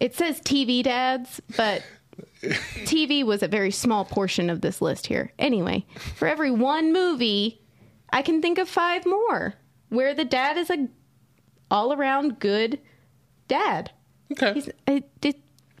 It 0.00 0.14
says 0.14 0.40
TV 0.40 0.82
dads, 0.82 1.40
but 1.56 1.82
TV 2.42 3.24
was 3.24 3.42
a 3.42 3.48
very 3.48 3.70
small 3.70 4.04
portion 4.04 4.48
of 4.48 4.60
this 4.60 4.80
list 4.80 5.06
here. 5.06 5.32
Anyway, 5.38 5.84
for 6.16 6.26
every 6.26 6.50
one 6.50 6.92
movie, 6.92 7.60
I 8.10 8.22
can 8.22 8.40
think 8.40 8.58
of 8.58 8.68
five 8.68 9.04
more 9.04 9.54
where 9.90 10.14
the 10.14 10.24
dad 10.24 10.56
is 10.56 10.70
a 10.70 10.88
all 11.70 11.92
around 11.92 12.38
good 12.38 12.78
dad. 13.48 13.90
Okay. 14.32 14.62
It, 14.86 15.10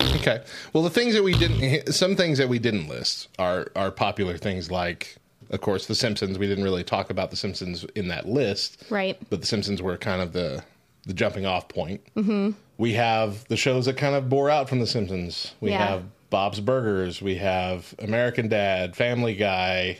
Okay. 0.00 0.42
Well, 0.72 0.82
the 0.82 0.90
things 0.90 1.14
that 1.14 1.22
we 1.22 1.32
didn't, 1.34 1.92
some 1.92 2.16
things 2.16 2.38
that 2.38 2.48
we 2.48 2.58
didn't 2.58 2.88
list 2.88 3.28
are 3.38 3.72
are 3.74 3.90
popular 3.90 4.36
things 4.36 4.70
like, 4.70 5.16
of 5.52 5.60
course, 5.60 5.86
The 5.86 5.94
Simpsons. 5.94 6.38
We 6.38 6.46
didn't 6.48 6.64
really 6.64 6.82
talk 6.84 7.10
about 7.10 7.30
The 7.30 7.36
Simpsons 7.36 7.84
in 7.94 8.08
that 8.08 8.26
list, 8.28 8.82
Right. 8.90 9.16
But 9.30 9.40
The 9.40 9.46
Simpsons 9.46 9.80
were 9.82 9.96
kind 9.96 10.20
of 10.22 10.32
the 10.32 10.64
the 11.04 11.14
jumping 11.14 11.44
off 11.46 11.68
point. 11.68 12.00
Mm-hmm. 12.16 12.50
We 12.78 12.92
have 12.92 13.46
the 13.48 13.56
shows 13.56 13.86
that 13.86 13.96
kind 13.96 14.14
of 14.14 14.28
bore 14.28 14.48
out 14.50 14.68
from 14.68 14.78
The 14.80 14.86
Simpsons. 14.86 15.54
We 15.60 15.70
Yeah. 15.70 15.84
have 15.86 16.04
Bob's 16.30 16.60
Burgers. 16.60 17.20
We 17.20 17.34
have 17.36 17.92
American 17.98 18.48
Dad, 18.48 18.94
Family 18.96 19.34
Guy, 19.34 19.98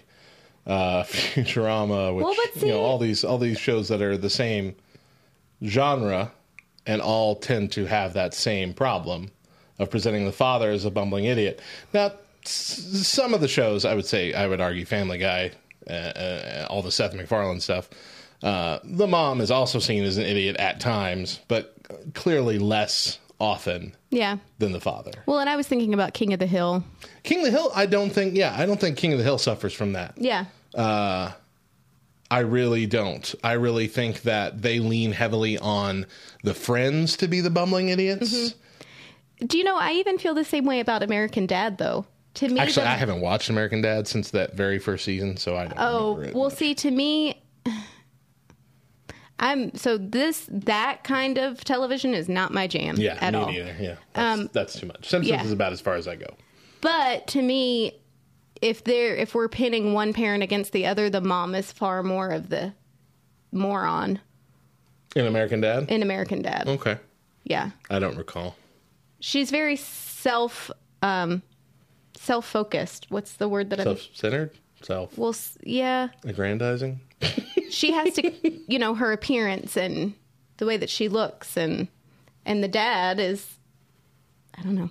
uh, 0.67 1.03
Futurama, 1.09 2.15
which 2.15 2.25
Well, 2.25 2.35
you 2.69 2.69
know 2.73 2.81
all 2.81 2.99
these 2.99 3.25
all 3.25 3.39
these 3.39 3.59
shows 3.59 3.89
that 3.89 4.01
are 4.01 4.17
the 4.17 4.31
same 4.31 4.75
genre 5.65 6.33
and 6.87 7.01
all 7.01 7.37
tend 7.37 7.73
to 7.73 7.85
have 7.87 8.15
that 8.15 8.35
same 8.35 8.73
problem 8.75 9.31
of 9.79 9.91
presenting 9.91 10.25
the 10.25 10.33
father 10.33 10.71
as 10.71 10.85
a 10.85 10.91
bumbling 10.91 11.25
idiot. 11.27 11.61
Now, 11.93 12.13
s- 12.45 13.07
some 13.07 13.35
of 13.35 13.41
the 13.41 13.49
shows, 13.49 13.85
I 13.85 13.95
would 13.95 14.07
say, 14.07 14.33
I 14.35 14.47
would 14.47 14.61
argue, 14.61 14.85
Family 14.85 15.19
Guy, 15.19 15.53
uh, 15.89 15.93
uh, 15.93 16.67
all 16.71 16.83
the 16.83 16.93
Seth 16.93 17.15
MacFarlane 17.15 17.61
stuff, 17.61 17.89
uh, 18.43 18.79
the 18.85 19.07
mom 19.07 19.41
is 19.41 19.51
also 19.51 19.79
seen 19.79 20.05
as 20.05 20.17
an 20.17 20.25
idiot 20.25 20.57
at 20.57 20.81
times, 20.81 21.41
but 21.49 21.75
clearly 22.15 22.59
less 22.59 23.19
often 23.39 23.95
yeah. 24.11 24.37
than 24.59 24.73
the 24.73 24.81
father. 24.81 25.13
Well, 25.27 25.39
and 25.39 25.51
I 25.51 25.57
was 25.57 25.67
thinking 25.67 25.95
about 25.95 26.15
King 26.15 26.33
of 26.33 26.39
the 26.39 26.47
Hill. 26.47 26.85
King 27.23 27.39
of 27.39 27.45
the 27.45 27.51
Hill, 27.51 27.71
I 27.75 27.87
don't 27.87 28.11
think, 28.11 28.37
yeah, 28.37 28.55
I 28.57 28.67
don't 28.67 28.81
think 28.81 28.97
King 28.97 29.13
of 29.13 29.19
the 29.19 29.25
Hill 29.25 29.39
suffers 29.39 29.73
from 29.73 29.93
that. 29.95 30.15
Yeah. 30.17 30.47
I 32.33 32.39
really 32.39 32.87
don't. 32.87 33.35
I 33.45 33.53
really 33.53 33.89
think 33.89 34.23
that 34.23 34.63
they 34.63 34.79
lean 34.79 35.13
heavily 35.13 35.59
on 35.59 36.07
the 36.43 36.55
friends 36.55 37.19
to 37.19 37.29
be 37.29 37.43
the 37.43 37.51
bumbling 37.51 37.91
idiots. 37.91 38.55
Do 39.45 39.59
you 39.59 39.65
know? 39.65 39.77
I 39.77 39.93
even 39.93 40.17
feel 40.17 40.33
the 40.33 40.43
same 40.43 40.65
way 40.65 40.81
about 40.81 41.03
American 41.03 41.45
Dad, 41.45 41.77
though. 41.77 42.07
To 42.35 42.49
me, 42.49 42.59
Actually, 42.61 42.87
I 42.87 42.95
haven't 42.95 43.21
watched 43.21 43.51
American 43.51 43.83
Dad 43.83 44.09
since 44.09 44.31
that 44.31 44.55
very 44.55 44.79
first 44.79 45.05
season, 45.05 45.37
so 45.37 45.55
I 45.57 45.65
don't 45.67 45.75
Oh, 45.77 46.31
well, 46.35 46.49
see, 46.51 46.75
to 46.77 46.91
me, 46.91 47.43
I'm 49.39 49.75
so 49.75 49.99
this 49.99 50.47
that 50.51 51.03
kind 51.05 51.37
of 51.37 51.65
television 51.65 52.15
is 52.15 52.29
not 52.29 52.53
my 52.53 52.67
jam 52.67 52.97
yeah, 52.97 53.19
at 53.21 53.33
me 53.33 53.39
all. 53.39 53.47
neither. 53.51 53.77
Yeah, 53.79 53.97
that's, 54.15 54.53
that's 54.53 54.79
too 54.81 54.87
much. 54.87 55.09
Simpsons 55.09 55.29
yeah. 55.31 55.45
is 55.45 55.53
about 55.53 55.73
as 55.73 55.81
far 55.81 55.95
as 55.95 56.07
I 56.07 56.15
go. 56.17 56.27
But 56.81 57.27
to 57.29 57.43
me, 57.43 58.01
if 58.61 58.85
they're 58.85 59.17
if 59.17 59.35
we're 59.35 59.49
pinning 59.49 59.93
one 59.95 60.13
parent 60.13 60.43
against 60.43 60.73
the 60.73 60.87
other, 60.87 61.11
the 61.11 61.21
mom 61.21 61.55
is 61.55 61.73
far 61.73 62.03
more 62.03 62.29
of 62.31 62.49
the 62.51 62.73
moron 63.51 64.21
In 65.17 65.27
American 65.27 65.61
Dad, 65.61 65.91
in 65.91 66.03
American 66.03 66.41
Dad. 66.41 66.67
okay, 66.69 66.99
Yeah, 67.45 67.71
I 67.91 67.99
don't 67.99 68.17
recall. 68.17 68.55
she's 69.21 69.51
very 69.51 69.77
self 69.77 70.71
um 71.03 71.43
self 72.23 72.47
focused. 72.47 73.07
What's 73.11 73.35
the 73.35 73.49
word 73.49 73.71
that 73.71 73.81
I'm? 73.81 73.85
Self-centered, 73.87 74.51
self 74.83 75.17
Well, 75.19 75.31
s- 75.31 75.59
yeah, 75.63 76.09
aggrandizing. 76.25 77.01
she 77.71 77.93
has 77.93 78.15
to, 78.15 78.33
you 78.71 78.79
know, 78.79 78.95
her 78.95 79.13
appearance 79.13 79.77
and 79.77 80.15
the 80.59 80.67
way 80.67 80.77
that 80.77 80.91
she 80.91 81.09
looks, 81.09 81.57
and 81.57 81.89
and 82.45 82.63
the 82.63 82.69
dad 82.69 83.19
is, 83.21 83.47
I 84.59 84.63
don't 84.63 84.75
know. 84.75 84.91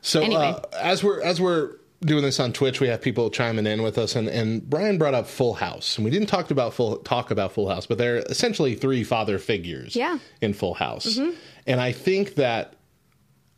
So 0.00 0.20
Anyway. 0.20 0.42
uh, 0.56 0.60
as 0.80 1.02
we're 1.02 1.20
as 1.22 1.40
we're 1.40 1.76
doing 2.02 2.22
this 2.22 2.40
on 2.40 2.52
Twitch, 2.52 2.80
we 2.80 2.88
have 2.88 3.02
people 3.02 3.30
chiming 3.30 3.66
in 3.66 3.82
with 3.82 3.98
us, 3.98 4.16
and, 4.16 4.28
and 4.28 4.68
Brian 4.68 4.96
brought 4.98 5.14
up 5.14 5.26
Full 5.26 5.54
House, 5.54 5.96
and 5.96 6.04
we 6.04 6.10
didn't 6.10 6.28
talk 6.28 6.50
about 6.50 6.72
full 6.74 6.96
talk 6.98 7.30
about 7.30 7.52
Full 7.52 7.68
House, 7.68 7.86
but 7.86 7.98
they're 7.98 8.18
essentially 8.18 8.74
three 8.74 9.04
father 9.04 9.38
figures, 9.38 9.94
Yeah. 9.96 10.18
in 10.40 10.54
Full 10.54 10.74
House, 10.74 11.18
and 11.66 11.80
I 11.80 11.92
think 11.92 12.36
that 12.36 12.74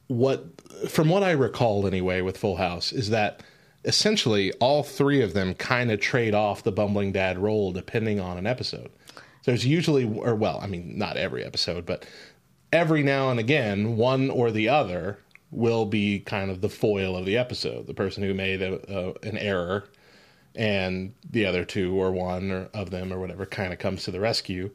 what 0.09 0.45
from 0.89 1.09
what 1.09 1.23
I 1.23 1.33
recall 1.33 1.87
anyway 1.87 2.21
with 2.21 2.39
Full 2.39 2.57
House 2.57 2.93
is 2.93 3.11
that 3.11 3.43
essentially 3.85 4.53
all 4.55 4.83
three 4.83 5.23
of 5.23 5.35
them 5.35 5.55
kind 5.55 5.91
of 5.91 6.01
trade 6.01 6.35
off 6.35 6.63
the 6.63 6.73
bumbling 6.73 7.13
dad 7.13 7.39
role 7.39 7.73
depending 7.73 8.21
on 8.21 8.39
an 8.39 8.47
episode. 8.47 8.91
There's 9.45 9.67
usually, 9.67 10.05
or 10.05 10.35
well, 10.35 10.61
I 10.63 10.67
mean, 10.67 10.97
not 10.97 11.17
every 11.17 11.45
episode, 11.45 11.85
but 11.85 12.07
every 12.73 13.03
now 13.03 13.31
and 13.31 13.41
again, 13.41 13.97
one 13.97 14.31
or 14.31 14.51
the 14.51 14.69
other 14.69 15.19
will 15.51 15.85
be 15.85 16.21
kind 16.21 16.51
of 16.51 16.61
the 16.61 16.69
foil 16.69 17.17
of 17.17 17.27
the 17.27 17.37
episode, 17.37 17.87
the 17.87 17.95
person 17.95 18.23
who 18.23 18.35
made 18.35 18.63
a, 18.63 18.81
a, 18.89 19.29
an 19.29 19.37
error, 19.37 19.85
and 20.55 21.13
the 21.31 21.47
other 21.47 21.65
two 21.65 21.95
or 21.95 22.13
one 22.13 22.51
or 22.51 22.69
of 22.75 22.91
them 22.91 23.13
or 23.13 23.19
whatever 23.19 23.47
kind 23.47 23.73
of 23.73 23.79
comes 23.79 24.05
to 24.05 24.11
the 24.11 24.21
rescue. 24.21 24.71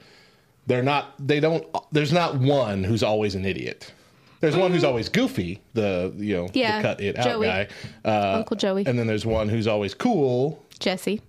They're 0.66 0.84
not. 0.84 1.14
They 1.20 1.40
don't. 1.40 1.66
There's 1.92 2.12
not 2.12 2.36
one 2.36 2.84
who's 2.84 3.04
always 3.04 3.36
an 3.36 3.46
idiot. 3.46 3.94
There's 4.40 4.56
one 4.56 4.72
who's 4.72 4.84
always 4.84 5.10
goofy, 5.10 5.62
the 5.74 6.14
you 6.18 6.36
know 6.36 6.50
Yeah, 6.54 6.78
the 6.78 6.82
cut 6.88 7.02
it 7.02 7.18
out 7.18 7.26
Joey. 7.26 7.48
guy, 7.48 7.68
uh, 8.06 8.34
Uncle 8.38 8.56
Joey, 8.58 8.84
and 8.86 8.98
then 9.00 9.08
there's 9.08 9.26
one 9.26 9.50
who's 9.50 9.68
always 9.68 9.94
cool, 9.94 10.64
Jesse. 10.80 11.22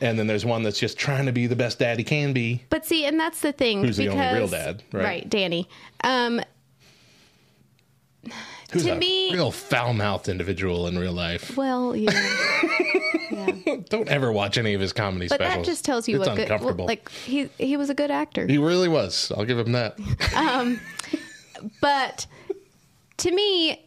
and 0.00 0.18
then 0.18 0.26
there's 0.26 0.44
one 0.44 0.62
that's 0.64 0.78
just 0.78 0.98
trying 0.98 1.26
to 1.26 1.32
be 1.32 1.46
the 1.46 1.56
best 1.56 1.78
dad 1.78 1.98
he 1.98 2.04
can 2.04 2.32
be. 2.32 2.64
But 2.70 2.84
see, 2.86 3.04
and 3.04 3.18
that's 3.20 3.40
the 3.40 3.52
thing. 3.52 3.84
Who's 3.84 3.96
the 3.96 4.08
only 4.08 4.26
real 4.38 4.48
dad, 4.48 4.82
right? 4.92 5.28
Danny. 5.28 5.68
Um, 6.02 6.40
Who's 8.72 8.84
To 8.84 8.92
a 8.92 8.96
me- 8.96 9.32
real 9.32 9.50
foul 9.50 9.94
mouthed 9.94 10.28
individual 10.28 10.88
in 10.88 10.98
real 10.98 11.12
life. 11.14 11.56
well, 11.56 11.96
yeah. 11.96 12.10
yeah. 13.30 13.76
Don't 13.88 14.08
ever 14.08 14.30
watch 14.30 14.58
any 14.58 14.74
of 14.74 14.80
his 14.82 14.92
comedy 14.92 15.26
But 15.28 15.36
specials. 15.40 15.64
that 15.64 15.70
just 15.70 15.84
tells 15.86 16.06
you 16.06 16.16
it's 16.20 16.28
what 16.28 16.36
good. 16.36 16.48
Well, 16.50 16.58
uncomfortable. 16.58 16.86
like 16.86 17.08
he 17.10 17.48
he 17.56 17.78
was 17.78 17.88
a 17.88 17.94
good 17.94 18.10
actor. 18.10 18.46
he 18.46 18.58
really 18.58 18.88
was. 18.88 19.32
I'll 19.34 19.46
give 19.46 19.58
him 19.58 19.72
that. 19.72 19.96
but 21.80 22.26
to 23.18 23.30
me, 23.30 23.84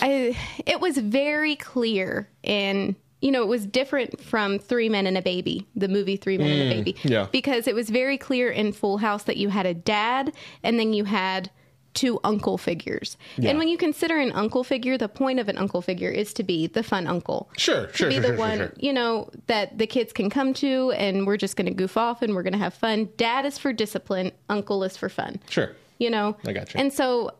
I, 0.00 0.36
it 0.66 0.80
was 0.80 0.96
very 0.98 1.56
clear 1.56 2.28
and 2.42 2.94
you 3.20 3.30
know 3.30 3.42
it 3.42 3.48
was 3.48 3.66
different 3.66 4.20
from 4.20 4.58
three 4.58 4.88
men 4.88 5.06
and 5.06 5.16
a 5.18 5.22
baby 5.22 5.66
the 5.74 5.88
movie 5.88 6.16
three 6.16 6.38
men 6.38 6.50
and 6.50 6.72
a 6.72 6.74
baby 6.74 6.92
Mm, 7.02 7.10
yeah. 7.10 7.26
because 7.32 7.66
it 7.66 7.74
was 7.74 7.90
very 7.90 8.16
clear 8.18 8.50
in 8.50 8.72
full 8.72 8.98
house 8.98 9.24
that 9.24 9.36
you 9.36 9.48
had 9.48 9.66
a 9.66 9.74
dad 9.74 10.32
and 10.62 10.78
then 10.78 10.92
you 10.92 11.04
had 11.04 11.50
two 11.94 12.18
uncle 12.24 12.56
figures 12.58 13.16
Yeah. 13.36 13.50
and 13.50 13.58
when 13.58 13.68
you 13.68 13.76
consider 13.78 14.18
an 14.18 14.32
uncle 14.32 14.64
figure 14.64 14.96
the 14.98 15.08
point 15.08 15.38
of 15.38 15.48
an 15.48 15.56
uncle 15.58 15.80
figure 15.82 16.10
is 16.10 16.32
to 16.34 16.42
be 16.42 16.66
the 16.66 16.82
fun 16.82 17.06
uncle 17.06 17.50
Sure, 17.56 17.86
to 17.86 17.96
sure, 17.96 18.08
be 18.08 18.14
sure, 18.14 18.22
the 18.22 18.28
sure, 18.28 18.36
one 18.36 18.58
sure. 18.58 18.72
you 18.78 18.92
know 18.92 19.30
that 19.46 19.78
the 19.78 19.86
kids 19.86 20.12
can 20.12 20.28
come 20.30 20.52
to 20.54 20.92
and 20.92 21.26
we're 21.26 21.36
just 21.36 21.56
going 21.56 21.66
to 21.66 21.74
goof 21.74 21.96
off 21.96 22.20
and 22.22 22.34
we're 22.34 22.42
going 22.42 22.52
to 22.54 22.58
have 22.58 22.74
fun 22.74 23.08
dad 23.16 23.44
is 23.46 23.58
for 23.58 23.72
discipline 23.72 24.32
uncle 24.48 24.82
is 24.84 24.96
for 24.96 25.08
fun 25.08 25.38
Sure. 25.48 25.72
you 25.98 26.10
know 26.10 26.36
I 26.46 26.52
got 26.52 26.72
you. 26.74 26.80
and 26.80 26.92
so 26.92 27.32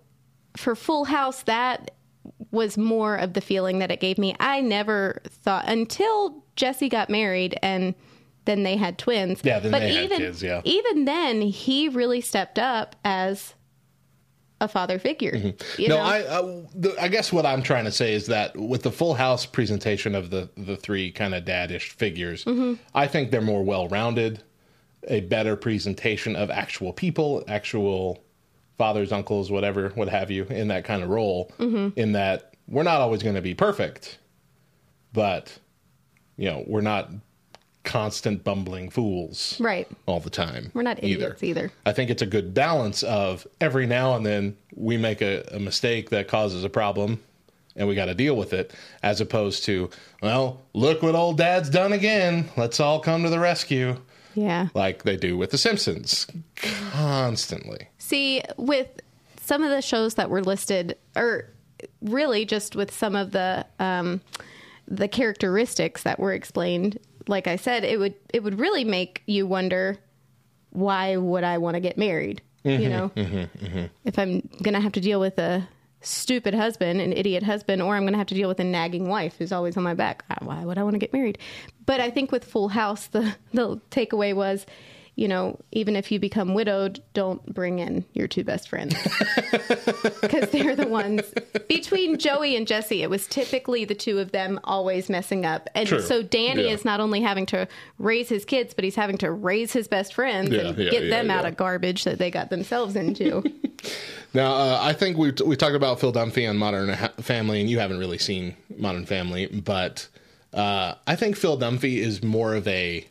for 0.56 0.74
full 0.74 1.04
house 1.04 1.42
that 1.44 1.90
was 2.50 2.78
more 2.78 3.16
of 3.16 3.32
the 3.34 3.40
feeling 3.40 3.78
that 3.80 3.90
it 3.90 4.00
gave 4.00 4.18
me 4.18 4.34
i 4.40 4.60
never 4.60 5.20
thought 5.28 5.64
until 5.68 6.44
jesse 6.56 6.88
got 6.88 7.10
married 7.10 7.58
and 7.62 7.94
then 8.46 8.62
they 8.62 8.76
had 8.76 8.98
twins 8.98 9.40
Yeah, 9.42 9.58
then 9.58 9.72
but 9.72 9.80
they 9.80 9.94
had 9.94 10.04
even 10.04 10.18
kids, 10.18 10.42
yeah. 10.42 10.60
even 10.64 11.04
then 11.06 11.40
he 11.40 11.88
really 11.88 12.20
stepped 12.20 12.58
up 12.58 12.94
as 13.04 13.54
a 14.60 14.68
father 14.68 14.98
figure 14.98 15.34
you 15.34 15.52
Mm-hmm. 15.52 15.82
no, 15.88 15.96
know? 15.96 16.02
I, 16.02 16.18
I, 16.18 16.64
the, 16.74 16.96
I 17.00 17.08
guess 17.08 17.32
what 17.32 17.44
I'm 17.44 17.62
trying 17.62 17.84
to 17.86 17.90
say 17.90 18.14
is 18.14 18.26
that 18.26 18.56
with 18.56 18.82
the 18.82 18.92
Full 18.92 19.14
House 19.14 19.44
presentation 19.46 20.14
of 20.14 20.30
the 20.30 20.48
the 20.56 20.76
three 20.76 21.10
kind 21.10 21.34
of 21.34 21.44
daddish 21.44 21.90
figures, 21.90 22.44
Mm-hmm. 22.44 22.74
I 22.94 23.06
think 23.08 23.30
they're 23.30 23.40
more 23.42 23.62
well 23.64 23.88
rounded, 23.88 24.42
a 25.08 25.20
better 25.22 25.56
presentation 25.56 26.36
of 26.36 26.50
actual 26.50 26.92
people, 26.92 27.44
actual 27.48 28.23
fathers, 28.78 29.12
uncles, 29.12 29.50
whatever, 29.50 29.90
what 29.90 30.08
have 30.08 30.30
you, 30.30 30.44
in 30.44 30.68
that 30.68 30.84
kind 30.84 31.02
of 31.02 31.08
role. 31.08 31.52
Mm-hmm. 31.58 31.98
In 31.98 32.12
that 32.12 32.54
we're 32.68 32.82
not 32.82 33.00
always 33.00 33.22
going 33.22 33.34
to 33.34 33.42
be 33.42 33.54
perfect, 33.54 34.18
but 35.12 35.58
you 36.36 36.50
know 36.50 36.64
we're 36.66 36.80
not 36.80 37.10
constant 37.84 38.42
bumbling 38.42 38.88
fools, 38.90 39.58
right 39.60 39.86
all 40.06 40.20
the 40.20 40.30
time. 40.30 40.70
We're 40.74 40.82
not 40.82 41.02
idiots 41.02 41.42
either. 41.42 41.70
I 41.84 41.92
think 41.92 42.10
it's 42.10 42.22
a 42.22 42.26
good 42.26 42.54
balance 42.54 43.02
of 43.02 43.46
every 43.60 43.86
now 43.86 44.16
and 44.16 44.24
then 44.24 44.56
we 44.74 44.96
make 44.96 45.20
a, 45.20 45.42
a 45.52 45.58
mistake 45.58 46.10
that 46.10 46.28
causes 46.28 46.64
a 46.64 46.70
problem 46.70 47.20
and 47.76 47.88
we 47.88 47.94
got 47.94 48.06
to 48.06 48.14
deal 48.14 48.36
with 48.36 48.52
it, 48.52 48.72
as 49.02 49.20
opposed 49.20 49.64
to, 49.64 49.90
well, 50.22 50.60
look 50.72 51.02
what 51.02 51.14
old 51.14 51.38
dad's 51.38 51.68
done 51.68 51.92
again. 51.92 52.48
Let's 52.56 52.80
all 52.80 53.00
come 53.00 53.24
to 53.24 53.30
the 53.30 53.38
rescue, 53.38 54.00
yeah. 54.34 54.68
Like 54.74 55.02
they 55.02 55.16
do 55.16 55.36
with 55.36 55.50
The 55.50 55.58
Simpsons. 55.58 56.26
Constantly. 56.56 57.88
See, 57.98 58.42
with 58.56 58.88
some 59.40 59.62
of 59.62 59.70
the 59.70 59.82
shows 59.82 60.14
that 60.14 60.30
were 60.30 60.42
listed, 60.42 60.96
or 61.16 61.50
really 62.00 62.44
just 62.44 62.76
with 62.76 62.92
some 62.92 63.14
of 63.14 63.32
the 63.32 63.66
um, 63.78 64.20
the 64.88 65.08
characteristics 65.08 66.02
that 66.02 66.18
were 66.18 66.32
explained, 66.32 66.98
like 67.26 67.46
I 67.46 67.56
said, 67.56 67.84
it 67.84 67.98
would 67.98 68.14
it 68.32 68.42
would 68.42 68.58
really 68.58 68.84
make 68.84 69.22
you 69.26 69.46
wonder 69.46 69.98
why 70.70 71.16
would 71.16 71.44
I 71.44 71.58
want 71.58 71.74
to 71.74 71.80
get 71.80 71.96
married? 71.96 72.42
Mm-hmm, 72.64 72.82
you 72.82 72.88
know, 72.88 73.10
if 74.04 74.18
I'm 74.18 74.48
gonna 74.62 74.80
have 74.80 74.92
to 74.92 75.00
deal 75.00 75.20
with 75.20 75.38
a 75.38 75.68
stupid 76.04 76.54
husband, 76.54 77.00
an 77.00 77.12
idiot 77.12 77.42
husband, 77.42 77.82
or 77.82 77.96
I'm 77.96 78.04
gonna 78.04 78.18
have 78.18 78.26
to 78.28 78.34
deal 78.34 78.48
with 78.48 78.60
a 78.60 78.64
nagging 78.64 79.08
wife 79.08 79.36
who's 79.38 79.52
always 79.52 79.76
on 79.76 79.82
my 79.82 79.94
back, 79.94 80.24
why 80.40 80.64
would 80.64 80.78
I 80.78 80.82
want 80.82 80.94
to 80.94 80.98
get 80.98 81.12
married? 81.12 81.38
But 81.86 82.00
I 82.00 82.10
think 82.10 82.30
with 82.32 82.44
Full 82.44 82.68
House, 82.68 83.06
the 83.08 83.34
the 83.52 83.80
takeaway 83.90 84.34
was. 84.34 84.66
You 85.16 85.28
know, 85.28 85.60
even 85.70 85.94
if 85.94 86.10
you 86.10 86.18
become 86.18 86.54
widowed, 86.54 87.00
don't 87.12 87.44
bring 87.54 87.78
in 87.78 88.04
your 88.14 88.26
two 88.26 88.42
best 88.42 88.68
friends 88.68 88.94
because 90.20 90.50
they're 90.50 90.74
the 90.74 90.88
ones 90.88 91.22
between 91.68 92.18
Joey 92.18 92.56
and 92.56 92.66
Jesse. 92.66 93.02
It 93.02 93.10
was 93.10 93.26
typically 93.28 93.84
the 93.84 93.94
two 93.94 94.18
of 94.18 94.32
them 94.32 94.58
always 94.64 95.08
messing 95.08 95.44
up, 95.46 95.68
and 95.74 95.88
True. 95.88 96.00
so 96.00 96.22
Danny 96.22 96.64
Yeah. 96.64 96.72
is 96.72 96.84
not 96.84 96.98
only 97.00 97.20
having 97.20 97.46
to 97.46 97.68
raise 97.98 98.28
his 98.28 98.44
kids, 98.44 98.74
but 98.74 98.82
he's 98.84 98.96
having 98.96 99.16
to 99.18 99.30
raise 99.30 99.72
his 99.72 99.86
best 99.86 100.14
friends 100.14 100.50
Yeah, 100.50 100.62
and 100.68 100.78
yeah, 100.78 100.90
get 100.90 101.04
yeah, 101.04 101.10
them 101.10 101.30
out 101.30 101.44
of 101.44 101.56
garbage 101.56 102.02
that 102.04 102.18
they 102.18 102.30
got 102.30 102.50
themselves 102.50 102.96
into. 102.96 103.42
Now, 104.32 104.52
uh, 104.54 104.78
I 104.82 104.94
think 104.94 105.16
we 105.16 105.30
we 105.46 105.54
talked 105.56 105.76
about 105.76 106.00
Phil 106.00 106.12
Dunphy 106.12 106.48
on 106.50 106.56
Modern 106.56 106.88
Ha- 106.88 107.12
Family, 107.20 107.60
and 107.60 107.70
you 107.70 107.78
haven't 107.78 107.98
really 108.00 108.18
seen 108.18 108.56
Modern 108.76 109.06
Family, 109.06 109.46
but 109.46 110.08
uh, 110.52 110.94
I 111.06 111.14
think 111.14 111.36
Phil 111.36 111.56
Dunphy 111.56 111.98
is 111.98 112.20
more 112.20 112.54
of 112.56 112.66
a 112.66 113.06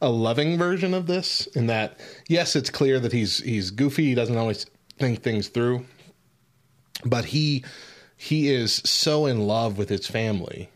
a 0.00 0.08
loving 0.08 0.58
version 0.58 0.94
of 0.94 1.06
this. 1.06 1.46
In 1.48 1.66
that, 1.66 1.98
yes, 2.28 2.56
it's 2.56 2.70
clear 2.70 3.00
that 3.00 3.12
he's 3.12 3.38
he's 3.38 3.70
goofy. 3.70 4.06
He 4.06 4.14
doesn't 4.14 4.36
always 4.36 4.66
think 4.98 5.22
things 5.22 5.48
through, 5.48 5.84
but 7.04 7.26
he 7.26 7.64
he 8.16 8.52
is 8.52 8.74
so 8.84 9.26
in 9.26 9.46
love 9.46 9.78
with 9.78 9.88
his 9.88 10.06
family, 10.06 10.70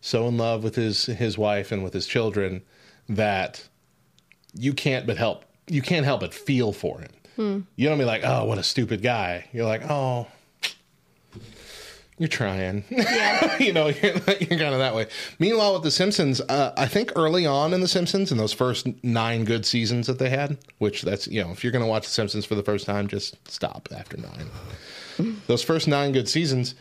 so 0.00 0.28
in 0.28 0.36
love 0.36 0.62
with 0.62 0.74
his 0.74 1.06
his 1.06 1.38
wife 1.38 1.72
and 1.72 1.82
with 1.82 1.92
his 1.92 2.06
children 2.06 2.62
that 3.08 3.68
you 4.54 4.72
can't 4.72 5.06
but 5.06 5.16
help 5.16 5.44
you 5.68 5.82
can't 5.82 6.04
help 6.04 6.20
but 6.20 6.34
feel 6.34 6.72
for 6.72 7.00
him. 7.00 7.10
Hmm. 7.36 7.60
You 7.76 7.88
don't 7.88 7.98
be 7.98 8.04
like, 8.04 8.22
oh, 8.24 8.44
what 8.44 8.58
a 8.58 8.62
stupid 8.62 9.02
guy. 9.02 9.48
You're 9.52 9.66
like, 9.66 9.88
oh, 9.90 10.26
you're 12.22 12.28
trying. 12.28 12.84
you 13.58 13.72
know, 13.72 13.88
you're, 13.88 14.12
you're 14.12 14.58
kind 14.60 14.72
of 14.72 14.78
that 14.78 14.94
way. 14.94 15.08
Meanwhile, 15.40 15.74
with 15.74 15.82
The 15.82 15.90
Simpsons, 15.90 16.40
uh, 16.42 16.72
I 16.76 16.86
think 16.86 17.10
early 17.16 17.46
on 17.46 17.74
in 17.74 17.80
The 17.80 17.88
Simpsons, 17.88 18.30
in 18.30 18.38
those 18.38 18.52
first 18.52 18.86
nine 19.02 19.44
good 19.44 19.66
seasons 19.66 20.06
that 20.06 20.20
they 20.20 20.30
had, 20.30 20.56
which 20.78 21.02
that's, 21.02 21.26
you 21.26 21.42
know, 21.42 21.50
if 21.50 21.64
you're 21.64 21.72
going 21.72 21.84
to 21.84 21.88
watch 21.88 22.04
The 22.04 22.12
Simpsons 22.12 22.44
for 22.44 22.54
the 22.54 22.62
first 22.62 22.86
time, 22.86 23.08
just 23.08 23.36
stop 23.50 23.88
after 23.90 24.16
nine. 24.18 25.36
those 25.48 25.64
first 25.64 25.88
nine 25.88 26.12
good 26.12 26.28
seasons, 26.28 26.76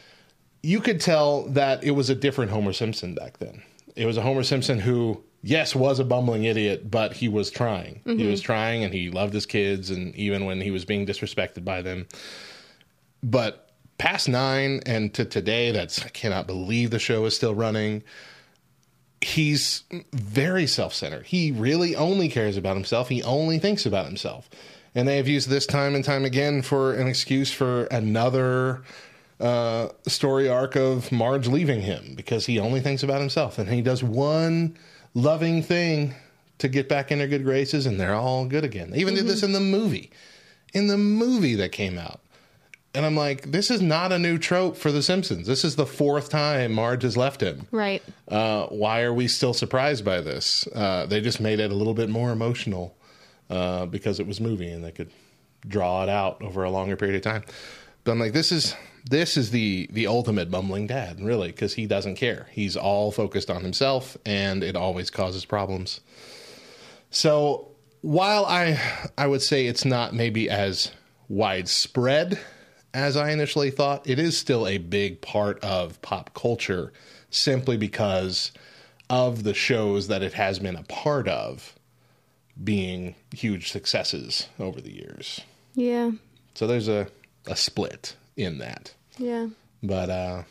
you 0.62 0.80
could 0.80 1.02
tell 1.02 1.48
that 1.48 1.84
it 1.84 1.92
was 1.92 2.12
a 2.12 2.16
different 2.16 2.52
Homer 2.52 2.72
Simpson 2.72 3.16
back 3.16 3.40
then. 3.40 3.64
It 3.96 4.06
was 4.06 4.18
a 4.18 4.22
Homer 4.22 4.44
Simpson 4.44 4.78
who, 4.78 5.24
yes, 5.42 5.74
was 5.74 5.98
a 5.98 6.06
bumbling 6.06 6.44
idiot, 6.44 6.92
but 6.92 7.14
he 7.14 7.28
was 7.28 7.50
trying. 7.50 8.02
He 8.20 8.28
was 8.28 8.42
trying 8.42 8.84
and 8.84 8.94
he 8.94 9.10
loved 9.10 9.34
his 9.34 9.48
kids, 9.48 9.90
and 9.90 10.16
even 10.16 10.46
when 10.46 10.62
he 10.62 10.70
was 10.70 10.86
being 10.86 11.08
disrespected 11.08 11.66
by 11.66 11.82
them. 11.82 12.06
But 13.24 13.71
past 14.02 14.28
nine 14.28 14.82
and 14.88 15.14
to 15.14 15.24
today, 15.24 15.70
that's, 15.70 16.04
I 16.04 16.10
cannot 16.10 16.48
believe 16.48 16.90
the 16.90 16.98
show 16.98 17.24
is 17.26 17.36
still 17.36 17.54
running. 17.54 18.02
He's 19.22 19.84
very 20.12 20.66
self 20.66 20.96
centered. 20.96 21.28
He 21.28 21.52
really 21.52 21.96
only 21.96 22.28
cares 22.28 22.58
about 22.58 22.76
himself, 22.76 23.10
he 23.10 23.22
only 23.22 23.60
thinks 23.60 23.86
about 23.86 24.08
himself. 24.08 24.50
And 24.96 25.08
they 25.08 25.18
have 25.18 25.28
used 25.28 25.50
this 25.50 25.68
time 25.68 25.94
and 25.94 26.04
time 26.04 26.26
again 26.26 26.64
for 26.64 26.96
an 26.96 27.08
excuse 27.08 27.54
for 27.54 27.84
another 27.86 28.82
uh, 29.40 29.90
story 30.08 30.50
arc 30.50 30.76
of 30.76 31.12
Marge 31.12 31.48
leaving 31.48 31.82
him 31.82 32.16
because 32.16 32.48
he 32.48 32.60
only 32.60 32.82
thinks 32.82 33.04
about 33.04 33.22
himself 33.22 33.60
and 33.60 33.70
he 33.70 33.84
does 33.84 34.04
one 34.04 34.78
loving 35.14 35.62
thing 35.62 36.16
to 36.58 36.68
get 36.68 36.90
back 36.90 37.12
in 37.12 37.20
their 37.20 37.28
good 37.28 37.44
graces 37.44 37.86
and 37.86 38.00
they're 38.00 38.16
all 38.16 38.46
good 38.46 38.66
again. 38.66 38.90
They 38.90 38.98
even 38.98 39.14
did 39.14 39.28
this 39.28 39.44
in 39.44 39.54
the 39.54 39.60
movie, 39.60 40.10
in 40.74 40.88
the 40.88 40.98
movie 40.98 41.56
that 41.56 41.72
came 41.72 42.00
out. 42.00 42.20
And 42.94 43.06
I'm 43.06 43.16
like, 43.16 43.52
this 43.52 43.72
is 43.72 43.82
not 43.82 44.12
a 44.12 44.20
new 44.20 44.38
trope 44.38 44.76
for 44.76 44.92
The 44.92 45.02
Simpsons. 45.02 45.48
This 45.48 45.64
is 45.64 45.78
the 45.78 45.86
fourth 45.86 46.30
time 46.30 46.74
Marge 46.74 47.04
has 47.04 47.16
left 47.16 47.42
him. 47.42 47.68
right. 47.72 48.04
Uh, 48.28 48.66
why 48.68 49.02
are 49.02 49.14
we 49.14 49.28
still 49.28 49.54
surprised 49.54 50.04
by 50.04 50.20
this? 50.20 50.68
Uh, 50.76 51.06
they 51.06 51.22
just 51.22 51.40
made 51.40 51.60
it 51.60 51.72
a 51.72 51.76
little 51.76 51.94
bit 51.94 52.10
more 52.10 52.32
emotional 52.32 52.96
uh, 53.50 53.86
because 53.86 54.20
it 54.20 54.28
was 54.28 54.42
movie 54.42 54.70
and 54.70 54.84
they 54.84 54.92
could 54.92 55.10
draw 55.68 56.04
it 56.04 56.10
out 56.10 56.42
over 56.42 56.64
a 56.64 56.70
longer 56.70 56.96
period 56.98 57.16
of 57.16 57.22
time. 57.22 57.44
But 58.04 58.14
I'm 58.14 58.20
like, 58.20 58.34
this 58.34 58.52
is 58.52 58.76
this 59.10 59.38
is 59.38 59.52
the 59.52 59.88
the 59.92 60.08
ultimate 60.08 60.50
bumbling 60.50 60.88
dad, 60.88 61.22
really, 61.22 61.48
because 61.50 61.74
he 61.74 61.86
doesn't 61.86 62.16
care. 62.16 62.48
He's 62.52 62.76
all 62.76 63.12
focused 63.12 63.50
on 63.50 63.62
himself, 63.64 64.18
and 64.26 64.64
it 64.64 64.76
always 64.76 65.10
causes 65.10 65.46
problems. 65.46 66.02
So 67.12 67.70
while 68.02 68.46
I 68.46 68.80
I 69.18 69.28
would 69.28 69.42
say 69.42 69.68
it's 69.68 69.86
not 69.86 70.14
maybe 70.14 70.50
as 70.50 70.92
widespread 71.30 72.40
as 72.94 73.16
I 73.18 73.32
initially 73.32 73.72
thought, 73.72 74.08
it 74.08 74.20
is 74.20 74.38
still 74.38 74.68
a 74.68 74.78
big 74.78 75.22
part 75.22 75.60
of 75.64 76.02
pop 76.02 76.34
culture 76.34 76.92
simply 77.30 77.78
because 77.78 78.52
of 79.10 79.44
the 79.44 79.54
shows 79.54 80.08
that 80.08 80.22
it 80.24 80.34
has 80.34 80.60
been 80.60 80.76
a 80.76 80.84
part 80.84 81.28
of 81.28 81.76
being 82.62 83.16
huge 83.34 83.72
successes 83.72 84.48
over 84.60 84.82
the 84.82 84.92
years. 84.94 85.42
Yeah. 85.74 86.12
So 86.54 86.68
there's 86.68 86.88
a, 86.88 87.08
a 87.48 87.56
split 87.56 88.16
in 88.36 88.58
that. 88.60 88.94
Yeah. 89.18 89.48
But 89.82 90.10
uh 90.10 90.44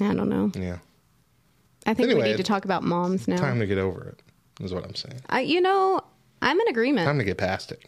I 0.00 0.14
don't 0.14 0.28
know. 0.28 0.50
yeah. 0.54 0.78
I 1.84 1.94
think 1.94 2.08
Anyway, 2.10 2.22
we 2.24 2.28
need 2.30 2.36
to 2.38 2.44
talk 2.44 2.64
about 2.64 2.82
moms 2.82 3.26
now. 3.28 3.36
Time 3.36 3.58
to 3.58 3.66
get 3.66 3.78
over 3.78 4.08
it, 4.08 4.22
is 4.64 4.72
what 4.72 4.84
I'm 4.84 4.94
saying. 4.94 5.20
I, 5.28 5.40
you 5.40 5.60
know, 5.60 6.00
I'm 6.40 6.58
in 6.58 6.68
agreement. 6.68 7.06
Time 7.06 7.18
to 7.18 7.24
get 7.24 7.38
past 7.38 7.72
it. 7.72 7.82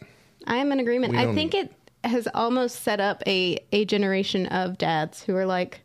I 0.45 0.57
am 0.57 0.71
in 0.71 0.79
agreement. 0.79 1.15
I 1.15 1.33
think 1.33 1.55
it 1.55 1.73
has 2.05 2.27
almost 2.33 2.83
set 2.83 2.99
up 2.99 3.23
a 3.27 3.59
a 3.71 3.85
generation 3.85 4.45
of 4.47 4.77
dads 4.77 5.23
who 5.23 5.35
are 5.35 5.45
like, 5.45 5.81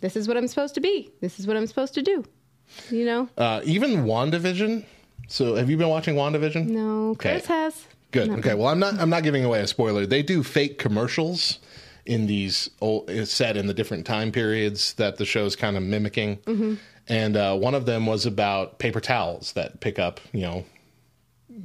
"This 0.00 0.16
is 0.16 0.28
what 0.28 0.36
I'm 0.36 0.48
supposed 0.48 0.74
to 0.74 0.80
be. 0.80 1.10
This 1.20 1.38
is 1.40 1.46
what 1.46 1.56
I'm 1.56 1.66
supposed 1.66 1.94
to 1.94 2.02
do." 2.02 2.24
You 2.90 3.04
know? 3.04 3.28
Uh 3.36 3.60
even 3.64 4.04
WandaVision. 4.04 4.84
So 5.28 5.54
have 5.56 5.68
you 5.70 5.76
been 5.76 5.88
watching 5.88 6.14
WandaVision? 6.16 6.66
No, 6.66 7.10
Okay. 7.10 7.32
Chris 7.32 7.46
has. 7.46 7.86
Good. 8.10 8.30
Okay. 8.30 8.54
Well, 8.54 8.68
I'm 8.68 8.78
not. 8.78 8.98
I'm 8.98 9.10
not 9.10 9.22
giving 9.22 9.44
away 9.44 9.60
a 9.60 9.66
spoiler. 9.66 10.06
They 10.06 10.22
do 10.22 10.42
fake 10.42 10.78
commercials 10.78 11.58
in 12.06 12.26
these 12.26 12.70
old, 12.80 13.10
set 13.28 13.56
in 13.56 13.66
the 13.66 13.74
different 13.74 14.06
time 14.06 14.32
periods 14.32 14.94
that 14.94 15.18
the 15.18 15.26
show's 15.26 15.54
kind 15.56 15.76
of 15.76 15.82
mimicking. 15.82 16.38
Mm-hmm. 16.38 16.74
And 17.08 17.36
uh, 17.36 17.54
one 17.56 17.74
of 17.74 17.84
them 17.84 18.06
was 18.06 18.24
about 18.24 18.78
paper 18.78 19.00
towels 19.00 19.52
that 19.52 19.80
pick 19.80 19.98
up, 19.98 20.20
you 20.32 20.40
know, 20.42 20.64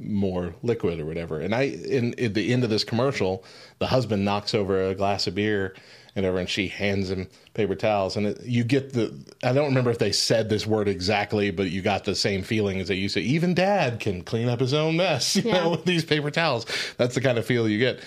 more 0.00 0.54
liquid 0.62 0.98
or 1.00 1.06
whatever. 1.06 1.40
And 1.40 1.54
I, 1.54 1.62
in 1.62 2.18
at 2.18 2.34
the 2.34 2.52
end 2.52 2.64
of 2.64 2.70
this 2.70 2.84
commercial, 2.84 3.44
the 3.78 3.86
husband 3.86 4.24
knocks 4.24 4.54
over 4.54 4.88
a 4.88 4.94
glass 4.94 5.26
of 5.26 5.34
beer 5.34 5.74
and 6.16 6.24
over, 6.24 6.38
and 6.38 6.48
she 6.48 6.68
hands 6.68 7.10
him 7.10 7.28
paper 7.54 7.74
towels. 7.74 8.16
And 8.16 8.26
it, 8.28 8.42
you 8.44 8.62
get 8.64 8.92
the, 8.92 9.12
I 9.42 9.52
don't 9.52 9.66
remember 9.66 9.90
if 9.90 9.98
they 9.98 10.12
said 10.12 10.48
this 10.48 10.64
word 10.66 10.86
exactly, 10.88 11.50
but 11.50 11.70
you 11.70 11.82
got 11.82 12.04
the 12.04 12.14
same 12.14 12.42
feeling 12.44 12.80
as 12.80 12.88
they 12.88 12.94
used 12.94 13.14
to. 13.14 13.20
Even 13.20 13.52
dad 13.52 13.98
can 14.00 14.22
clean 14.22 14.48
up 14.48 14.60
his 14.60 14.72
own 14.72 14.96
mess, 14.96 15.34
you 15.36 15.42
Yeah. 15.42 15.64
know, 15.64 15.70
with 15.70 15.84
these 15.84 16.04
paper 16.04 16.30
towels. 16.30 16.66
That's 16.96 17.14
the 17.14 17.20
kind 17.20 17.36
of 17.36 17.44
feel 17.44 17.68
you 17.68 17.78
get. 17.78 18.00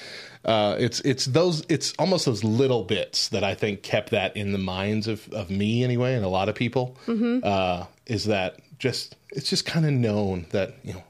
Uh, 0.45 0.77
it's 0.79 1.01
it's 1.01 1.25
those 1.25 1.65
it's 1.67 1.93
almost 1.99 2.25
those 2.25 2.43
little 2.43 2.83
bits 2.83 3.27
that 3.29 3.43
I 3.43 3.53
think 3.53 3.83
kept 3.83 4.11
that 4.11 4.37
in 4.37 4.53
the 4.53 4.57
minds 4.57 5.07
of, 5.07 5.27
of 5.33 5.49
me 5.49 5.83
anyway 5.83 6.13
and 6.15 6.23
a 6.23 6.29
lot 6.29 6.47
of 6.47 6.55
people. 6.55 6.95
Uh, 7.43 7.85
is 8.05 8.25
that 8.25 8.59
just 8.79 9.15
it's 9.31 9.49
just 9.49 9.65
kind 9.65 9.85
of 9.85 9.91
known 9.91 10.45
that 10.51 10.75
you 10.83 10.93
know 10.93 11.03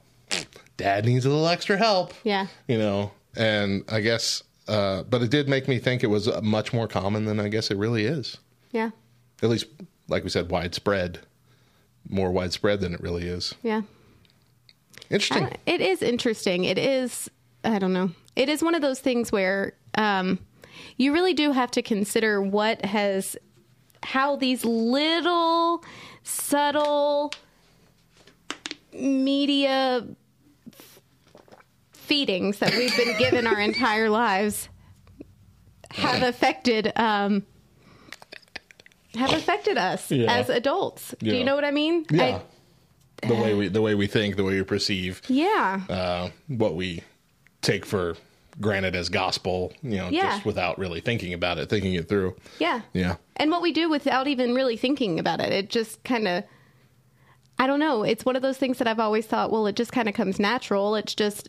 dad 0.78 1.04
needs 1.04 1.26
a 1.26 1.28
little 1.28 1.46
extra 1.46 1.76
help. 1.76 2.14
Yeah. 2.24 2.46
You 2.66 2.78
know, 2.78 3.12
and 3.36 3.84
I 3.90 4.00
guess, 4.00 4.42
uh, 4.66 5.02
but 5.02 5.20
it 5.20 5.30
did 5.30 5.46
make 5.48 5.68
me 5.68 5.78
think 5.78 6.02
it 6.02 6.06
was 6.06 6.30
much 6.42 6.72
more 6.72 6.88
common 6.88 7.26
than 7.26 7.38
I 7.38 7.48
guess 7.48 7.70
it 7.70 7.76
really 7.76 8.06
is. 8.06 8.38
Yeah. 8.72 8.90
At 9.42 9.50
least, 9.50 9.66
like 10.08 10.24
we 10.24 10.30
said, 10.30 10.50
widespread, 10.50 11.20
more 12.08 12.30
widespread 12.30 12.80
than 12.80 12.94
it 12.94 13.00
really 13.02 13.28
is. 13.28 13.54
Yeah. 13.62 13.82
Interesting. 15.10 15.54
It 15.66 15.80
is 15.80 16.02
interesting. 16.02 16.64
It 16.64 16.78
is, 16.78 17.30
I 17.64 17.78
don't 17.78 17.92
know. 17.92 18.10
It 18.36 18.48
is 18.48 18.62
one 18.62 18.74
of 18.74 18.82
those 18.82 19.00
things 19.00 19.32
where 19.32 19.74
um, 19.96 20.38
you 20.96 21.12
really 21.12 21.34
do 21.34 21.52
have 21.52 21.70
to 21.72 21.82
consider 21.82 22.40
what 22.42 22.84
has, 22.84 23.36
how 24.02 24.36
these 24.36 24.64
little 24.64 25.82
subtle 26.22 27.32
media 28.92 30.06
feedings 32.08 32.58
that 32.58 32.74
we've 32.74 32.96
been 32.96 33.16
given 33.18 33.46
our 33.46 33.60
entire 33.60 34.08
lives 34.10 34.68
have 35.92 36.22
affected 36.22 36.92
um, 36.96 37.44
have 39.14 39.32
affected 39.32 39.76
us 39.78 40.10
Yeah. 40.10 40.32
as 40.32 40.48
adults. 40.48 41.14
Do 41.18 41.34
you 41.36 41.44
know 41.44 41.54
what 41.54 41.64
I 41.64 41.70
mean? 41.70 42.04
yeah. 42.10 42.40
I, 43.22 43.26
the 43.26 43.34
way 43.34 43.54
we 43.58 43.68
the 43.68 43.82
way 43.82 43.94
we 43.94 44.06
think, 44.06 44.36
the 44.36 44.44
way 44.44 44.54
we 44.56 44.62
perceive, 44.64 45.22
yeah. 45.28 45.80
uh, 45.88 46.30
what 46.48 46.74
we 46.74 47.02
take 47.62 47.84
for 47.84 48.16
granted 48.60 48.96
as 48.96 49.08
gospel, 49.08 49.72
you 49.82 49.96
know, 49.96 50.08
Yeah. 50.10 50.32
just 50.32 50.44
without 50.44 50.78
really 50.78 51.00
thinking 51.00 51.32
about 51.32 51.58
it, 51.58 51.68
thinking 51.68 51.94
it 51.94 52.08
through. 52.08 52.36
yeah. 52.58 52.80
Yeah. 52.92 53.16
and 53.36 53.50
what 53.50 53.62
we 53.62 53.72
do 53.72 53.88
without 53.88 54.26
even 54.26 54.54
really 54.54 54.76
thinking 54.76 55.18
about 55.18 55.40
it. 55.40 55.52
It 55.52 55.70
just 55.70 56.02
kind 56.04 56.26
of 56.28 56.44
I 57.60 57.66
don't 57.66 57.80
know. 57.80 58.04
It's 58.04 58.24
one 58.24 58.36
of 58.36 58.42
those 58.42 58.56
things 58.56 58.78
that 58.78 58.86
I've 58.86 59.00
always 59.00 59.26
thought, 59.26 59.50
well, 59.50 59.66
it 59.66 59.74
just 59.74 59.90
kind 59.90 60.08
of 60.08 60.14
comes 60.14 60.38
natural. 60.38 60.94
It's 60.94 61.12
just 61.14 61.48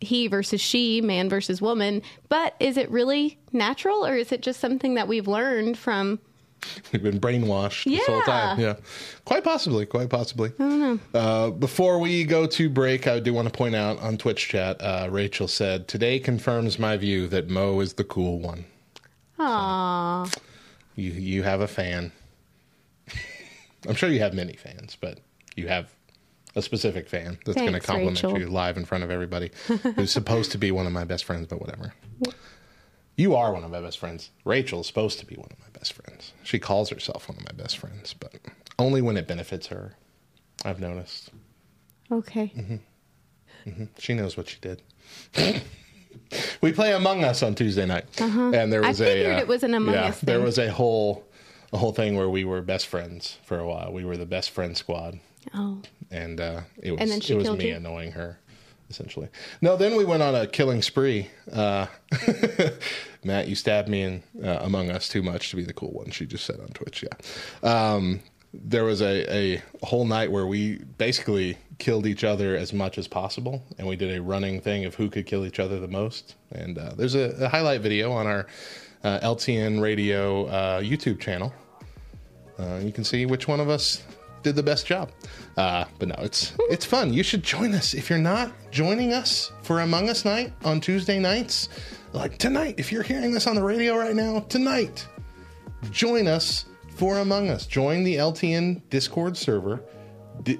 he 0.00 0.26
versus 0.26 0.60
she, 0.60 1.00
man 1.00 1.28
versus 1.28 1.60
woman. 1.62 2.02
But 2.28 2.54
is 2.60 2.76
it 2.76 2.90
really 2.90 3.38
natural 3.52 4.04
or 4.06 4.16
is 4.16 4.32
it 4.32 4.42
just 4.42 4.60
something 4.60 4.94
that 4.94 5.08
we've 5.08 5.28
learned 5.28 5.78
from 5.78 6.18
We've 6.92 7.02
been 7.02 7.20
brainwashed 7.20 7.84
this 7.84 8.06
whole 8.06 8.16
Yeah. 8.18 8.22
time. 8.24 8.60
Yeah, 8.60 8.74
quite 9.26 9.44
possibly, 9.44 9.84
quite 9.84 10.08
possibly. 10.08 10.50
I 10.58 10.62
don't 10.62 10.80
know. 10.80 10.98
Uh, 11.12 11.50
before 11.50 11.98
we 11.98 12.24
go 12.24 12.46
to 12.46 12.70
break, 12.70 13.06
I 13.06 13.20
do 13.20 13.34
want 13.34 13.46
to 13.48 13.52
point 13.52 13.74
out 13.74 13.98
on 14.00 14.16
Twitch 14.16 14.48
chat, 14.48 14.80
uh, 14.80 15.08
Rachel 15.10 15.46
said 15.46 15.88
today 15.88 16.18
confirms 16.18 16.78
my 16.78 16.96
view 16.96 17.28
that 17.28 17.50
Mo 17.50 17.80
is 17.80 17.92
the 17.94 18.04
cool 18.04 18.38
one. 18.38 18.64
Aw. 19.38 20.26
You 20.96 21.10
you 21.10 21.42
have 21.42 21.60
a 21.60 21.68
fan. 21.68 22.12
I'm 23.88 23.94
sure 23.94 24.08
you 24.08 24.20
have 24.20 24.32
many 24.32 24.54
fans, 24.54 24.96
but 24.98 25.20
you 25.56 25.68
have 25.68 25.94
a 26.56 26.62
specific 26.62 27.08
fan 27.08 27.38
that's 27.44 27.58
going 27.58 27.72
to 27.72 27.80
compliment 27.80 28.22
Rachel. 28.22 28.38
you 28.38 28.46
live 28.48 28.76
in 28.76 28.84
front 28.84 29.04
of 29.04 29.10
everybody, 29.10 29.50
who's 29.96 30.12
supposed 30.12 30.52
to 30.52 30.58
be 30.58 30.70
one 30.70 30.86
of 30.86 30.92
my 30.92 31.04
best 31.04 31.24
friends, 31.24 31.46
but 31.48 31.60
whatever. 31.60 31.94
You 33.16 33.34
are 33.36 33.52
one 33.52 33.62
of 33.64 33.70
my 33.70 33.80
best 33.80 33.98
friends. 33.98 34.30
Rachel's 34.44 34.86
supposed 34.88 35.18
to 35.20 35.26
be 35.26 35.36
one 35.36 35.48
of 35.52 35.58
my 35.60 35.68
best 35.78 35.92
friends. 35.92 36.32
She 36.42 36.58
calls 36.58 36.90
herself 36.90 37.28
one 37.28 37.38
of 37.38 37.44
my 37.44 37.52
best 37.62 37.78
friends, 37.78 38.12
but 38.14 38.34
only 38.78 39.00
when 39.02 39.16
it 39.16 39.28
benefits 39.28 39.68
her. 39.68 39.94
I've 40.64 40.80
noticed. 40.80 41.30
Okay. 42.10 42.80
She 43.98 44.14
knows 44.14 44.36
what 44.36 44.48
she 44.48 44.58
did. 44.60 44.82
we 46.60 46.72
play 46.72 46.92
Among 46.92 47.24
Us 47.24 47.42
on 47.42 47.54
Tuesday 47.54 47.86
night, 47.86 48.04
and 48.20 48.72
there 48.72 48.80
Uh-huh. 48.80 48.86
I 48.86 48.88
was 48.88 49.00
a. 49.00 49.04
figured 49.04 49.34
uh, 49.36 49.38
it 49.38 49.48
was 49.48 49.62
an 49.62 49.74
Among 49.74 49.94
yeah, 49.94 50.04
Us 50.06 50.20
There 50.20 50.40
was 50.40 50.58
a 50.58 50.70
whole, 50.70 51.24
a 51.72 51.78
whole 51.78 51.92
thing 51.92 52.16
where 52.16 52.28
we 52.28 52.44
were 52.44 52.60
best 52.62 52.86
friends 52.86 53.38
for 53.44 53.58
a 53.58 53.66
while. 53.66 53.92
We 53.92 54.04
were 54.04 54.16
the 54.16 54.26
best 54.26 54.50
friend 54.50 54.76
squad, 54.76 55.18
Oh. 55.54 55.80
and 56.10 56.40
uh, 56.40 56.60
it 56.82 56.92
was 56.92 57.00
And 57.00 57.10
it 57.10 57.34
was 57.36 57.50
me 57.58 57.68
you? 57.68 57.74
annoying 57.76 58.12
her, 58.12 58.38
essentially. 58.90 59.28
No, 59.60 59.76
then 59.76 59.96
we 59.96 60.04
went 60.04 60.22
on 60.22 60.34
a 60.34 60.46
killing 60.46 60.82
spree. 60.82 61.28
Uh, 61.52 61.86
Matt, 63.24 63.48
you 63.48 63.54
stabbed 63.54 63.88
me 63.88 64.02
in 64.02 64.22
uh, 64.42 64.58
Among 64.62 64.90
Us 64.90 65.08
too 65.08 65.22
much 65.22 65.50
to 65.50 65.56
be 65.56 65.64
the 65.64 65.72
cool 65.72 65.90
one. 65.92 66.10
She 66.10 66.26
just 66.26 66.44
said 66.44 66.60
on 66.60 66.68
Twitch, 66.68 67.02
yeah. 67.04 67.88
Um, 67.92 68.20
there 68.52 68.84
was 68.84 69.02
a, 69.02 69.34
a 69.34 69.62
whole 69.82 70.04
night 70.04 70.30
where 70.30 70.46
we 70.46 70.76
basically 70.98 71.58
killed 71.78 72.06
each 72.06 72.22
other 72.22 72.54
as 72.56 72.72
much 72.72 72.98
as 72.98 73.08
possible, 73.08 73.64
and 73.78 73.88
we 73.88 73.96
did 73.96 74.16
a 74.16 74.22
running 74.22 74.60
thing 74.60 74.84
of 74.84 74.94
who 74.94 75.10
could 75.10 75.26
kill 75.26 75.44
each 75.44 75.58
other 75.58 75.80
the 75.80 75.88
most. 75.88 76.36
And 76.52 76.78
uh, 76.78 76.92
there's 76.96 77.14
a, 77.16 77.30
a 77.44 77.48
highlight 77.48 77.80
video 77.80 78.12
on 78.12 78.26
our 78.28 78.46
uh, 79.02 79.18
LTN 79.20 79.80
Radio 79.82 80.46
uh, 80.46 80.80
YouTube 80.80 81.18
channel. 81.18 81.52
Uh, 82.58 82.78
you 82.82 82.92
can 82.92 83.02
see 83.02 83.26
which 83.26 83.48
one 83.48 83.58
of 83.58 83.68
us 83.68 84.04
did 84.44 84.54
the 84.54 84.62
best 84.62 84.86
job. 84.86 85.10
Uh, 85.56 85.84
but 85.98 86.08
no, 86.08 86.14
it's 86.18 86.52
it's 86.70 86.84
fun. 86.84 87.12
You 87.12 87.24
should 87.24 87.42
join 87.42 87.74
us 87.74 87.94
if 87.94 88.08
you're 88.08 88.18
not 88.18 88.52
joining 88.70 89.12
us 89.12 89.50
for 89.62 89.80
Among 89.80 90.08
Us 90.08 90.24
night 90.24 90.52
on 90.64 90.80
Tuesday 90.80 91.18
nights. 91.18 91.68
Like 92.12 92.38
tonight, 92.38 92.76
if 92.78 92.92
you're 92.92 93.02
hearing 93.02 93.32
this 93.32 93.48
on 93.48 93.56
the 93.56 93.62
radio 93.62 93.96
right 93.96 94.14
now, 94.14 94.40
tonight, 94.48 95.08
join 95.90 96.28
us 96.28 96.66
for 96.94 97.18
Among 97.18 97.50
Us. 97.50 97.66
Join 97.66 98.04
the 98.04 98.16
LTN 98.16 98.82
Discord 98.88 99.36
server, 99.36 99.82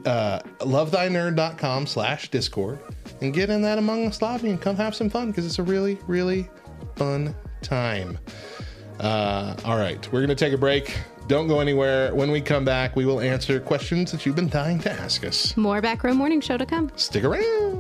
uh, 0.05 0.41
lovethynerd.com 0.61 1.87
slash 1.87 2.29
Discord, 2.31 2.81
and 3.21 3.33
get 3.33 3.51
in 3.51 3.63
that 3.63 3.79
Among 3.79 4.05
Us 4.07 4.21
lobby 4.21 4.51
and 4.51 4.61
come 4.61 4.75
have 4.75 4.97
some 4.97 5.09
fun 5.09 5.29
because 5.31 5.47
it's 5.47 5.61
a 5.61 5.63
really, 5.63 5.97
really 6.09 6.51
fun 6.97 7.35
time. 7.63 8.19
Uh, 8.99 9.55
all 9.65 9.77
right, 9.77 10.11
we're 10.13 10.21
going 10.21 10.29
to 10.29 10.35
take 10.35 10.53
a 10.53 10.59
break. 10.59 10.97
Don't 11.27 11.49
go 11.49 11.61
anywhere. 11.61 12.15
When 12.15 12.31
we 12.31 12.41
come 12.41 12.65
back, 12.65 12.97
we 12.97 13.07
will 13.07 13.21
answer 13.21 13.59
questions 13.59 14.13
that 14.13 14.27
you've 14.27 14.37
been 14.37 14.49
dying 14.49 14.79
to 14.81 14.93
ask 14.93 15.25
us. 15.25 15.57
More 15.57 15.81
back 15.81 16.05
row 16.05 16.13
morning 16.13 16.41
show 16.41 16.59
to 16.59 16.67
come. 16.67 16.93
Stick 16.97 17.25
around. 17.25 17.75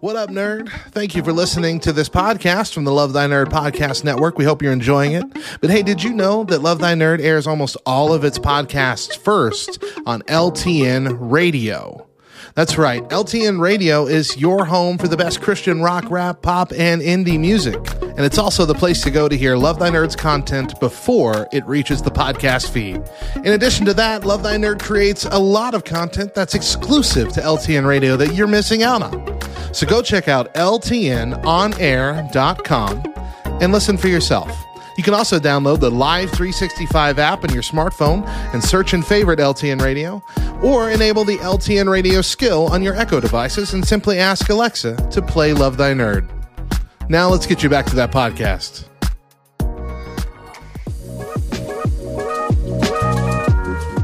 What 0.00 0.16
up, 0.16 0.30
nerd? 0.30 0.70
Thank 0.92 1.14
you 1.14 1.22
for 1.22 1.32
listening 1.32 1.78
to 1.80 1.92
this 1.92 2.08
podcast 2.08 2.72
from 2.72 2.84
the 2.84 2.92
Love 2.92 3.12
Thy 3.12 3.26
Nerd 3.26 3.48
Podcast 3.48 4.02
Network. 4.02 4.38
We 4.38 4.46
hope 4.46 4.62
you're 4.62 4.72
enjoying 4.72 5.12
it. 5.12 5.24
But 5.60 5.68
hey, 5.68 5.82
did 5.82 6.02
you 6.02 6.14
know 6.14 6.42
that 6.44 6.62
Love 6.62 6.78
Thy 6.78 6.94
Nerd 6.94 7.20
airs 7.20 7.46
almost 7.46 7.76
all 7.84 8.12
of 8.12 8.24
its 8.24 8.38
podcasts 8.38 9.16
first 9.16 9.84
on 10.06 10.22
LTN 10.22 11.18
Radio? 11.20 12.09
That's 12.54 12.76
right. 12.76 13.02
LTN 13.08 13.60
Radio 13.60 14.06
is 14.06 14.36
your 14.36 14.64
home 14.64 14.98
for 14.98 15.08
the 15.08 15.16
best 15.16 15.40
Christian 15.40 15.80
rock, 15.82 16.10
rap, 16.10 16.42
pop, 16.42 16.72
and 16.76 17.00
indie 17.00 17.38
music. 17.38 17.78
And 18.02 18.20
it's 18.20 18.38
also 18.38 18.66
the 18.66 18.74
place 18.74 19.02
to 19.02 19.10
go 19.10 19.28
to 19.28 19.36
hear 19.36 19.56
Love 19.56 19.78
Thy 19.78 19.88
Nerd's 19.90 20.16
content 20.16 20.78
before 20.80 21.48
it 21.52 21.64
reaches 21.66 22.02
the 22.02 22.10
podcast 22.10 22.70
feed. 22.70 23.02
In 23.36 23.52
addition 23.52 23.86
to 23.86 23.94
that, 23.94 24.24
Love 24.24 24.42
Thy 24.42 24.56
Nerd 24.56 24.82
creates 24.82 25.24
a 25.26 25.38
lot 25.38 25.74
of 25.74 25.84
content 25.84 26.34
that's 26.34 26.54
exclusive 26.54 27.32
to 27.32 27.40
LTN 27.40 27.86
Radio 27.86 28.16
that 28.16 28.34
you're 28.34 28.46
missing 28.46 28.82
out 28.82 29.02
on. 29.02 29.40
So 29.72 29.86
go 29.86 30.02
check 30.02 30.28
out 30.28 30.52
ltnonair.com 30.54 31.40
and 33.60 33.72
listen 33.72 33.96
for 33.96 34.08
yourself. 34.08 34.50
You 35.00 35.04
can 35.04 35.14
also 35.14 35.38
download 35.38 35.80
the 35.80 35.90
Live 35.90 36.28
365 36.28 37.18
app 37.18 37.42
on 37.42 37.54
your 37.54 37.62
smartphone 37.62 38.22
and 38.52 38.62
search 38.62 38.92
and 38.92 39.02
favorite 39.02 39.38
LTN 39.38 39.80
Radio, 39.80 40.22
or 40.62 40.90
enable 40.90 41.24
the 41.24 41.38
LTN 41.38 41.90
Radio 41.90 42.20
skill 42.20 42.66
on 42.66 42.82
your 42.82 42.94
Echo 42.94 43.18
devices 43.18 43.72
and 43.72 43.82
simply 43.82 44.18
ask 44.18 44.50
Alexa 44.50 44.96
to 45.10 45.22
play 45.22 45.54
Love 45.54 45.78
Thy 45.78 45.94
Nerd. 45.94 46.28
Now 47.08 47.30
let's 47.30 47.46
get 47.46 47.62
you 47.62 47.70
back 47.70 47.86
to 47.86 47.96
that 47.96 48.12
podcast. 48.12 48.84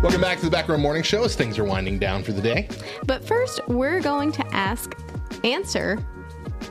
Welcome 0.03 0.23
back 0.23 0.39
to 0.39 0.47
the 0.47 0.51
Back 0.51 0.67
Row 0.67 0.79
Morning 0.79 1.03
Show 1.03 1.25
as 1.25 1.37
things 1.37 1.59
are 1.59 1.65
winding 1.65 1.99
down 1.99 2.23
for 2.23 2.33
the 2.33 2.41
day. 2.41 2.71
But 3.05 3.23
first, 3.23 3.61
we're 3.69 4.01
going 4.01 4.33
to 4.33 4.47
ask, 4.55 4.97
answer, 5.45 6.03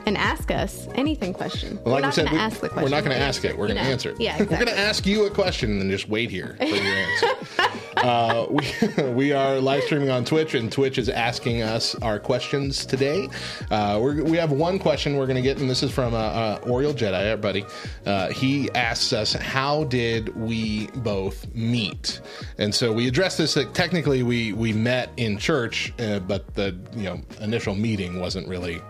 and 0.06 0.16
ask 0.16 0.50
us 0.50 0.88
anything 0.94 1.34
question. 1.34 1.78
Well, 1.84 1.96
we're 1.96 2.00
not 2.00 2.16
going 2.16 2.28
to 2.28 2.34
ask 2.34 2.60
the 2.60 2.68
question. 2.68 2.84
We're 2.84 2.96
not 2.96 3.04
going 3.04 3.16
to 3.16 3.22
ask 3.22 3.44
it. 3.44 3.56
We're 3.56 3.66
going 3.66 3.78
to 3.78 3.84
know. 3.84 3.90
answer 3.90 4.10
it. 4.10 4.20
Yeah, 4.20 4.38
We're 4.38 4.46
going 4.46 4.66
to 4.66 4.78
ask 4.78 5.06
you 5.06 5.26
a 5.26 5.30
question 5.30 5.72
and 5.72 5.80
then 5.80 5.90
just 5.90 6.08
wait 6.08 6.30
here 6.30 6.56
for 6.58 6.64
your 6.64 6.76
answer. 6.76 7.26
uh, 7.96 8.46
we, 8.48 9.04
we 9.12 9.32
are 9.32 9.60
live 9.60 9.82
streaming 9.84 10.10
on 10.10 10.24
Twitch, 10.24 10.54
and 10.54 10.70
Twitch 10.70 10.98
is 10.98 11.08
asking 11.08 11.62
us 11.62 11.94
our 11.96 12.18
questions 12.18 12.86
today. 12.86 13.28
Uh, 13.70 13.98
we're, 14.00 14.22
we 14.22 14.36
have 14.36 14.52
one 14.52 14.78
question 14.78 15.16
we're 15.16 15.26
going 15.26 15.36
to 15.36 15.42
get, 15.42 15.58
and 15.58 15.68
this 15.68 15.82
is 15.82 15.90
from 15.90 16.14
uh, 16.14 16.18
uh, 16.18 16.60
Oriel 16.66 16.94
Jedi, 16.94 17.30
our 17.30 17.36
buddy. 17.36 17.64
Uh, 18.04 18.28
he 18.28 18.70
asks 18.72 19.12
us, 19.12 19.32
How 19.32 19.84
did 19.84 20.34
we 20.36 20.86
both 20.96 21.52
meet? 21.54 22.20
And 22.58 22.74
so 22.74 22.92
we 22.92 23.08
addressed 23.08 23.38
this. 23.38 23.54
That 23.54 23.74
technically, 23.74 24.22
we, 24.22 24.52
we 24.52 24.72
met 24.72 25.10
in 25.16 25.38
church, 25.38 25.92
uh, 25.98 26.20
but 26.20 26.54
the 26.54 26.76
you 26.94 27.04
know 27.04 27.20
initial 27.40 27.74
meeting 27.74 28.20
wasn't 28.20 28.46
really 28.48 28.80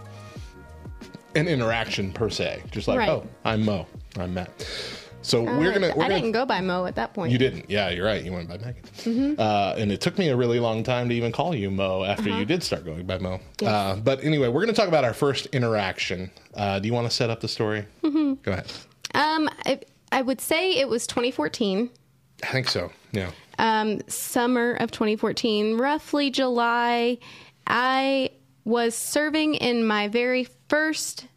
an 1.36 1.48
interaction 1.48 2.12
per 2.12 2.28
se. 2.30 2.62
Just 2.70 2.88
like, 2.88 2.98
Right. 2.98 3.08
oh, 3.10 3.26
I'm 3.44 3.64
Mo, 3.64 3.86
I'm 4.18 4.34
Matt. 4.34 4.50
So 5.22 5.42
we're 5.42 5.72
gonna. 5.72 5.88
We're 5.96 6.04
I 6.04 6.08
gonna 6.08 6.20
didn't 6.20 6.32
go 6.32 6.46
by 6.46 6.60
Mo 6.60 6.86
at 6.86 6.94
that 6.94 7.12
point. 7.12 7.32
you 7.32 7.38
didn't. 7.38 7.68
Yeah, 7.68 7.90
you're 7.90 8.06
right. 8.06 8.22
You 8.22 8.32
went 8.32 8.48
by 8.48 8.58
Megan. 8.58 8.74
Mm-hmm. 8.98 9.40
Uh, 9.40 9.74
and 9.76 9.90
it 9.90 10.00
took 10.00 10.18
me 10.18 10.28
a 10.28 10.36
really 10.36 10.60
long 10.60 10.84
time 10.84 11.08
to 11.08 11.14
even 11.16 11.32
call 11.32 11.52
you 11.52 11.68
Mo 11.68 12.04
after 12.04 12.30
Uh-huh. 12.30 12.38
you 12.38 12.44
did 12.44 12.62
start 12.62 12.84
going 12.84 13.04
by 13.06 13.18
Mo. 13.18 13.40
Uh, 13.64 13.96
but 13.96 14.22
anyway, 14.22 14.46
we're 14.46 14.66
to 14.66 14.72
talk 14.72 14.86
about 14.86 15.02
our 15.02 15.14
first 15.14 15.46
interaction. 15.46 16.30
Uh, 16.54 16.78
do 16.78 16.86
you 16.86 16.94
want 16.94 17.08
to 17.08 17.14
set 17.14 17.28
up 17.28 17.40
the 17.40 17.48
story? 17.48 17.84
Mm-hmm. 18.04 18.34
Go 18.44 18.52
ahead. 18.52 18.72
Um, 19.16 19.48
I, 19.66 19.80
I 20.12 20.22
would 20.22 20.40
say 20.40 20.76
it 20.76 20.88
was 20.88 21.08
2014, 21.08 21.90
I 22.44 22.46
think 22.46 22.68
so. 22.68 22.92
Yeah. 23.10 23.32
um, 23.58 24.02
summer 24.06 24.74
of 24.74 24.92
2014, 24.92 25.76
roughly 25.76 26.30
July. 26.30 27.18
I 27.66 28.30
was 28.66 28.96
serving 28.96 29.54
in 29.54 29.86
my 29.86 30.08
very 30.08 30.48
first 30.68 31.28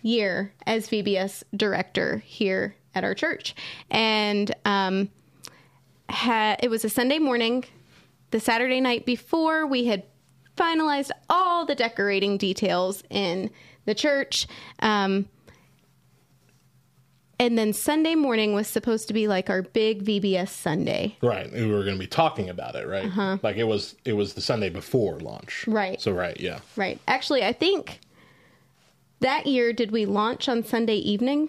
year 0.00 0.52
as 0.66 0.88
VBS 0.88 1.44
director 1.54 2.22
here 2.24 2.74
at 2.94 3.04
our 3.04 3.14
church, 3.14 3.54
and 3.90 4.52
um, 4.64 5.10
had 6.08 6.58
it 6.64 6.70
was 6.70 6.84
a 6.84 6.88
Sunday 6.88 7.18
morning. 7.18 7.64
The 8.30 8.40
Saturday 8.40 8.80
night 8.80 9.04
before, 9.04 9.66
we 9.66 9.84
had 9.84 10.04
finalized 10.56 11.10
all 11.28 11.66
the 11.66 11.74
decorating 11.74 12.38
details 12.38 13.02
in 13.10 13.50
the 13.84 13.94
church. 13.94 14.46
Um, 14.78 15.28
and 17.40 17.56
then 17.56 17.72
Sunday 17.72 18.14
morning 18.14 18.52
was 18.52 18.68
supposed 18.68 19.08
to 19.08 19.14
be 19.14 19.26
like 19.26 19.48
our 19.48 19.62
big 19.62 20.04
VBS 20.04 20.50
Sunday. 20.50 21.16
Right. 21.22 21.50
We 21.50 21.66
were 21.66 21.82
going 21.84 21.96
to 21.96 21.98
be 21.98 22.06
talking 22.06 22.50
about 22.50 22.76
it, 22.76 22.86
right? 22.86 23.42
Like 23.42 23.56
it 23.56 23.64
was. 23.64 23.96
It 24.04 24.12
was 24.12 24.34
the 24.34 24.42
Sunday 24.42 24.68
before 24.68 25.18
launch. 25.20 25.64
Uh-huh. 25.66 25.74
Right. 25.76 26.00
So 26.00 26.12
right. 26.12 26.38
Yeah. 26.38 26.60
Right. 26.76 27.00
Actually, 27.08 27.42
I 27.42 27.54
think 27.54 28.00
that 29.20 29.46
year 29.46 29.72
did 29.72 29.90
we 29.90 30.04
launch 30.04 30.48
on 30.50 30.62
Sunday 30.64 30.96
evening? 30.96 31.48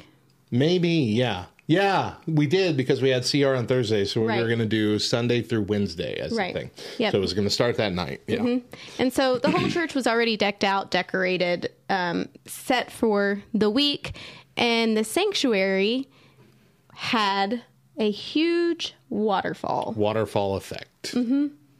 Maybe. 0.49 0.89
Yeah. 0.89 1.45
Yeah, 1.68 2.15
we 2.27 2.47
did 2.47 2.76
because 2.76 3.01
we 3.01 3.09
had 3.11 3.23
CR 3.23 3.55
on 3.55 3.65
Thursday, 3.65 4.03
so 4.03 4.19
we 4.19 4.27
were 4.27 4.47
going 4.47 4.59
to 4.59 4.65
do 4.65 4.99
Sunday 4.99 5.41
through 5.41 5.61
Wednesday 5.61 6.19
as 6.19 6.34
Right. 6.34 6.53
the 6.53 6.59
thing. 6.61 6.72
Yep. 6.97 7.07
Mm-hmm. 7.07 7.11
So 7.11 7.18
it 7.18 7.22
was 7.22 7.34
going 7.34 7.47
to 7.47 7.53
start 7.53 7.77
that 7.77 7.93
night. 7.93 8.19
Yeah. 8.27 8.57
And 8.99 9.13
so 9.13 9.38
the 9.38 9.49
whole 9.49 9.69
church 9.69 9.95
was 9.95 10.05
already 10.05 10.35
decked 10.35 10.65
out, 10.65 10.91
decorated, 10.91 11.72
um, 11.89 12.27
set 12.45 12.91
for 12.91 13.41
the 13.53 13.69
week. 13.69 14.18
And 14.61 14.95
the 14.95 15.03
sanctuary 15.03 16.07
had 16.93 17.63
a 17.97 18.11
huge 18.11 18.93
waterfall. 19.09 19.93
Waterfall 19.97 20.55
effect. 20.55 21.15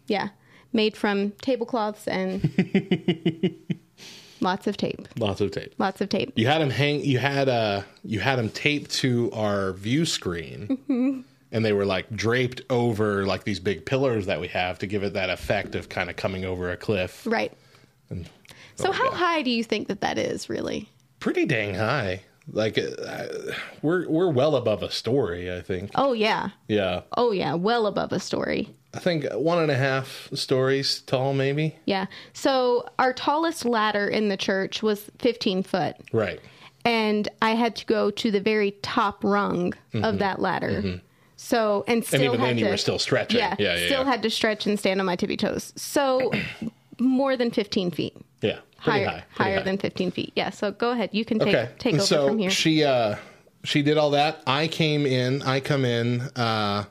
Yeah, 0.08 0.30
made 0.74 0.98
from 0.98 1.32
tablecloths 1.42 2.08
and 2.08 2.42
lots 4.42 4.68
of 4.68 4.78
tape. 4.78 5.08
Lots 5.18 5.42
of 5.42 5.52
tape. 5.52 5.74
Lots 5.78 6.02
of 6.02 6.10
tape. 6.10 6.34
You 6.36 6.48
had 6.48 6.60
them 6.62 6.70
hang. 6.70 7.02
You 7.06 7.20
had 7.20 7.48
uh 7.50 7.84
You 8.04 8.20
had 8.20 8.38
them 8.40 8.50
taped 8.50 8.92
to 8.96 9.32
our 9.34 9.74
view 9.74 10.06
screen, 10.06 11.24
and 11.52 11.64
they 11.66 11.74
were 11.74 11.86
like 11.86 12.10
draped 12.16 12.62
over 12.70 13.26
like 13.26 13.44
these 13.44 13.60
big 13.60 13.86
pillars 13.86 14.26
that 14.26 14.42
we 14.42 14.48
have 14.50 14.80
to 14.80 14.88
give 14.88 15.04
it 15.04 15.14
that 15.14 15.30
effect 15.30 15.76
of 15.76 15.88
kind 15.90 16.10
of 16.10 16.16
coming 16.16 16.46
over 16.46 16.72
a 16.72 16.78
cliff. 16.78 17.26
Right. 17.26 17.54
So, 18.76 18.90
Oh, 18.90 18.92
how 18.92 19.12
yeah. 19.12 19.18
high 19.18 19.42
do 19.44 19.52
you 19.52 19.64
think 19.64 19.88
that 19.90 20.02
that 20.02 20.18
is, 20.18 20.50
really? 20.50 20.90
Pretty 21.20 21.46
dang 21.46 21.76
high. 21.76 22.22
Like 22.52 22.78
uh, 22.78 23.26
we're 23.82 24.08
we're 24.10 24.30
well 24.32 24.56
above 24.56 24.84
a 24.84 24.92
story. 24.92 25.52
I 25.52 25.62
think. 25.62 25.92
Oh, 25.96 26.14
yeah. 26.14 26.50
Yeah, 26.68 27.02
Oh, 27.18 27.32
yeah. 27.32 27.54
Well 27.56 27.86
above 27.88 28.12
a 28.12 28.20
story. 28.20 28.70
I 28.94 29.00
think 29.00 29.26
one 29.34 29.60
and 29.60 29.72
a 29.72 29.78
half 29.78 30.30
stories 30.34 31.00
tall, 31.02 31.34
maybe. 31.34 31.78
Yeah. 31.86 32.08
So, 32.34 32.86
our 33.00 33.14
tallest 33.14 33.64
ladder 33.64 34.08
in 34.10 34.28
the 34.28 34.36
church 34.36 34.84
was 34.84 35.10
15 35.20 35.64
foot. 35.64 35.96
Right. 36.12 36.42
And 36.84 37.30
I 37.42 37.52
had 37.52 37.76
to 37.78 37.86
go 37.86 38.12
to 38.12 38.32
the 38.32 38.42
very 38.42 38.72
top 38.82 39.24
rung 39.24 39.74
of 39.94 40.20
that 40.20 40.42
ladder. 40.42 41.00
So, 41.38 41.86
and 41.88 42.04
still 42.06 42.20
Mm-hmm. 42.20 42.26
even 42.34 42.40
had 42.42 42.48
then 42.50 42.56
to, 42.58 42.62
you 42.64 42.68
were 42.70 42.78
still 42.78 43.00
stretching. 43.00 43.40
Yeah, 43.40 43.56
Yeah, 43.60 43.76
yeah, 43.78 43.86
still 43.86 44.04
yeah. 44.04 44.12
had 44.12 44.22
to 44.24 44.30
stretch 44.30 44.66
and 44.68 44.78
stand 44.78 45.00
on 45.00 45.06
my 45.06 45.16
tippy 45.16 45.38
toes. 45.38 45.72
So, 45.78 46.32
more 47.00 47.38
than 47.38 47.50
15 47.52 47.92
feet. 47.92 48.18
Higher, 48.82 49.06
high. 49.06 49.24
higher 49.32 49.58
high. 49.58 49.64
than 49.64 49.78
15 49.78 50.12
feet. 50.12 50.34
Yeah. 50.36 50.50
So 50.50 50.72
go 50.72 50.92
ahead. 50.92 51.10
You 51.14 51.24
can 51.26 51.40
take 51.40 51.50
okay. 51.56 51.70
take 51.80 51.94
over 51.96 52.04
so 52.04 52.28
from 52.30 52.38
here. 52.40 52.50
she 52.50 52.84
uh 52.84 53.16
she 53.64 53.82
did 53.84 53.98
all 53.98 54.12
that. 54.12 54.42
I 54.48 54.68
came 54.68 55.06
in. 55.06 55.42
I 55.44 55.60
come 55.60 55.86
in 55.86 56.22
uh 56.36 56.86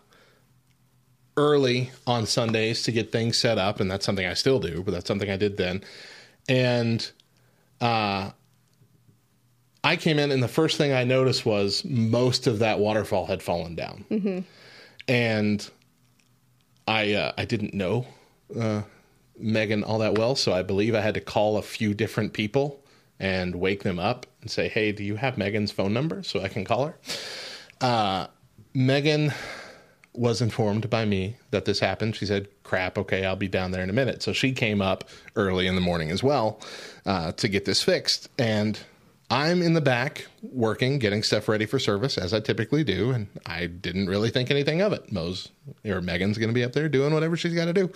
early 1.36 1.90
on 2.06 2.26
Sundays 2.26 2.82
to 2.84 2.92
get 2.92 3.10
things 3.12 3.36
set 3.38 3.58
up, 3.58 3.80
and 3.80 3.90
that's 3.90 4.04
something 4.04 4.26
I 4.26 4.34
still 4.34 4.58
do, 4.60 4.82
but 4.82 4.92
that's 4.92 5.06
something 5.08 5.30
I 5.30 5.36
did 5.36 5.56
then. 5.56 5.82
And 6.48 7.10
uh 7.80 8.30
I 9.82 9.96
came 9.96 10.18
in, 10.18 10.30
and 10.30 10.42
the 10.42 10.48
first 10.48 10.76
thing 10.76 10.92
I 10.92 11.04
noticed 11.04 11.46
was 11.46 11.84
most 11.86 12.46
of 12.46 12.58
that 12.58 12.78
waterfall 12.78 13.26
had 13.26 13.42
fallen 13.42 13.74
down, 13.74 14.04
Mm-hmm. 14.10 14.40
and 15.08 15.70
I 16.86 17.14
uh, 17.14 17.32
I 17.38 17.46
didn't 17.46 17.72
know 17.72 18.04
uh, 18.58 18.82
Megan 19.40 19.84
all 19.84 19.98
that 19.98 20.16
well, 20.16 20.34
so 20.34 20.52
I 20.52 20.62
believe 20.62 20.94
I 20.94 21.00
had 21.00 21.14
to 21.14 21.20
call 21.20 21.56
a 21.56 21.62
few 21.62 21.94
different 21.94 22.32
people 22.32 22.82
and 23.18 23.56
wake 23.56 23.82
them 23.82 23.98
up 23.98 24.26
and 24.40 24.50
say, 24.50 24.68
"Hey, 24.68 24.92
do 24.92 25.04
you 25.04 25.16
have 25.16 25.36
Megan's 25.36 25.70
phone 25.70 25.92
number 25.92 26.22
so 26.22 26.40
I 26.40 26.48
can 26.48 26.64
call 26.64 26.86
her?" 26.86 26.98
Uh, 27.80 28.26
Megan 28.74 29.32
was 30.12 30.40
informed 30.42 30.90
by 30.90 31.04
me 31.04 31.36
that 31.50 31.64
this 31.64 31.80
happened. 31.80 32.16
She 32.16 32.26
said, 32.26 32.48
"Crap, 32.62 32.98
okay, 32.98 33.24
I'll 33.24 33.36
be 33.36 33.48
down 33.48 33.70
there 33.70 33.82
in 33.82 33.90
a 33.90 33.94
minute." 33.94 34.22
So 34.22 34.32
she 34.32 34.52
came 34.52 34.80
up 34.80 35.04
early 35.36 35.66
in 35.66 35.74
the 35.74 35.80
morning 35.80 36.10
as 36.10 36.22
well 36.22 36.60
uh, 37.06 37.32
to 37.32 37.48
get 37.48 37.64
this 37.64 37.82
fixed, 37.82 38.28
and 38.38 38.78
I'm 39.30 39.62
in 39.62 39.74
the 39.74 39.80
back 39.80 40.26
working, 40.42 40.98
getting 40.98 41.22
stuff 41.22 41.48
ready 41.48 41.64
for 41.64 41.78
service 41.78 42.18
as 42.18 42.34
I 42.34 42.40
typically 42.40 42.82
do, 42.82 43.12
and 43.12 43.28
I 43.46 43.66
didn't 43.66 44.08
really 44.08 44.30
think 44.30 44.50
anything 44.50 44.80
of 44.80 44.92
it. 44.92 45.12
Mo's 45.12 45.50
or 45.84 46.00
Megan's 46.00 46.36
going 46.36 46.48
to 46.48 46.54
be 46.54 46.64
up 46.64 46.72
there 46.72 46.88
doing 46.88 47.14
whatever 47.14 47.36
she's 47.36 47.54
got 47.54 47.66
to 47.66 47.72
do. 47.72 47.92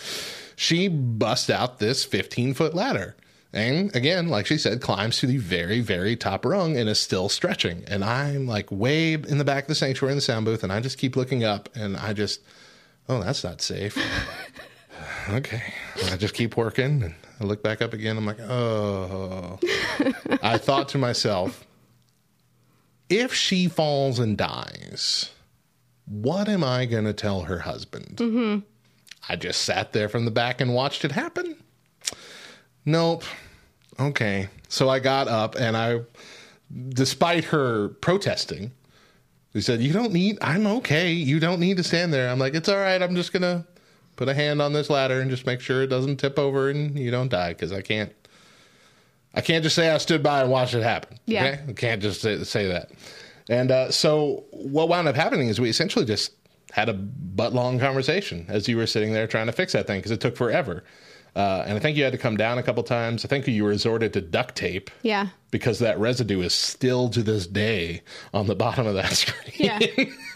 She 0.56 0.88
busts 0.88 1.50
out 1.50 1.78
this 1.78 2.04
15 2.04 2.54
foot 2.54 2.74
ladder. 2.74 3.16
And 3.52 3.94
again, 3.94 4.28
like 4.28 4.46
she 4.46 4.58
said, 4.58 4.80
climbs 4.80 5.18
to 5.18 5.28
the 5.28 5.36
very, 5.36 5.80
very 5.80 6.16
top 6.16 6.44
rung 6.44 6.76
and 6.76 6.88
is 6.88 6.98
still 6.98 7.28
stretching. 7.28 7.84
And 7.86 8.04
I'm 8.04 8.48
like 8.48 8.70
way 8.72 9.14
in 9.14 9.38
the 9.38 9.44
back 9.44 9.64
of 9.64 9.68
the 9.68 9.76
sanctuary 9.76 10.12
in 10.12 10.16
the 10.16 10.22
sound 10.22 10.44
booth, 10.44 10.64
and 10.64 10.72
I 10.72 10.80
just 10.80 10.98
keep 10.98 11.14
looking 11.14 11.44
up 11.44 11.68
and 11.76 11.96
I 11.96 12.14
just, 12.14 12.40
oh, 13.08 13.22
that's 13.22 13.44
not 13.44 13.62
safe. 13.62 13.96
okay. 15.30 15.62
And 16.02 16.10
I 16.10 16.16
just 16.16 16.34
keep 16.34 16.56
working 16.56 17.04
and 17.04 17.14
I 17.40 17.44
look 17.44 17.62
back 17.62 17.80
up 17.80 17.92
again. 17.92 18.16
I'm 18.16 18.26
like, 18.26 18.40
oh. 18.40 19.60
I 20.42 20.58
thought 20.58 20.88
to 20.90 20.98
myself, 20.98 21.64
if 23.08 23.32
she 23.32 23.68
falls 23.68 24.18
and 24.18 24.36
dies, 24.36 25.30
what 26.06 26.48
am 26.48 26.64
I 26.64 26.86
going 26.86 27.04
to 27.04 27.12
tell 27.12 27.42
her 27.42 27.60
husband? 27.60 28.16
Mm-hmm. 28.16 28.58
I 29.28 29.36
just 29.36 29.62
sat 29.62 29.92
there 29.92 30.08
from 30.08 30.24
the 30.24 30.30
back 30.30 30.60
and 30.60 30.74
watched 30.74 31.04
it 31.04 31.12
happen. 31.12 31.56
Nope. 32.84 33.24
Okay. 33.98 34.48
So 34.68 34.88
I 34.88 34.98
got 34.98 35.28
up 35.28 35.54
and 35.54 35.76
I, 35.76 36.00
despite 36.90 37.44
her 37.46 37.88
protesting, 37.88 38.72
she 39.52 39.60
said, 39.60 39.80
You 39.80 39.92
don't 39.92 40.12
need, 40.12 40.38
I'm 40.40 40.66
okay. 40.66 41.12
You 41.12 41.40
don't 41.40 41.60
need 41.60 41.76
to 41.78 41.84
stand 41.84 42.12
there. 42.12 42.28
I'm 42.28 42.38
like, 42.38 42.54
It's 42.54 42.68
all 42.68 42.76
right. 42.76 43.00
I'm 43.00 43.14
just 43.14 43.32
going 43.32 43.42
to 43.42 43.64
put 44.16 44.28
a 44.28 44.34
hand 44.34 44.60
on 44.60 44.72
this 44.72 44.90
ladder 44.90 45.20
and 45.20 45.30
just 45.30 45.46
make 45.46 45.60
sure 45.60 45.82
it 45.82 45.88
doesn't 45.88 46.16
tip 46.16 46.38
over 46.38 46.70
and 46.70 46.98
you 46.98 47.10
don't 47.10 47.30
die 47.30 47.50
because 47.50 47.72
I 47.72 47.80
can't. 47.82 48.12
I 49.36 49.40
can't 49.40 49.64
just 49.64 49.74
say 49.74 49.90
I 49.90 49.98
stood 49.98 50.22
by 50.22 50.42
and 50.42 50.50
watched 50.50 50.74
it 50.74 50.82
happen. 50.82 51.18
Yeah. 51.26 51.44
Okay? 51.44 51.60
I 51.68 51.72
can't 51.72 52.00
just 52.00 52.20
say, 52.20 52.42
say 52.44 52.68
that. 52.68 52.90
And 53.48 53.70
uh, 53.70 53.90
so 53.90 54.44
what 54.50 54.88
wound 54.88 55.08
up 55.08 55.16
happening 55.16 55.48
is 55.48 55.60
we 55.60 55.68
essentially 55.68 56.04
just 56.04 56.32
had 56.74 56.88
a 56.88 56.92
butt 56.92 57.52
long 57.54 57.78
conversation 57.78 58.44
as 58.48 58.68
you 58.68 58.76
were 58.76 58.86
sitting 58.86 59.12
there 59.12 59.28
trying 59.28 59.46
to 59.46 59.52
fix 59.52 59.72
that 59.74 59.86
thing 59.86 60.00
because 60.00 60.10
it 60.10 60.20
took 60.20 60.36
forever. 60.36 60.82
Uh, 61.36 61.62
and 61.66 61.76
I 61.76 61.80
think 61.80 61.96
you 61.96 62.02
had 62.02 62.12
to 62.12 62.18
come 62.18 62.36
down 62.36 62.58
a 62.58 62.64
couple 62.64 62.82
times. 62.82 63.24
I 63.24 63.28
think 63.28 63.46
you 63.46 63.64
resorted 63.64 64.12
to 64.14 64.20
duct 64.20 64.56
tape 64.56 64.90
yeah. 65.02 65.28
because 65.52 65.78
that 65.78 65.98
residue 66.00 66.40
is 66.42 66.52
still 66.52 67.08
to 67.10 67.22
this 67.22 67.46
day 67.46 68.02
on 68.32 68.48
the 68.48 68.54
bottom 68.66 68.86
of 68.88 68.94
that 68.94 69.12
screen 69.12 69.52
Yeah. 69.56 69.78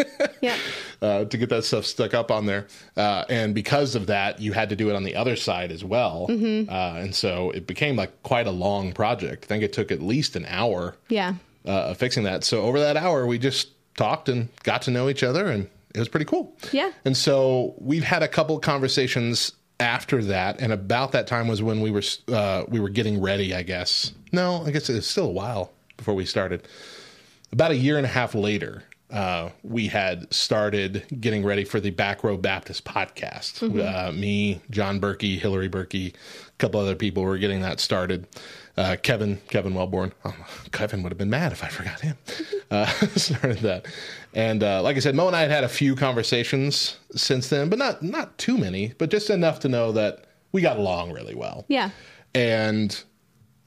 yeah. 0.41 0.57
uh, 1.03 1.25
to 1.25 1.37
get 1.37 1.49
that 1.51 1.65
stuff 1.65 1.85
stuck 1.87 2.15
up 2.15 2.31
on 2.31 2.47
there. 2.47 2.69
Uh, 2.97 3.25
and 3.29 3.53
because 3.53 3.97
of 3.97 4.07
that, 4.07 4.41
you 4.41 4.53
had 4.53 4.69
to 4.69 4.77
do 4.77 4.91
it 4.91 4.95
on 4.95 5.03
the 5.03 5.17
other 5.17 5.35
side 5.35 5.73
as 5.73 5.85
well. 5.85 6.27
Mm-hmm. 6.29 6.71
Uh, 6.73 7.01
and 7.01 7.13
so 7.15 7.51
it 7.51 7.67
became 7.67 7.97
like 7.97 8.23
quite 8.23 8.47
a 8.47 8.53
long 8.53 8.93
project. 8.93 9.45
I 9.45 9.47
think 9.49 9.65
it 9.65 9.73
took 9.73 9.91
at 9.91 10.01
least 10.01 10.37
an 10.37 10.47
hour 10.49 10.95
Yeah. 11.09 11.35
uh, 11.67 11.91
of 11.91 11.97
fixing 11.97 12.23
that. 12.25 12.45
So 12.45 12.63
over 12.63 12.79
that 12.79 12.97
hour, 12.97 13.27
we 13.27 13.39
just 13.39 13.71
talked 13.97 14.29
and 14.29 14.49
got 14.63 14.83
to 14.83 14.91
know 14.93 15.09
each 15.09 15.23
other, 15.25 15.47
and 15.49 15.69
it 15.99 16.01
was 16.01 16.09
pretty 16.09 16.27
cool. 16.27 16.57
Yeah. 16.73 16.93
And 17.05 17.17
so 17.17 17.75
we've 17.79 18.05
had 18.05 18.23
a 18.23 18.29
couple 18.29 18.59
conversations 18.59 19.53
after 19.81 20.23
that, 20.25 20.61
and 20.61 20.73
about 20.73 21.13
that 21.13 21.27
time 21.27 21.49
was 21.49 21.63
when 21.63 21.81
we 21.81 21.91
were 21.91 22.03
uh, 22.29 22.65
we 22.69 22.81
were 22.81 22.89
getting 22.89 23.21
ready. 23.21 23.55
I 23.55 23.63
guess 23.63 24.13
no, 24.33 24.65
I 24.65 24.71
guess 24.71 24.89
it 24.89 24.95
was 24.95 25.07
still 25.07 25.27
a 25.27 25.33
while 25.33 25.73
before 25.97 26.15
we 26.15 26.25
started. 26.25 26.67
About 27.53 27.71
a 27.71 27.77
year 27.77 27.97
and 27.97 28.05
a 28.05 28.11
half 28.11 28.35
later, 28.35 28.83
uh, 29.11 29.51
we 29.63 29.87
had 29.87 30.33
started 30.33 31.05
getting 31.21 31.45
ready 31.45 31.65
for 31.65 31.81
the 31.81 31.91
Back 31.91 32.23
Row 32.23 32.37
Baptist 32.37 32.85
podcast. 32.85 33.63
Uh, 33.63 34.13
me, 34.13 34.61
John 34.71 35.01
Berkey, 35.01 35.39
Hillary 35.39 35.69
Berkey, 35.69 36.13
a 36.13 36.53
couple 36.59 36.79
other 36.81 36.95
people 36.95 37.23
were 37.23 37.39
getting 37.39 37.63
that 37.63 37.81
started. 37.81 38.27
Uh, 38.77 38.97
Kevin, 39.03 39.41
Kevin 39.49 39.75
Wellborn. 39.75 40.13
Oh, 40.25 40.35
Kevin 40.73 41.03
would 41.03 41.11
have 41.11 41.19
been 41.19 41.31
mad 41.31 41.53
if 41.53 41.65
I 41.65 41.69
forgot 41.69 42.01
him. 42.01 42.17
Uh, 42.71 42.85
started 43.17 43.61
that, 43.61 43.87
and 44.35 44.63
uh, 44.63 44.83
like 44.83 44.97
I 44.97 45.01
said, 45.01 45.15
Mo 45.15 45.27
and 45.27 45.35
I 45.37 45.41
had 45.43 45.51
had 45.51 45.65
a 45.65 45.69
few 45.69 45.95
conversations 45.97 46.97
since 47.15 47.49
then, 47.49 47.69
but 47.69 47.79
not 47.79 48.03
not 48.03 48.37
too 48.39 48.57
many, 48.59 48.95
but 48.99 49.11
just 49.11 49.31
enough 49.31 49.61
to 49.61 49.69
know 49.69 49.93
that 49.93 50.25
we 50.53 50.61
got 50.63 50.79
along 50.79 51.13
really 51.13 51.35
well 51.35 51.65
Yeah. 51.69 51.91
and 52.35 53.03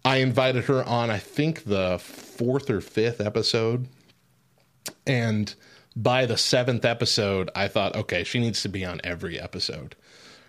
I 0.03 0.17
invited 0.17 0.63
her 0.65 0.83
on, 0.83 1.11
I 1.11 1.19
think 1.19 1.65
the 1.65 1.99
fourth 1.99 2.69
or 2.71 2.81
fifth 2.81 3.21
episode. 3.21 3.88
And 5.05 5.53
by 5.95 6.25
the 6.25 6.38
seventh 6.38 6.85
episode, 6.85 7.49
I 7.55 7.67
thought, 7.67 7.95
okay, 7.95 8.23
she 8.23 8.39
needs 8.39 8.61
to 8.63 8.69
be 8.69 8.83
on 8.85 9.01
every 9.03 9.39
episode. 9.39 9.95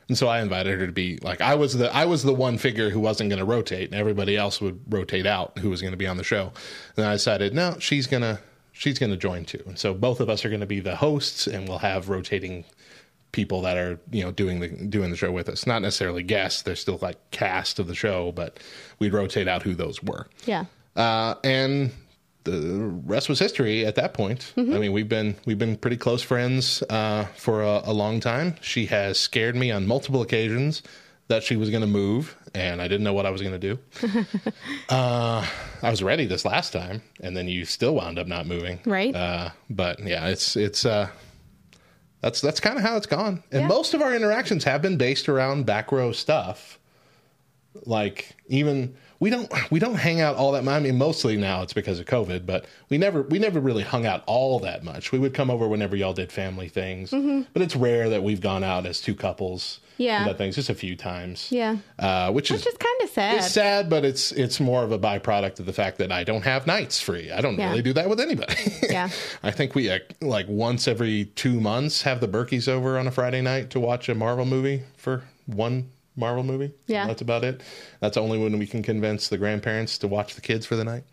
And 0.09 0.17
so 0.19 0.27
I 0.29 0.41
invited 0.41 0.79
her 0.81 0.87
to 0.87 0.93
be 0.93 1.19
like 1.23 1.41
I 1.41 1.55
was 1.55 1.75
the 1.79 1.95
I 1.95 2.05
was 2.07 2.23
the 2.23 2.35
one 2.35 2.59
figure 2.59 2.91
who 2.91 3.01
wasn't 3.01 3.31
going 3.31 3.39
to 3.39 3.45
rotate, 3.45 3.91
and 3.91 3.99
everybody 3.99 4.37
else 4.37 4.61
would 4.61 4.81
rotate 4.93 5.27
out 5.27 5.59
who 5.59 5.71
was 5.71 5.81
going 5.81 5.93
to 5.93 5.97
be 5.99 6.07
on 6.07 6.17
the 6.17 6.25
show. 6.25 6.53
And 6.97 7.07
I 7.07 7.13
decided, 7.13 7.55
no, 7.55 7.77
she's 7.79 8.07
gonna 8.07 8.41
she's 8.83 8.99
gonna 8.99 9.17
join 9.17 9.45
too. 9.45 9.63
And 9.67 9.79
so 9.79 9.95
both 9.95 10.21
of 10.21 10.29
us 10.29 10.45
are 10.45 10.49
going 10.49 10.61
to 10.61 10.67
be 10.67 10.81
the 10.81 10.97
hosts, 10.97 11.47
and 11.47 11.69
we'll 11.69 11.79
have 11.79 12.09
rotating 12.09 12.65
people 13.31 13.63
that 13.63 13.79
are 13.79 13.99
you 14.11 14.25
know 14.25 14.33
doing 14.33 14.59
the 14.61 14.69
doing 14.69 15.11
the 15.11 15.17
show 15.17 15.31
with 15.31 15.49
us. 15.49 15.67
Not 15.67 15.83
necessarily 15.83 16.25
guests; 16.25 16.63
they're 16.63 16.75
still 16.75 16.99
like 17.01 17.19
cast 17.31 17.79
of 17.79 17.87
the 17.87 17.95
show, 17.95 18.33
but 18.33 18.59
we'd 18.99 19.15
rotate 19.15 19.47
out 19.47 19.63
who 19.63 19.75
those 19.75 20.03
were. 20.03 20.27
Yeah. 20.47 20.65
Uh, 20.97 21.37
and 21.45 21.93
the 22.45 23.01
rest 23.07 23.29
was 23.29 23.39
history 23.39 23.87
at 23.87 23.95
that 23.95 24.15
point. 24.15 24.53
I 24.75 24.79
mean, 24.79 24.93
we've 24.93 25.09
been 25.09 25.37
we've 25.47 25.59
been 25.59 25.77
pretty 25.77 25.97
close 25.97 26.23
friends 26.23 26.83
uh, 26.91 27.27
for 27.37 27.63
a, 27.63 27.83
a 27.85 27.93
long 27.93 28.19
time. 28.19 28.57
She 28.61 28.87
has 28.87 29.19
scared 29.19 29.55
me 29.55 29.71
on 29.71 29.87
multiple 29.87 30.23
occasions 30.23 30.83
that 31.29 31.45
she 31.45 31.55
was 31.55 31.71
going 31.71 31.83
to 31.83 31.87
move, 31.87 32.37
and 32.55 32.83
I 32.83 32.89
didn't 32.89 33.05
know 33.05 33.15
what 33.15 33.27
I 33.27 33.31
was 33.31 33.41
going 33.43 33.59
to 33.59 33.75
do. 33.75 33.79
uh, 34.89 35.47
I 35.83 35.91
was 35.91 36.03
ready 36.03 36.27
this 36.27 36.45
last 36.45 36.73
time, 36.73 37.03
and 37.21 37.37
then 37.37 37.49
you 37.49 37.65
still 37.65 37.95
wound 37.95 38.19
up 38.19 38.27
not 38.27 38.47
moving, 38.47 38.81
Right. 38.85 39.15
Uh, 39.15 39.51
but 39.71 40.01
yeah, 40.01 40.29
it's 40.29 40.57
it's 40.57 40.85
uh, 40.85 41.09
that's 42.21 42.41
that's 42.41 42.61
kind 42.61 42.77
of 42.77 42.83
how 42.85 42.97
it's 42.97 43.07
gone. 43.07 43.43
And 43.53 43.63
Yeah. 43.63 43.69
most 43.69 43.95
of 43.95 44.03
our 44.03 44.15
interactions 44.15 44.65
have 44.65 44.83
been 44.83 44.97
based 44.97 45.29
around 45.29 45.67
back 45.67 45.91
row 45.93 46.13
stuff. 46.13 46.79
Like 47.87 48.31
even 48.49 48.95
we 49.19 49.31
don't 49.31 49.51
we 49.71 49.79
don't 49.81 49.95
hang 49.95 50.21
out 50.21 50.37
all 50.37 50.53
that 50.53 50.63
much. 50.63 50.75
I 50.75 50.81
mean, 50.81 50.99
mostly 50.99 51.37
now 51.37 51.63
it's 51.63 51.73
because 51.73 51.99
of 51.99 52.07
COVID, 52.07 52.45
but 52.45 52.67
we 52.91 52.99
never 52.99 53.23
we 53.23 53.39
never 53.39 53.61
really 53.61 53.83
hung 53.83 54.05
out 54.05 54.23
all 54.27 54.59
that 54.61 54.85
much. 54.85 55.11
We 55.11 55.19
would 55.19 55.33
come 55.33 55.51
over 55.51 55.67
whenever 55.67 55.97
y'all 55.97 56.13
did 56.13 56.31
family 56.31 56.69
things, 56.69 57.11
but 57.53 57.63
it's 57.63 57.75
rare 57.75 58.11
that 58.11 58.23
we've 58.23 58.41
gone 58.43 58.63
out 58.63 58.85
as 58.85 59.01
two 59.01 59.15
couples. 59.15 59.81
Yeah. 60.03 60.33
things 60.35 60.55
just 60.57 60.71
a 60.71 60.75
few 60.75 60.97
times. 60.97 61.49
Yeah. 61.51 61.77
uh, 61.99 62.31
which 62.33 62.51
is 62.51 62.61
Which 62.61 62.67
is 62.67 62.77
kind 62.79 63.03
of 63.03 63.11
sad. 63.11 63.37
it's 63.39 63.51
sad, 63.53 63.89
but 63.91 64.05
it's 64.05 64.33
it's 64.33 64.61
more 64.61 64.83
of 64.85 64.93
a 64.93 64.99
byproduct 64.99 65.61
of 65.61 65.67
the 65.67 65.73
fact 65.73 65.99
that 65.99 66.11
I 66.13 66.25
don't 66.25 66.43
have 66.45 66.67
nights 66.67 67.01
free. 67.01 67.31
I 67.31 67.41
don't 67.41 67.59
Yeah. 67.59 67.71
really 67.71 67.83
do 67.83 67.93
that 67.95 68.09
with 68.09 68.21
anybody. 68.21 68.55
Yeah. 68.83 69.09
I 69.43 69.51
think 69.51 69.75
we 69.75 69.91
uh, 69.91 69.99
like 70.21 70.47
once 70.49 70.89
every 70.89 71.27
two 71.35 71.61
months 71.61 72.03
have 72.03 72.21
the 72.21 72.29
Berkeys 72.29 72.69
over 72.69 72.99
on 72.99 73.07
a 73.07 73.11
Friday 73.11 73.41
night 73.43 73.71
to 73.71 73.81
watch 73.81 74.09
a 74.09 74.15
Marvel 74.15 74.45
movie 74.47 74.83
for 74.97 75.23
one 75.47 75.91
Marvel 76.15 76.43
movie. 76.45 76.69
So 76.69 76.93
Yeah. 76.93 77.07
that's 77.07 77.23
about 77.23 77.43
it. 77.43 77.63
That's 78.01 78.17
only 78.19 78.39
when 78.39 78.59
we 78.59 78.67
can 78.67 78.83
convince 78.83 79.29
the 79.29 79.39
grandparents 79.39 79.97
to 79.99 80.09
watch 80.09 80.35
the 80.35 80.43
kids 80.43 80.67
for 80.67 80.77
the 80.77 80.85
night. 80.85 81.05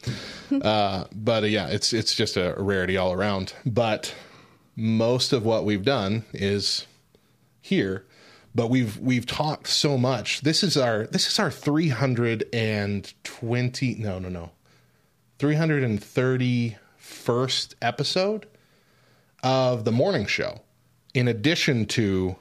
uh, 0.62 1.06
but 1.16 1.44
uh, 1.44 1.48
yeah, 1.48 1.68
it's 1.70 1.94
it's 1.94 2.14
just 2.16 2.36
a 2.38 2.54
rarity 2.58 2.98
all 2.98 3.14
around. 3.14 3.54
But 3.66 4.14
most 4.76 5.32
of 5.34 5.46
what 5.46 5.64
we've 5.66 5.84
done 5.86 6.26
is 6.34 6.86
here 7.62 8.06
but 8.54 8.70
we've 8.70 8.98
we've 8.98 9.26
talked 9.26 9.68
so 9.68 9.98
much. 9.98 10.42
This 10.42 10.62
is 10.64 10.78
our 10.78 11.08
this 11.08 11.28
is 11.28 11.40
our 11.40 11.50
320 11.52 13.96
no 13.96 14.20
no 14.20 14.30
no. 14.30 14.52
331st 15.40 17.74
episode 17.82 18.46
of 19.42 19.86
the 19.86 19.92
morning 19.92 20.26
show 20.26 20.60
in 21.14 21.30
addition 21.30 21.86
to 21.86 22.36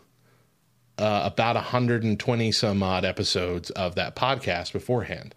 uh, 0.98 1.22
about 1.24 1.55
120 1.55 2.52
some 2.52 2.82
odd 2.82 3.05
episodes 3.05 3.70
of 3.70 3.94
that 3.94 4.16
podcast 4.16 4.72
beforehand. 4.72 5.32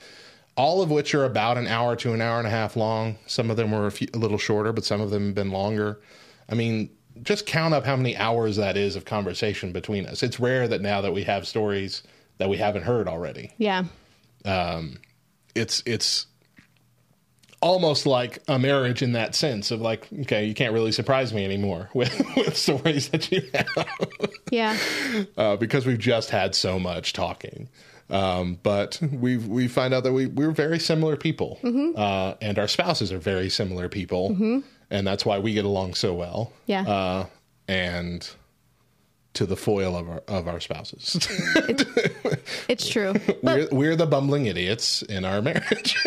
All 0.57 0.81
of 0.81 0.89
which 0.89 1.13
are 1.13 1.23
about 1.23 1.57
an 1.57 1.67
hour 1.67 1.95
to 1.97 2.13
an 2.13 2.21
hour 2.21 2.39
and 2.39 2.47
a 2.47 2.51
half 2.51 2.75
long. 2.75 3.17
Some 3.27 3.51
of 3.51 3.57
them 3.57 3.71
were 3.71 3.85
a, 3.87 3.91
few, 3.91 4.07
a 4.13 4.17
little 4.17 4.39
shorter 4.39 4.73
but 4.73 4.83
some 4.83 5.01
of 5.01 5.11
them 5.11 5.27
have 5.27 5.35
been 5.35 5.51
longer. 5.51 6.01
I 6.49 6.55
mean 6.55 6.89
just 7.23 7.45
count 7.45 7.73
up 7.73 7.85
how 7.85 7.95
many 7.95 8.15
hours 8.17 8.55
that 8.57 8.77
is 8.77 8.95
of 8.95 9.05
conversation 9.05 9.71
between 9.71 10.05
us. 10.05 10.23
It's 10.23 10.39
rare 10.39 10.67
that 10.67 10.81
now 10.81 11.01
that 11.01 11.11
we 11.13 11.23
have 11.23 11.47
stories 11.47 12.03
that 12.37 12.49
we 12.49 12.57
haven't 12.57 12.83
heard 12.83 13.07
already. 13.07 13.51
Yeah. 13.57 13.83
it's 15.55 15.83
it's 15.85 16.27
almost 17.61 18.05
like 18.07 18.39
a 18.47 18.57
marriage 18.57 19.03
in 19.03 19.11
that 19.11 19.35
sense 19.35 19.69
of 19.69 19.79
like 19.81 20.07
okay 20.21 20.45
you 20.45 20.53
can't 20.55 20.73
really 20.73 20.91
surprise 20.91 21.31
me 21.31 21.45
anymore 21.45 21.91
with, 21.93 22.19
with 22.35 22.57
stories 22.57 23.09
that 23.09 23.31
you 23.31 23.41
have. 23.53 23.87
Yeah. 24.51 24.77
uh, 25.37 25.55
because 25.57 25.85
we've 25.85 25.99
just 25.99 26.29
had 26.31 26.55
so 26.55 26.79
much 26.79 27.13
talking. 27.13 27.69
Um, 28.09 28.59
but 28.61 28.99
we 29.01 29.37
we 29.37 29.67
find 29.69 29.93
out 29.93 30.03
that 30.03 30.11
we 30.11 30.25
we're 30.25 30.51
very 30.51 30.79
similar 30.79 31.15
people, 31.15 31.59
uh, 31.63 32.33
and 32.41 32.59
our 32.59 32.67
spouses 32.67 33.11
are 33.13 33.19
very 33.19 33.49
similar 33.49 33.87
people, 33.87 34.63
and 34.91 35.07
that's 35.07 35.25
why 35.25 35.39
we 35.39 35.53
get 35.53 35.65
along 35.65 35.95
so 35.95 36.13
well. 36.13 36.51
Yeah. 36.67 36.81
uh, 36.87 37.25
and 37.67 38.29
to 39.33 39.45
the 39.45 39.55
foil 39.55 39.95
of 39.95 40.09
our 40.09 40.21
of 40.27 40.47
our 40.49 40.59
spouses, 40.59 41.15
It's 42.67 42.87
true. 42.89 43.13
we're 43.43 43.67
we're 43.71 43.95
the 43.95 44.05
bumbling 44.05 44.45
idiots 44.47 45.01
in 45.03 45.23
our 45.25 45.41
marriage. 45.41 45.95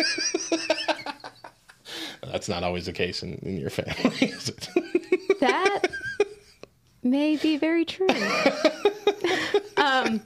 That's 2.31 2.49
not 2.49 2.63
always 2.63 2.85
the 2.87 2.93
case 2.93 3.23
in, 3.23 3.33
in 3.43 3.57
your 3.57 3.69
family, 3.69 4.27
is 4.27 4.49
it? 4.49 4.69
That 5.39 5.87
may 7.03 7.35
be 7.37 7.57
very 7.57 7.85
true. 7.85 8.07
um, 9.77 10.21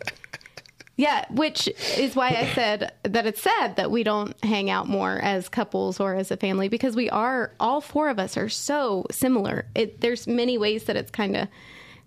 yeah, 1.00 1.24
which 1.30 1.70
is 1.98 2.14
why 2.14 2.28
I 2.28 2.54
said 2.54 2.92
that 3.04 3.26
it's 3.26 3.42
sad 3.42 3.78
that 3.78 3.90
we 3.90 4.04
don't 4.04 4.36
hang 4.44 4.70
out 4.70 4.90
more 4.90 5.18
as 5.20 5.48
couples 5.48 5.98
or 5.98 6.14
as 6.14 6.30
a 6.30 6.36
family 6.36 6.68
because 6.68 6.94
we 6.94 7.10
are 7.10 7.54
all 7.58 7.80
four 7.80 8.10
of 8.10 8.20
us 8.20 8.36
are 8.36 8.50
so 8.50 9.06
similar. 9.10 9.66
It, 9.76 10.02
there's 10.02 10.28
many 10.28 10.58
ways 10.58 10.84
that 10.84 10.98
it's 10.98 11.10
kind 11.10 11.38
of 11.38 11.48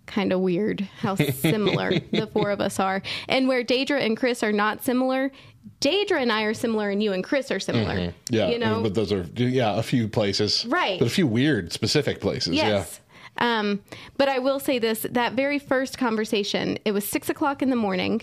kind 0.05 0.31
of 0.31 0.41
weird 0.41 0.83
how 0.99 1.15
similar 1.15 2.01
the 2.13 2.29
four 2.35 2.51
of 2.51 2.61
us 2.61 2.79
are, 2.79 3.01
and 3.31 3.49
where 3.49 3.65
Daedra 3.65 4.05
and 4.05 4.15
Chris 4.15 4.43
are 4.43 4.53
not 4.53 4.85
similar. 4.85 5.33
Daedra 5.81 6.21
and 6.21 6.31
I 6.31 6.43
are 6.43 6.53
similar, 6.53 6.91
and 6.91 7.03
you 7.03 7.15
and 7.15 7.25
Chris 7.25 7.51
are 7.51 7.61
similar. 7.61 8.13
Yeah, 8.29 8.51
you 8.51 8.59
know, 8.59 8.83
but 8.83 8.93
those 8.93 9.11
are 9.11 9.27
yeah 9.35 9.79
a 9.79 9.83
few 9.83 10.07
places, 10.07 10.67
Right. 10.67 10.99
But 10.99 11.09
a 11.09 11.11
few 11.11 11.27
weird 11.27 11.73
specific 11.73 12.21
places. 12.21 12.53
Yes. 12.53 13.01
Um, 13.39 13.83
but 14.19 14.29
I 14.29 14.39
will 14.39 14.61
say 14.61 14.79
this 14.79 15.07
that 15.13 15.33
very 15.33 15.59
first 15.59 15.97
conversation, 15.97 16.79
it 16.85 16.93
was 16.93 17.09
six 17.09 17.31
o'clock 17.31 17.63
in 17.63 17.71
the 17.71 17.77
morning, 17.77 18.21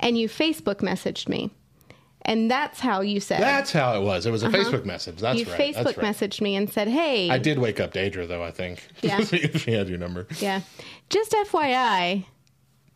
and 0.00 0.16
you 0.18 0.28
Facebook 0.28 0.76
messaged 0.76 1.28
me. 1.28 1.50
And 2.26 2.50
that's 2.50 2.80
how 2.80 3.02
you 3.02 3.20
said. 3.20 3.40
That's 3.42 3.70
how 3.70 4.00
it 4.00 4.02
was. 4.02 4.24
It 4.24 4.30
was 4.30 4.42
a 4.42 4.48
Facebook 4.48 4.86
message. 4.86 5.20
That's 5.20 5.42
Uh-huh. 5.42 5.50
you. 5.62 5.74
Facebook 5.74 5.98
right. 5.98 6.14
messaged 6.14 6.40
me 6.40 6.56
and 6.56 6.70
said, 6.72 6.88
hey, 6.88 7.28
I 7.28 7.36
did 7.36 7.58
wake 7.58 7.80
up 7.80 7.92
Daedra 7.92 8.26
though. 8.26 8.42
I 8.42 8.50
think. 8.50 8.86
Yeah. 9.02 9.20
she 9.20 9.72
had 9.72 9.88
your 9.90 9.98
number. 9.98 10.26
yeah, 10.40 10.62
just 11.10 11.32
FYI, 11.32 12.24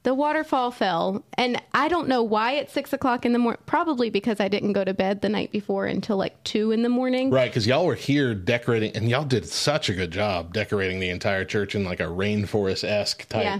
the 0.04 0.14
waterfall 0.14 0.70
fell. 0.70 1.22
And 1.34 1.60
I 1.74 1.88
don't 1.88 2.08
know 2.08 2.22
why 2.22 2.56
at 2.56 2.70
six 2.70 2.94
o'clock 2.94 3.26
in 3.26 3.34
the 3.34 3.38
morning. 3.38 3.60
Probably 3.66 4.08
because 4.08 4.40
I 4.40 4.48
didn't 4.48 4.72
go 4.72 4.82
to 4.84 4.94
bed 4.94 5.20
the 5.20 5.28
night 5.28 5.52
before 5.52 5.84
until 5.84 6.16
like 6.16 6.42
two 6.44 6.70
in 6.72 6.82
the 6.82 6.88
morning. 6.88 7.30
Right, 7.30 7.50
because 7.50 7.66
y'all 7.66 7.84
were 7.84 7.96
here 7.96 8.34
decorating, 8.34 8.96
and 8.96 9.10
y'all 9.10 9.24
did 9.24 9.46
such 9.46 9.90
a 9.90 9.94
good 9.94 10.10
job 10.10 10.54
decorating 10.54 11.00
the 11.00 11.10
entire 11.10 11.44
church 11.44 11.74
in 11.74 11.84
like 11.84 12.00
a 12.00 12.04
rainforest 12.04 12.82
esque 12.82 13.28
type 13.28 13.44
Yeah. 13.44 13.58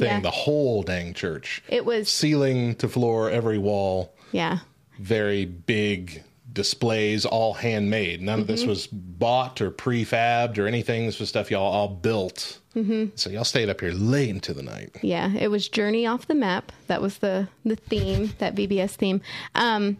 Thing. 0.00 0.08
Yeah. 0.08 0.20
The 0.20 0.30
whole 0.30 0.82
dang 0.82 1.14
church, 1.14 1.62
It 1.68 1.84
was, 1.84 2.08
ceiling 2.08 2.74
to 2.76 2.88
floor, 2.88 3.30
every 3.30 3.58
wall, 3.58 4.12
yeah. 4.32 4.58
very 4.98 5.44
big 5.44 6.24
displays, 6.52 7.24
all 7.24 7.54
handmade. 7.54 8.20
None 8.20 8.40
of 8.40 8.46
Mm-hmm. 8.46 8.52
this 8.56 8.64
was 8.66 8.86
bought 8.88 9.60
or 9.60 9.70
prefabbed 9.70 10.58
or 10.58 10.66
anything. 10.66 11.06
This 11.06 11.20
was 11.20 11.28
stuff 11.28 11.48
y'all 11.50 11.62
all 11.72 11.86
built. 11.88 12.58
Mm-hmm. 12.74 13.10
So 13.14 13.30
y'all 13.30 13.44
stayed 13.44 13.68
up 13.68 13.80
here 13.80 13.92
late 13.92 14.30
into 14.30 14.52
the 14.52 14.62
night. 14.62 14.96
Yeah, 15.02 15.32
it 15.32 15.48
was 15.48 15.68
Journey 15.68 16.06
off 16.06 16.26
the 16.26 16.34
map. 16.34 16.72
That 16.88 17.00
was 17.02 17.18
the 17.18 17.48
the 17.64 17.76
theme, 17.76 18.32
that 18.38 18.54
VBS 18.56 18.90
theme. 18.96 19.20
Um, 19.54 19.98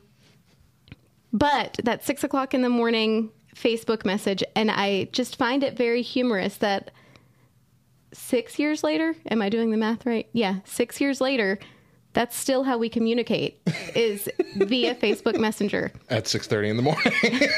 but 1.33 1.79
that 1.85 2.05
six 2.05 2.25
o'clock 2.25 2.55
in 2.55 2.63
the 2.63 2.69
morning 2.69 3.31
Facebook 3.55 4.05
message, 4.05 4.43
and 4.57 4.71
I 4.71 5.05
just 5.13 5.37
find 5.37 5.63
it 5.63 5.77
very 5.77 6.03
humorous 6.03 6.57
that 6.59 6.91
six 8.13 8.59
years 8.59 8.83
later, 8.85 9.15
am 9.31 9.41
I 9.43 9.49
doing 9.49 9.71
the 9.71 9.77
math 9.77 10.05
right? 10.07 10.29
Yeah, 10.33 10.57
six 10.65 11.01
years 11.01 11.21
later, 11.21 11.59
that's 12.13 12.37
still 12.37 12.65
how 12.65 12.77
we 12.79 12.89
communicate 12.89 13.61
is 13.95 14.29
via 14.57 14.95
Facebook 14.97 15.39
Messenger. 15.39 15.93
At 16.09 16.27
six 16.27 16.47
thirty 16.47 16.69
in 16.69 16.77
the 16.77 16.83
morning. 16.83 17.13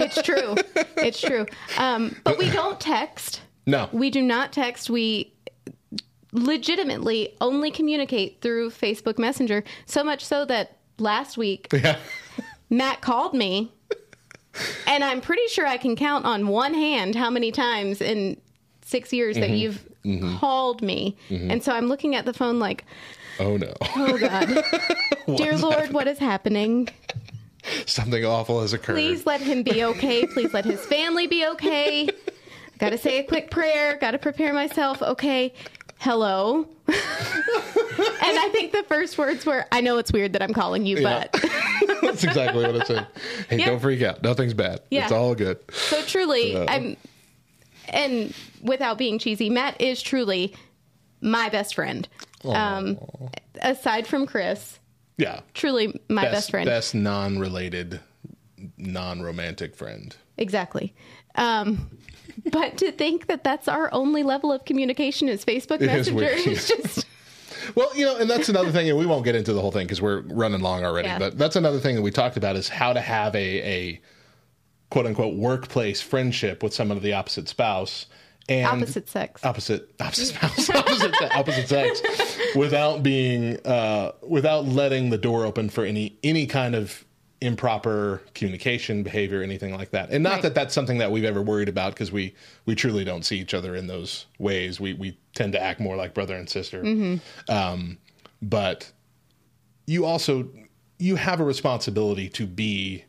It's 0.00 0.22
true. 0.22 0.54
It's 0.96 1.20
true. 1.20 1.44
Um, 1.76 2.14
but 2.24 2.38
we 2.38 2.48
don't 2.50 2.78
text. 2.80 3.40
no, 3.66 3.88
We 3.92 4.10
do 4.10 4.22
not 4.22 4.52
text. 4.52 4.88
We 4.88 5.34
legitimately 6.32 7.34
only 7.40 7.70
communicate 7.70 8.40
through 8.40 8.70
Facebook 8.70 9.18
Messenger. 9.18 9.64
So 9.86 10.04
much 10.04 10.24
so 10.24 10.44
that 10.46 10.78
last 10.98 11.36
week, 11.36 11.68
yeah, 11.72 11.98
Matt 12.70 13.00
called 13.00 13.34
me, 13.34 13.72
and 14.86 15.02
I'm 15.04 15.20
pretty 15.20 15.46
sure 15.48 15.66
I 15.66 15.76
can 15.78 15.96
count 15.96 16.24
on 16.24 16.48
one 16.48 16.74
hand 16.74 17.14
how 17.14 17.30
many 17.30 17.50
times 17.52 18.00
in 18.00 18.40
six 18.82 19.12
years 19.12 19.36
that 19.36 19.50
you've 19.50 19.84
Mm-hmm. 20.08 20.38
called 20.38 20.80
me. 20.82 21.16
Mm-hmm. 21.28 21.50
And 21.50 21.62
so 21.62 21.72
I'm 21.72 21.86
looking 21.86 22.14
at 22.14 22.24
the 22.24 22.32
phone 22.32 22.58
like, 22.58 22.84
oh 23.40 23.56
no, 23.56 23.72
oh 23.96 24.18
God, 24.18 24.48
dear 25.36 25.56
Lord, 25.58 25.92
what 25.92 26.08
is 26.08 26.18
happening? 26.18 26.88
something 27.86 28.24
awful 28.24 28.62
has 28.62 28.72
occurred. 28.72 28.94
Please 28.94 29.26
let 29.26 29.40
him 29.42 29.62
be 29.62 29.84
okay. 29.84 30.26
Please 30.26 30.54
let 30.54 30.64
his 30.64 30.84
family 30.86 31.26
be 31.26 31.46
okay. 31.48 32.08
Got 32.78 32.90
to 32.90 32.98
say 32.98 33.18
a 33.18 33.24
quick 33.24 33.50
prayer. 33.50 33.96
Got 34.00 34.12
to 34.12 34.18
prepare 34.18 34.54
myself. 34.54 35.02
Okay. 35.02 35.52
Hello. 35.98 36.66
and 36.86 36.96
I 36.96 38.48
think 38.52 38.72
the 38.72 38.84
first 38.84 39.18
words 39.18 39.44
were, 39.44 39.66
I 39.72 39.80
know 39.80 39.98
it's 39.98 40.12
weird 40.12 40.32
that 40.34 40.42
I'm 40.42 40.54
calling 40.54 40.86
you, 40.86 40.98
Yeah. 40.98 41.26
but 41.32 41.44
That's 42.02 42.22
exactly 42.24 42.64
what 42.64 42.76
it 42.76 42.86
said. 42.86 43.06
Hey, 43.50 43.58
Yeah. 43.58 43.66
don't 43.66 43.80
freak 43.80 44.00
out. 44.02 44.22
Nothing's 44.22 44.54
bad. 44.54 44.80
Yeah. 44.90 45.02
It's 45.02 45.12
all 45.12 45.34
good. 45.34 45.58
so 45.72 46.00
truly, 46.02 46.56
I'm, 46.56 46.96
and 47.90 48.34
without 48.62 48.98
being 48.98 49.18
cheesy, 49.18 49.50
Matt 49.50 49.80
is 49.80 50.00
truly 50.02 50.54
my 51.20 51.48
best 51.48 51.74
friend. 51.74 52.08
Um, 52.44 52.98
aside 53.62 54.06
from 54.06 54.26
Chris, 54.26 54.78
Yeah. 55.16 55.40
truly 55.54 56.00
my 56.08 56.22
best, 56.22 56.50
friend. 56.50 56.66
Best 56.66 56.94
non-related, 56.94 58.00
non-romantic 58.76 59.74
friend. 59.74 60.14
Exactly. 60.36 60.94
Um, 61.34 61.90
but 62.52 62.78
to 62.78 62.92
think 62.92 63.26
that 63.26 63.42
that's 63.44 63.68
our 63.68 63.92
only 63.92 64.22
level 64.22 64.52
of 64.52 64.64
communication 64.64 65.28
is 65.28 65.44
Facebook 65.44 65.76
It 65.76 65.90
is 65.90 66.10
Messenger 66.12 66.14
weird. 66.16 66.46
is 66.46 66.68
just 66.76 67.06
Well, 67.74 67.90
you 67.96 68.04
know, 68.04 68.16
and 68.16 68.30
that's 68.30 68.48
another 68.48 68.70
thing, 68.70 68.88
and 68.88 68.98
we 68.98 69.04
won't 69.06 69.24
get 69.24 69.34
into 69.34 69.52
the 69.52 69.60
whole 69.60 69.72
thing 69.72 69.86
because 69.86 70.00
we're 70.00 70.20
running 70.22 70.60
long 70.60 70.84
already. 70.84 71.08
Yeah. 71.08 71.18
But 71.18 71.36
that's 71.38 71.56
another 71.56 71.80
thing 71.80 71.96
that 71.96 72.02
we 72.02 72.10
talked 72.10 72.36
about 72.36 72.56
is 72.56 72.68
how 72.68 72.92
to 72.92 73.00
have 73.00 73.34
a, 73.34 73.38
a 73.62 74.00
quote 74.90 75.06
unquote 75.06 75.34
workplace 75.36 76.00
friendship 76.00 76.62
with 76.62 76.72
someone 76.74 76.96
of 76.96 77.02
the 77.02 77.12
opposite 77.12 77.48
spouse 77.48 78.06
and 78.48 78.66
Opposite 78.66 79.08
sex. 79.08 79.44
opposite 79.44 79.90
opposite 80.00 80.26
spouse 80.26 80.70
opposite 80.74 81.14
se- 81.16 81.28
opposite 81.34 81.68
sex 81.68 82.00
without 82.56 83.02
being 83.02 83.58
uh 83.66 84.12
without 84.26 84.64
letting 84.64 85.10
the 85.10 85.18
door 85.18 85.44
open 85.44 85.68
for 85.68 85.84
any 85.84 86.18
any 86.24 86.46
kind 86.46 86.74
of 86.74 87.04
improper 87.40 88.20
communication 88.34 89.02
behavior 89.04 89.42
anything 89.42 89.72
like 89.72 89.90
that 89.90 90.10
and 90.10 90.24
not 90.24 90.32
Right. 90.34 90.42
that 90.42 90.54
that's 90.56 90.74
something 90.74 90.98
that 90.98 91.12
we've 91.12 91.24
ever 91.24 91.40
worried 91.42 91.68
about 91.68 91.92
because 91.92 92.10
we 92.10 92.34
we 92.66 92.74
truly 92.74 93.04
don't 93.04 93.24
see 93.24 93.38
each 93.38 93.54
other 93.54 93.76
in 93.76 93.86
those 93.86 94.26
ways 94.40 94.80
we 94.80 94.94
we 94.94 95.16
tend 95.34 95.52
to 95.52 95.62
act 95.62 95.78
more 95.78 95.94
like 95.94 96.14
brother 96.14 96.34
and 96.34 96.48
sister 96.50 96.80
um 97.48 97.98
but 98.42 98.90
you 99.86 100.04
also 100.04 100.48
you 100.98 101.14
have 101.14 101.38
a 101.40 101.44
responsibility 101.44 102.28
to 102.30 102.44
be 102.46 103.04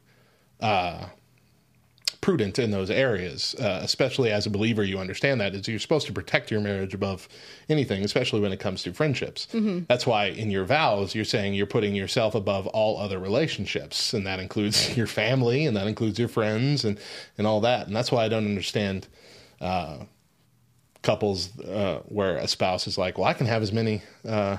prudent 2.22 2.60
in 2.60 2.72
those 2.72 2.90
areas, 2.90 3.56
uh, 3.60 3.80
especially 3.82 4.32
as 4.32 4.46
a 4.46 4.50
believer. 4.50 4.84
You 4.84 5.00
understand 5.00 5.40
that 5.42 5.56
is 5.56 5.68
you're 5.68 5.80
supposed 5.80 6.06
to 6.08 6.14
protect 6.14 6.52
your 6.52 6.60
marriage 6.60 6.94
above 6.94 7.30
anything, 7.70 8.04
especially 8.04 8.42
when 8.42 8.52
it 8.52 8.60
comes 8.60 8.84
to 8.84 8.94
friendships. 8.94 9.48
That's 9.88 10.06
why 10.06 10.26
in 10.26 10.52
your 10.52 10.66
vows 10.66 11.16
you're 11.16 11.26
saying 11.26 11.54
you're 11.54 11.66
putting 11.66 11.96
yourself 11.96 12.36
above 12.36 12.68
all 12.68 12.98
other 13.00 13.20
relationships, 13.20 14.14
and 14.14 14.28
that 14.28 14.40
includes 14.40 14.98
your 14.98 15.08
family, 15.08 15.66
and 15.66 15.78
that 15.78 15.88
includes 15.88 16.20
your 16.20 16.28
friends, 16.28 16.84
and 16.86 17.00
and 17.38 17.48
all 17.48 17.62
that. 17.62 17.88
And 17.88 17.96
that's 17.96 18.12
why 18.12 18.26
I 18.26 18.30
don't 18.30 18.46
understand 18.46 19.08
uh, 19.62 20.00
couples 21.02 21.58
uh, 21.62 22.00
where 22.06 22.38
a 22.38 22.48
spouse 22.48 22.88
is 22.88 22.98
like, 22.98 23.18
"Well, 23.18 23.28
I 23.28 23.34
can 23.34 23.48
have 23.48 23.62
as 23.62 23.72
many 23.72 24.02
uh, 24.28 24.58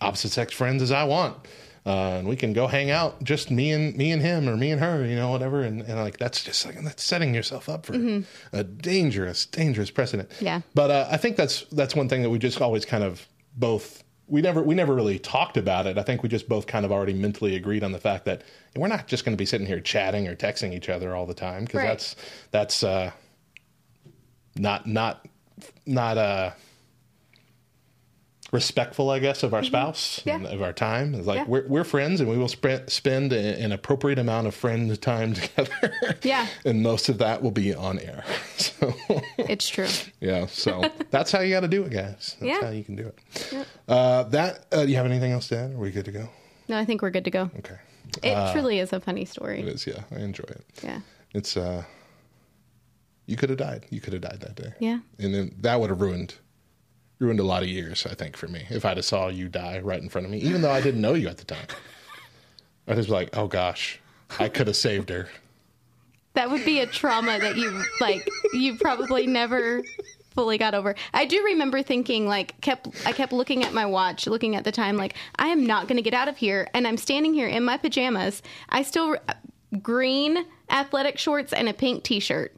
opposite 0.00 0.30
sex 0.30 0.52
friends 0.54 0.82
as 0.82 0.90
I 0.92 1.04
want." 1.04 1.36
Uh, 1.84 2.18
and 2.18 2.28
we 2.28 2.36
can 2.36 2.52
go 2.52 2.68
hang 2.68 2.90
out, 2.90 3.22
just 3.24 3.50
me 3.50 3.72
and 3.72 3.96
me 3.96 4.12
and 4.12 4.22
him, 4.22 4.48
or 4.48 4.56
me 4.56 4.70
and 4.70 4.80
her, 4.80 5.04
you 5.04 5.16
know, 5.16 5.30
whatever. 5.30 5.62
And, 5.62 5.82
and 5.82 5.98
like 5.98 6.16
that's 6.16 6.44
just 6.44 6.64
like 6.64 6.80
that's 6.82 7.02
setting 7.02 7.34
yourself 7.34 7.68
up 7.68 7.86
for 7.86 8.22
a 8.52 8.62
dangerous, 8.62 9.46
dangerous 9.46 9.90
precedent. 9.90 10.30
Yeah. 10.40 10.60
But 10.74 10.90
uh, 10.92 11.08
I 11.10 11.16
think 11.16 11.36
that's 11.36 11.62
that's 11.72 11.96
one 11.96 12.08
thing 12.08 12.22
that 12.22 12.30
we 12.30 12.38
just 12.38 12.60
always 12.60 12.84
kind 12.84 13.02
of 13.02 13.26
both 13.56 14.04
we 14.28 14.40
never 14.40 14.62
we 14.62 14.76
never 14.76 14.94
really 14.94 15.18
talked 15.18 15.56
about 15.56 15.86
it. 15.86 15.98
I 15.98 16.02
think 16.04 16.22
we 16.22 16.28
just 16.28 16.48
both 16.48 16.68
kind 16.68 16.84
of 16.84 16.92
already 16.92 17.14
mentally 17.14 17.56
agreed 17.56 17.82
on 17.82 17.90
the 17.90 17.98
fact 17.98 18.26
that 18.26 18.42
we're 18.76 18.86
not 18.86 19.08
just 19.08 19.24
going 19.24 19.36
to 19.36 19.38
be 19.40 19.44
sitting 19.44 19.66
here 19.66 19.80
chatting 19.80 20.28
or 20.28 20.36
texting 20.36 20.72
each 20.72 20.88
other 20.88 21.16
all 21.16 21.26
the 21.26 21.34
time 21.34 21.64
because 21.64 21.78
Right. 21.78 21.88
that's 21.88 22.16
that's 22.52 22.84
uh, 22.84 23.10
not 24.56 24.86
not 24.86 25.26
not 25.84 26.16
uh 26.16 26.50
respectful 28.52 29.08
i 29.10 29.18
guess 29.18 29.42
of 29.42 29.52
our 29.54 29.64
spouse 29.64 30.20
Mm-hmm. 30.20 30.28
Yeah. 30.28 30.34
and 30.36 30.46
of 30.46 30.62
our 30.62 30.72
time 30.74 31.14
it's 31.14 31.26
like 31.26 31.38
Yeah. 31.38 31.44
we're, 31.48 31.66
we're 31.66 31.84
friends 31.84 32.20
and 32.20 32.28
we 32.28 32.36
will 32.36 32.48
sp- 32.52 32.86
spend 32.88 33.32
a- 33.32 33.58
an 33.60 33.72
appropriate 33.72 34.18
amount 34.18 34.46
of 34.46 34.54
friend 34.54 35.00
time 35.00 35.32
together 35.40 35.94
Yeah. 36.22 36.46
and 36.64 36.82
most 36.82 37.08
of 37.08 37.16
that 37.18 37.42
will 37.42 37.50
be 37.50 37.74
on 37.74 37.98
air 37.98 38.24
so 38.58 38.94
It's 39.38 39.68
true. 39.68 39.88
yeah 40.20 40.46
so 40.46 40.82
that's 41.10 41.32
how 41.32 41.40
you 41.40 41.50
got 41.54 41.60
to 41.60 41.68
do 41.68 41.82
it 41.84 41.90
guys 41.92 42.36
that's 42.38 42.42
Yeah. 42.42 42.60
how 42.60 42.70
you 42.70 42.84
can 42.84 42.94
do 42.94 43.06
it 43.10 43.66
uh 43.88 44.24
that 44.24 44.66
uh, 44.70 44.84
do 44.84 44.90
you 44.90 44.96
have 44.96 45.06
anything 45.06 45.32
else 45.32 45.48
to 45.48 45.56
add 45.58 45.72
are 45.72 45.78
we 45.78 45.90
good 45.90 46.04
to 46.04 46.12
go 46.12 46.28
No, 46.68 46.78
I 46.78 46.84
think 46.84 47.00
we're 47.02 47.10
good 47.10 47.24
to 47.24 47.30
go. 47.30 47.50
okay 47.58 47.78
It 48.22 48.52
truly 48.52 48.78
is 48.80 48.92
a 48.92 49.00
funny 49.00 49.24
story. 49.24 49.62
is 49.62 49.86
yeah 49.86 50.02
i 50.14 50.16
enjoy 50.20 50.44
it 50.44 50.64
Yeah. 50.84 51.00
it's 51.32 51.56
uh 51.56 51.84
you 53.24 53.36
could 53.36 53.48
have 53.48 53.58
died 53.58 53.86
you 53.88 54.00
could 54.02 54.12
have 54.12 54.22
died 54.22 54.40
that 54.40 54.56
day 54.56 54.72
Yeah. 54.78 54.98
and 55.18 55.32
then 55.32 55.54
that 55.60 55.80
would 55.80 55.88
have 55.88 56.02
ruined 56.02 56.34
ruined 57.22 57.40
a 57.40 57.44
lot 57.44 57.62
of 57.62 57.68
years 57.68 58.04
i 58.06 58.14
think 58.14 58.36
for 58.36 58.48
me 58.48 58.66
if 58.68 58.84
i'd 58.84 58.96
have 58.96 59.06
saw 59.06 59.28
you 59.28 59.48
die 59.48 59.78
right 59.78 60.02
in 60.02 60.08
front 60.08 60.24
of 60.26 60.30
me 60.30 60.38
even 60.38 60.60
though 60.60 60.70
i 60.70 60.80
didn't 60.80 61.00
know 61.00 61.14
you 61.14 61.28
at 61.28 61.38
the 61.38 61.44
time 61.44 61.66
i 62.88 62.94
was 62.94 63.08
like 63.08 63.30
oh 63.36 63.46
gosh 63.46 64.00
i 64.38 64.48
could 64.48 64.66
have 64.66 64.76
saved 64.76 65.08
her 65.08 65.28
That 66.34 66.50
would 66.50 66.64
be 66.64 66.80
a 66.80 66.86
trauma 66.86 67.38
that 67.38 67.56
you 67.56 67.82
like 68.00 68.28
you 68.54 68.76
probably 68.78 69.26
never 69.26 69.82
fully 70.34 70.56
got 70.56 70.74
over. 70.74 70.94
I 71.12 71.26
do 71.26 71.44
remember 71.44 71.82
thinking 71.82 72.26
like 72.26 72.58
kept 72.62 72.88
I 73.06 73.12
kept 73.12 73.32
looking 73.32 73.64
at 73.64 73.74
my 73.74 73.84
watch, 73.84 74.26
looking 74.26 74.56
at 74.56 74.64
the 74.64 74.72
time 74.72 74.96
like 74.96 75.14
I 75.36 75.48
am 75.48 75.66
not 75.66 75.88
going 75.88 75.96
to 75.96 76.02
get 76.02 76.14
out 76.14 76.28
of 76.28 76.38
here 76.38 76.68
and 76.72 76.86
I'm 76.86 76.96
standing 76.96 77.34
here 77.34 77.48
in 77.48 77.64
my 77.64 77.76
pajamas. 77.76 78.42
I 78.70 78.82
still 78.82 79.16
uh, 79.28 79.34
green 79.82 80.46
athletic 80.70 81.18
shorts 81.18 81.52
and 81.52 81.68
a 81.68 81.74
pink 81.74 82.02
t-shirt. 82.02 82.56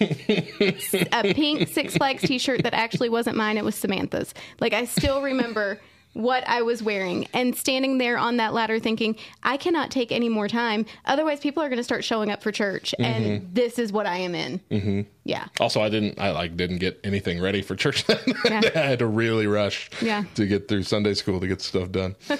A 0.00 1.34
pink 1.34 1.68
Six 1.68 1.96
Flags 1.96 2.22
t-shirt 2.22 2.62
that 2.62 2.74
actually 2.74 3.08
wasn't 3.08 3.36
mine, 3.36 3.56
it 3.56 3.64
was 3.64 3.74
Samantha's. 3.74 4.34
Like 4.60 4.72
I 4.72 4.84
still 4.84 5.22
remember 5.22 5.80
what 6.12 6.46
I 6.48 6.62
was 6.62 6.82
wearing 6.82 7.28
and 7.32 7.54
standing 7.54 7.98
there 7.98 8.18
on 8.18 8.38
that 8.38 8.52
ladder 8.52 8.80
thinking, 8.80 9.16
I 9.42 9.56
cannot 9.56 9.90
take 9.90 10.10
any 10.10 10.28
more 10.28 10.48
time. 10.48 10.86
Otherwise, 11.04 11.40
people 11.40 11.62
are 11.62 11.68
going 11.68 11.78
to 11.78 11.84
start 11.84 12.04
showing 12.04 12.30
up 12.30 12.42
for 12.42 12.50
church, 12.50 12.94
and 12.98 13.48
this 13.54 13.78
is 13.78 13.92
what 13.92 14.06
I 14.06 14.18
am 14.18 14.34
in. 14.34 14.60
Mm-hmm. 14.70 15.00
Yeah. 15.30 15.46
also 15.60 15.80
i 15.80 15.88
didn't 15.88 16.18
i 16.20 16.30
like 16.32 16.56
didn't 16.56 16.78
get 16.78 17.00
anything 17.04 17.40
ready 17.40 17.62
for 17.62 17.76
church 17.76 18.04
then 18.08 18.18
Yeah. 18.44 18.60
i 18.74 18.78
had 18.78 18.98
to 18.98 19.06
really 19.06 19.46
rush 19.46 19.88
Yeah. 20.02 20.24
to 20.34 20.46
get 20.46 20.68
through 20.68 20.82
sunday 20.82 21.14
school 21.14 21.40
to 21.40 21.46
get 21.46 21.60
stuff 21.60 21.90
done 21.92 22.16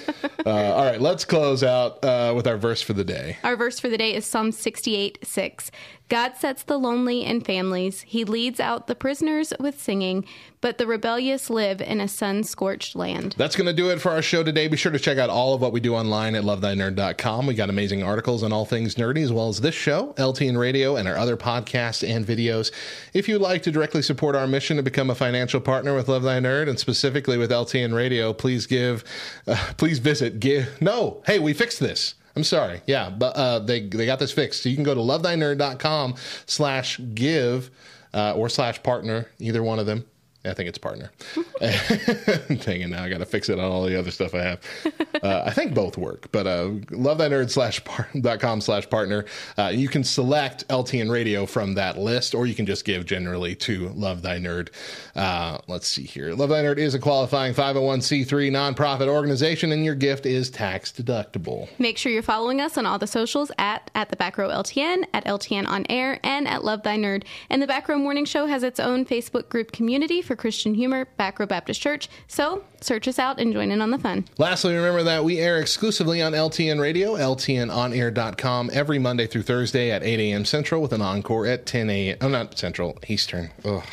uh, 0.45 0.49
all 0.49 0.85
right 0.85 0.99
let's 1.01 1.25
close 1.25 1.63
out 1.63 2.03
uh, 2.05 2.33
with 2.35 2.47
our 2.47 2.57
verse 2.57 2.81
for 2.81 2.93
the 2.93 3.03
day 3.05 3.37
Our 3.43 3.55
verse 3.55 3.79
for 3.79 3.89
the 3.89 3.97
day 3.97 4.13
is 4.13 4.25
Psalm 4.25 4.51
68 4.51 5.19
6. 5.23 5.71
God 6.09 6.35
sets 6.35 6.63
the 6.63 6.77
lonely 6.77 7.23
in 7.23 7.39
families. 7.39 8.01
He 8.01 8.25
leads 8.25 8.59
out 8.59 8.87
the 8.87 8.95
prisoners 8.95 9.53
with 9.61 9.79
singing, 9.79 10.25
but 10.59 10.77
the 10.77 10.85
rebellious 10.85 11.49
live 11.49 11.79
in 11.79 12.01
a 12.01 12.07
sun 12.09 12.43
scorched 12.43 12.97
land. 12.97 13.33
That's 13.37 13.55
going 13.55 13.67
to 13.67 13.73
do 13.73 13.89
it 13.91 14.01
for 14.01 14.11
our 14.11 14.21
show 14.21 14.43
today. 14.43 14.67
Be 14.67 14.75
sure 14.75 14.91
to 14.91 14.99
check 14.99 15.17
out 15.17 15.29
all 15.29 15.53
of 15.53 15.61
what 15.61 15.71
we 15.71 15.79
do 15.79 15.95
online 15.95 16.35
at 16.35 16.43
lovethynerd.com. 16.43 17.47
We 17.47 17.53
got 17.53 17.69
amazing 17.69 18.03
articles 18.03 18.43
on 18.43 18.51
all 18.51 18.65
things 18.65 18.95
nerdy, 18.95 19.23
as 19.23 19.31
well 19.31 19.47
as 19.47 19.61
this 19.61 19.73
show, 19.73 20.13
LTN 20.17 20.57
Radio, 20.59 20.97
and 20.97 21.07
our 21.07 21.15
other 21.15 21.37
podcasts 21.37 22.05
and 22.05 22.25
videos. 22.27 22.71
If 23.13 23.27
you'd 23.27 23.41
like 23.41 23.63
to 23.63 23.71
directly 23.71 24.01
support 24.01 24.35
our 24.35 24.47
mission 24.47 24.77
to 24.77 24.83
become 24.83 25.09
a 25.09 25.15
financial 25.15 25.59
partner 25.59 25.95
with 25.95 26.07
Love 26.07 26.23
Thy 26.23 26.39
Nerd, 26.39 26.69
and 26.69 26.79
specifically 26.79 27.37
with 27.37 27.51
LTN 27.51 27.93
Radio, 27.95 28.33
please 28.33 28.65
give, 28.65 29.03
uh, 29.47 29.73
please 29.77 29.99
visit, 29.99 30.39
give, 30.39 30.81
no, 30.81 31.21
hey, 31.25 31.39
we 31.39 31.53
fixed 31.53 31.79
this. 31.79 32.15
I'm 32.35 32.43
sorry. 32.43 32.81
Yeah, 32.87 33.09
but 33.09 33.35
uh, 33.35 33.59
they 33.59 33.81
they 33.81 34.05
got 34.05 34.19
this 34.19 34.31
fixed. 34.31 34.63
So 34.63 34.69
you 34.69 34.75
can 34.75 34.85
go 34.85 34.95
to 34.95 35.01
lovethynerd.com 35.01 36.15
slash 36.45 36.99
give 37.13 37.69
uh, 38.13 38.33
or 38.35 38.49
slash 38.49 38.81
partner, 38.83 39.29
either 39.39 39.61
one 39.63 39.79
of 39.79 39.85
them. 39.85 40.05
I 40.43 40.53
think 40.53 40.69
it's 40.69 40.77
partner. 40.77 41.11
Dang 41.59 42.81
it, 42.81 42.89
now 42.89 43.03
I 43.03 43.09
got 43.09 43.19
to 43.19 43.25
fix 43.25 43.49
it 43.49 43.59
on 43.59 43.65
all 43.71 43.83
the 43.85 43.97
other 43.97 44.11
stuff 44.11 44.33
I 44.33 44.41
have. 44.43 44.61
Uh, 45.21 45.43
I 45.45 45.51
think 45.51 45.75
both 45.75 45.99
work, 45.99 46.31
but 46.31 46.47
uh, 46.47 46.69
lovethynerd 46.89 47.51
slash 47.51 47.83
par- 47.83 48.09
dot 48.21 48.39
com 48.39 48.59
slash 48.59 48.89
partner. 48.89 49.25
Uh, 49.55 49.67
you 49.67 49.87
can 49.87 50.03
select 50.03 50.67
LTN 50.69 51.11
radio 51.11 51.45
from 51.45 51.75
that 51.75 51.99
list, 51.99 52.33
or 52.33 52.47
you 52.47 52.55
can 52.55 52.65
just 52.65 52.85
give 52.85 53.05
generally 53.05 53.53
to 53.57 53.89
Love 53.89 54.23
Thy 54.23 54.39
Nerd. 54.39 54.69
Uh, 55.15 55.59
let's 55.67 55.85
see 55.87 56.05
here. 56.05 56.33
Love 56.33 56.49
Thy 56.49 56.63
Nerd 56.63 56.79
is 56.79 56.95
a 56.95 56.99
qualifying 56.99 57.53
501c3 57.53 58.49
nonprofit 58.49 59.07
organization, 59.07 59.71
and 59.73 59.85
your 59.85 59.93
gift 59.93 60.25
is 60.25 60.49
tax 60.49 60.91
deductible. 60.91 61.67
Make 61.77 61.99
sure 61.99 62.11
you're 62.11 62.23
following 62.23 62.59
us 62.59 62.75
on 62.75 62.87
all 62.87 62.97
the 62.97 63.05
socials 63.05 63.51
at, 63.59 63.91
at 63.93 64.09
the 64.09 64.15
Back 64.15 64.39
Row 64.39 64.49
LTN, 64.49 65.03
at 65.13 65.23
LTN 65.25 65.67
On 65.67 65.85
Air, 65.87 66.19
and 66.23 66.47
at 66.47 66.63
Love 66.63 66.81
Thy 66.81 66.97
Nerd. 66.97 67.25
And 67.51 67.61
the 67.61 67.67
Back 67.67 67.87
Row 67.87 67.99
Morning 67.99 68.25
Show 68.25 68.47
has 68.47 68.63
its 68.63 68.79
own 68.79 69.05
Facebook 69.05 69.49
group 69.49 69.71
community 69.71 70.23
for 70.31 70.37
Christian 70.37 70.73
humor, 70.73 71.03
Back 71.17 71.39
Row 71.41 71.45
Baptist 71.45 71.81
Church. 71.81 72.07
So 72.29 72.63
search 72.79 73.05
us 73.09 73.19
out 73.19 73.37
and 73.37 73.51
join 73.51 73.69
in 73.69 73.81
on 73.81 73.91
the 73.91 73.97
fun. 73.97 74.23
Lastly, 74.37 74.73
remember 74.73 75.03
that 75.03 75.25
we 75.25 75.39
air 75.39 75.59
exclusively 75.59 76.21
on 76.21 76.31
LTN 76.31 76.79
Radio, 76.79 77.15
LTNOnAir.com, 77.15 78.69
every 78.71 78.97
Monday 78.97 79.27
through 79.27 79.41
Thursday 79.41 79.91
at 79.91 80.03
8 80.03 80.21
a.m. 80.21 80.45
Central 80.45 80.81
with 80.81 80.93
an 80.93 81.01
encore 81.01 81.45
at 81.45 81.65
10 81.65 81.89
a.m. 81.89 82.17
Oh, 82.21 82.29
not 82.29 82.57
Central, 82.57 82.97
Eastern. 83.09 83.51
Ugh. 83.65 83.83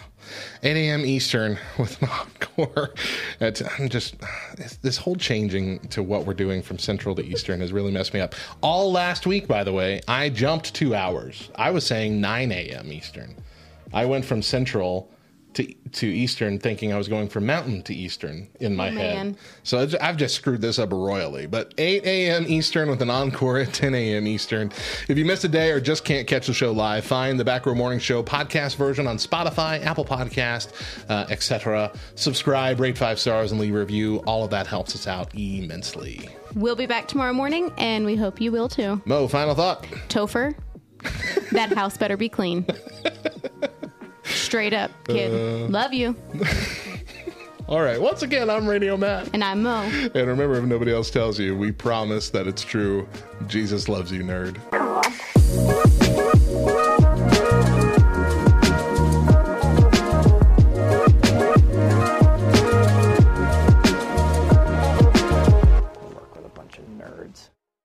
8 0.63 0.77
a.m. 0.77 1.05
Eastern 1.05 1.59
with 1.79 2.01
an 2.03 2.09
encore. 2.09 2.95
At, 3.41 3.61
I'm 3.81 3.89
just 3.89 4.15
this 4.83 4.97
whole 4.97 5.17
changing 5.17 5.81
to 5.89 6.05
what 6.05 6.25
we're 6.25 6.35
doing 6.35 6.63
from 6.63 6.79
Central 6.79 7.17
to 7.17 7.27
Eastern 7.27 7.61
has 7.63 7.73
really 7.73 7.91
messed 7.91 8.15
me 8.15 8.21
up. 8.21 8.37
All 8.61 8.93
last 8.93 9.27
week, 9.27 9.49
by 9.49 9.65
the 9.65 9.73
way, 9.73 10.03
I 10.07 10.29
jumped 10.29 10.73
two 10.73 10.95
hours. 10.95 11.51
I 11.57 11.73
was 11.73 11.85
saying 11.85 12.21
9 12.21 12.53
a.m. 12.53 12.93
Eastern. 12.93 13.35
I 13.93 14.07
went 14.07 14.25
from 14.25 14.41
Central 14.41 15.11
to 15.55 15.75
to 15.93 16.07
Eastern, 16.07 16.59
thinking 16.59 16.93
I 16.93 16.99
was 16.99 17.09
going 17.09 17.29
from 17.29 17.47
Mountain 17.47 17.83
to 17.85 17.95
Eastern 17.95 18.49
in 18.61 18.77
my 18.77 18.89
Oh, 18.89 18.93
head. 18.93 19.15
man. 19.17 19.37
So 19.63 19.89
I've 20.01 20.17
just 20.17 20.35
screwed 20.35 20.61
this 20.61 20.79
up 20.79 20.93
royally. 20.93 21.47
But 21.47 21.73
8 21.79 22.05
a.m. 22.05 22.45
Eastern 22.47 22.91
with 22.91 23.01
an 23.03 23.09
encore 23.11 23.59
at 23.59 23.73
10 23.73 23.95
a.m. 23.95 24.27
Eastern. 24.27 24.71
If 25.09 25.17
you 25.17 25.25
missed 25.25 25.45
a 25.45 25.49
day 25.49 25.71
or 25.71 25.81
just 25.81 26.05
can't 26.05 26.27
catch 26.29 26.47
the 26.47 26.53
show 26.55 26.73
live, 26.73 27.05
find 27.05 27.41
the 27.41 27.45
Back 27.45 27.65
Row 27.67 27.75
Morning 27.75 27.99
Show 27.99 28.23
podcast 28.23 28.77
version 28.77 29.07
on 29.07 29.17
Spotify, 29.17 29.83
Apple 29.85 30.05
Podcast, 30.05 30.73
uh, 31.09 31.27
etc. 31.31 31.93
Subscribe, 32.15 32.79
rate 32.81 32.99
five 32.99 33.19
stars, 33.19 33.51
and 33.51 33.61
leave 33.61 33.75
a 33.75 33.79
review. 33.79 34.19
All 34.27 34.45
of 34.45 34.51
that 34.51 34.67
helps 34.67 34.95
us 34.95 35.07
out 35.07 35.35
immensely. 35.35 36.29
We'll 36.55 36.77
be 36.77 36.87
back 36.87 37.09
tomorrow 37.09 37.33
morning, 37.33 37.73
and 37.79 38.05
we 38.05 38.17
hope 38.17 38.41
you 38.41 38.53
will 38.53 38.69
too. 38.69 39.01
Mo, 39.07 39.27
final 39.29 39.55
thought. 39.55 39.85
Topher, 40.09 40.55
that 41.53 41.73
house 41.75 41.97
better 41.97 42.17
be 42.17 42.29
clean. 42.29 42.67
Straight 44.29 44.73
up, 44.73 44.91
kid. 45.07 45.33
Uh. 45.33 45.69
Love 45.69 45.93
you. 45.93 46.17
All 47.69 47.83
right. 47.83 48.01
Once 48.01 48.23
again, 48.23 48.49
I'm 48.49 48.67
Radio 48.67 48.97
Matt. 48.97 49.29
And 49.35 49.45
I'm 49.45 49.63
Mo. 49.63 49.83
And 49.83 50.15
remember, 50.15 50.55
if 50.57 50.65
nobody 50.65 50.93
else 50.93 51.11
tells 51.11 51.39
you, 51.39 51.55
we 51.55 51.71
promise 51.71 52.31
that 52.31 52.47
it's 52.47 52.63
true. 52.63 53.07
Jesus 53.47 53.89
loves 53.91 54.11
you, 54.11 54.23
nerd. 54.23 54.57